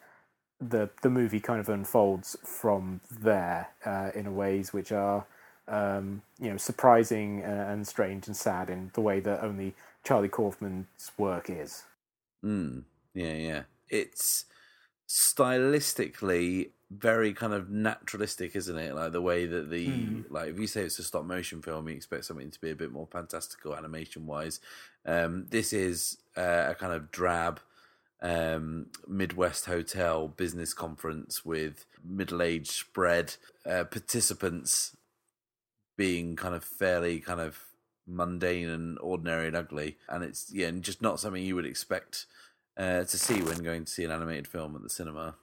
the 0.59 0.89
the 1.01 1.09
movie 1.09 1.39
kind 1.39 1.59
of 1.59 1.69
unfolds 1.69 2.37
from 2.43 3.01
there 3.09 3.69
uh, 3.85 4.11
in 4.13 4.35
ways 4.35 4.73
which 4.73 4.91
are 4.91 5.25
um, 5.67 6.21
you 6.39 6.49
know 6.49 6.57
surprising 6.57 7.43
uh, 7.43 7.67
and 7.69 7.87
strange 7.87 8.27
and 8.27 8.35
sad 8.35 8.69
in 8.69 8.91
the 8.93 9.01
way 9.01 9.19
that 9.19 9.43
only 9.43 9.73
Charlie 10.05 10.29
Kaufman's 10.29 11.11
work 11.17 11.49
is. 11.49 11.83
Mm, 12.43 12.83
yeah, 13.13 13.33
yeah. 13.33 13.61
It's 13.89 14.45
stylistically 15.09 16.69
very 16.91 17.33
kind 17.33 17.53
of 17.53 17.69
naturalistic, 17.69 18.55
isn't 18.55 18.77
it? 18.77 18.93
Like 18.93 19.11
the 19.11 19.21
way 19.21 19.45
that 19.47 19.69
the 19.71 19.87
Mm. 19.87 20.25
like 20.29 20.49
if 20.49 20.59
you 20.59 20.67
say 20.67 20.83
it's 20.83 20.99
a 20.99 21.03
stop 21.03 21.25
motion 21.25 21.61
film, 21.61 21.89
you 21.89 21.95
expect 21.95 22.25
something 22.25 22.51
to 22.51 22.61
be 22.61 22.69
a 22.71 22.75
bit 22.75 22.91
more 22.91 23.07
fantastical 23.07 23.75
animation 23.75 24.27
wise. 24.27 24.59
Um, 25.05 25.47
this 25.49 25.73
is 25.73 26.17
uh, 26.37 26.67
a 26.69 26.75
kind 26.75 26.93
of 26.93 27.11
drab 27.11 27.59
um, 28.21 28.87
Midwest 29.07 29.65
hotel 29.65 30.27
business 30.27 30.73
conference 30.73 31.43
with 31.43 31.85
middle 32.03 32.41
aged 32.41 32.71
spread 32.71 33.35
uh, 33.65 33.85
participants 33.85 34.95
being 35.97 36.35
kind 36.35 36.53
of 36.53 36.63
fairly 36.63 37.19
kind 37.19 37.39
of 37.39 37.64
mundane 38.07 38.69
and 38.69 38.97
ordinary 38.99 39.47
and 39.47 39.55
ugly, 39.55 39.97
and 40.07 40.23
it's 40.23 40.51
yeah, 40.51 40.67
and 40.67 40.83
just 40.83 41.01
not 41.01 41.19
something 41.19 41.43
you 41.43 41.55
would 41.55 41.65
expect 41.65 42.25
uh, 42.77 43.03
to 43.03 43.17
see 43.17 43.41
when 43.41 43.57
going 43.59 43.85
to 43.85 43.91
see 43.91 44.03
an 44.03 44.11
animated 44.11 44.47
film 44.47 44.75
at 44.75 44.83
the 44.83 44.89
cinema. 44.89 45.35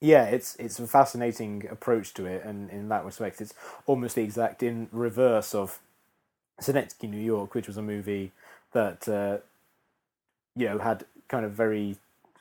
Yeah, 0.00 0.24
it's 0.24 0.54
it's 0.56 0.78
a 0.78 0.86
fascinating 0.86 1.66
approach 1.70 2.14
to 2.14 2.26
it, 2.26 2.44
and 2.44 2.70
in 2.70 2.88
that 2.88 3.04
respect, 3.04 3.40
it's 3.40 3.54
almost 3.86 4.14
the 4.14 4.22
exact 4.22 4.62
in 4.62 4.88
reverse 4.92 5.54
of 5.54 5.80
Synecdoche, 6.60 7.10
New 7.10 7.20
York, 7.20 7.54
which 7.54 7.66
was 7.66 7.76
a 7.76 7.82
movie 7.82 8.32
that 8.72 9.08
uh, 9.08 9.38
you 10.56 10.68
know 10.68 10.78
had 10.78 11.04
kind 11.28 11.44
of 11.44 11.52
very 11.52 11.96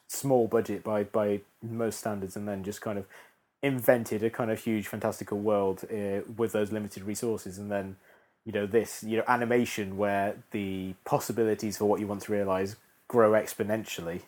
small 0.07 0.47
budget 0.47 0.83
by 0.83 1.03
by 1.03 1.41
most 1.61 1.99
standards, 1.99 2.35
and 2.35 2.47
then 2.47 2.63
just 2.63 2.81
kind 2.81 2.99
of 2.99 3.05
invented 3.63 4.23
a 4.23 4.29
kind 4.29 4.51
of 4.51 4.59
huge 4.59 4.87
fantastical 4.87 5.39
world 5.39 5.83
uh, 5.91 6.21
with 6.35 6.51
those 6.51 6.71
limited 6.71 7.03
resources, 7.03 7.57
and 7.57 7.71
then 7.71 7.95
you 8.47 8.53
know 8.53 8.65
this 8.65 9.03
you 9.03 9.17
know 9.17 9.23
animation 9.27 9.97
where 9.97 10.35
the 10.51 10.95
possibilities 11.03 11.77
for 11.77 11.85
what 11.85 11.99
you 11.99 12.07
want 12.07 12.21
to 12.23 12.31
realize 12.31 12.77
grow 13.07 13.31
exponentially. 13.31 14.21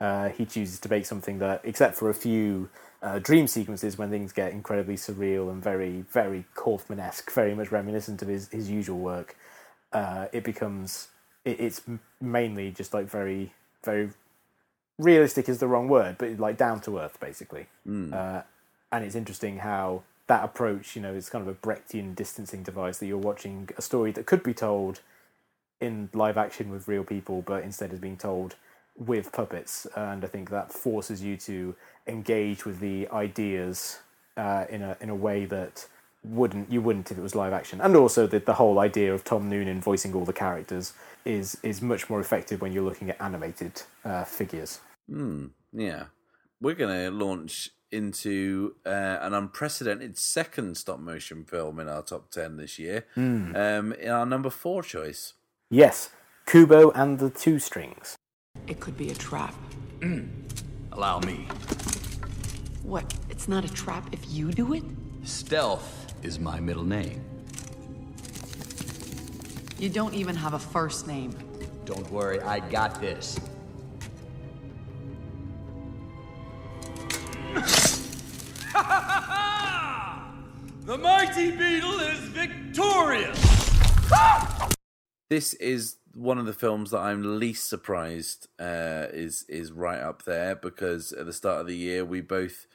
Uh, 0.00 0.28
he 0.28 0.44
chooses 0.44 0.78
to 0.80 0.88
make 0.88 1.06
something 1.06 1.38
that, 1.38 1.60
except 1.64 1.96
for 1.96 2.10
a 2.10 2.14
few 2.14 2.68
uh, 3.02 3.18
dream 3.18 3.46
sequences 3.46 3.96
when 3.96 4.10
things 4.10 4.32
get 4.32 4.52
incredibly 4.52 4.96
surreal 4.96 5.50
and 5.50 5.62
very, 5.62 6.04
very 6.10 6.44
Kaufman-esque, 6.54 7.30
very 7.30 7.54
much 7.54 7.70
reminiscent 7.70 8.20
of 8.20 8.28
his, 8.28 8.48
his 8.48 8.68
usual 8.68 8.98
work, 8.98 9.36
uh, 9.92 10.26
it 10.32 10.42
becomes 10.42 11.08
it, 11.44 11.60
it's 11.60 11.82
mainly 12.20 12.70
just 12.70 12.92
like 12.92 13.08
very, 13.08 13.52
very 13.84 14.10
realistic 14.98 15.48
is 15.48 15.58
the 15.58 15.68
wrong 15.68 15.88
word, 15.88 16.16
but 16.18 16.38
like 16.38 16.56
down 16.56 16.80
to 16.80 16.98
earth, 16.98 17.18
basically. 17.20 17.66
Mm. 17.88 18.12
Uh, 18.12 18.42
and 18.90 19.04
it's 19.04 19.14
interesting 19.14 19.58
how 19.58 20.02
that 20.26 20.44
approach, 20.44 20.96
you 20.96 21.02
know, 21.02 21.12
is 21.14 21.28
kind 21.28 21.46
of 21.46 21.48
a 21.48 21.58
Brechtian 21.58 22.14
distancing 22.14 22.62
device 22.62 22.98
that 22.98 23.06
you're 23.06 23.18
watching 23.18 23.68
a 23.76 23.82
story 23.82 24.10
that 24.12 24.26
could 24.26 24.42
be 24.42 24.54
told 24.54 25.00
in 25.80 26.08
live 26.14 26.36
action 26.36 26.70
with 26.70 26.88
real 26.88 27.04
people, 27.04 27.42
but 27.42 27.62
instead 27.62 27.92
is 27.92 28.00
being 28.00 28.16
told 28.16 28.56
with 28.96 29.32
puppets. 29.32 29.86
And 29.96 30.24
I 30.24 30.28
think 30.28 30.50
that 30.50 30.72
forces 30.72 31.22
you 31.22 31.36
to 31.38 31.74
engage 32.06 32.64
with 32.64 32.80
the 32.80 33.08
ideas 33.08 33.98
uh, 34.36 34.64
in 34.68 34.82
a 34.82 34.96
in 35.00 35.10
a 35.10 35.14
way 35.14 35.44
that 35.46 35.86
wouldn't 36.24 36.72
you 36.72 36.80
wouldn't 36.80 37.10
if 37.10 37.18
it 37.18 37.22
was 37.22 37.34
live 37.34 37.52
action. 37.52 37.80
And 37.80 37.94
also 37.96 38.26
the 38.26 38.38
the 38.38 38.54
whole 38.54 38.78
idea 38.78 39.12
of 39.12 39.24
Tom 39.24 39.48
Noonan 39.50 39.80
voicing 39.80 40.14
all 40.14 40.24
the 40.24 40.32
characters 40.32 40.94
is 41.24 41.58
is 41.62 41.82
much 41.82 42.08
more 42.08 42.20
effective 42.20 42.60
when 42.60 42.72
you're 42.72 42.84
looking 42.84 43.10
at 43.10 43.20
animated 43.20 43.82
uh, 44.04 44.24
figures. 44.24 44.80
Hmm. 45.08 45.46
Yeah, 45.72 46.04
we're 46.60 46.74
to 46.74 47.10
launch 47.10 47.70
into 47.94 48.74
uh, 48.84 49.18
an 49.20 49.32
unprecedented 49.32 50.18
second 50.18 50.76
stop 50.76 50.98
motion 50.98 51.44
film 51.44 51.78
in 51.78 51.88
our 51.88 52.02
top 52.02 52.30
ten 52.30 52.56
this 52.56 52.78
year. 52.78 53.06
Hmm. 53.14 53.54
Um, 53.54 53.92
in 53.94 54.10
our 54.10 54.26
number 54.26 54.50
four 54.50 54.82
choice. 54.82 55.34
Yes, 55.70 56.10
Kubo 56.46 56.90
and 56.90 57.18
the 57.18 57.30
Two 57.30 57.58
Strings. 57.58 58.16
It 58.66 58.80
could 58.80 58.96
be 58.96 59.10
a 59.10 59.14
trap. 59.14 59.54
Mm. 60.00 60.28
Allow 60.92 61.20
me. 61.20 61.46
What? 62.82 63.14
It's 63.30 63.48
not 63.48 63.64
a 63.64 63.72
trap 63.72 64.08
if 64.12 64.20
you 64.30 64.50
do 64.52 64.74
it? 64.74 64.82
Stealth 65.22 66.14
is 66.22 66.38
my 66.38 66.60
middle 66.60 66.84
name. 66.84 67.24
You 69.78 69.88
don't 69.88 70.14
even 70.14 70.36
have 70.36 70.54
a 70.54 70.58
first 70.58 71.06
name. 71.06 71.34
Don't 71.84 72.10
worry, 72.10 72.40
I 72.40 72.60
got 72.60 73.00
this. 73.00 73.38
The 80.84 80.98
mighty 80.98 81.50
beetle 81.50 81.98
is 82.00 82.18
victorious! 82.28 83.40
This 85.30 85.54
is 85.54 85.96
one 86.12 86.36
of 86.36 86.44
the 86.44 86.52
films 86.52 86.90
that 86.90 86.98
I'm 86.98 87.40
least 87.40 87.66
surprised 87.68 88.46
uh, 88.60 89.06
is 89.10 89.46
is 89.48 89.72
right 89.72 89.98
up 89.98 90.24
there 90.24 90.54
because 90.54 91.12
at 91.12 91.24
the 91.24 91.32
start 91.32 91.62
of 91.62 91.66
the 91.66 91.76
year 91.76 92.04
we 92.04 92.20
both 92.20 92.66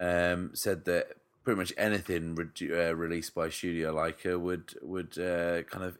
um, 0.00 0.52
said 0.54 0.84
that 0.84 1.16
pretty 1.42 1.58
much 1.58 1.72
anything 1.76 2.36
re- 2.36 2.88
uh, 2.88 2.94
released 2.94 3.34
by 3.34 3.48
Studio 3.48 3.92
Laika 3.92 4.40
would 4.40 4.78
would 4.80 5.18
uh, 5.18 5.62
kind 5.64 5.84
of 5.84 5.98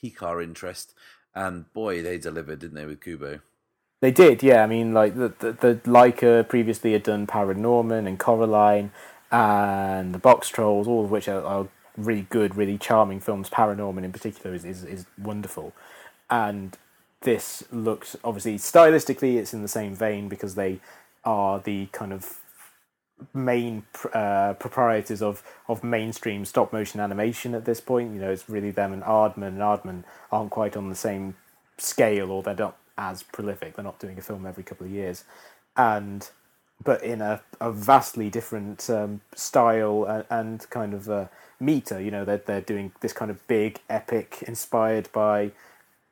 pique 0.00 0.22
our 0.22 0.42
interest, 0.42 0.92
and 1.34 1.72
boy, 1.72 2.02
they 2.02 2.18
delivered, 2.18 2.58
didn't 2.58 2.76
they, 2.76 2.84
with 2.84 3.00
Kubo? 3.00 3.40
They 4.02 4.10
did, 4.10 4.42
yeah. 4.42 4.62
I 4.62 4.66
mean, 4.66 4.92
like 4.92 5.16
the 5.16 5.32
the, 5.38 5.52
the 5.52 5.74
Laika 5.86 6.46
previously 6.46 6.92
had 6.92 7.02
done 7.02 7.26
Paranorman 7.26 8.06
and 8.06 8.18
Coraline 8.18 8.92
and 9.30 10.14
the 10.14 10.18
Box 10.18 10.48
Trolls, 10.48 10.86
all 10.86 11.04
of 11.04 11.10
which 11.10 11.28
are, 11.28 11.42
are 11.44 11.68
really 11.96 12.26
good, 12.30 12.56
really 12.56 12.78
charming 12.78 13.20
films. 13.20 13.48
Paranorman 13.48 14.04
in 14.04 14.12
particular 14.12 14.54
is, 14.54 14.64
is 14.64 14.84
is 14.84 15.06
wonderful, 15.18 15.72
and 16.30 16.76
this 17.22 17.64
looks 17.72 18.16
obviously 18.22 18.56
stylistically 18.56 19.36
it's 19.36 19.54
in 19.54 19.62
the 19.62 19.68
same 19.68 19.94
vein 19.94 20.28
because 20.28 20.54
they 20.54 20.80
are 21.24 21.58
the 21.58 21.86
kind 21.86 22.12
of 22.12 22.40
main 23.32 23.82
uh, 24.12 24.54
proprietors 24.54 25.22
of, 25.22 25.42
of 25.68 25.82
mainstream 25.82 26.44
stop 26.44 26.72
motion 26.72 27.00
animation 27.00 27.54
at 27.54 27.64
this 27.64 27.80
point. 27.80 28.14
You 28.14 28.20
know, 28.20 28.30
it's 28.30 28.48
really 28.48 28.70
them 28.70 28.92
and 28.92 29.02
Aardman, 29.02 29.48
and 29.48 29.58
Aardman 29.58 30.04
aren't 30.30 30.50
quite 30.50 30.76
on 30.76 30.88
the 30.88 30.94
same 30.94 31.34
scale, 31.78 32.30
or 32.30 32.42
they're 32.42 32.54
not 32.54 32.76
as 32.98 33.22
prolific. 33.22 33.76
They're 33.76 33.84
not 33.84 33.98
doing 33.98 34.18
a 34.18 34.22
film 34.22 34.46
every 34.46 34.64
couple 34.64 34.86
of 34.86 34.92
years, 34.92 35.24
and 35.76 36.28
but 36.82 37.02
in 37.02 37.20
a, 37.20 37.40
a 37.60 37.72
vastly 37.72 38.30
different 38.30 38.88
um, 38.90 39.20
style 39.34 40.04
and, 40.04 40.24
and 40.30 40.70
kind 40.70 40.94
of 40.94 41.28
meter. 41.60 42.00
You 42.00 42.10
know, 42.10 42.24
they're 42.24 42.38
they're 42.38 42.60
doing 42.60 42.92
this 43.00 43.12
kind 43.12 43.30
of 43.30 43.46
big 43.46 43.80
epic 43.88 44.44
inspired 44.46 45.08
by 45.12 45.52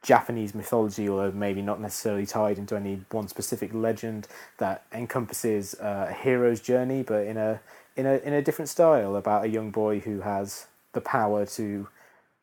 Japanese 0.02 0.54
mythology, 0.54 1.08
although 1.08 1.32
maybe 1.32 1.62
not 1.62 1.80
necessarily 1.80 2.26
tied 2.26 2.58
into 2.58 2.76
any 2.76 3.00
one 3.10 3.28
specific 3.28 3.72
legend 3.72 4.28
that 4.58 4.84
encompasses 4.92 5.74
uh, 5.80 6.08
a 6.10 6.12
hero's 6.12 6.60
journey, 6.60 7.02
but 7.02 7.26
in 7.26 7.36
a 7.36 7.60
in 7.96 8.06
a 8.06 8.16
in 8.18 8.32
a 8.32 8.42
different 8.42 8.68
style 8.68 9.16
about 9.16 9.44
a 9.44 9.48
young 9.48 9.70
boy 9.70 10.00
who 10.00 10.20
has 10.20 10.66
the 10.92 11.00
power 11.00 11.46
to 11.46 11.88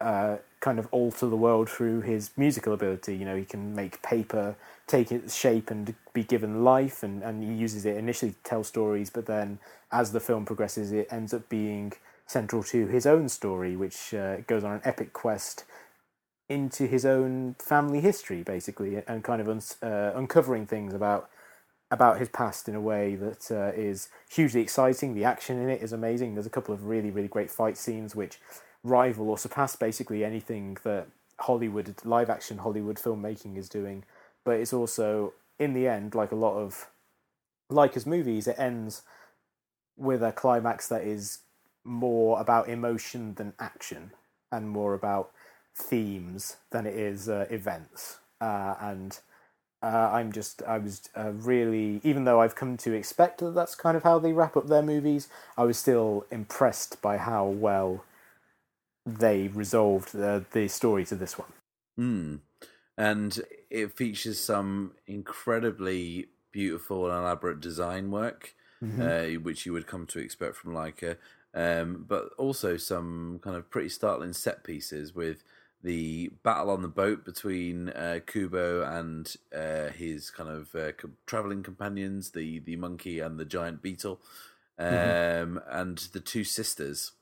uh, 0.02 0.38
kind 0.62 0.80
of 0.80 0.88
alter 0.92 1.28
the 1.28 1.36
world 1.36 1.70
through 1.70 2.02
his 2.02 2.32
musical 2.38 2.74
ability. 2.74 3.18
You 3.18 3.26
know, 3.26 3.36
he 3.36 3.46
can 3.46 3.76
make 3.76 4.02
paper 4.02 4.56
take 4.88 5.12
its 5.12 5.36
shape 5.36 5.72
and 5.72 5.96
be 6.14 6.24
given 6.24 6.64
life, 6.64 7.04
and, 7.04 7.24
and 7.24 7.44
he 7.44 7.54
uses 7.54 7.86
it 7.86 7.98
initially 7.98 8.32
to 8.32 8.38
tell 8.44 8.64
stories, 8.64 9.10
but 9.10 9.26
then 9.26 9.60
as 9.92 10.12
the 10.12 10.20
film 10.20 10.46
progresses, 10.46 10.92
it 10.92 11.08
ends 11.12 11.34
up 11.34 11.48
being 11.50 11.94
central 12.28 12.64
to 12.64 12.88
his 12.88 13.06
own 13.06 13.28
story, 13.30 13.76
which 13.76 14.14
uh, 14.14 14.38
goes 14.48 14.64
on 14.64 14.74
an 14.74 14.82
epic 14.84 15.14
quest 15.14 15.66
into 16.50 16.86
his 16.86 17.06
own 17.06 17.56
family 17.60 18.02
history, 18.02 18.44
basically, 18.44 19.02
and 19.08 19.24
kind 19.24 19.42
of 19.42 19.48
uns 19.48 19.78
uh, 19.82 20.12
uncovering 20.16 20.66
things 20.66 20.94
about 20.94 21.30
about 21.90 22.20
his 22.20 22.30
past 22.30 22.70
in 22.70 22.76
a 22.76 22.80
way 22.80 23.16
that 23.16 23.52
uh, 23.52 23.72
is 23.76 24.08
hugely 24.30 24.62
exciting. 24.62 25.14
The 25.14 25.26
action 25.26 25.60
in 25.60 25.70
it 25.70 25.82
is 25.82 25.92
amazing. 25.92 26.36
There's 26.36 26.46
a 26.46 26.50
couple 26.50 26.74
of 26.74 26.86
really, 26.86 27.12
really 27.12 27.28
great 27.28 27.52
fight 27.52 27.78
scenes 27.78 28.16
which 28.16 28.40
rival 28.84 29.30
or 29.30 29.38
surpass 29.38 29.76
basically 29.76 30.24
anything 30.24 30.78
that 30.84 31.08
Hollywood 31.40 31.94
live 32.04 32.30
action 32.30 32.60
Hollywood 32.60 32.98
filmmaking 32.98 33.58
is 33.58 33.70
doing. 33.70 34.04
But 34.44 34.60
it's 34.60 34.74
also 34.74 35.34
in 35.60 35.74
the 35.74 35.88
end, 35.88 36.16
like 36.16 36.32
a 36.32 36.36
lot 36.36 36.58
of 36.58 36.90
Laika's 37.70 38.06
movies, 38.06 38.48
it 38.48 38.58
ends 38.58 39.04
with 39.98 40.24
a 40.24 40.32
climax 40.32 40.88
that 40.88 41.04
is 41.04 41.40
more 41.84 42.40
about 42.40 42.68
emotion 42.68 43.36
than 43.36 43.54
action, 43.60 44.12
and 44.52 44.70
more 44.70 44.94
about 44.94 45.32
themes 45.76 46.58
than 46.72 46.86
it 46.86 46.96
is 46.96 47.30
uh, 47.30 47.46
events, 47.50 48.18
uh, 48.40 48.76
and 48.80 49.20
uh, 49.82 50.10
I'm 50.12 50.32
just 50.32 50.62
I 50.64 50.78
was 50.78 51.10
uh, 51.16 51.32
really 51.32 52.02
even 52.04 52.26
though 52.26 52.42
I've 52.42 52.56
come 52.56 52.78
to 52.78 52.94
expect 52.94 53.40
that 53.40 53.56
that's 53.56 53.76
kind 53.76 53.98
of 53.98 54.04
how 54.04 54.20
they 54.20 54.34
wrap 54.34 54.56
up 54.56 54.68
their 54.68 54.84
movies, 54.84 55.28
I 55.58 55.64
was 55.64 55.78
still 55.78 56.26
impressed 56.30 57.02
by 57.02 57.18
how 57.18 57.46
well 57.46 58.04
they 59.06 59.48
resolved 59.50 60.14
the 60.14 60.46
the 60.52 60.68
story 60.68 61.06
to 61.06 61.16
this 61.16 61.38
one. 61.38 61.52
Hmm. 61.98 62.36
And 62.98 63.40
it 63.70 63.96
features 63.98 64.40
some 64.40 64.94
incredibly 65.08 66.28
beautiful 66.52 67.10
and 67.10 67.18
elaborate 67.18 67.60
design 67.62 68.12
work, 68.12 68.54
Mhm. 68.84 69.38
uh, 69.38 69.40
which 69.42 69.66
you 69.66 69.74
would 69.74 69.88
come 69.88 70.06
to 70.08 70.20
expect 70.20 70.56
from 70.56 70.74
Laika, 70.74 71.18
um, 71.54 72.06
but 72.08 72.34
also 72.38 72.78
some 72.78 73.40
kind 73.42 73.56
of 73.56 73.70
pretty 73.70 73.90
startling 73.90 74.34
set 74.34 74.64
pieces 74.64 75.16
with 75.16 75.44
the 75.84 76.28
battle 76.44 76.70
on 76.70 76.82
the 76.84 76.88
boat 76.88 77.26
between 77.26 77.90
uh, 77.90 78.20
Kubo 78.28 78.84
and 78.84 79.36
uh, 79.56 79.88
his 79.90 80.30
kind 80.30 80.50
of 80.50 80.76
uh, 80.76 80.92
co- 80.92 81.10
traveling 81.26 81.64
companions, 81.64 82.32
the 82.32 82.60
the 82.60 82.76
monkey 82.76 83.20
and 83.20 83.40
the 83.40 83.46
giant 83.46 83.82
beetle, 83.82 84.22
um, 84.78 84.86
Mhm. 84.88 85.64
and 85.70 85.98
the 86.14 86.20
two 86.20 86.44
sisters. 86.44 87.14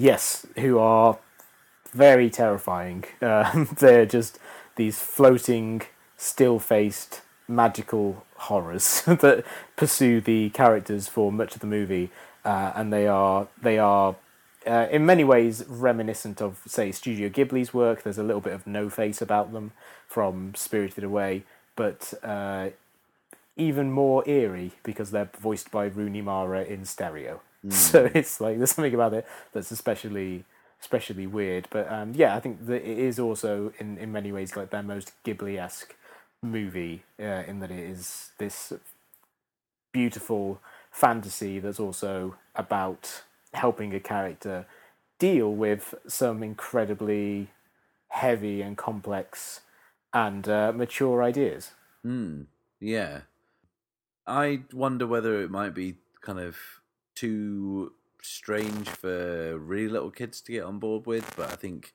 Yes, 0.00 0.46
who 0.56 0.78
are 0.78 1.18
very 1.92 2.30
terrifying. 2.30 3.04
Uh, 3.22 3.66
they're 3.78 4.06
just 4.06 4.38
these 4.76 4.98
floating, 4.98 5.82
still-faced, 6.16 7.20
magical 7.46 8.24
horrors 8.36 9.02
that 9.06 9.44
pursue 9.76 10.22
the 10.22 10.48
characters 10.50 11.06
for 11.06 11.30
much 11.30 11.54
of 11.54 11.60
the 11.60 11.66
movie, 11.66 12.10
uh, 12.46 12.72
and 12.74 12.90
they 12.90 13.06
are 13.06 13.48
they 13.60 13.78
are. 13.78 14.16
Uh, 14.66 14.86
in 14.90 15.04
many 15.04 15.24
ways, 15.24 15.64
reminiscent 15.68 16.40
of, 16.40 16.60
say, 16.66 16.92
Studio 16.92 17.28
Ghibli's 17.28 17.74
work. 17.74 18.02
There's 18.02 18.18
a 18.18 18.22
little 18.22 18.40
bit 18.42 18.54
of 18.54 18.66
no 18.66 18.88
face 18.88 19.20
about 19.22 19.52
them 19.52 19.72
from 20.06 20.54
Spirited 20.54 21.04
Away, 21.04 21.44
but 21.76 22.14
uh, 22.22 22.70
even 23.56 23.90
more 23.90 24.26
eerie 24.28 24.72
because 24.82 25.10
they're 25.10 25.30
voiced 25.38 25.70
by 25.70 25.86
Rooney 25.86 26.22
Mara 26.22 26.62
in 26.64 26.84
stereo. 26.86 27.40
Mm. 27.64 27.72
So 27.72 28.10
it's 28.14 28.40
like 28.40 28.58
there's 28.58 28.72
something 28.72 28.94
about 28.94 29.14
it 29.14 29.26
that's 29.52 29.70
especially 29.70 30.44
especially 30.80 31.26
weird. 31.26 31.68
But 31.70 31.90
um, 31.90 32.12
yeah, 32.14 32.36
I 32.36 32.40
think 32.40 32.66
that 32.66 32.82
it 32.82 32.98
is 32.98 33.18
also 33.18 33.72
in 33.78 33.98
in 33.98 34.12
many 34.12 34.32
ways 34.32 34.56
like 34.56 34.70
their 34.70 34.82
most 34.82 35.12
Ghibli 35.24 35.58
esque 35.58 35.94
movie 36.42 37.02
uh, 37.18 37.42
in 37.46 37.60
that 37.60 37.70
it 37.70 37.78
is 37.78 38.30
this 38.38 38.72
beautiful 39.92 40.60
fantasy 40.90 41.58
that's 41.58 41.80
also 41.80 42.36
about 42.54 43.22
helping 43.52 43.94
a 43.94 44.00
character 44.00 44.66
deal 45.18 45.52
with 45.52 45.94
some 46.06 46.42
incredibly 46.42 47.48
heavy 48.08 48.62
and 48.62 48.76
complex 48.76 49.60
and 50.12 50.48
uh, 50.48 50.72
mature 50.72 51.22
ideas. 51.22 51.72
Hmm. 52.02 52.42
Yeah. 52.80 53.22
I 54.26 54.62
wonder 54.72 55.06
whether 55.06 55.42
it 55.42 55.50
might 55.50 55.74
be 55.74 55.96
kind 56.22 56.38
of 56.38 56.56
too 57.20 57.92
strange 58.22 58.88
for 58.88 59.58
really 59.58 59.88
little 59.88 60.10
kids 60.10 60.40
to 60.42 60.52
get 60.52 60.64
on 60.64 60.78
board 60.78 61.06
with, 61.06 61.32
but 61.36 61.52
I 61.52 61.56
think 61.56 61.94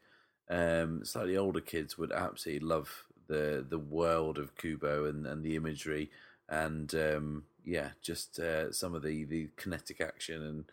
um, 0.50 1.04
slightly 1.04 1.38
older 1.38 1.62
kids 1.62 1.98
would 1.98 2.12
absolutely 2.12 2.68
love 2.68 3.06
the 3.28 3.66
the 3.68 3.80
world 3.80 4.38
of 4.38 4.56
Kubo 4.56 5.06
and, 5.06 5.26
and 5.26 5.44
the 5.44 5.56
imagery 5.56 6.12
and 6.48 6.94
um, 6.94 7.44
yeah, 7.64 7.90
just 8.02 8.40
uh, 8.40 8.72
some 8.72 8.94
of 8.94 9.02
the, 9.02 9.26
the 9.26 9.50
kinetic 9.58 10.02
action 10.02 10.42
and 10.44 10.66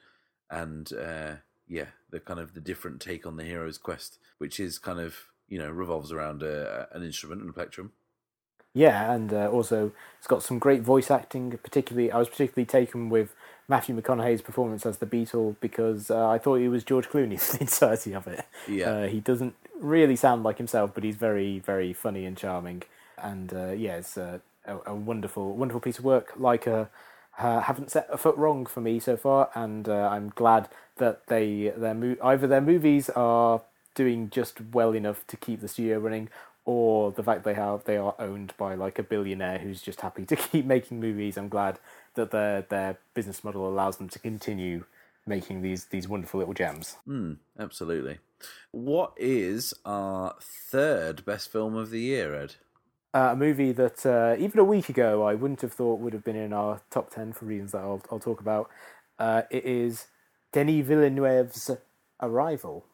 and 0.51 0.93
uh, 0.93 1.37
yeah, 1.66 1.87
the 2.11 2.20
kind 2.20 2.39
of 2.39 2.55
the 2.55 2.61
different 2.61 3.01
take 3.01 3.27
on 3.27 3.37
the 3.37 3.45
hero's 3.45 3.79
quest, 3.79 4.19
which 4.39 4.61
is 4.61 4.79
kind 4.79 5.01
of 5.01 5.16
you 5.49 5.59
know 5.59 5.70
revolves 5.70 6.12
around 6.12 6.43
a, 6.43 6.89
an 6.93 7.03
instrument 7.03 7.41
and 7.41 7.51
a 7.51 7.53
plectrum. 7.53 7.93
Yeah, 8.74 9.12
and 9.12 9.33
uh, 9.33 9.49
also 9.51 9.93
it's 10.19 10.27
got 10.27 10.43
some 10.43 10.59
great 10.59 10.83
voice 10.83 11.11
acting. 11.11 11.59
Particularly, 11.62 12.11
I 12.12 12.19
was 12.19 12.29
particularly 12.29 12.66
taken 12.66 13.09
with 13.09 13.35
Matthew 13.68 14.01
McConaughey's 14.01 14.43
performance 14.43 14.84
as 14.84 14.98
the 14.98 15.06
Beetle 15.06 15.56
because 15.60 16.10
uh, 16.10 16.28
I 16.28 16.39
thought 16.39 16.56
he 16.56 16.68
was 16.68 16.84
George 16.84 17.09
Clooney 17.09 17.40
for 17.40 17.56
the 17.56 17.62
entirety 17.62 18.12
of 18.14 18.26
it. 18.26 18.44
Yeah. 18.68 18.90
uh, 18.90 19.06
he 19.09 19.20
doesn't 19.20 19.55
really 19.78 20.16
sound 20.16 20.43
like 20.43 20.59
himself, 20.59 20.93
but 20.94 21.05
he's 21.05 21.16
very, 21.16 21.59
very 21.59 21.93
funny 21.93 22.24
and 22.24 22.36
charming. 22.36 22.82
And 23.18 23.52
uh, 23.52 23.70
yeah, 23.72 23.97
it's 23.97 24.16
uh, 24.18 24.39
a, 24.66 24.78
a 24.86 24.94
wonderful, 24.94 25.56
wonderful 25.56 25.80
piece 25.80 25.98
of 25.98 26.05
work. 26.05 26.32
Like 26.36 26.66
uh, 26.66 26.86
uh, 27.39 27.60
haven't 27.60 27.90
set 27.90 28.09
a 28.10 28.18
foot 28.18 28.36
wrong 28.36 28.66
for 28.66 28.80
me 28.80 29.01
so 29.01 29.16
far, 29.16 29.51
and 29.55 29.89
uh, 29.89 30.09
I'm 30.09 30.30
glad 30.34 30.68
that 30.97 31.26
they 31.28 31.72
their 31.76 31.94
mo- 31.94 32.16
either 32.22 32.47
their 32.47 32.60
movies 32.60 33.10
are 33.10 33.62
doing 33.94 34.30
just 34.30 34.60
well 34.72 34.93
enough 34.93 35.26
to 35.28 35.36
keep 35.36 35.60
the 35.60 35.68
studio 35.68 35.98
running, 35.98 36.28
or 36.64 37.12
the 37.12 37.22
fact 37.22 37.44
they 37.44 37.55
have 37.55 37.84
they 37.84 37.97
are 37.97 38.14
owned 38.18 38.55
by 38.56 38.74
like 38.74 38.98
a 38.98 39.02
billionaire 39.02 39.59
who's 39.59 39.82
just 39.82 40.01
happy 40.01 40.24
to 40.26 40.36
keep 40.51 40.64
making 40.66 41.01
movies. 41.01 41.36
I'm 41.36 41.48
glad 41.48 41.78
that 42.14 42.30
their 42.30 42.62
their 42.62 42.98
business 43.14 43.43
model 43.44 43.68
allows 43.68 43.97
them 43.97 44.09
to 44.10 44.18
continue 44.18 44.84
making 45.26 45.62
these 45.62 45.86
these 45.86 46.09
wonderful 46.09 46.39
little 46.39 46.55
gems. 46.55 46.97
Hmm, 47.05 47.34
absolutely. 47.59 48.18
What 48.72 49.12
is 49.16 49.72
our 49.84 50.34
third 50.40 51.24
best 51.24 51.51
film 51.51 51.76
of 51.76 51.90
the 51.90 52.01
year, 52.01 52.34
Ed? 52.34 52.56
Uh, 53.14 53.30
a 53.32 53.36
movie 53.36 53.72
that 53.72 54.06
uh, 54.06 54.34
even 54.39 54.59
a 54.59 54.64
week 54.64 54.89
ago 54.89 55.22
I 55.22 55.34
wouldn't 55.34 55.60
have 55.60 55.72
thought 55.72 56.01
would 56.01 56.14
have 56.14 56.24
been 56.24 56.36
in 56.36 56.52
our 56.52 56.80
top 56.90 57.10
ten 57.10 57.32
for 57.32 57.44
reasons 57.44 57.72
that 57.72 57.82
I'll 57.82 58.02
I'll 58.10 58.18
talk 58.18 58.40
about. 58.40 58.70
Uh, 59.18 59.43
it 59.51 59.64
is 59.64 60.06
Denis 60.52 60.86
Villeneuve's 60.86 61.70
Arrival. 62.20 62.84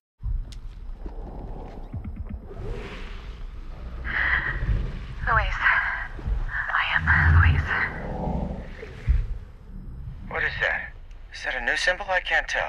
Louise. 5.27 5.61
I 6.73 6.85
am 6.97 7.03
Louise. 7.41 7.69
What 10.29 10.43
is 10.43 10.53
that? 10.61 10.93
Is 11.39 11.45
that 11.45 11.55
a 11.55 11.65
new 11.65 11.77
symbol? 11.77 12.05
I 12.09 12.19
can't 12.19 12.49
tell. 12.49 12.69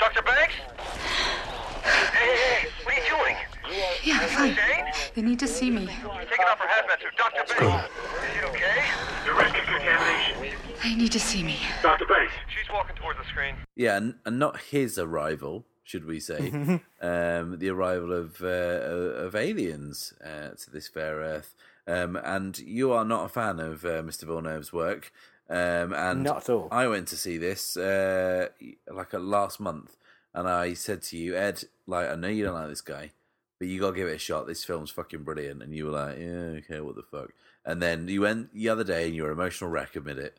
Dr. 0.00 0.22
Banks? 0.22 0.54
Hey, 1.84 2.24
hey, 2.24 2.36
hey, 2.36 2.68
what 2.84 2.94
are 2.94 3.00
you 3.02 3.06
doing? 3.10 3.36
Yeah, 4.02 4.18
Are 4.18 4.22
you 4.22 4.28
fine. 4.28 4.48
insane? 4.52 4.84
They 5.14 5.20
need 5.20 5.38
to 5.40 5.46
see 5.46 5.70
me. 5.70 5.84
Taking 5.84 6.46
off 6.46 6.58
her 6.58 6.66
hat, 6.66 6.86
Metro. 6.88 7.10
Dr. 7.18 7.44
Banks. 7.60 7.90
Is 8.30 8.38
it 8.38 8.44
okay? 8.44 8.82
The 9.26 9.34
risk 9.34 9.58
of 9.58 9.64
contamination. 9.66 10.58
They 10.82 10.94
need 10.94 11.12
to 11.12 11.20
see 11.20 11.42
me. 11.42 11.58
Dr. 11.82 12.06
Banks. 12.06 12.32
She's 12.48 12.72
walking 12.72 12.96
towards 12.96 13.18
the 13.18 13.26
screen. 13.26 13.56
Yeah, 13.76 13.98
and, 13.98 14.14
and 14.24 14.38
not 14.38 14.58
his 14.58 14.98
arrival, 14.98 15.66
should 15.82 16.06
we 16.06 16.18
say? 16.18 16.48
um, 17.02 17.58
the 17.58 17.68
arrival 17.68 18.10
of 18.10 18.40
uh, 18.40 18.46
of 18.46 19.34
aliens 19.34 20.14
uh, 20.24 20.54
to 20.56 20.70
this 20.70 20.88
fair 20.88 21.16
Earth. 21.16 21.54
Um, 21.86 22.16
and 22.16 22.58
you 22.58 22.92
are 22.92 23.04
not 23.04 23.26
a 23.26 23.28
fan 23.28 23.60
of 23.60 23.84
uh, 23.84 24.02
Mr. 24.02 24.24
Villeneuve's 24.24 24.72
work. 24.72 25.12
Um, 25.48 25.92
and 25.92 26.22
Not 26.22 26.38
at 26.38 26.50
all. 26.50 26.68
I 26.70 26.86
went 26.88 27.08
to 27.08 27.16
see 27.16 27.36
this 27.36 27.76
uh, 27.76 28.48
like 28.90 29.12
a 29.12 29.18
last 29.18 29.60
month, 29.60 29.96
and 30.32 30.48
I 30.48 30.74
said 30.74 31.02
to 31.02 31.18
you, 31.18 31.36
Ed, 31.36 31.64
like 31.86 32.08
I 32.08 32.14
know 32.14 32.28
you 32.28 32.44
don't 32.44 32.54
like 32.54 32.68
this 32.68 32.80
guy, 32.80 33.10
but 33.58 33.68
you 33.68 33.80
gotta 33.80 33.96
give 33.96 34.08
it 34.08 34.16
a 34.16 34.18
shot. 34.18 34.46
This 34.46 34.64
film's 34.64 34.90
fucking 34.90 35.22
brilliant. 35.22 35.62
And 35.62 35.74
you 35.74 35.86
were 35.86 35.92
like, 35.92 36.18
yeah, 36.18 36.58
okay, 36.60 36.80
what 36.80 36.96
the 36.96 37.02
fuck? 37.02 37.30
And 37.64 37.82
then 37.82 38.08
you 38.08 38.22
went 38.22 38.54
the 38.54 38.68
other 38.70 38.84
day, 38.84 39.06
and 39.06 39.14
you 39.14 39.24
were 39.24 39.30
emotional 39.30 39.70
wreck. 39.70 39.94
Admit 39.96 40.18
it. 40.18 40.38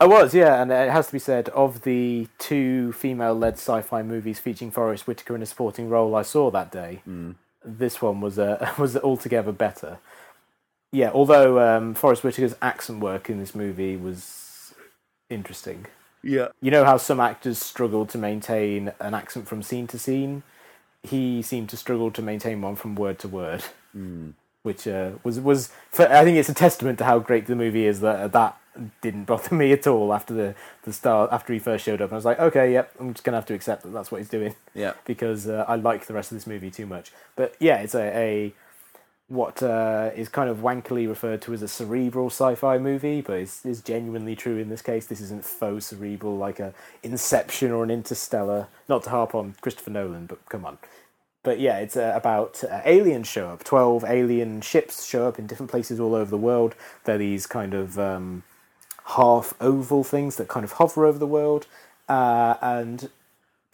I 0.00 0.06
was, 0.06 0.34
yeah, 0.34 0.60
and 0.60 0.70
it 0.72 0.90
has 0.90 1.06
to 1.06 1.12
be 1.12 1.18
said 1.20 1.48
of 1.50 1.82
the 1.82 2.28
two 2.38 2.92
female-led 2.92 3.54
sci-fi 3.54 4.02
movies 4.02 4.40
featuring 4.40 4.72
Forest 4.72 5.06
Whitaker 5.06 5.36
in 5.36 5.42
a 5.42 5.46
supporting 5.46 5.88
role 5.88 6.16
I 6.16 6.22
saw 6.22 6.50
that 6.50 6.72
day. 6.72 7.02
This 7.64 8.02
one 8.02 8.20
was 8.20 8.38
uh, 8.38 8.72
was 8.78 8.96
altogether 8.96 9.52
better. 9.52 9.98
Yeah, 10.94 11.10
although 11.12 11.58
um, 11.58 11.92
Forest 11.94 12.22
Whitaker's 12.22 12.54
accent 12.62 13.00
work 13.00 13.28
in 13.28 13.40
this 13.40 13.52
movie 13.52 13.96
was 13.96 14.72
interesting. 15.28 15.86
Yeah. 16.22 16.48
You 16.62 16.70
know 16.70 16.84
how 16.84 16.98
some 16.98 17.18
actors 17.18 17.58
struggle 17.58 18.06
to 18.06 18.16
maintain 18.16 18.92
an 19.00 19.12
accent 19.12 19.48
from 19.48 19.60
scene 19.64 19.88
to 19.88 19.98
scene? 19.98 20.44
He 21.02 21.42
seemed 21.42 21.68
to 21.70 21.76
struggle 21.76 22.12
to 22.12 22.22
maintain 22.22 22.62
one 22.62 22.76
from 22.76 22.94
word 22.94 23.18
to 23.18 23.28
word, 23.28 23.64
Mm. 23.96 24.34
which 24.62 24.86
uh, 24.86 25.10
was 25.24 25.40
was. 25.40 25.70
For, 25.90 26.06
I 26.06 26.22
think 26.22 26.38
it's 26.38 26.48
a 26.48 26.54
testament 26.54 26.98
to 26.98 27.04
how 27.04 27.18
great 27.18 27.46
the 27.46 27.56
movie 27.56 27.86
is 27.86 28.00
that 28.00 28.30
that 28.30 28.56
didn't 29.02 29.24
bother 29.24 29.54
me 29.54 29.72
at 29.72 29.86
all 29.88 30.14
after 30.14 30.32
the 30.32 30.54
the 30.84 30.92
start 30.92 31.30
after 31.32 31.52
he 31.52 31.58
first 31.58 31.84
showed 31.84 32.00
up. 32.00 32.12
I 32.12 32.14
was 32.14 32.24
like, 32.24 32.38
okay, 32.38 32.72
yep, 32.72 32.92
I'm 33.00 33.12
just 33.12 33.24
gonna 33.24 33.36
have 33.36 33.46
to 33.46 33.54
accept 33.54 33.82
that 33.82 33.92
that's 33.92 34.12
what 34.12 34.18
he's 34.18 34.28
doing. 34.28 34.54
Yeah. 34.74 34.92
because 35.04 35.48
uh, 35.48 35.64
I 35.66 35.74
like 35.74 36.06
the 36.06 36.14
rest 36.14 36.30
of 36.30 36.36
this 36.36 36.46
movie 36.46 36.70
too 36.70 36.86
much. 36.86 37.10
But 37.34 37.56
yeah, 37.58 37.78
it's 37.78 37.96
a, 37.96 38.16
a 38.16 38.54
what 39.28 39.62
uh, 39.62 40.10
is 40.14 40.28
kind 40.28 40.50
of 40.50 40.58
wankily 40.58 41.08
referred 41.08 41.40
to 41.42 41.54
as 41.54 41.62
a 41.62 41.68
cerebral 41.68 42.26
sci-fi 42.26 42.78
movie, 42.78 43.20
but 43.20 43.38
is 43.38 43.64
is 43.64 43.80
genuinely 43.80 44.36
true 44.36 44.58
in 44.58 44.68
this 44.68 44.82
case. 44.82 45.06
This 45.06 45.20
isn't 45.20 45.44
faux 45.44 45.86
cerebral 45.86 46.36
like 46.36 46.60
a 46.60 46.74
Inception 47.02 47.70
or 47.70 47.82
an 47.84 47.90
Interstellar. 47.90 48.68
Not 48.88 49.04
to 49.04 49.10
harp 49.10 49.34
on 49.34 49.54
Christopher 49.60 49.90
Nolan, 49.90 50.26
but 50.26 50.46
come 50.48 50.64
on. 50.64 50.78
But 51.42 51.58
yeah, 51.60 51.78
it's 51.78 51.96
uh, 51.96 52.12
about 52.14 52.62
uh, 52.64 52.82
aliens 52.84 53.28
show 53.28 53.48
up. 53.48 53.64
Twelve 53.64 54.04
alien 54.04 54.60
ships 54.60 55.06
show 55.06 55.26
up 55.26 55.38
in 55.38 55.46
different 55.46 55.70
places 55.70 56.00
all 56.00 56.14
over 56.14 56.30
the 56.30 56.38
world. 56.38 56.74
They're 57.04 57.18
these 57.18 57.46
kind 57.46 57.74
of 57.74 57.98
um, 57.98 58.42
half 59.06 59.54
oval 59.60 60.04
things 60.04 60.36
that 60.36 60.48
kind 60.48 60.64
of 60.64 60.72
hover 60.72 61.06
over 61.06 61.18
the 61.18 61.26
world, 61.26 61.66
uh, 62.08 62.54
and 62.60 63.10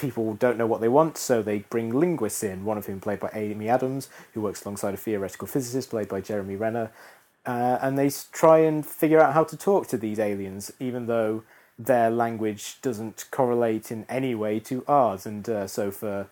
people 0.00 0.34
don't 0.34 0.56
know 0.56 0.66
what 0.66 0.80
they 0.80 0.88
want, 0.88 1.18
so 1.18 1.42
they 1.42 1.58
bring 1.58 1.90
linguists 1.92 2.42
in, 2.42 2.64
one 2.64 2.78
of 2.78 2.86
whom 2.86 3.00
played 3.00 3.20
by 3.20 3.30
Amy 3.34 3.68
Adams, 3.68 4.08
who 4.32 4.40
works 4.40 4.64
alongside 4.64 4.94
a 4.94 4.96
theoretical 4.96 5.46
physicist 5.46 5.90
played 5.90 6.08
by 6.08 6.20
Jeremy 6.20 6.56
Renner. 6.56 6.90
Uh, 7.44 7.78
and 7.82 7.98
they 7.98 8.10
try 8.32 8.58
and 8.58 8.86
figure 8.86 9.20
out 9.20 9.34
how 9.34 9.44
to 9.44 9.56
talk 9.56 9.86
to 9.88 9.98
these 9.98 10.18
aliens, 10.18 10.72
even 10.80 11.06
though 11.06 11.42
their 11.78 12.10
language 12.10 12.80
doesn't 12.82 13.26
correlate 13.30 13.92
in 13.92 14.04
any 14.08 14.34
way 14.34 14.58
to 14.60 14.84
ours. 14.88 15.26
And 15.26 15.48
uh, 15.48 15.66
so, 15.66 15.90
for 15.90 16.28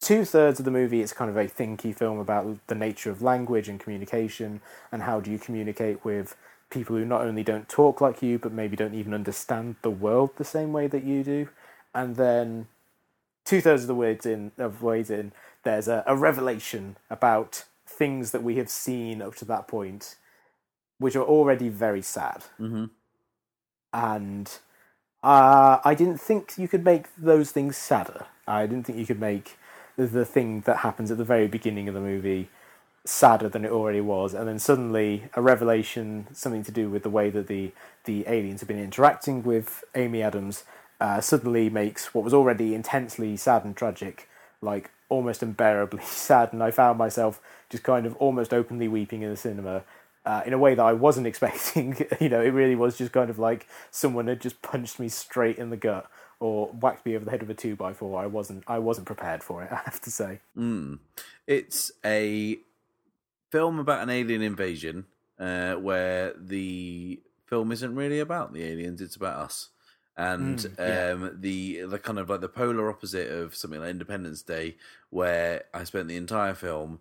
two 0.00 0.24
thirds 0.24 0.58
of 0.58 0.64
the 0.64 0.70
movie, 0.70 1.00
it's 1.00 1.12
kind 1.12 1.30
of 1.30 1.36
a 1.36 1.46
thinky 1.46 1.94
film 1.94 2.18
about 2.18 2.66
the 2.66 2.74
nature 2.74 3.10
of 3.10 3.22
language 3.22 3.68
and 3.68 3.80
communication, 3.80 4.60
and 4.90 5.02
how 5.02 5.20
do 5.20 5.30
you 5.30 5.38
communicate 5.38 6.04
with 6.04 6.36
people 6.70 6.96
who 6.96 7.04
not 7.04 7.22
only 7.22 7.42
don't 7.42 7.68
talk 7.68 8.00
like 8.00 8.22
you, 8.22 8.38
but 8.38 8.52
maybe 8.52 8.76
don't 8.76 8.94
even 8.94 9.14
understand 9.14 9.76
the 9.82 9.90
world 9.90 10.30
the 10.36 10.44
same 10.44 10.72
way 10.72 10.86
that 10.86 11.04
you 11.04 11.24
do. 11.24 11.48
And 11.94 12.16
then 12.16 12.66
two 13.48 13.62
thirds 13.62 13.82
of 13.82 13.88
the 13.88 13.94
words 13.94 14.26
in 14.26 14.52
of 14.58 14.82
ways 14.82 15.10
in, 15.10 15.32
there's 15.64 15.88
a, 15.88 16.04
a 16.06 16.14
revelation 16.14 16.96
about 17.08 17.64
things 17.86 18.30
that 18.32 18.42
we 18.42 18.56
have 18.56 18.68
seen 18.68 19.22
up 19.22 19.34
to 19.36 19.44
that 19.46 19.66
point, 19.66 20.16
which 20.98 21.16
are 21.16 21.24
already 21.24 21.70
very 21.70 22.02
sad. 22.02 22.44
Mm-hmm. 22.60 22.84
And 23.94 24.58
uh, 25.22 25.78
I 25.82 25.94
didn't 25.94 26.20
think 26.20 26.58
you 26.58 26.68
could 26.68 26.84
make 26.84 27.06
those 27.16 27.50
things 27.50 27.78
sadder. 27.78 28.26
I 28.46 28.66
didn't 28.66 28.84
think 28.84 28.98
you 28.98 29.06
could 29.06 29.20
make 29.20 29.56
the, 29.96 30.06
the 30.06 30.26
thing 30.26 30.60
that 30.66 30.78
happens 30.78 31.10
at 31.10 31.16
the 31.16 31.24
very 31.24 31.48
beginning 31.48 31.88
of 31.88 31.94
the 31.94 32.00
movie 32.00 32.50
sadder 33.06 33.48
than 33.48 33.64
it 33.64 33.70
already 33.70 34.02
was, 34.02 34.34
and 34.34 34.46
then 34.46 34.58
suddenly 34.58 35.30
a 35.32 35.40
revelation, 35.40 36.26
something 36.32 36.62
to 36.64 36.70
do 36.70 36.90
with 36.90 37.02
the 37.02 37.10
way 37.10 37.30
that 37.30 37.46
the 37.46 37.72
the 38.04 38.24
aliens 38.26 38.60
have 38.60 38.68
been 38.68 38.78
interacting 38.78 39.42
with 39.42 39.82
Amy 39.94 40.22
Adams, 40.22 40.64
uh, 41.00 41.20
suddenly 41.20 41.70
makes 41.70 42.12
what 42.14 42.24
was 42.24 42.34
already 42.34 42.74
intensely 42.74 43.36
sad 43.36 43.64
and 43.64 43.76
tragic, 43.76 44.28
like 44.60 44.90
almost 45.08 45.42
unbearably 45.42 46.02
sad. 46.04 46.52
And 46.52 46.62
I 46.62 46.70
found 46.70 46.98
myself 46.98 47.40
just 47.70 47.82
kind 47.82 48.06
of 48.06 48.16
almost 48.16 48.52
openly 48.52 48.88
weeping 48.88 49.22
in 49.22 49.30
the 49.30 49.36
cinema. 49.36 49.84
Uh, 50.26 50.42
in 50.44 50.52
a 50.52 50.58
way 50.58 50.74
that 50.74 50.84
I 50.84 50.92
wasn't 50.92 51.26
expecting, 51.32 51.96
you 52.20 52.28
know, 52.28 52.40
it 52.40 52.50
really 52.50 52.74
was 52.74 52.98
just 52.98 53.12
kind 53.12 53.30
of 53.30 53.38
like 53.38 53.66
someone 53.90 54.26
had 54.26 54.40
just 54.40 54.60
punched 54.62 54.98
me 54.98 55.08
straight 55.08 55.58
in 55.58 55.70
the 55.70 55.76
gut 55.76 56.10
or 56.40 56.66
whacked 56.68 57.04
me 57.04 57.16
over 57.16 57.24
the 57.24 57.30
head 57.30 57.40
with 57.40 57.50
a 57.50 57.54
two 57.54 57.74
by 57.74 57.92
four. 57.92 58.20
I 58.20 58.26
wasn't, 58.26 58.64
I 58.66 58.78
wasn't 58.78 59.06
prepared 59.06 59.42
for 59.42 59.62
it. 59.62 59.72
I 59.72 59.76
have 59.84 60.00
to 60.02 60.10
say. 60.10 60.40
Mm. 60.56 60.98
It's 61.46 61.90
a 62.04 62.58
film 63.50 63.78
about 63.78 64.02
an 64.02 64.10
alien 64.10 64.42
invasion 64.42 65.06
uh, 65.38 65.74
where 65.74 66.34
the 66.38 67.20
film 67.46 67.72
isn't 67.72 67.94
really 67.94 68.20
about 68.20 68.52
the 68.52 68.64
aliens; 68.64 69.00
it's 69.00 69.16
about 69.16 69.38
us. 69.38 69.70
And 70.18 70.60
Mm, 70.60 70.78
yeah. 70.84 71.02
um, 71.10 71.40
the 71.40 71.82
the 71.82 71.98
kind 72.00 72.18
of 72.18 72.28
like 72.30 72.40
the 72.42 72.48
polar 72.48 72.90
opposite 72.90 73.30
of 73.30 73.54
something 73.54 73.80
like 73.80 73.90
Independence 73.90 74.42
Day, 74.42 74.76
where 75.10 75.64
I 75.74 75.84
spent 75.84 76.08
the 76.08 76.16
entire 76.16 76.54
film 76.54 77.00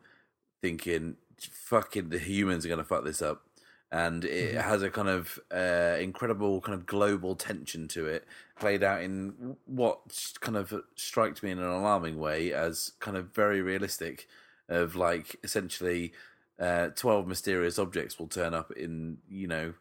thinking, 0.62 1.18
"Fucking 1.40 2.10
the 2.10 2.20
humans 2.20 2.66
are 2.66 2.70
going 2.70 2.80
to 2.80 2.86
fuck 2.86 3.04
this 3.04 3.22
up." 3.22 3.44
and 3.90 4.26
it 4.26 4.54
Mhm. 4.54 4.62
has 4.62 4.82
a 4.84 4.90
kind 4.90 5.08
of 5.08 5.40
uh, 5.50 5.96
incredible 6.02 6.60
kind 6.60 6.78
of 6.78 6.86
global 6.86 7.36
tension 7.36 7.88
to 7.88 8.06
it, 8.06 8.28
played 8.60 8.84
out 8.84 9.02
in 9.02 9.56
what 9.66 10.02
kind 10.42 10.58
of 10.58 10.74
strikes 10.98 11.42
me 11.42 11.52
in 11.52 11.58
an 11.60 11.64
alarming 11.66 12.18
way 12.18 12.52
as 12.52 12.92
kind 13.00 13.16
of 13.18 13.34
very 13.34 13.62
realistic. 13.62 14.28
Of 14.70 14.98
like 14.98 15.38
essentially, 15.44 16.14
uh, 16.60 16.90
twelve 16.90 17.28
mysterious 17.28 17.80
objects 17.80 18.20
will 18.20 18.28
turn 18.28 18.54
up 18.54 18.72
in 18.74 19.20
you 19.30 19.48
know, 19.48 19.74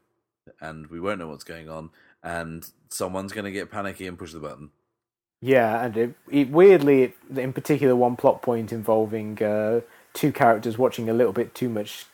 and 0.61 0.87
we 0.89 1.01
won't 1.01 1.19
know 1.19 1.29
what's 1.29 1.45
going 1.45 1.69
on, 1.69 1.91
and 2.27 2.69
someone's 2.91 3.33
going 3.33 3.45
to 3.45 3.53
get 3.53 3.71
panicky 3.71 4.07
and 4.07 4.19
push 4.19 4.33
the 4.33 4.41
button. 4.41 4.71
Yeah, 5.41 5.85
and 5.85 5.97
it, 5.97 6.15
it 6.31 6.51
weirdly, 6.51 7.03
it, 7.05 7.15
in 7.37 7.53
particular, 7.53 7.95
one 7.95 8.17
plot 8.17 8.43
point 8.43 8.73
involving 8.73 9.41
uh, 9.43 9.83
two 10.13 10.33
characters 10.33 10.77
watching 10.77 11.09
a 11.09 11.13
little 11.13 11.33
bit 11.33 11.55
too 11.55 11.69
much 11.69 12.07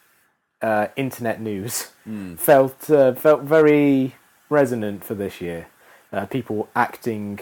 uh, 0.60 0.89
internet 0.97 1.40
news 1.40 1.89
Mm. 2.06 2.36
felt 2.48 2.90
uh, 2.90 3.14
felt 3.14 3.43
very 3.43 4.16
resonant 4.51 5.05
for 5.05 5.14
this 5.14 5.40
year. 5.40 5.68
Uh, 6.12 6.26
people 6.26 6.68
acting 6.74 7.39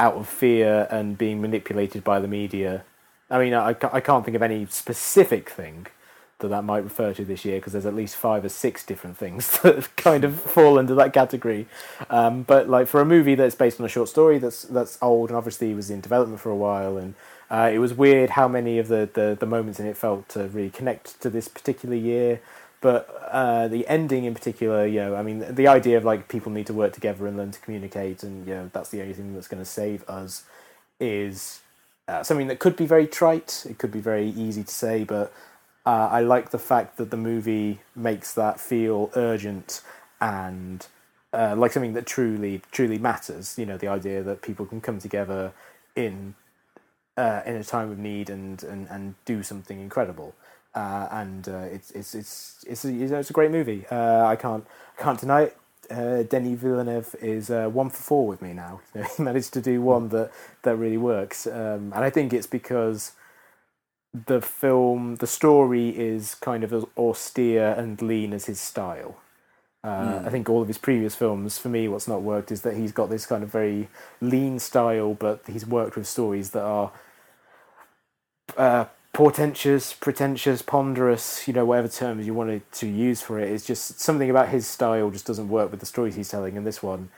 out 0.00 0.14
of 0.14 0.26
fear 0.26 0.88
and 0.90 1.18
being 1.18 1.40
manipulated 1.40 2.02
by 2.02 2.18
the 2.18 2.26
media. 2.28 2.84
I 3.30 3.38
mean, 3.38 3.52
I, 3.52 3.76
I 3.92 4.00
can't 4.00 4.24
think 4.24 4.34
of 4.34 4.42
any 4.42 4.66
specific 4.66 5.50
thing 5.50 5.88
that 6.40 6.48
that 6.48 6.62
might 6.62 6.84
refer 6.84 7.12
to 7.14 7.24
this 7.24 7.44
year 7.44 7.58
because 7.58 7.72
there's 7.72 7.86
at 7.86 7.94
least 7.94 8.16
five 8.16 8.44
or 8.44 8.48
six 8.48 8.84
different 8.84 9.16
things 9.16 9.58
that 9.62 9.94
kind 9.96 10.24
of 10.24 10.40
fall 10.40 10.78
under 10.78 10.94
that 10.94 11.12
category. 11.12 11.66
Um, 12.10 12.42
but 12.42 12.68
like 12.68 12.86
for 12.86 13.00
a 13.00 13.04
movie 13.04 13.34
that's 13.34 13.54
based 13.54 13.80
on 13.80 13.86
a 13.86 13.88
short 13.88 14.08
story 14.08 14.38
that's 14.38 14.62
that's 14.62 14.98
old 15.02 15.30
and 15.30 15.36
obviously 15.36 15.74
was 15.74 15.90
in 15.90 16.00
development 16.00 16.40
for 16.40 16.50
a 16.50 16.56
while, 16.56 16.96
and 16.96 17.14
uh, 17.50 17.70
it 17.72 17.78
was 17.78 17.94
weird 17.94 18.30
how 18.30 18.46
many 18.46 18.78
of 18.78 18.88
the, 18.88 19.08
the, 19.12 19.36
the 19.38 19.46
moments 19.46 19.80
in 19.80 19.86
it 19.86 19.96
felt 19.96 20.28
to 20.30 20.44
really 20.48 20.70
connect 20.70 21.20
to 21.22 21.30
this 21.30 21.48
particular 21.48 21.96
year. 21.96 22.40
But 22.80 23.08
uh, 23.32 23.66
the 23.66 23.88
ending 23.88 24.24
in 24.24 24.34
particular, 24.34 24.86
you 24.86 25.00
know, 25.00 25.16
I 25.16 25.22
mean, 25.22 25.44
the 25.52 25.66
idea 25.66 25.96
of 25.96 26.04
like 26.04 26.28
people 26.28 26.52
need 26.52 26.66
to 26.68 26.72
work 26.72 26.92
together 26.92 27.26
and 27.26 27.36
learn 27.36 27.50
to 27.50 27.58
communicate, 27.58 28.22
and 28.22 28.46
you 28.46 28.54
know, 28.54 28.70
that's 28.72 28.90
the 28.90 29.00
only 29.02 29.14
thing 29.14 29.34
that's 29.34 29.48
going 29.48 29.62
to 29.62 29.68
save 29.68 30.08
us, 30.08 30.44
is 31.00 31.60
uh, 32.06 32.22
something 32.22 32.46
that 32.46 32.60
could 32.60 32.76
be 32.76 32.86
very 32.86 33.08
trite. 33.08 33.66
It 33.68 33.78
could 33.78 33.90
be 33.90 34.00
very 34.00 34.28
easy 34.28 34.62
to 34.62 34.70
say, 34.70 35.02
but 35.02 35.32
uh, 35.88 36.06
I 36.12 36.20
like 36.20 36.50
the 36.50 36.58
fact 36.58 36.98
that 36.98 37.10
the 37.10 37.16
movie 37.16 37.80
makes 37.96 38.34
that 38.34 38.60
feel 38.60 39.10
urgent 39.16 39.80
and 40.20 40.86
uh, 41.32 41.54
like 41.56 41.72
something 41.72 41.94
that 41.94 42.04
truly, 42.04 42.60
truly 42.70 42.98
matters. 42.98 43.58
You 43.58 43.64
know, 43.64 43.78
the 43.78 43.88
idea 43.88 44.22
that 44.22 44.42
people 44.42 44.66
can 44.66 44.82
come 44.82 44.98
together 44.98 45.54
in 45.96 46.34
uh, 47.16 47.40
in 47.46 47.56
a 47.56 47.64
time 47.64 47.90
of 47.90 47.98
need 47.98 48.28
and, 48.28 48.62
and, 48.64 48.86
and 48.90 49.14
do 49.24 49.42
something 49.42 49.80
incredible. 49.80 50.34
Uh, 50.74 51.08
and 51.10 51.48
uh, 51.48 51.66
it's 51.72 51.90
it's 51.92 52.14
it's 52.14 52.64
it's 52.68 52.84
a, 52.84 52.92
you 52.92 53.06
know, 53.06 53.20
it's 53.20 53.30
a 53.30 53.32
great 53.32 53.50
movie. 53.50 53.86
Uh, 53.90 54.26
I 54.26 54.36
can't 54.36 54.66
I 54.98 55.02
can't 55.02 55.18
deny 55.18 55.42
it. 55.44 55.56
Uh, 55.90 56.22
Denis 56.22 56.58
Villeneuve 56.60 57.16
is 57.22 57.48
uh, 57.48 57.66
one 57.70 57.88
for 57.88 58.02
four 58.02 58.26
with 58.26 58.42
me 58.42 58.52
now. 58.52 58.82
he 59.16 59.22
managed 59.22 59.54
to 59.54 59.62
do 59.62 59.80
one 59.80 60.10
that 60.10 60.32
that 60.64 60.76
really 60.76 60.98
works, 60.98 61.46
um, 61.46 61.94
and 61.94 62.04
I 62.04 62.10
think 62.10 62.34
it's 62.34 62.46
because 62.46 63.12
the 64.26 64.40
film, 64.40 65.16
the 65.16 65.26
story 65.26 65.88
is 65.90 66.34
kind 66.34 66.64
of 66.64 66.72
as 66.72 66.84
austere 66.96 67.72
and 67.72 68.00
lean 68.02 68.32
as 68.32 68.46
his 68.46 68.60
style. 68.60 69.16
Uh, 69.84 70.20
Mm. 70.20 70.26
I 70.26 70.30
think 70.30 70.48
all 70.48 70.60
of 70.60 70.68
his 70.68 70.78
previous 70.78 71.14
films, 71.14 71.58
for 71.58 71.68
me, 71.68 71.88
what's 71.88 72.08
not 72.08 72.22
worked 72.22 72.50
is 72.50 72.62
that 72.62 72.76
he's 72.76 72.92
got 72.92 73.10
this 73.10 73.26
kind 73.26 73.42
of 73.42 73.50
very 73.50 73.88
lean 74.20 74.58
style, 74.58 75.14
but 75.14 75.42
he's 75.46 75.66
worked 75.66 75.96
with 75.96 76.06
stories 76.06 76.50
that 76.50 76.62
are 76.62 76.90
uh, 78.56 78.86
portentous, 79.12 79.92
pretentious, 79.92 80.62
ponderous, 80.62 81.46
you 81.46 81.54
know, 81.54 81.64
whatever 81.64 81.88
terms 81.88 82.26
you 82.26 82.34
wanted 82.34 82.70
to 82.72 82.86
use 82.86 83.20
for 83.20 83.38
it. 83.38 83.50
It's 83.50 83.66
just 83.66 84.00
something 84.00 84.30
about 84.30 84.48
his 84.48 84.66
style 84.66 85.10
just 85.10 85.26
doesn't 85.26 85.48
work 85.48 85.70
with 85.70 85.80
the 85.80 85.86
stories 85.86 86.16
he's 86.16 86.28
telling. 86.28 86.56
In 86.56 86.64
this 86.64 86.82
one, 86.82 87.10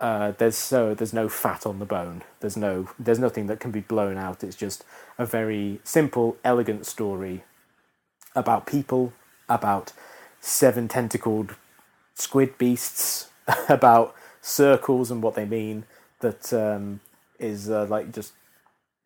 uh, 0.00 0.32
there's 0.38 0.56
so 0.56 0.94
there's 0.94 1.12
no 1.14 1.28
fat 1.28 1.66
on 1.66 1.78
the 1.80 1.86
bone. 1.86 2.22
There's 2.40 2.56
no 2.56 2.88
there's 2.98 3.18
nothing 3.18 3.46
that 3.48 3.60
can 3.60 3.70
be 3.72 3.80
blown 3.80 4.18
out. 4.18 4.44
It's 4.44 4.56
just 4.56 4.84
a 5.18 5.26
very 5.26 5.80
simple, 5.84 6.36
elegant 6.44 6.86
story 6.86 7.44
about 8.34 8.66
people, 8.66 9.12
about 9.48 9.92
seven 10.40 10.88
tentacled 10.88 11.56
squid 12.14 12.58
beasts, 12.58 13.30
about 13.68 14.14
circles 14.42 15.10
and 15.10 15.22
what 15.22 15.34
they 15.36 15.46
mean. 15.46 15.84
That 16.20 16.52
um, 16.52 17.00
is 17.38 17.70
uh, 17.70 17.86
like 17.88 18.12
just 18.12 18.32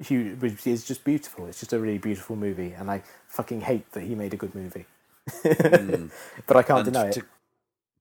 huge. 0.05 0.39
It's 0.67 0.87
just 0.87 1.05
beautiful. 1.05 1.47
It's 1.47 1.61
just 1.61 1.73
a 1.73 1.81
really 1.81 1.99
beautiful 1.99 2.37
movie, 2.37 2.73
and 2.73 2.91
I 2.91 3.03
fucking 3.29 3.63
hate 3.63 3.93
that 3.93 4.03
he 4.05 4.15
made 4.15 4.35
a 4.35 4.39
good 4.39 4.55
movie. 4.55 4.87
Mm. 5.45 6.11
but 6.47 6.57
I 6.57 6.63
can't 6.63 6.85
And 6.85 6.85
deny 6.85 7.11
to, 7.11 7.21
it. 7.21 7.25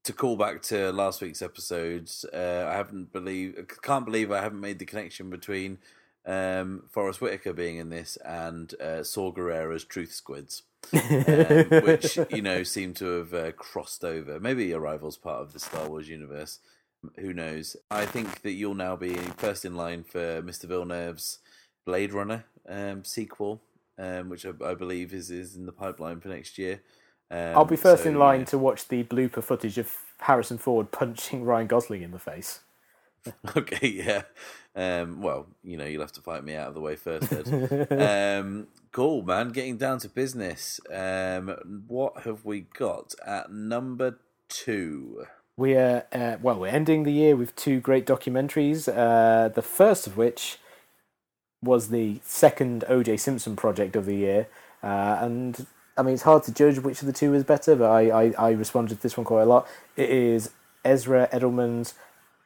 To 0.05 0.13
call 0.13 0.37
back 0.37 0.61
to 0.63 0.91
last 0.91 1.21
week's 1.21 1.41
episodes, 1.41 2.25
uh, 2.33 2.67
I 2.67 2.75
haven't 2.75 3.11
believe 3.11 3.67
can't 3.81 4.05
believe 4.05 4.31
I 4.31 4.41
haven't 4.41 4.61
made 4.61 4.79
the 4.79 4.85
connection 4.85 5.29
between 5.29 5.77
um, 6.25 6.83
Forest 6.89 7.21
Whitaker 7.21 7.53
being 7.53 7.77
in 7.77 7.89
this 7.89 8.17
and 8.25 8.73
uh, 8.81 9.03
Saw 9.03 9.31
Gerrera's 9.31 9.83
Truth 9.83 10.13
Squids, 10.13 10.63
um, 10.93 11.01
which 11.83 12.17
you 12.29 12.41
know 12.41 12.63
seem 12.63 12.93
to 12.95 13.05
have 13.17 13.33
uh, 13.33 13.51
crossed 13.53 14.03
over. 14.03 14.39
Maybe 14.39 14.73
Arrival's 14.73 15.17
part 15.17 15.41
of 15.41 15.53
the 15.53 15.59
Star 15.59 15.87
Wars 15.89 16.07
universe. 16.07 16.59
Who 17.17 17.33
knows? 17.33 17.75
I 17.89 18.05
think 18.05 18.41
that 18.41 18.51
you'll 18.51 18.75
now 18.75 18.95
be 18.95 19.15
first 19.37 19.65
in 19.65 19.75
line 19.75 20.03
for 20.03 20.41
Mr. 20.41 20.65
Villeneuve's 20.65 21.39
Blade 21.85 22.13
Runner 22.13 22.45
um, 22.67 23.03
sequel, 23.03 23.61
um, 23.97 24.29
which 24.29 24.45
I, 24.45 24.51
I 24.65 24.75
believe 24.75 25.13
is 25.13 25.31
is 25.31 25.55
in 25.55 25.65
the 25.65 25.71
pipeline 25.71 26.19
for 26.19 26.29
next 26.29 26.57
year. 26.57 26.81
Um, 27.31 27.57
I'll 27.57 27.65
be 27.65 27.75
first 27.75 28.03
so, 28.03 28.09
in 28.09 28.17
line 28.17 28.41
yeah. 28.41 28.45
to 28.47 28.57
watch 28.57 28.87
the 28.87 29.03
blooper 29.03 29.43
footage 29.43 29.77
of 29.77 29.93
Harrison 30.19 30.57
Ford 30.57 30.91
punching 30.91 31.43
Ryan 31.45 31.67
Gosling 31.67 32.01
in 32.01 32.11
the 32.11 32.19
face. 32.19 32.61
Okay, 33.55 33.87
yeah. 33.87 34.21
Um, 34.75 35.21
well, 35.21 35.47
you 35.61 35.75
know, 35.75 35.85
you'll 35.85 36.01
have 36.01 36.13
to 36.13 36.21
fight 36.21 36.43
me 36.43 36.55
out 36.55 36.69
of 36.69 36.73
the 36.73 36.79
way 36.79 36.95
first, 36.95 37.31
Ed. 37.33 37.91
um, 38.41 38.67
cool, 38.91 39.23
man. 39.23 39.49
Getting 39.49 39.77
down 39.77 39.99
to 39.99 40.09
business. 40.09 40.79
Um, 40.91 41.83
what 41.87 42.21
have 42.21 42.45
we 42.45 42.61
got 42.61 43.13
at 43.25 43.51
number 43.51 44.19
two? 44.47 45.25
We 45.57 45.75
are 45.75 46.05
uh, 46.13 46.37
well, 46.41 46.59
we're 46.59 46.67
ending 46.67 47.03
the 47.03 47.11
year 47.11 47.35
with 47.35 47.55
two 47.57 47.81
great 47.81 48.05
documentaries. 48.05 48.87
Uh, 48.87 49.49
the 49.49 49.61
first 49.61 50.07
of 50.07 50.15
which 50.15 50.59
was 51.61 51.89
the 51.89 52.21
second 52.23 52.85
O.J. 52.87 53.17
Simpson 53.17 53.57
project 53.57 53.97
of 53.97 54.05
the 54.05 54.15
year, 54.15 54.47
uh, 54.81 55.17
and 55.19 55.67
I 55.99 56.01
mean 56.01 56.13
it's 56.13 56.23
hard 56.23 56.43
to 56.43 56.53
judge 56.53 56.79
which 56.79 57.01
of 57.01 57.07
the 57.07 57.13
two 57.13 57.33
is 57.33 57.43
better, 57.43 57.75
but 57.75 57.91
I, 57.91 58.09
I, 58.09 58.33
I 58.39 58.51
responded 58.51 58.95
to 58.95 59.01
this 59.01 59.17
one 59.17 59.25
quite 59.25 59.41
a 59.41 59.45
lot. 59.45 59.67
It 59.97 60.09
is 60.09 60.51
Ezra 60.85 61.27
Edelman's 61.33 61.93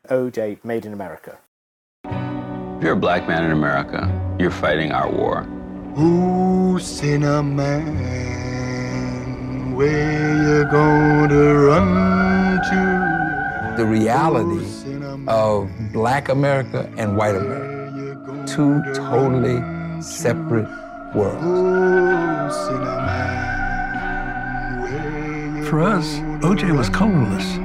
O.J. 0.10 0.58
Made 0.64 0.88
in 0.88 0.94
America. 0.94 1.38
If 2.04 2.84
you're 2.84 2.94
a 2.94 2.96
black 2.96 3.28
man 3.28 3.44
in 3.44 3.52
America, 3.52 4.10
you're 4.40 4.50
fighting 4.50 4.92
our 4.92 5.08
war. 5.08 5.48
Ooh, 6.00 6.80
cinnamon, 6.80 7.96
where 9.76 10.36
you 10.36 10.66
gonna 10.72 11.54
run 11.54 12.60
to? 12.64 13.04
the 13.78 13.86
reality 13.86 14.66
of 15.28 15.70
black 15.92 16.30
America 16.30 16.92
and 16.98 17.18
white 17.18 17.36
America. 17.36 18.46
Two 18.46 18.84
totally 18.94 19.62
separate 20.02 20.68
worlds. 21.16 22.58
For 25.70 25.82
us, 25.82 26.18
OJ 26.44 26.76
was 26.78 26.90
colorless. 26.90 27.58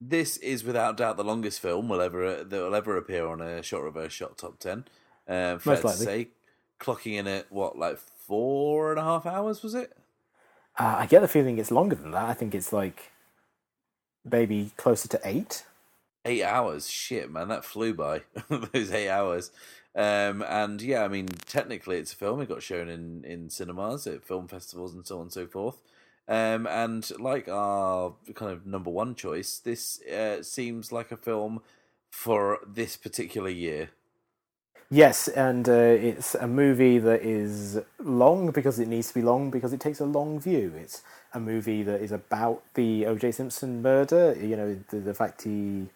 This 0.00 0.36
is 0.38 0.64
without 0.64 0.96
doubt 0.96 1.16
the 1.16 1.24
longest 1.24 1.60
film 1.60 1.88
will 1.88 2.00
ever 2.00 2.44
that 2.44 2.62
will 2.62 2.74
ever 2.74 2.96
appear 2.96 3.26
on 3.26 3.40
a 3.40 3.62
shot 3.62 3.82
reverse 3.82 4.12
shot 4.12 4.38
top 4.38 4.58
ten. 4.58 4.84
Um, 5.26 5.58
fair 5.58 5.74
Most 5.74 5.80
to 5.80 5.86
likely. 5.86 6.04
say, 6.04 6.28
clocking 6.80 7.14
in 7.14 7.26
at 7.26 7.50
what 7.52 7.78
like 7.78 7.98
four 7.98 8.90
and 8.90 8.98
a 8.98 9.04
half 9.04 9.26
hours 9.26 9.62
was 9.62 9.74
it? 9.74 9.96
Uh, 10.78 10.96
I 10.98 11.06
get 11.06 11.20
the 11.20 11.28
feeling 11.28 11.58
it's 11.58 11.70
longer 11.70 11.96
than 11.96 12.12
that. 12.12 12.24
I 12.28 12.34
think 12.34 12.54
it's 12.54 12.72
like 12.72 13.12
maybe 14.24 14.70
closer 14.76 15.08
to 15.08 15.20
eight. 15.24 15.64
Eight 16.24 16.42
hours, 16.42 16.88
shit, 16.90 17.30
man, 17.30 17.48
that 17.48 17.64
flew 17.64 17.94
by. 17.94 18.22
Those 18.48 18.90
eight 18.92 19.08
hours, 19.08 19.50
um, 19.98 20.42
and 20.48 20.80
yeah, 20.80 21.02
I 21.02 21.08
mean, 21.08 21.26
technically, 21.26 21.96
it's 21.96 22.12
a 22.12 22.16
film. 22.16 22.40
It 22.40 22.48
got 22.48 22.62
shown 22.62 22.88
in 22.88 23.24
in 23.24 23.50
cinemas, 23.50 24.06
at 24.06 24.24
film 24.24 24.46
festivals, 24.46 24.94
and 24.94 25.04
so 25.04 25.16
on 25.16 25.22
and 25.22 25.32
so 25.32 25.46
forth. 25.48 25.82
Um, 26.28 26.66
and 26.68 27.10
like 27.18 27.48
our 27.48 28.14
kind 28.34 28.52
of 28.52 28.64
number 28.64 28.90
one 28.90 29.16
choice, 29.16 29.58
this 29.58 30.00
uh, 30.04 30.42
seems 30.42 30.92
like 30.92 31.10
a 31.10 31.16
film 31.16 31.62
for 32.10 32.60
this 32.66 32.96
particular 32.96 33.50
year. 33.50 33.90
Yes, 34.90 35.28
and 35.28 35.68
uh, 35.68 35.72
it's 35.72 36.34
a 36.34 36.46
movie 36.46 36.98
that 36.98 37.22
is 37.22 37.78
long 37.98 38.52
because 38.52 38.78
it 38.78 38.88
needs 38.88 39.08
to 39.08 39.14
be 39.14 39.22
long 39.22 39.50
because 39.50 39.72
it 39.74 39.80
takes 39.80 40.00
a 40.00 40.06
long 40.06 40.40
view. 40.40 40.72
It's 40.76 41.02
a 41.34 41.40
movie 41.40 41.82
that 41.82 42.00
is 42.00 42.12
about 42.12 42.62
the 42.74 43.04
O.J. 43.04 43.32
Simpson 43.32 43.82
murder. 43.82 44.34
You 44.40 44.56
know, 44.56 44.78
the, 44.90 44.98
the 45.00 45.14
fact 45.14 45.42
he, 45.42 45.88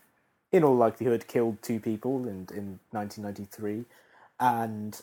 in 0.52 0.62
all 0.62 0.76
likelihood, 0.76 1.26
killed 1.26 1.62
two 1.62 1.80
people 1.80 2.28
in 2.28 2.46
in 2.54 2.78
1993, 2.90 3.84
and 4.38 5.00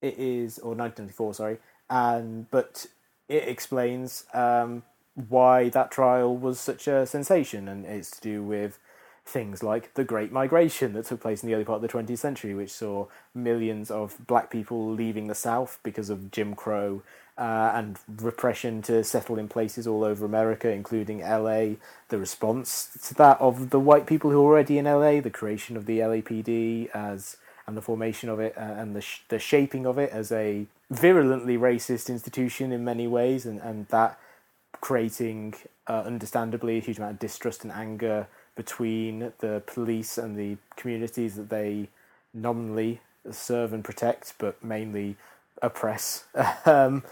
it 0.00 0.18
is 0.18 0.58
or 0.58 0.74
1994, 0.74 1.34
sorry, 1.34 1.58
and 1.90 2.50
but 2.50 2.86
it 3.28 3.48
explains 3.48 4.24
um, 4.32 4.82
why 5.28 5.68
that 5.70 5.90
trial 5.90 6.36
was 6.36 6.60
such 6.60 6.86
a 6.86 7.06
sensation, 7.06 7.68
and 7.68 7.84
it's 7.84 8.12
to 8.12 8.20
do 8.20 8.42
with 8.42 8.78
things 9.26 9.62
like 9.62 9.94
the 9.94 10.04
Great 10.04 10.30
Migration 10.30 10.92
that 10.92 11.06
took 11.06 11.20
place 11.20 11.42
in 11.42 11.48
the 11.48 11.54
early 11.54 11.64
part 11.64 11.82
of 11.82 11.82
the 11.82 11.88
20th 11.88 12.18
century, 12.18 12.54
which 12.54 12.70
saw 12.70 13.06
millions 13.34 13.90
of 13.90 14.16
black 14.26 14.50
people 14.50 14.92
leaving 14.92 15.26
the 15.26 15.34
South 15.34 15.78
because 15.82 16.10
of 16.10 16.30
Jim 16.30 16.54
Crow 16.54 17.02
uh, 17.36 17.72
and 17.74 17.98
repression 18.20 18.80
to 18.82 19.02
settle 19.02 19.38
in 19.38 19.48
places 19.48 19.86
all 19.86 20.04
over 20.04 20.24
America, 20.24 20.70
including 20.70 21.20
LA. 21.20 21.76
The 22.08 22.18
response 22.18 22.96
to 23.08 23.14
that 23.14 23.40
of 23.40 23.70
the 23.70 23.80
white 23.80 24.06
people 24.06 24.30
who 24.30 24.40
are 24.40 24.50
already 24.50 24.78
in 24.78 24.84
LA, 24.84 25.20
the 25.20 25.30
creation 25.30 25.76
of 25.76 25.86
the 25.86 25.98
LAPD 25.98 26.90
as 26.94 27.36
and 27.66 27.76
the 27.76 27.82
formation 27.82 28.28
of 28.28 28.40
it 28.40 28.54
uh, 28.58 28.60
and 28.60 28.94
the 28.94 29.00
sh- 29.00 29.20
the 29.28 29.38
shaping 29.38 29.86
of 29.86 29.98
it 29.98 30.10
as 30.10 30.30
a 30.30 30.66
virulently 30.90 31.56
racist 31.56 32.08
institution 32.08 32.72
in 32.72 32.84
many 32.84 33.06
ways, 33.06 33.46
and 33.46 33.60
and 33.60 33.88
that 33.88 34.18
creating 34.80 35.54
uh, 35.88 36.02
understandably 36.04 36.78
a 36.78 36.80
huge 36.80 36.98
amount 36.98 37.12
of 37.12 37.18
distrust 37.18 37.64
and 37.64 37.72
anger 37.72 38.26
between 38.54 39.32
the 39.38 39.62
police 39.66 40.18
and 40.18 40.36
the 40.36 40.56
communities 40.76 41.34
that 41.36 41.48
they 41.48 41.88
nominally 42.32 43.00
serve 43.30 43.72
and 43.72 43.82
protect, 43.84 44.34
but 44.38 44.62
mainly 44.62 45.16
oppress, 45.62 46.24
um, 46.66 47.02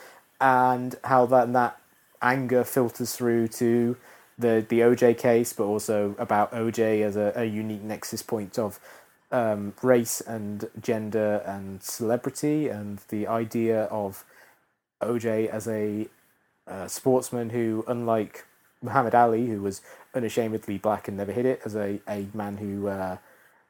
and 0.43 0.97
how 1.05 1.25
that 1.27 1.53
that 1.53 1.81
anger 2.21 2.65
filters 2.65 3.15
through 3.15 3.49
to 3.49 3.97
the 4.39 4.67
the 4.69 4.81
OJ 4.81 5.17
case, 5.17 5.53
but 5.53 5.65
also 5.65 6.15
about 6.19 6.53
OJ 6.53 7.03
as 7.03 7.17
a, 7.17 7.33
a 7.37 7.45
unique 7.45 7.83
nexus 7.83 8.23
point 8.23 8.59
of 8.59 8.81
um, 9.31 9.73
race 9.83 10.21
and 10.21 10.69
gender 10.81 11.43
and 11.47 11.83
celebrity, 11.83 12.69
and 12.69 12.99
the 13.09 13.27
idea 13.27 13.85
of 13.85 14.25
OJ 15.01 15.49
as 15.49 15.69
a 15.69 16.09
uh, 16.67 16.89
sportsman 16.89 17.51
who, 17.51 17.85
unlike 17.87 18.45
Muhammad 18.83 19.15
Ali, 19.15 19.47
who 19.47 19.63
was 19.63 19.81
unashamedly 20.13 20.79
black 20.79 21.07
and 21.07 21.17
never 21.17 21.33
hid 21.33 21.47
it, 21.47 21.61
as 21.65 21.77
a, 21.77 22.01
a 22.09 22.27
man 22.35 22.57
who 22.57 22.89
uh, 22.89 23.19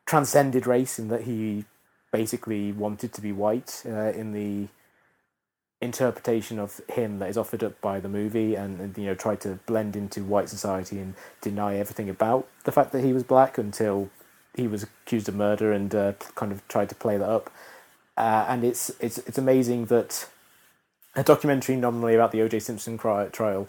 transcended 0.06 0.66
race 0.66 0.98
in 0.98 1.08
that 1.08 1.22
he 1.22 1.66
basically 2.10 2.72
wanted 2.72 3.12
to 3.12 3.20
be 3.20 3.32
white 3.32 3.82
uh, 3.86 4.12
in 4.12 4.32
the 4.32 4.68
interpretation 5.82 6.58
of 6.58 6.80
him 6.88 7.18
that 7.18 7.28
is 7.28 7.36
offered 7.36 7.64
up 7.64 7.78
by 7.80 7.98
the 7.98 8.08
movie 8.08 8.54
and, 8.54 8.80
and 8.80 8.96
you 8.96 9.04
know 9.04 9.14
tried 9.14 9.40
to 9.40 9.58
blend 9.66 9.96
into 9.96 10.22
white 10.22 10.48
society 10.48 10.98
and 10.98 11.14
deny 11.40 11.76
everything 11.76 12.08
about 12.08 12.46
the 12.64 12.72
fact 12.72 12.92
that 12.92 13.04
he 13.04 13.12
was 13.12 13.24
black 13.24 13.58
until 13.58 14.08
he 14.54 14.68
was 14.68 14.82
accused 14.84 15.28
of 15.28 15.34
murder 15.34 15.72
and 15.72 15.94
uh, 15.94 16.12
kind 16.34 16.52
of 16.52 16.66
tried 16.68 16.88
to 16.88 16.94
play 16.94 17.16
that 17.16 17.28
up. 17.28 17.50
Uh, 18.16 18.46
and 18.48 18.64
it's 18.64 18.90
it's 19.00 19.18
it's 19.18 19.38
amazing 19.38 19.86
that 19.86 20.28
a 21.14 21.22
documentary 21.22 21.76
nominally 21.76 22.14
about 22.14 22.32
the 22.32 22.38
OJ 22.38 22.62
Simpson 22.62 22.96
trial 22.96 23.68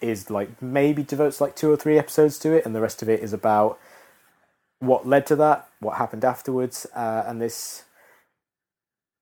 is 0.00 0.30
like 0.30 0.60
maybe 0.60 1.02
devotes 1.02 1.40
like 1.40 1.56
two 1.56 1.70
or 1.70 1.76
three 1.76 1.98
episodes 1.98 2.38
to 2.40 2.52
it, 2.52 2.66
and 2.66 2.74
the 2.74 2.80
rest 2.80 3.02
of 3.02 3.08
it 3.08 3.20
is 3.20 3.32
about 3.32 3.78
what 4.78 5.06
led 5.06 5.26
to 5.26 5.36
that, 5.36 5.68
what 5.80 5.98
happened 5.98 6.24
afterwards, 6.24 6.86
uh, 6.94 7.24
and 7.26 7.40
this 7.40 7.84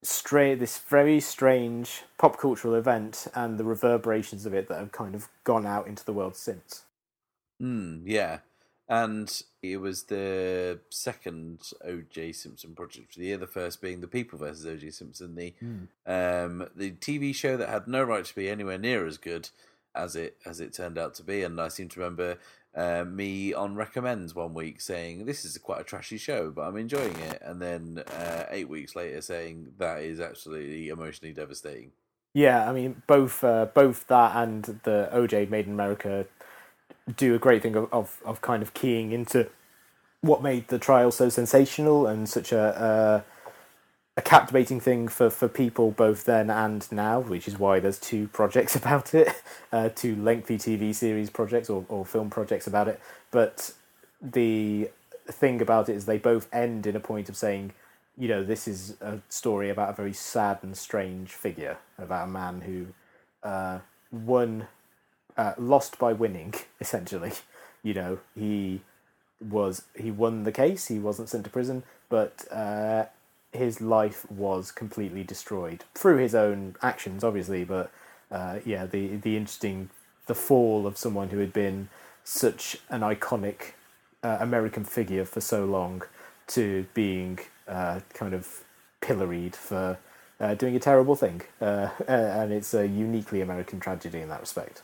stra- 0.03 0.57
this 0.57 0.79
very 0.79 1.21
strange 1.21 2.03
pop 2.19 2.39
cultural 2.39 2.75
event 2.75 3.27
and 3.35 3.59
the 3.59 3.65
reverberations 3.65 4.47
of 4.47 4.55
it 4.55 4.69
that 4.69 4.79
have 4.79 4.93
kind 4.93 5.15
of 5.15 5.29
gone 5.45 5.67
out 5.67 5.87
into 5.87 6.05
the 6.05 6.13
world 6.13 6.37
since. 6.37 6.83
Mm, 7.61 8.03
yeah. 8.05 8.39
And 8.89 9.43
it 9.63 9.77
was 9.77 10.05
the 10.05 10.81
second 10.91 11.61
O.J. 11.85 12.33
Simpson 12.33 12.75
project 12.75 13.13
for 13.13 13.21
the 13.21 13.27
year. 13.27 13.37
The 13.37 13.47
first 13.47 13.81
being 13.81 14.01
The 14.01 14.09
People 14.09 14.39
versus 14.39 14.67
O.J. 14.67 14.91
Simpson, 14.91 15.37
the 15.37 15.55
Mm. 15.63 15.87
um, 16.07 16.69
the 16.75 16.91
TV 16.93 17.33
show 17.33 17.57
that 17.57 17.69
had 17.69 17.87
no 17.87 18.03
right 18.03 18.25
to 18.25 18.35
be 18.35 18.49
anywhere 18.49 18.79
near 18.79 19.07
as 19.07 19.17
good 19.17 19.51
as 19.95 20.17
it 20.17 20.37
as 20.47 20.61
it 20.61 20.73
turned 20.73 20.99
out 20.99 21.15
to 21.15 21.23
be. 21.23 21.43
And 21.43 21.61
I 21.61 21.69
seem 21.69 21.89
to 21.89 22.01
remember 22.01 22.39
uh, 22.75 23.05
me 23.05 23.53
on 23.53 23.75
recommends 23.75 24.35
one 24.35 24.55
week 24.55 24.81
saying 24.81 25.27
this 25.27 25.45
is 25.45 25.59
quite 25.59 25.81
a 25.81 25.85
trashy 25.85 26.19
show, 26.19 26.51
but 26.51 26.63
I'm 26.63 26.77
enjoying 26.77 27.17
it. 27.17 27.41
And 27.43 27.61
then 27.61 28.03
uh, 28.07 28.45
eight 28.51 28.69
weeks 28.69 28.95
later 28.95 29.21
saying 29.21 29.73
that 29.79 30.03
is 30.03 30.21
absolutely 30.21 30.89
emotionally 30.89 31.35
devastating. 31.35 31.93
Yeah, 32.33 32.69
I 32.69 32.73
mean 32.73 33.03
both 33.07 33.43
uh, 33.43 33.67
both 33.67 34.07
that 34.07 34.37
and 34.37 34.81
the 34.85 35.09
OJ 35.13 35.51
Made 35.51 35.67
in 35.67 35.73
America 35.73 36.27
do 37.17 37.35
a 37.35 37.39
great 37.39 37.63
thing 37.63 37.75
of, 37.75 37.89
of, 37.93 38.21
of 38.25 38.41
kind 38.41 38.63
of 38.63 38.73
keying 38.75 39.11
into 39.13 39.49
what 40.21 40.43
made 40.43 40.69
the 40.69 40.79
trial 40.79 41.11
so 41.11 41.29
sensational 41.29 42.07
and 42.07 42.29
such 42.29 42.53
a 42.53 43.25
a, 43.27 43.40
a 44.21 44.23
captivating 44.23 44.81
thing 44.81 45.09
for, 45.09 45.31
for 45.31 45.49
people 45.49 45.93
both 45.93 46.25
then 46.25 46.51
and 46.51 46.87
now, 46.93 47.21
which 47.21 47.49
is 47.49 47.59
why 47.59 47.81
there's 47.81 47.99
two 47.99 48.29
projects 48.29 48.77
about 48.83 49.15
it, 49.15 49.43
uh, 49.73 49.89
two 49.95 50.15
lengthy 50.15 50.59
TV 50.59 50.95
series 50.95 51.31
projects 51.31 51.71
or, 51.71 51.87
or 51.89 52.05
film 52.05 52.29
projects 52.29 52.67
about 52.67 52.87
it. 52.87 53.01
But 53.31 53.73
the 54.21 54.91
thing 55.27 55.63
about 55.63 55.89
it 55.89 55.97
is 55.97 56.05
they 56.05 56.19
both 56.19 56.49
end 56.53 56.87
in 56.87 56.95
a 56.95 57.01
point 57.01 57.31
of 57.31 57.37
saying, 57.37 57.73
you 58.19 58.29
know, 58.29 58.45
this 58.45 58.69
is 58.69 58.97
a 59.01 59.21
story 59.31 59.71
about 59.71 59.89
a 59.89 59.93
very 59.95 60.13
sad 60.13 60.59
and 60.63 60.77
strange 60.77 61.31
figure, 61.31 61.79
about 61.97 62.29
a 62.29 62.31
man 62.31 62.61
who 62.61 62.89
uh, 63.43 63.79
won, 64.13 64.67
uh, 65.39 65.55
lost 65.57 65.99
by 65.99 66.13
winning, 66.13 66.53
essentially. 66.81 67.33
You 67.83 67.95
know, 67.95 68.19
he 68.35 68.83
was 69.41 69.85
he 69.97 70.11
won 70.11 70.43
the 70.45 70.53
case. 70.53 70.89
He 70.89 70.99
wasn't 70.99 71.31
sent 71.31 71.45
to 71.45 71.51
prison, 71.51 71.85
but 72.11 72.45
uh, 72.53 73.07
his 73.53 73.81
life 73.81 74.31
was 74.31 74.71
completely 74.71 75.25
destroyed 75.25 75.85
through 75.95 76.19
his 76.19 76.35
own 76.35 76.77
actions, 76.83 77.25
obviously. 77.25 77.65
But 77.65 77.91
uh, 78.31 78.61
yeah, 78.65 78.87
the 78.87 79.17
the 79.17 79.37
interesting 79.37 79.91
the 80.27 80.35
fall 80.35 80.87
of 80.87 80.97
someone 80.97 81.31
who 81.31 81.39
had 81.39 81.53
been 81.53 81.89
such 82.23 82.77
an 82.89 83.01
iconic 83.01 83.73
uh, 84.23 84.39
American 84.41 84.85
figure 84.85 85.25
for 85.25 85.41
so 85.41 85.65
long 85.65 86.03
to 86.49 86.87
being 86.95 87.39
uh, 87.67 88.01
kind 88.15 88.35
of 88.35 88.65
pilloried 89.01 89.57
for 89.57 89.99
uh, 90.41 90.55
doing 90.55 90.77
a 90.77 90.81
terrible 90.81 91.17
thing, 91.17 91.43
uh, 91.61 91.89
and 92.09 92.53
it's 92.53 92.75
a 92.75 92.87
uniquely 92.87 93.41
American 93.41 93.81
tragedy 93.81 94.21
in 94.21 94.29
that 94.29 94.41
respect. 94.41 94.83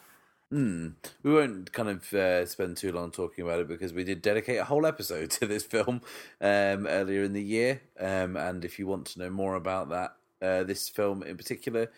Hmm. 0.51 0.91
We 1.25 1.33
won't 1.33 1.73
kind 1.73 1.89
of 1.89 2.13
uh, 2.15 2.47
spend 2.47 2.77
too 2.77 2.93
long 2.93 3.11
talking 3.11 3.45
about 3.45 3.59
it 3.59 3.69
because 3.69 3.93
we 3.93 4.05
did 4.05 4.23
dedicate 4.23 4.59
a 4.59 4.65
whole 4.65 4.87
episode 4.87 5.31
to 5.33 5.47
this 5.47 5.65
film 5.65 6.03
um, 6.41 6.87
earlier 6.87 7.25
in 7.25 7.33
the 7.33 7.43
year. 7.43 7.83
Um, 7.99 8.37
and 8.37 8.65
if 8.65 8.79
you 8.79 8.87
want 8.87 9.07
to 9.07 9.19
know 9.19 9.31
more 9.31 9.57
about 9.57 9.89
that, 9.89 10.17
uh, 10.41 10.63
this 10.63 10.89
film 10.89 11.23
in 11.23 11.37
particular, 11.37 11.91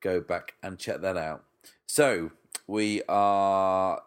go 0.00 0.20
back 0.20 0.54
and 0.62 0.78
check 0.78 1.00
that 1.00 1.16
out. 1.16 1.44
So 1.86 2.30
we 2.66 3.02
are 3.08 4.02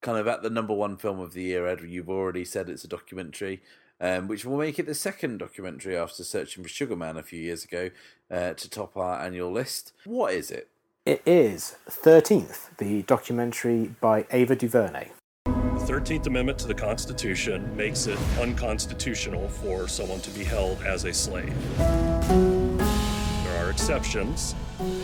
kind 0.00 0.18
of 0.18 0.26
at 0.26 0.42
the 0.42 0.50
number 0.50 0.74
one 0.74 0.96
film 0.96 1.20
of 1.20 1.32
the 1.32 1.42
year. 1.42 1.66
Ed, 1.66 1.82
you've 1.82 2.10
already 2.10 2.44
said 2.44 2.68
it's 2.68 2.84
a 2.84 2.88
documentary. 2.88 3.62
Um, 4.00 4.28
which 4.28 4.44
will 4.44 4.58
make 4.58 4.78
it 4.78 4.86
the 4.86 4.94
second 4.94 5.38
documentary 5.38 5.96
after 5.96 6.22
Searching 6.22 6.62
for 6.62 6.68
Sugar 6.68 6.94
Man 6.94 7.16
a 7.16 7.22
few 7.24 7.40
years 7.40 7.64
ago 7.64 7.90
uh, 8.30 8.52
to 8.52 8.70
top 8.70 8.96
our 8.96 9.20
annual 9.20 9.50
list. 9.50 9.92
What 10.04 10.34
is 10.34 10.52
it? 10.52 10.68
It 11.08 11.22
is 11.24 11.76
13th, 11.88 12.76
the 12.76 13.00
documentary 13.00 13.94
by 13.98 14.26
Ava 14.30 14.54
DuVernay. 14.54 15.08
The 15.46 15.50
13th 15.50 16.26
Amendment 16.26 16.58
to 16.58 16.66
the 16.66 16.74
Constitution 16.74 17.74
makes 17.74 18.06
it 18.06 18.18
unconstitutional 18.38 19.48
for 19.48 19.88
someone 19.88 20.20
to 20.20 20.30
be 20.32 20.44
held 20.44 20.82
as 20.82 21.04
a 21.06 21.14
slave. 21.14 21.54
There 21.78 23.64
are 23.64 23.70
exceptions, 23.70 24.54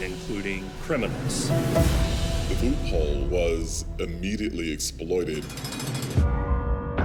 including 0.02 0.68
criminals. 0.82 1.48
The 1.48 2.58
loophole 2.62 3.24
was 3.28 3.86
immediately 3.98 4.74
exploited. 4.74 5.42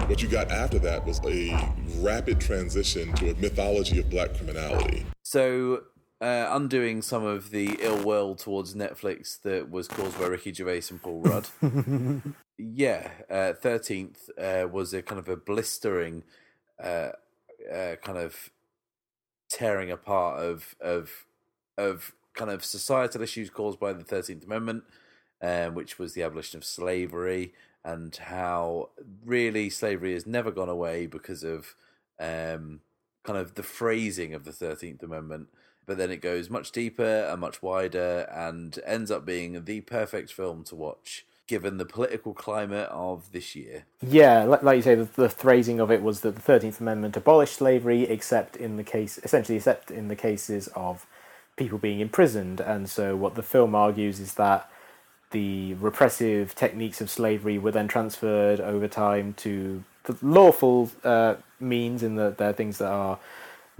What 0.09 0.21
you 0.21 0.27
got 0.27 0.51
after 0.51 0.77
that 0.79 1.05
was 1.05 1.21
a 1.23 1.73
rapid 1.99 2.41
transition 2.41 3.13
to 3.13 3.29
a 3.29 3.33
mythology 3.35 3.97
of 3.99 4.09
black 4.09 4.33
criminality. 4.33 5.05
So, 5.23 5.83
uh, 6.21 6.47
undoing 6.51 7.01
some 7.01 7.23
of 7.23 7.51
the 7.51 7.77
ill 7.79 8.03
will 8.03 8.35
towards 8.35 8.75
Netflix 8.75 9.41
that 9.41 9.69
was 9.69 9.87
caused 9.87 10.19
by 10.19 10.27
Ricky 10.27 10.53
Gervais 10.53 10.83
and 10.89 11.01
Paul 11.01 11.21
Rudd. 11.21 11.47
yeah, 12.57 13.09
uh, 13.29 13.53
Thirteenth 13.53 14.29
uh, 14.37 14.67
was 14.69 14.93
a 14.93 15.01
kind 15.01 15.19
of 15.19 15.29
a 15.29 15.37
blistering, 15.37 16.23
uh, 16.83 17.11
uh, 17.73 17.95
kind 18.03 18.17
of 18.17 18.51
tearing 19.49 19.91
apart 19.91 20.41
of 20.43 20.75
of 20.81 21.25
of 21.77 22.13
kind 22.33 22.51
of 22.51 22.65
societal 22.65 23.21
issues 23.21 23.49
caused 23.49 23.79
by 23.79 23.93
the 23.93 24.03
Thirteenth 24.03 24.43
Amendment, 24.43 24.83
um, 25.41 25.73
which 25.73 25.97
was 25.97 26.13
the 26.13 26.23
abolition 26.23 26.57
of 26.57 26.65
slavery 26.65 27.53
and 27.85 28.13
how 28.17 28.89
really 29.23 29.69
slavery 29.69 30.13
has 30.13 30.27
never 30.27 30.51
gone 30.51 30.67
away 30.67 31.05
because 31.05 31.45
of 31.45 31.75
um, 32.19 32.81
kind 33.23 33.39
of 33.39 33.55
the 33.55 33.63
phrasing 33.63 34.33
of 34.33 34.43
the 34.43 34.51
Thirteenth 34.51 35.01
Amendment 35.01 35.47
but 35.89 35.97
then 35.97 36.11
it 36.11 36.21
goes 36.21 36.51
much 36.51 36.71
deeper 36.71 37.27
and 37.31 37.41
much 37.41 37.63
wider 37.63 38.29
and 38.31 38.77
ends 38.85 39.09
up 39.09 39.25
being 39.25 39.65
the 39.65 39.81
perfect 39.81 40.31
film 40.31 40.63
to 40.63 40.75
watch 40.75 41.25
given 41.47 41.77
the 41.77 41.85
political 41.85 42.31
climate 42.31 42.87
of 42.91 43.31
this 43.31 43.55
year. 43.55 43.85
Yeah, 44.07 44.43
like, 44.43 44.75
you 44.75 44.83
say, 44.83 44.93
the, 44.93 45.05
the, 45.15 45.29
phrasing 45.29 45.79
of 45.79 45.89
it 45.89 46.03
was 46.03 46.19
that 46.19 46.35
the 46.35 46.41
Thirteenth 46.41 46.79
Amendment 46.79 47.17
abolished 47.17 47.55
slavery, 47.55 48.03
except 48.03 48.55
in 48.55 48.77
the 48.77 48.83
case, 48.83 49.17
essentially, 49.23 49.55
except 49.55 49.89
in 49.89 50.09
the 50.09 50.15
cases 50.15 50.67
of 50.75 51.07
people 51.55 51.79
being 51.79 52.01
imprisoned. 52.01 52.59
And 52.59 52.87
so, 52.87 53.15
what 53.15 53.33
the 53.33 53.41
film 53.41 53.73
argues 53.73 54.19
is 54.19 54.35
that 54.35 54.69
the 55.31 55.73
repressive 55.73 56.53
techniques 56.53 57.01
of 57.01 57.09
slavery 57.09 57.57
were 57.57 57.71
then 57.71 57.87
transferred 57.87 58.59
over 58.59 58.87
time 58.87 59.33
to 59.37 59.83
the 60.03 60.15
lawful 60.21 60.91
uh, 61.03 61.37
means, 61.59 62.03
in 62.03 62.15
that 62.17 62.37
they're 62.37 62.53
things 62.53 62.77
that 62.77 62.91
are 62.91 63.17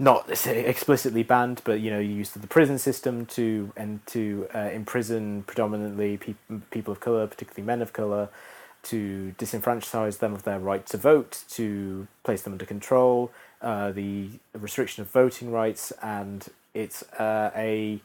not 0.00 0.46
explicitly 0.46 1.22
banned, 1.22 1.60
but 1.64 1.80
you 1.80 1.90
know, 1.90 1.98
used 1.98 2.40
the 2.40 2.46
prison 2.46 2.78
system 2.78 3.26
to 3.26 3.70
and 3.76 4.04
to 4.06 4.48
uh, 4.54 4.70
imprison 4.72 5.42
predominantly 5.42 6.16
pe- 6.16 6.34
people 6.70 6.90
of 6.90 7.00
color, 7.00 7.26
particularly 7.26 7.66
men 7.66 7.82
of 7.82 7.92
color, 7.92 8.30
to 8.84 9.34
disenfranchise 9.38 10.18
them 10.18 10.32
of 10.32 10.44
their 10.44 10.58
right 10.58 10.86
to 10.86 10.96
vote, 10.96 11.44
to 11.50 12.08
place 12.24 12.40
them 12.40 12.54
under 12.54 12.64
control, 12.64 13.30
uh, 13.60 13.92
the 13.92 14.30
restriction 14.54 15.02
of 15.02 15.10
voting 15.10 15.52
rights, 15.52 15.92
and 16.02 16.48
it's 16.72 17.02
uh, 17.20 17.50
a 17.54 18.00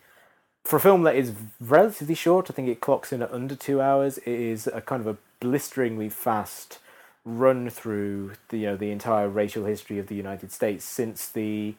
for 0.66 0.78
a 0.78 0.82
film 0.82 1.04
that 1.04 1.16
is 1.16 1.32
relatively 1.62 2.16
short. 2.16 2.52
I 2.52 2.54
think 2.54 2.68
it 2.68 2.82
clocks 2.82 3.14
in 3.14 3.22
at 3.22 3.32
under 3.32 3.56
two 3.56 3.80
hours. 3.80 4.18
It 4.18 4.28
is 4.28 4.68
a 4.68 4.82
kind 4.82 5.00
of 5.00 5.08
a 5.08 5.18
blisteringly 5.40 6.10
fast 6.10 6.80
run 7.24 7.70
through 7.70 8.34
the 8.50 8.58
you 8.58 8.66
know 8.68 8.76
the 8.76 8.92
entire 8.92 9.30
racial 9.30 9.66
history 9.66 9.98
of 9.98 10.08
the 10.08 10.16
United 10.16 10.52
States 10.52 10.84
since 10.84 11.30
the 11.30 11.74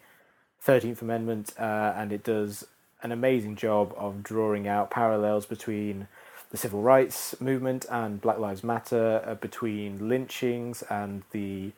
Thirteenth 0.60 1.02
Amendment, 1.02 1.52
uh, 1.58 1.94
and 1.96 2.12
it 2.12 2.24
does 2.24 2.66
an 3.02 3.12
amazing 3.12 3.56
job 3.56 3.94
of 3.96 4.22
drawing 4.22 4.66
out 4.66 4.90
parallels 4.90 5.46
between 5.46 6.08
the 6.50 6.56
civil 6.56 6.82
rights 6.82 7.40
movement 7.40 7.86
and 7.90 8.20
Black 8.20 8.38
Lives 8.38 8.64
Matter, 8.64 9.22
uh, 9.24 9.34
between 9.34 10.08
lynchings 10.08 10.82
and 10.88 11.22
the 11.32 11.72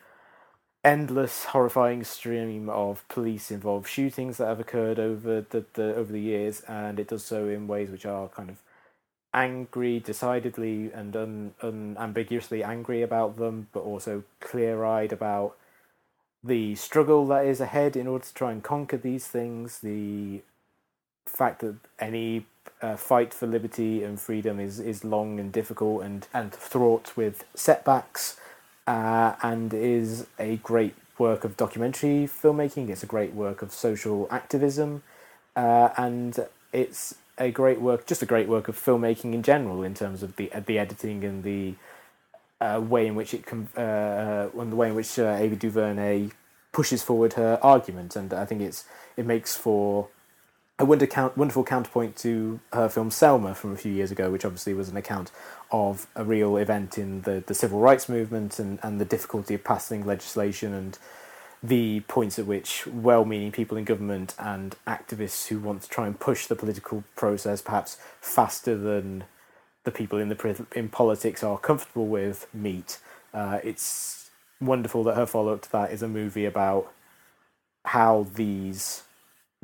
endless, 0.84 1.46
horrifying 1.46 2.05
stream 2.05 2.70
of 2.70 3.06
police-involved 3.09 3.88
shootings 3.88 4.36
that 4.36 4.46
have 4.46 4.60
occurred 4.60 4.98
over 4.98 5.40
the, 5.40 5.64
the 5.74 5.94
over 5.94 6.12
the 6.12 6.20
years, 6.20 6.60
and 6.62 7.00
it 7.00 7.09
does 7.09 7.24
so 7.24 7.48
in 7.48 7.66
ways 7.66 7.90
which 7.90 8.06
are 8.06 8.28
kind 8.28 8.48
of 8.48 8.56
angry, 9.34 10.00
decidedly 10.00 10.90
and 10.92 11.14
un, 11.16 11.52
unambiguously 11.60 12.62
angry 12.62 13.02
about 13.02 13.36
them, 13.36 13.68
but 13.72 13.80
also 13.80 14.22
clear-eyed 14.40 15.12
about 15.12 15.56
the 16.43 16.74
struggle 16.74 17.27
that 17.27 17.44
is 17.44 17.60
ahead 17.60 17.97
in 17.97 18.06
order 18.06 18.24
to 18.24 18.35
try 18.35 18.52
and 18.52 18.62
conquer 18.62 18.97
these 18.97 19.27
things, 19.27 19.81
the 19.81 20.43
fact 21.27 21.60
that 21.60 21.77
any 21.98 22.47
uh, 22.81 22.97
fight 22.97 23.35
for 23.35 23.47
liberty 23.47 24.02
and 24.05 24.20
freedom 24.20 24.60
is, 24.60 24.78
is 24.78 25.05
long 25.05 25.40
and 25.40 25.52
difficult 25.52 26.02
and, 26.02 26.27
and 26.32 26.55
fraught 26.55 27.16
with 27.16 27.44
setbacks, 27.55 28.39
uh, 28.86 29.35
and 29.43 29.74
is 29.74 30.27
a 30.39 30.56
great 30.56 30.94
work 31.19 31.44
of 31.44 31.56
documentary 31.56 32.28
filmmaking. 32.28 32.89
It's 32.89 33.02
a 33.02 33.06
great 33.06 33.35
work 33.35 33.60
of 33.60 33.73
social 33.73 34.28
activism, 34.31 35.02
uh, 35.56 35.90
and 35.97 36.39
it's 36.73 37.16
a 37.36 37.51
great 37.51 37.81
work, 37.81 38.06
just 38.06 38.23
a 38.23 38.27
great 38.27 38.48
work 38.48 38.69
of 38.69 38.77
filmmaking 38.77 39.35
in 39.35 39.43
general, 39.43 39.82
in 39.82 39.94
terms 39.94 40.23
of 40.23 40.36
the 40.36 40.51
the 40.66 40.78
editing 40.78 41.24
and 41.24 41.43
the 41.43 41.74
uh, 42.60 42.80
way 42.82 43.06
in 43.06 43.14
which 43.14 43.35
it 43.35 43.47
com- 43.47 43.68
uh, 43.76 43.80
uh, 43.80 44.48
the 44.52 44.76
way 44.76 44.89
in 44.89 44.94
which 44.94 45.18
uh, 45.18 45.36
Ava 45.39 45.56
DuVernay 45.56 46.30
pushes 46.72 47.02
forward 47.02 47.35
her 47.35 47.59
argument, 47.62 48.16
and 48.16 48.32
I 48.32 48.44
think 48.44 48.60
it's 48.60 48.85
it 49.16 49.26
makes 49.26 49.55
for 49.56 50.09
a 50.80 50.85
wonderful 50.85 51.64
counterpoint 51.64 52.16
to 52.16 52.60
her 52.72 52.89
film 52.89 53.10
Selma 53.10 53.55
from 53.55 53.72
a 53.72 53.76
few 53.76 53.90
years 53.90 54.12
ago, 54.12 54.30
which 54.30 54.44
obviously 54.44 54.74
was 54.74 54.89
an 54.89 54.97
account 54.97 55.32
of 55.72 56.06
a 56.14 56.24
real 56.24 56.56
event 56.56 56.97
in 56.97 57.22
the, 57.22 57.43
the 57.47 57.55
civil 57.55 57.80
rights 57.80 58.09
movement 58.09 58.60
and, 58.60 58.78
and 58.82 59.01
the 59.01 59.05
difficulty 59.05 59.55
of 59.55 59.64
passing 59.64 60.06
legislation 60.06 60.72
and 60.72 60.97
the 61.60 62.01
points 62.06 62.39
at 62.39 62.47
which 62.47 62.86
well 62.86 63.24
meaning 63.24 63.51
people 63.51 63.76
in 63.76 63.85
government 63.85 64.32
and 64.39 64.76
activists 64.86 65.48
who 65.48 65.59
want 65.59 65.82
to 65.82 65.89
try 65.89 66.06
and 66.06 66.20
push 66.20 66.47
the 66.47 66.55
political 66.55 67.02
process 67.16 67.60
perhaps 67.60 67.98
faster 68.20 68.76
than 68.76 69.24
the 69.89 69.97
people 69.97 70.19
in 70.19 70.28
the 70.28 70.66
in 70.74 70.90
politics 70.90 71.43
are 71.43 71.59
comfortable 71.59 72.06
with 72.06 72.47
meet. 72.52 72.98
Uh, 73.32 73.59
it's 73.65 74.31
wonderful 74.60 75.02
that 75.05 75.16
her 75.16 75.24
follow 75.24 75.55
up 75.55 75.62
to 75.62 75.73
that 75.73 75.93
is 75.93 76.02
a 76.02 76.09
movie 76.09 76.44
about 76.44 76.93
how 77.86 78.27
these 78.35 79.02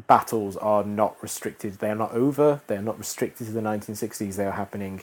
battles 0.07 0.57
are 0.57 0.83
not 0.83 1.23
restricted. 1.23 1.75
They 1.75 1.91
are 1.91 1.95
not 1.95 2.13
over. 2.13 2.63
They 2.69 2.77
are 2.77 2.83
not 2.83 2.99
restricted 2.99 3.47
to 3.49 3.53
the 3.53 3.61
1960s. 3.61 4.37
They 4.37 4.47
are 4.47 4.53
happening 4.53 5.03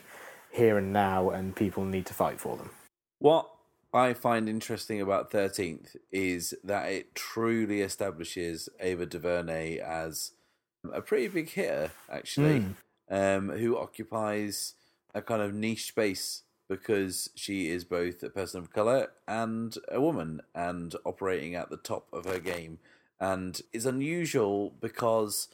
here 0.51 0.77
and 0.77 0.91
now, 0.91 1.29
and 1.29 1.55
people 1.55 1.85
need 1.85 2.07
to 2.07 2.15
fight 2.15 2.39
for 2.39 2.57
them. 2.57 2.71
What 3.19 3.47
I 3.93 4.13
find 4.13 4.49
interesting 4.49 4.99
about 5.01 5.31
13th 5.31 5.95
is 6.11 6.55
that 6.63 6.91
it 6.91 7.13
truly 7.13 7.81
establishes 7.81 8.69
Ava 8.79 9.05
DuVernay 9.05 9.77
as 9.77 10.31
a 10.91 11.01
pretty 11.01 11.27
big 11.27 11.49
hitter, 11.49 11.91
actually, 12.09 12.65
mm. 13.11 13.37
um, 13.37 13.49
who 13.49 13.77
occupies 13.77 14.73
a 15.13 15.21
kind 15.21 15.41
of 15.41 15.53
niche 15.53 15.87
space 15.87 16.43
because 16.67 17.29
she 17.35 17.69
is 17.69 17.83
both 17.83 18.23
a 18.23 18.29
person 18.29 18.61
of 18.61 18.71
color 18.71 19.11
and 19.27 19.77
a 19.91 19.99
woman 19.99 20.41
and 20.55 20.95
operating 21.03 21.53
at 21.55 21.69
the 21.69 21.77
top 21.77 22.07
of 22.13 22.25
her 22.25 22.39
game. 22.39 22.79
And 23.19 23.61
is 23.73 23.85
unusual 23.85 24.73
because 24.79 25.49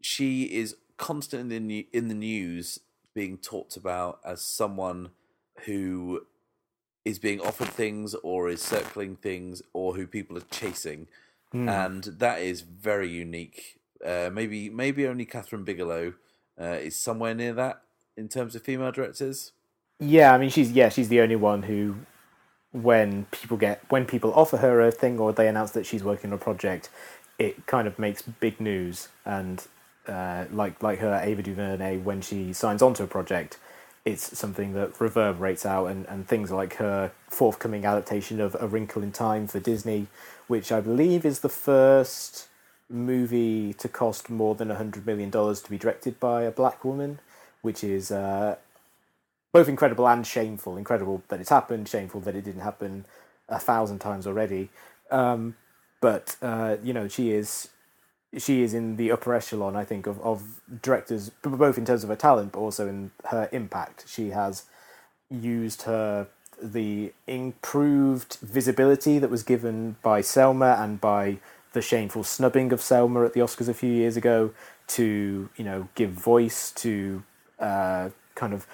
she 0.00 0.44
is 0.44 0.76
constantly 0.96 1.56
in 1.56 1.66
the, 1.66 1.88
in 1.92 2.08
the 2.08 2.14
news 2.14 2.78
being 3.12 3.38
talked 3.38 3.76
about 3.76 4.20
as 4.24 4.40
someone 4.40 5.10
who 5.64 6.26
is 7.04 7.18
being 7.18 7.40
offered 7.40 7.68
things 7.68 8.14
or 8.22 8.48
is 8.48 8.62
circling 8.62 9.16
things 9.16 9.62
or 9.72 9.94
who 9.94 10.06
people 10.06 10.38
are 10.38 10.48
chasing. 10.50 11.08
Mm. 11.54 11.86
and 11.86 12.04
that 12.18 12.40
is 12.40 12.60
very 12.62 13.08
unique. 13.08 13.78
Uh, 14.04 14.28
maybe 14.32 14.68
maybe 14.68 15.06
only 15.06 15.24
Kathryn 15.24 15.64
Bigelow 15.64 16.14
uh, 16.60 16.64
is 16.64 16.96
somewhere 16.96 17.34
near 17.34 17.52
that 17.54 17.82
in 18.16 18.28
terms 18.28 18.54
of 18.54 18.62
female 18.62 18.92
directors. 18.92 19.52
Yeah, 19.98 20.34
I 20.34 20.38
mean 20.38 20.50
she's 20.50 20.72
yeah 20.72 20.88
she's 20.88 21.08
the 21.08 21.20
only 21.20 21.36
one 21.36 21.62
who, 21.62 21.96
when 22.72 23.26
people 23.30 23.56
get 23.56 23.80
when 23.88 24.04
people 24.04 24.32
offer 24.34 24.58
her 24.58 24.80
a 24.80 24.90
thing 24.90 25.18
or 25.18 25.32
they 25.32 25.48
announce 25.48 25.70
that 25.72 25.86
she's 25.86 26.04
working 26.04 26.30
on 26.30 26.34
a 26.34 26.38
project, 26.38 26.90
it 27.38 27.66
kind 27.66 27.88
of 27.88 27.98
makes 27.98 28.22
big 28.22 28.60
news. 28.60 29.08
And 29.24 29.66
uh, 30.06 30.44
like 30.50 30.82
like 30.82 30.98
her 30.98 31.20
Ava 31.22 31.42
DuVernay, 31.42 31.98
when 31.98 32.20
she 32.20 32.52
signs 32.52 32.82
onto 32.82 33.02
a 33.02 33.06
project, 33.06 33.58
it's 34.04 34.38
something 34.38 34.72
that 34.74 35.00
reverberates 35.00 35.66
out, 35.66 35.86
and, 35.86 36.06
and 36.06 36.28
things 36.28 36.50
like 36.50 36.74
her 36.74 37.12
forthcoming 37.28 37.84
adaptation 37.84 38.40
of 38.40 38.56
A 38.60 38.66
Wrinkle 38.66 39.02
in 39.02 39.12
Time 39.12 39.46
for 39.46 39.60
Disney, 39.60 40.06
which 40.46 40.70
I 40.70 40.80
believe 40.80 41.24
is 41.24 41.40
the 41.40 41.48
first 41.48 42.48
movie 42.88 43.72
to 43.74 43.88
cost 43.88 44.30
more 44.30 44.54
than 44.54 44.68
$100 44.68 45.04
million 45.04 45.30
to 45.30 45.64
be 45.68 45.78
directed 45.78 46.20
by 46.20 46.42
a 46.42 46.50
black 46.50 46.84
woman, 46.84 47.18
which 47.66 47.82
is 47.82 48.12
uh, 48.12 48.56
both 49.52 49.68
incredible 49.68 50.08
and 50.08 50.26
shameful. 50.26 50.76
Incredible 50.76 51.22
that 51.28 51.40
it's 51.40 51.50
happened, 51.50 51.88
shameful 51.88 52.20
that 52.20 52.36
it 52.36 52.44
didn't 52.44 52.62
happen 52.62 53.04
a 53.48 53.58
thousand 53.58 53.98
times 53.98 54.26
already. 54.26 54.70
Um, 55.10 55.56
but 56.00 56.36
uh, 56.40 56.76
you 56.82 56.92
know, 56.92 57.08
she 57.08 57.32
is 57.32 57.68
she 58.38 58.62
is 58.62 58.72
in 58.72 58.96
the 58.96 59.10
upper 59.10 59.34
echelon, 59.34 59.74
I 59.76 59.84
think, 59.84 60.06
of, 60.06 60.20
of 60.20 60.60
directors, 60.82 61.30
both 61.42 61.76
in 61.76 61.84
terms 61.84 62.04
of 62.04 62.10
her 62.10 62.16
talent, 62.16 62.52
but 62.52 62.60
also 62.60 62.86
in 62.86 63.10
her 63.26 63.48
impact. 63.50 64.04
She 64.06 64.30
has 64.30 64.64
used 65.28 65.82
her 65.82 66.28
the 66.62 67.12
improved 67.26 68.38
visibility 68.40 69.18
that 69.18 69.30
was 69.30 69.42
given 69.42 69.96
by 70.02 70.20
Selma 70.20 70.76
and 70.78 71.00
by 71.00 71.38
the 71.72 71.82
shameful 71.82 72.24
snubbing 72.24 72.72
of 72.72 72.80
Selma 72.80 73.24
at 73.24 73.34
the 73.34 73.40
Oscars 73.40 73.68
a 73.68 73.74
few 73.74 73.92
years 73.92 74.16
ago 74.16 74.52
to 74.86 75.48
you 75.56 75.64
know 75.64 75.88
give 75.94 76.10
voice 76.10 76.70
to 76.72 77.22
uh, 77.58 78.10
kind 78.34 78.52
of 78.52 78.66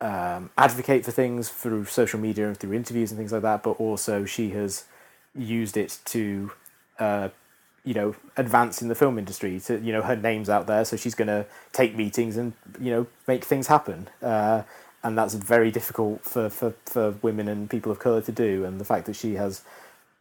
um, 0.00 0.50
advocate 0.58 1.04
for 1.04 1.12
things 1.12 1.48
through 1.48 1.84
social 1.84 2.18
media 2.18 2.48
and 2.48 2.56
through 2.56 2.72
interviews 2.72 3.10
and 3.10 3.18
things 3.18 3.32
like 3.32 3.42
that. 3.42 3.62
But 3.62 3.72
also 3.72 4.24
she 4.24 4.50
has 4.50 4.84
used 5.34 5.76
it 5.76 5.98
to 6.06 6.52
uh, 6.98 7.28
you 7.84 7.94
know 7.94 8.14
advance 8.36 8.82
in 8.82 8.88
the 8.88 8.94
film 8.94 9.18
industry. 9.18 9.60
To 9.60 9.80
you 9.80 9.92
know 9.92 10.02
her 10.02 10.16
name's 10.16 10.48
out 10.48 10.66
there, 10.66 10.84
so 10.84 10.96
she's 10.96 11.14
going 11.14 11.28
to 11.28 11.46
take 11.72 11.96
meetings 11.96 12.36
and 12.36 12.52
you 12.80 12.90
know 12.90 13.06
make 13.26 13.44
things 13.44 13.66
happen. 13.68 14.08
Uh, 14.20 14.62
and 15.02 15.18
that's 15.18 15.34
very 15.34 15.70
difficult 15.70 16.24
for, 16.24 16.48
for, 16.48 16.74
for 16.86 17.12
women 17.22 17.48
and 17.48 17.68
people 17.68 17.90
of 17.90 17.98
color 17.98 18.22
to 18.22 18.32
do. 18.32 18.64
And 18.64 18.80
the 18.80 18.84
fact 18.84 19.06
that 19.06 19.16
she 19.16 19.34
has 19.34 19.62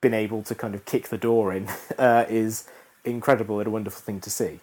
been 0.01 0.13
able 0.13 0.41
to 0.43 0.55
kind 0.55 0.73
of 0.73 0.85
kick 0.85 1.09
the 1.09 1.17
door 1.17 1.53
in 1.53 1.69
uh, 1.97 2.25
is 2.27 2.67
incredible 3.03 3.59
and 3.59 3.67
a 3.67 3.71
wonderful 3.71 4.01
thing 4.01 4.19
to 4.21 4.29
see. 4.29 4.59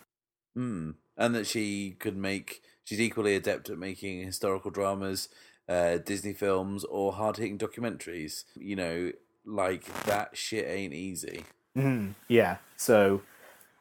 Mm. 0.57 0.95
And 1.17 1.35
that 1.35 1.47
she 1.47 1.97
could 1.99 2.17
make, 2.17 2.63
she's 2.89 3.01
equally 3.01 3.37
adept 3.37 3.69
at 3.69 3.79
making 3.79 4.23
historical 4.23 4.71
dramas, 4.71 5.29
uh, 5.69 5.99
Disney 5.99 6.33
films, 6.33 6.85
or 6.85 7.13
hard 7.13 7.37
hitting 7.37 7.59
documentaries. 7.59 8.45
You 8.57 8.77
know, 8.77 9.13
like 9.45 9.85
that 10.05 10.37
shit 10.37 10.67
ain't 10.67 10.95
easy. 10.95 11.45
Mm, 11.77 12.15
yeah. 12.29 12.57
So 12.79 13.21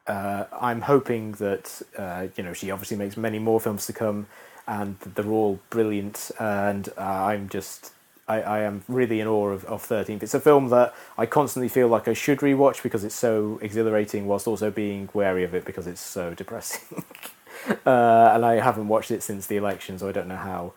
uh, 0.06 0.44
I'm 0.60 0.82
hoping 0.82 1.32
that, 1.32 1.80
uh, 1.96 2.26
you 2.36 2.44
know, 2.44 2.52
she 2.52 2.70
obviously 2.70 2.98
makes 2.98 3.16
many 3.16 3.38
more 3.38 3.60
films 3.60 3.86
to 3.86 3.94
come 3.94 4.26
and 4.66 4.98
they're 5.00 5.26
all 5.26 5.58
brilliant. 5.70 6.30
And 6.38 6.90
uh, 6.98 7.00
I'm 7.00 7.48
just. 7.48 7.92
I, 8.30 8.42
I 8.42 8.60
am 8.60 8.84
really 8.88 9.20
in 9.20 9.26
awe 9.26 9.48
of, 9.48 9.64
of 9.64 9.82
13th. 9.88 10.22
It's 10.22 10.34
a 10.34 10.40
film 10.40 10.68
that 10.68 10.94
I 11.16 11.24
constantly 11.24 11.70
feel 11.70 11.88
like 11.88 12.08
I 12.08 12.12
should 12.12 12.40
rewatch 12.40 12.82
because 12.82 13.02
it's 13.02 13.14
so 13.14 13.58
exhilarating, 13.62 14.26
whilst 14.26 14.46
also 14.46 14.70
being 14.70 15.08
wary 15.14 15.44
of 15.44 15.54
it 15.54 15.64
because 15.64 15.86
it's 15.86 16.02
so 16.02 16.34
depressing. 16.34 17.02
uh, 17.86 18.32
and 18.34 18.44
I 18.44 18.60
haven't 18.60 18.88
watched 18.88 19.10
it 19.10 19.22
since 19.22 19.46
the 19.46 19.56
election, 19.56 19.98
so 19.98 20.08
I 20.08 20.12
don't 20.12 20.28
know 20.28 20.36
how 20.36 20.72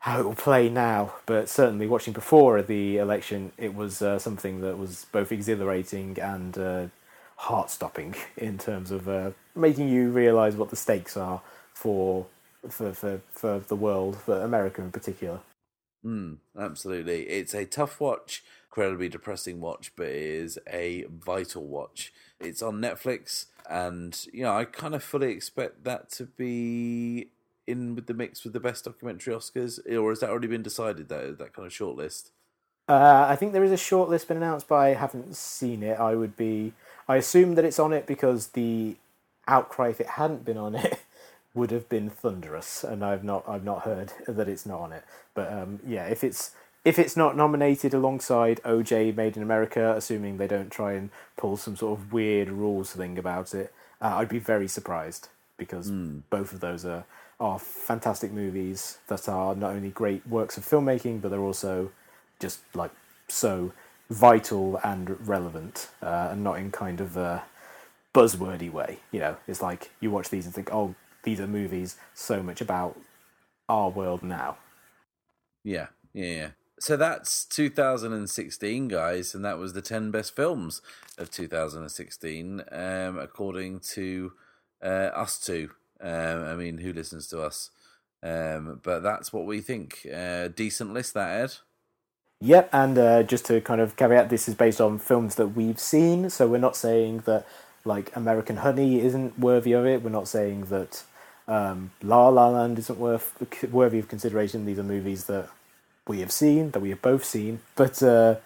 how 0.00 0.20
it 0.20 0.24
will 0.24 0.34
play 0.34 0.68
now. 0.68 1.14
But 1.26 1.48
certainly, 1.48 1.86
watching 1.86 2.12
before 2.12 2.62
the 2.62 2.98
election, 2.98 3.52
it 3.58 3.74
was 3.74 4.02
uh, 4.02 4.18
something 4.18 4.60
that 4.60 4.78
was 4.78 5.06
both 5.12 5.32
exhilarating 5.32 6.18
and 6.18 6.56
uh, 6.58 6.86
heart 7.36 7.70
stopping 7.70 8.14
in 8.36 8.58
terms 8.58 8.90
of 8.90 9.08
uh, 9.08 9.30
making 9.54 9.88
you 9.88 10.10
realise 10.10 10.54
what 10.54 10.70
the 10.70 10.76
stakes 10.76 11.16
are 11.16 11.42
for 11.74 12.26
for 12.68 12.92
for 12.92 13.20
for 13.30 13.60
the 13.60 13.76
world, 13.76 14.16
for 14.16 14.40
America 14.42 14.82
in 14.82 14.90
particular. 14.90 15.40
Mm, 16.04 16.38
absolutely. 16.58 17.28
It's 17.28 17.54
a 17.54 17.66
tough 17.66 18.00
watch, 18.00 18.42
incredibly 18.70 19.08
depressing 19.08 19.60
watch, 19.60 19.92
but 19.96 20.06
it 20.06 20.14
is 20.14 20.58
a 20.72 21.04
vital 21.10 21.64
watch. 21.64 22.12
It's 22.38 22.62
on 22.62 22.80
Netflix, 22.80 23.46
and 23.68 24.26
you 24.32 24.44
know, 24.44 24.56
I 24.56 24.64
kind 24.64 24.94
of 24.94 25.02
fully 25.02 25.32
expect 25.32 25.84
that 25.84 26.10
to 26.12 26.26
be 26.26 27.28
in 27.66 27.94
with 27.94 28.06
the 28.06 28.14
mix 28.14 28.44
with 28.44 28.52
the 28.52 28.60
best 28.60 28.84
documentary 28.84 29.34
Oscars, 29.34 29.80
or 29.92 30.10
has 30.10 30.20
that 30.20 30.30
already 30.30 30.46
been 30.46 30.62
decided? 30.62 31.08
That 31.08 31.38
that 31.38 31.52
kind 31.52 31.66
of 31.66 31.72
shortlist. 31.72 32.30
Uh, 32.88 33.26
I 33.28 33.36
think 33.36 33.52
there 33.52 33.64
is 33.64 33.72
a 33.72 33.76
shortlist 33.76 34.28
been 34.28 34.36
announced, 34.36 34.68
but 34.68 34.76
I 34.76 34.94
haven't 34.94 35.36
seen 35.36 35.82
it. 35.82 35.98
I 35.98 36.14
would 36.14 36.36
be. 36.36 36.72
I 37.08 37.16
assume 37.16 37.56
that 37.56 37.64
it's 37.64 37.78
on 37.80 37.92
it 37.92 38.06
because 38.06 38.48
the 38.48 38.96
outcry, 39.48 39.88
if 39.88 40.00
it 40.00 40.10
hadn't 40.10 40.44
been 40.44 40.56
on 40.56 40.76
it, 40.76 41.00
would 41.54 41.72
have 41.72 41.88
been 41.88 42.08
thunderous, 42.08 42.84
and 42.84 43.04
I've 43.04 43.24
not. 43.24 43.48
I've 43.48 43.64
not 43.64 43.82
heard 43.82 44.12
that 44.28 44.48
it's 44.48 44.64
not 44.64 44.80
on 44.80 44.92
it. 44.92 45.04
But 45.34 45.52
um, 45.52 45.80
yeah, 45.84 46.06
if 46.06 46.22
it's 46.22 46.52
if 46.84 46.98
it's 46.98 47.16
not 47.16 47.36
nominated 47.36 47.92
alongside 47.94 48.60
OJ 48.64 49.14
Made 49.14 49.36
in 49.36 49.42
America, 49.42 49.94
assuming 49.96 50.36
they 50.38 50.46
don't 50.46 50.70
try 50.70 50.92
and 50.94 51.10
pull 51.36 51.56
some 51.56 51.76
sort 51.76 51.98
of 51.98 52.12
weird 52.12 52.48
rules 52.50 52.92
thing 52.92 53.18
about 53.18 53.54
it, 53.54 53.72
uh, 54.00 54.16
I'd 54.16 54.28
be 54.28 54.38
very 54.38 54.68
surprised 54.68 55.28
because 55.58 55.90
Mm. 55.90 56.22
both 56.30 56.52
of 56.52 56.60
those 56.60 56.84
are 56.84 57.04
are 57.38 57.58
fantastic 57.58 58.30
movies 58.32 58.98
that 59.06 59.26
are 59.26 59.54
not 59.54 59.70
only 59.72 59.88
great 59.88 60.26
works 60.26 60.58
of 60.58 60.64
filmmaking, 60.64 61.22
but 61.22 61.30
they're 61.30 61.40
also 61.40 61.90
just 62.38 62.60
like 62.74 62.90
so 63.28 63.72
vital 64.10 64.78
and 64.84 65.26
relevant, 65.26 65.88
uh, 66.02 66.28
and 66.32 66.44
not 66.44 66.58
in 66.58 66.70
kind 66.70 67.00
of 67.00 67.16
a 67.16 67.42
buzzwordy 68.14 68.70
way. 68.70 68.98
You 69.10 69.20
know, 69.20 69.36
it's 69.48 69.62
like 69.62 69.90
you 70.00 70.10
watch 70.10 70.28
these 70.28 70.44
and 70.44 70.54
think, 70.54 70.70
oh, 70.72 70.94
these 71.22 71.40
are 71.40 71.46
movies 71.46 71.96
so 72.14 72.42
much 72.42 72.60
about 72.60 72.98
our 73.70 73.88
world 73.88 74.22
now. 74.22 74.58
Yeah, 75.64 75.86
yeah, 76.12 76.26
yeah. 76.26 76.48
So 76.80 76.96
that's 76.96 77.44
2016, 77.44 78.88
guys, 78.88 79.34
and 79.34 79.44
that 79.44 79.58
was 79.58 79.74
the 79.74 79.82
10 79.82 80.10
best 80.10 80.34
films 80.34 80.80
of 81.18 81.30
2016, 81.30 82.62
um, 82.72 83.18
according 83.18 83.80
to 83.80 84.32
uh, 84.82 85.10
us 85.14 85.38
two. 85.38 85.72
Um, 86.00 86.42
I 86.42 86.54
mean, 86.54 86.78
who 86.78 86.94
listens 86.94 87.26
to 87.28 87.42
us? 87.42 87.70
Um, 88.22 88.80
but 88.82 89.00
that's 89.00 89.30
what 89.30 89.44
we 89.44 89.60
think. 89.60 90.06
Uh, 90.10 90.48
decent 90.48 90.94
list, 90.94 91.12
that 91.12 91.42
Ed. 91.42 91.52
Yep, 92.40 92.70
and 92.72 92.96
uh, 92.96 93.22
just 93.24 93.44
to 93.46 93.60
kind 93.60 93.82
of 93.82 93.96
caveat, 93.96 94.30
this 94.30 94.48
is 94.48 94.54
based 94.54 94.80
on 94.80 94.98
films 94.98 95.34
that 95.34 95.48
we've 95.48 95.78
seen, 95.78 96.30
so 96.30 96.48
we're 96.48 96.56
not 96.56 96.76
saying 96.76 97.24
that 97.26 97.46
like 97.84 98.10
American 98.16 98.56
Honey 98.56 99.02
isn't 99.02 99.38
worthy 99.38 99.72
of 99.72 99.84
it. 99.84 100.02
We're 100.02 100.08
not 100.08 100.28
saying 100.28 100.64
that 100.66 101.02
um, 101.46 101.90
La 102.02 102.28
La 102.28 102.48
Land 102.48 102.78
isn't 102.78 102.98
worth 102.98 103.34
worthy 103.70 103.98
of 103.98 104.08
consideration. 104.08 104.64
These 104.64 104.78
are 104.78 104.82
movies 104.82 105.24
that 105.24 105.50
we 106.10 106.20
have 106.20 106.32
seen, 106.32 106.72
that 106.72 106.80
we 106.80 106.90
have 106.90 107.00
both 107.00 107.24
seen, 107.24 107.60
but 107.76 108.02
uh, 108.02 108.36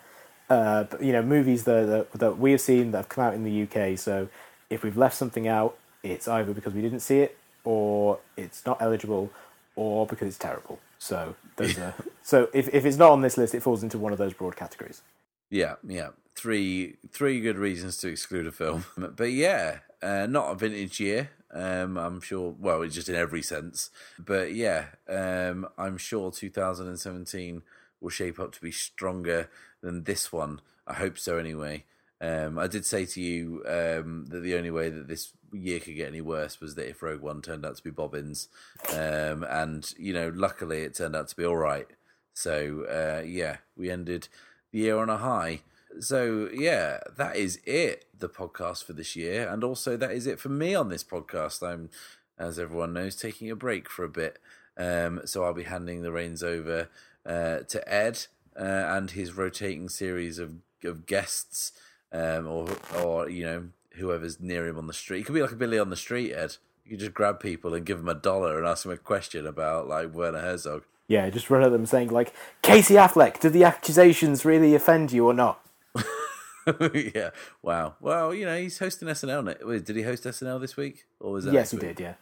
uh, 0.50 0.84
but, 0.84 1.02
you 1.02 1.12
know, 1.12 1.22
movies 1.22 1.64
that, 1.64 1.86
that 1.86 2.12
that 2.12 2.38
we 2.38 2.52
have 2.52 2.60
seen 2.60 2.90
that 2.92 2.98
have 2.98 3.08
come 3.08 3.24
out 3.24 3.34
in 3.34 3.42
the 3.42 3.62
UK. 3.64 3.98
So 3.98 4.28
if 4.68 4.84
we've 4.84 4.96
left 4.96 5.16
something 5.16 5.48
out, 5.48 5.76
it's 6.02 6.28
either 6.28 6.52
because 6.52 6.74
we 6.74 6.82
didn't 6.82 7.00
see 7.00 7.20
it, 7.20 7.38
or 7.64 8.18
it's 8.36 8.64
not 8.66 8.80
eligible, 8.80 9.30
or 9.74 10.06
because 10.06 10.28
it's 10.28 10.38
terrible. 10.38 10.78
So 10.98 11.34
there's 11.56 11.78
a, 11.88 11.94
so 12.22 12.48
if 12.52 12.68
if 12.74 12.84
it's 12.84 12.98
not 12.98 13.10
on 13.10 13.22
this 13.22 13.38
list, 13.38 13.54
it 13.54 13.62
falls 13.62 13.82
into 13.82 13.98
one 13.98 14.12
of 14.12 14.18
those 14.18 14.34
broad 14.34 14.56
categories. 14.56 15.02
Yeah, 15.50 15.76
yeah. 15.86 16.10
Three 16.36 16.96
three 17.10 17.40
good 17.40 17.56
reasons 17.56 17.96
to 17.98 18.08
exclude 18.08 18.46
a 18.46 18.52
film. 18.52 18.84
But 19.16 19.32
yeah, 19.32 19.78
uh, 20.02 20.26
not 20.26 20.52
a 20.52 20.54
vintage 20.54 21.00
year. 21.00 21.30
Um, 21.54 21.96
I'm 21.96 22.20
sure. 22.20 22.54
Well, 22.58 22.82
it's 22.82 22.94
just 22.94 23.08
in 23.08 23.14
every 23.14 23.42
sense. 23.42 23.90
But 24.18 24.54
yeah, 24.54 24.86
um, 25.08 25.68
I'm 25.78 25.96
sure 25.96 26.30
2017 26.30 27.62
will 28.00 28.10
shape 28.10 28.40
up 28.40 28.52
to 28.52 28.60
be 28.60 28.72
stronger 28.72 29.48
than 29.80 30.04
this 30.04 30.32
one. 30.32 30.60
I 30.86 30.94
hope 30.94 31.16
so. 31.16 31.38
Anyway, 31.38 31.84
um, 32.20 32.58
I 32.58 32.66
did 32.66 32.84
say 32.84 33.06
to 33.06 33.20
you 33.20 33.62
um, 33.66 34.26
that 34.28 34.40
the 34.40 34.56
only 34.56 34.70
way 34.70 34.90
that 34.90 35.08
this 35.08 35.32
year 35.52 35.78
could 35.78 35.94
get 35.94 36.08
any 36.08 36.20
worse 36.20 36.60
was 36.60 36.74
that 36.74 36.88
if 36.88 37.02
Rogue 37.02 37.20
One 37.20 37.40
turned 37.40 37.64
out 37.64 37.76
to 37.76 37.82
be 37.84 37.90
Bobbins, 37.90 38.48
um, 38.90 39.44
and 39.48 39.94
you 39.96 40.12
know, 40.12 40.32
luckily 40.34 40.82
it 40.82 40.94
turned 40.94 41.14
out 41.14 41.28
to 41.28 41.36
be 41.36 41.44
all 41.44 41.56
right. 41.56 41.86
So 42.34 42.84
uh, 42.90 43.24
yeah, 43.24 43.58
we 43.76 43.90
ended 43.90 44.28
the 44.72 44.80
year 44.80 44.98
on 44.98 45.08
a 45.08 45.18
high. 45.18 45.60
So 46.00 46.48
yeah, 46.52 46.98
that 47.16 47.36
is 47.36 47.60
it. 47.64 48.06
The 48.18 48.28
podcast 48.28 48.84
for 48.84 48.92
this 48.92 49.16
year, 49.16 49.48
and 49.48 49.62
also 49.62 49.96
that 49.96 50.12
is 50.12 50.26
it 50.26 50.40
for 50.40 50.48
me 50.48 50.74
on 50.74 50.88
this 50.88 51.04
podcast. 51.04 51.66
I'm, 51.66 51.90
as 52.38 52.58
everyone 52.58 52.92
knows, 52.92 53.16
taking 53.16 53.50
a 53.50 53.56
break 53.56 53.90
for 53.90 54.04
a 54.04 54.08
bit. 54.08 54.38
Um, 54.76 55.20
so 55.24 55.44
I'll 55.44 55.54
be 55.54 55.64
handing 55.64 56.02
the 56.02 56.12
reins 56.12 56.42
over 56.42 56.88
uh, 57.26 57.58
to 57.60 57.92
Ed 57.92 58.26
uh, 58.58 58.62
and 58.62 59.10
his 59.10 59.36
rotating 59.36 59.88
series 59.88 60.38
of 60.38 60.54
of 60.84 61.06
guests, 61.06 61.72
um, 62.12 62.46
or 62.46 62.68
or 63.02 63.28
you 63.28 63.44
know 63.44 63.68
whoever's 63.96 64.40
near 64.40 64.66
him 64.66 64.78
on 64.78 64.86
the 64.86 64.92
street. 64.92 65.20
It 65.20 65.26
could 65.26 65.34
be 65.34 65.42
like 65.42 65.52
a 65.52 65.56
Billy 65.56 65.78
on 65.78 65.90
the 65.90 65.96
street, 65.96 66.32
Ed. 66.32 66.56
You 66.84 66.92
could 66.92 67.00
just 67.00 67.14
grab 67.14 67.40
people 67.40 67.74
and 67.74 67.86
give 67.86 67.98
them 67.98 68.08
a 68.08 68.14
dollar 68.14 68.58
and 68.58 68.66
ask 68.66 68.82
them 68.82 68.92
a 68.92 68.96
question 68.96 69.46
about 69.46 69.88
like 69.88 70.12
Werner 70.12 70.40
Herzog. 70.40 70.84
Yeah, 71.06 71.28
just 71.30 71.50
run 71.50 71.62
at 71.62 71.70
them 71.70 71.86
saying 71.86 72.08
like, 72.08 72.32
Casey 72.62 72.94
Affleck, 72.94 73.38
did 73.40 73.52
the 73.52 73.64
accusations 73.64 74.44
really 74.44 74.74
offend 74.74 75.12
you 75.12 75.26
or 75.26 75.34
not? 75.34 75.60
yeah. 77.14 77.30
Wow. 77.62 77.94
Well, 78.00 78.34
you 78.34 78.46
know, 78.46 78.56
he's 78.56 78.78
hosting 78.78 79.08
SNL. 79.08 79.44
ne- 79.44 79.64
Wait, 79.66 79.84
did 79.84 79.96
he 79.96 80.02
host 80.02 80.24
SNL 80.24 80.60
this 80.60 80.76
week, 80.76 81.06
or 81.20 81.32
was 81.32 81.44
that? 81.44 81.54
Yes, 81.54 81.70
he 81.70 81.76
week? 81.76 81.96
did. 81.96 82.00
Yeah. 82.00 82.14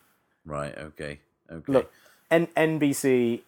Right. 0.45 0.77
Okay. 0.77 1.21
Okay. 1.51 1.73
Look, 1.73 1.93
N- 2.31 2.49
NBC 2.57 3.43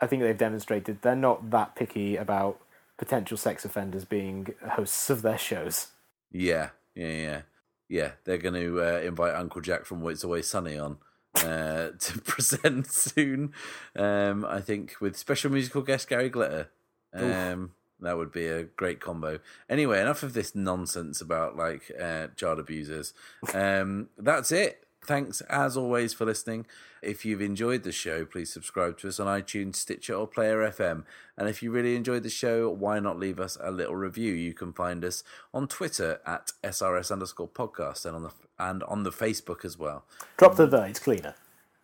I 0.00 0.06
think 0.06 0.22
they've 0.22 0.36
demonstrated 0.36 1.00
they're 1.02 1.16
not 1.16 1.50
that 1.50 1.74
picky 1.76 2.16
about 2.16 2.60
potential 2.98 3.36
sex 3.36 3.64
offenders 3.64 4.04
being 4.04 4.54
hosts 4.72 5.08
of 5.10 5.22
their 5.22 5.38
shows. 5.38 5.88
Yeah, 6.30 6.70
yeah, 6.94 7.08
yeah, 7.08 7.40
yeah. 7.88 8.10
They're 8.24 8.38
going 8.38 8.54
to 8.54 8.82
uh, 8.82 9.00
invite 9.00 9.34
Uncle 9.34 9.60
Jack 9.60 9.86
from 9.86 10.06
It's 10.08 10.24
Always 10.24 10.46
Sunny 10.46 10.78
on 10.78 10.98
uh, 11.36 11.90
to 11.98 12.20
present 12.20 12.86
soon. 12.90 13.52
Um, 13.96 14.44
I 14.44 14.60
think 14.60 14.96
with 15.00 15.16
special 15.16 15.50
musical 15.50 15.82
guest 15.82 16.08
Gary 16.08 16.28
Glitter. 16.28 16.68
Um, 17.12 17.70
that 18.00 18.16
would 18.16 18.32
be 18.32 18.46
a 18.46 18.64
great 18.64 19.00
combo. 19.00 19.38
Anyway, 19.68 20.00
enough 20.00 20.22
of 20.22 20.34
this 20.34 20.54
nonsense 20.54 21.20
about 21.20 21.56
like 21.56 21.90
uh, 22.00 22.28
child 22.36 22.58
abusers. 22.58 23.14
Um, 23.52 24.08
that's 24.18 24.52
it. 24.52 24.86
Thanks 25.04 25.42
as 25.42 25.76
always 25.76 26.14
for 26.14 26.24
listening. 26.24 26.66
If 27.02 27.26
you've 27.26 27.42
enjoyed 27.42 27.82
the 27.82 27.92
show, 27.92 28.24
please 28.24 28.50
subscribe 28.50 28.96
to 28.98 29.08
us 29.08 29.20
on 29.20 29.26
iTunes, 29.26 29.76
Stitcher, 29.76 30.14
or 30.14 30.26
Player 30.26 30.58
FM. 30.70 31.04
And 31.36 31.48
if 31.48 31.62
you 31.62 31.70
really 31.70 31.96
enjoyed 31.96 32.22
the 32.22 32.30
show, 32.30 32.70
why 32.70 32.98
not 33.00 33.18
leave 33.18 33.38
us 33.38 33.58
a 33.60 33.70
little 33.70 33.96
review? 33.96 34.32
You 34.32 34.54
can 34.54 34.72
find 34.72 35.04
us 35.04 35.22
on 35.52 35.68
Twitter 35.68 36.20
at 36.26 36.52
SRS 36.62 37.12
underscore 37.12 37.48
podcast 37.48 38.06
and 38.06 38.16
on 38.16 38.22
the 38.22 38.30
and 38.58 38.82
on 38.84 39.02
the 39.02 39.10
Facebook 39.10 39.64
as 39.64 39.78
well. 39.78 40.04
Drop 40.38 40.56
the 40.56 40.66
the, 40.66 40.82
it's 40.84 41.00
cleaner. 41.00 41.34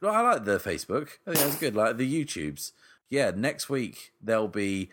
Well, 0.00 0.14
I 0.14 0.20
like 0.22 0.44
the 0.44 0.58
Facebook. 0.58 1.18
I 1.26 1.34
think 1.34 1.44
that's 1.44 1.58
good. 1.58 1.76
Like 1.76 1.98
the 1.98 2.24
YouTubes. 2.24 2.72
Yeah, 3.10 3.32
next 3.34 3.68
week 3.68 4.12
there'll 4.22 4.48
be 4.48 4.88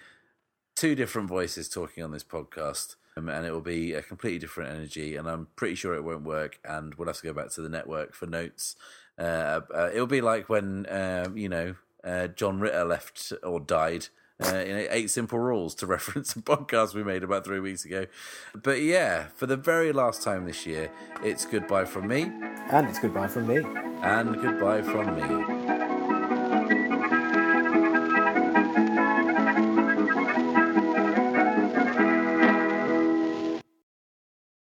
two 0.78 0.96
different 0.96 1.28
voices 1.28 1.68
talking 1.68 2.04
on 2.04 2.12
this 2.12 2.24
podcast. 2.24 2.96
Um, 3.18 3.30
and 3.30 3.48
it 3.48 3.52
will 3.52 3.62
be 3.62 3.94
a 3.94 4.04
completely 4.04 4.38
different 4.38 4.70
energy, 4.70 5.16
and 5.16 5.28
I'm 5.28 5.48
pretty 5.56 5.74
sure 5.74 5.96
it 5.96 6.04
won't 6.04 6.22
work. 6.24 6.60
And 6.64 6.94
we'll 6.96 7.08
have 7.08 7.18
to 7.18 7.24
go 7.24 7.34
back 7.34 7.50
to 7.54 7.62
the 7.62 7.68
network 7.70 8.14
for 8.14 8.28
notes. 8.28 8.76
Uh, 9.18 9.62
uh, 9.74 9.90
it'll 9.92 10.06
be 10.06 10.22
like 10.22 10.50
when 10.50 10.86
um, 10.92 11.36
you 11.36 11.50
know 11.50 11.74
uh, 12.04 12.28
John 12.28 12.60
Ritter 12.60 12.86
left 12.86 13.34
or 13.42 13.60
died 13.60 14.10
uh, 14.46 14.54
in 14.54 14.88
Eight 14.92 15.10
Simple 15.10 15.40
Rules 15.40 15.74
to 15.76 15.88
reference 15.98 16.36
a 16.36 16.42
podcast 16.42 16.94
we 16.94 17.04
made 17.04 17.24
about 17.24 17.44
three 17.44 17.60
weeks 17.60 17.86
ago. 17.86 18.06
But 18.54 18.82
yeah, 18.82 19.30
for 19.36 19.48
the 19.48 19.58
very 19.58 19.92
last 19.92 20.22
time 20.22 20.46
this 20.46 20.68
year, 20.68 20.92
it's 21.24 21.44
goodbye 21.44 21.86
from 21.86 22.08
me, 22.08 22.32
And 22.70 22.88
it's 22.88 23.00
goodbye 23.00 23.30
from 23.30 23.48
me. 23.48 23.58
and 24.04 24.40
goodbye 24.40 24.84
from 24.84 25.16
me. 25.16 25.57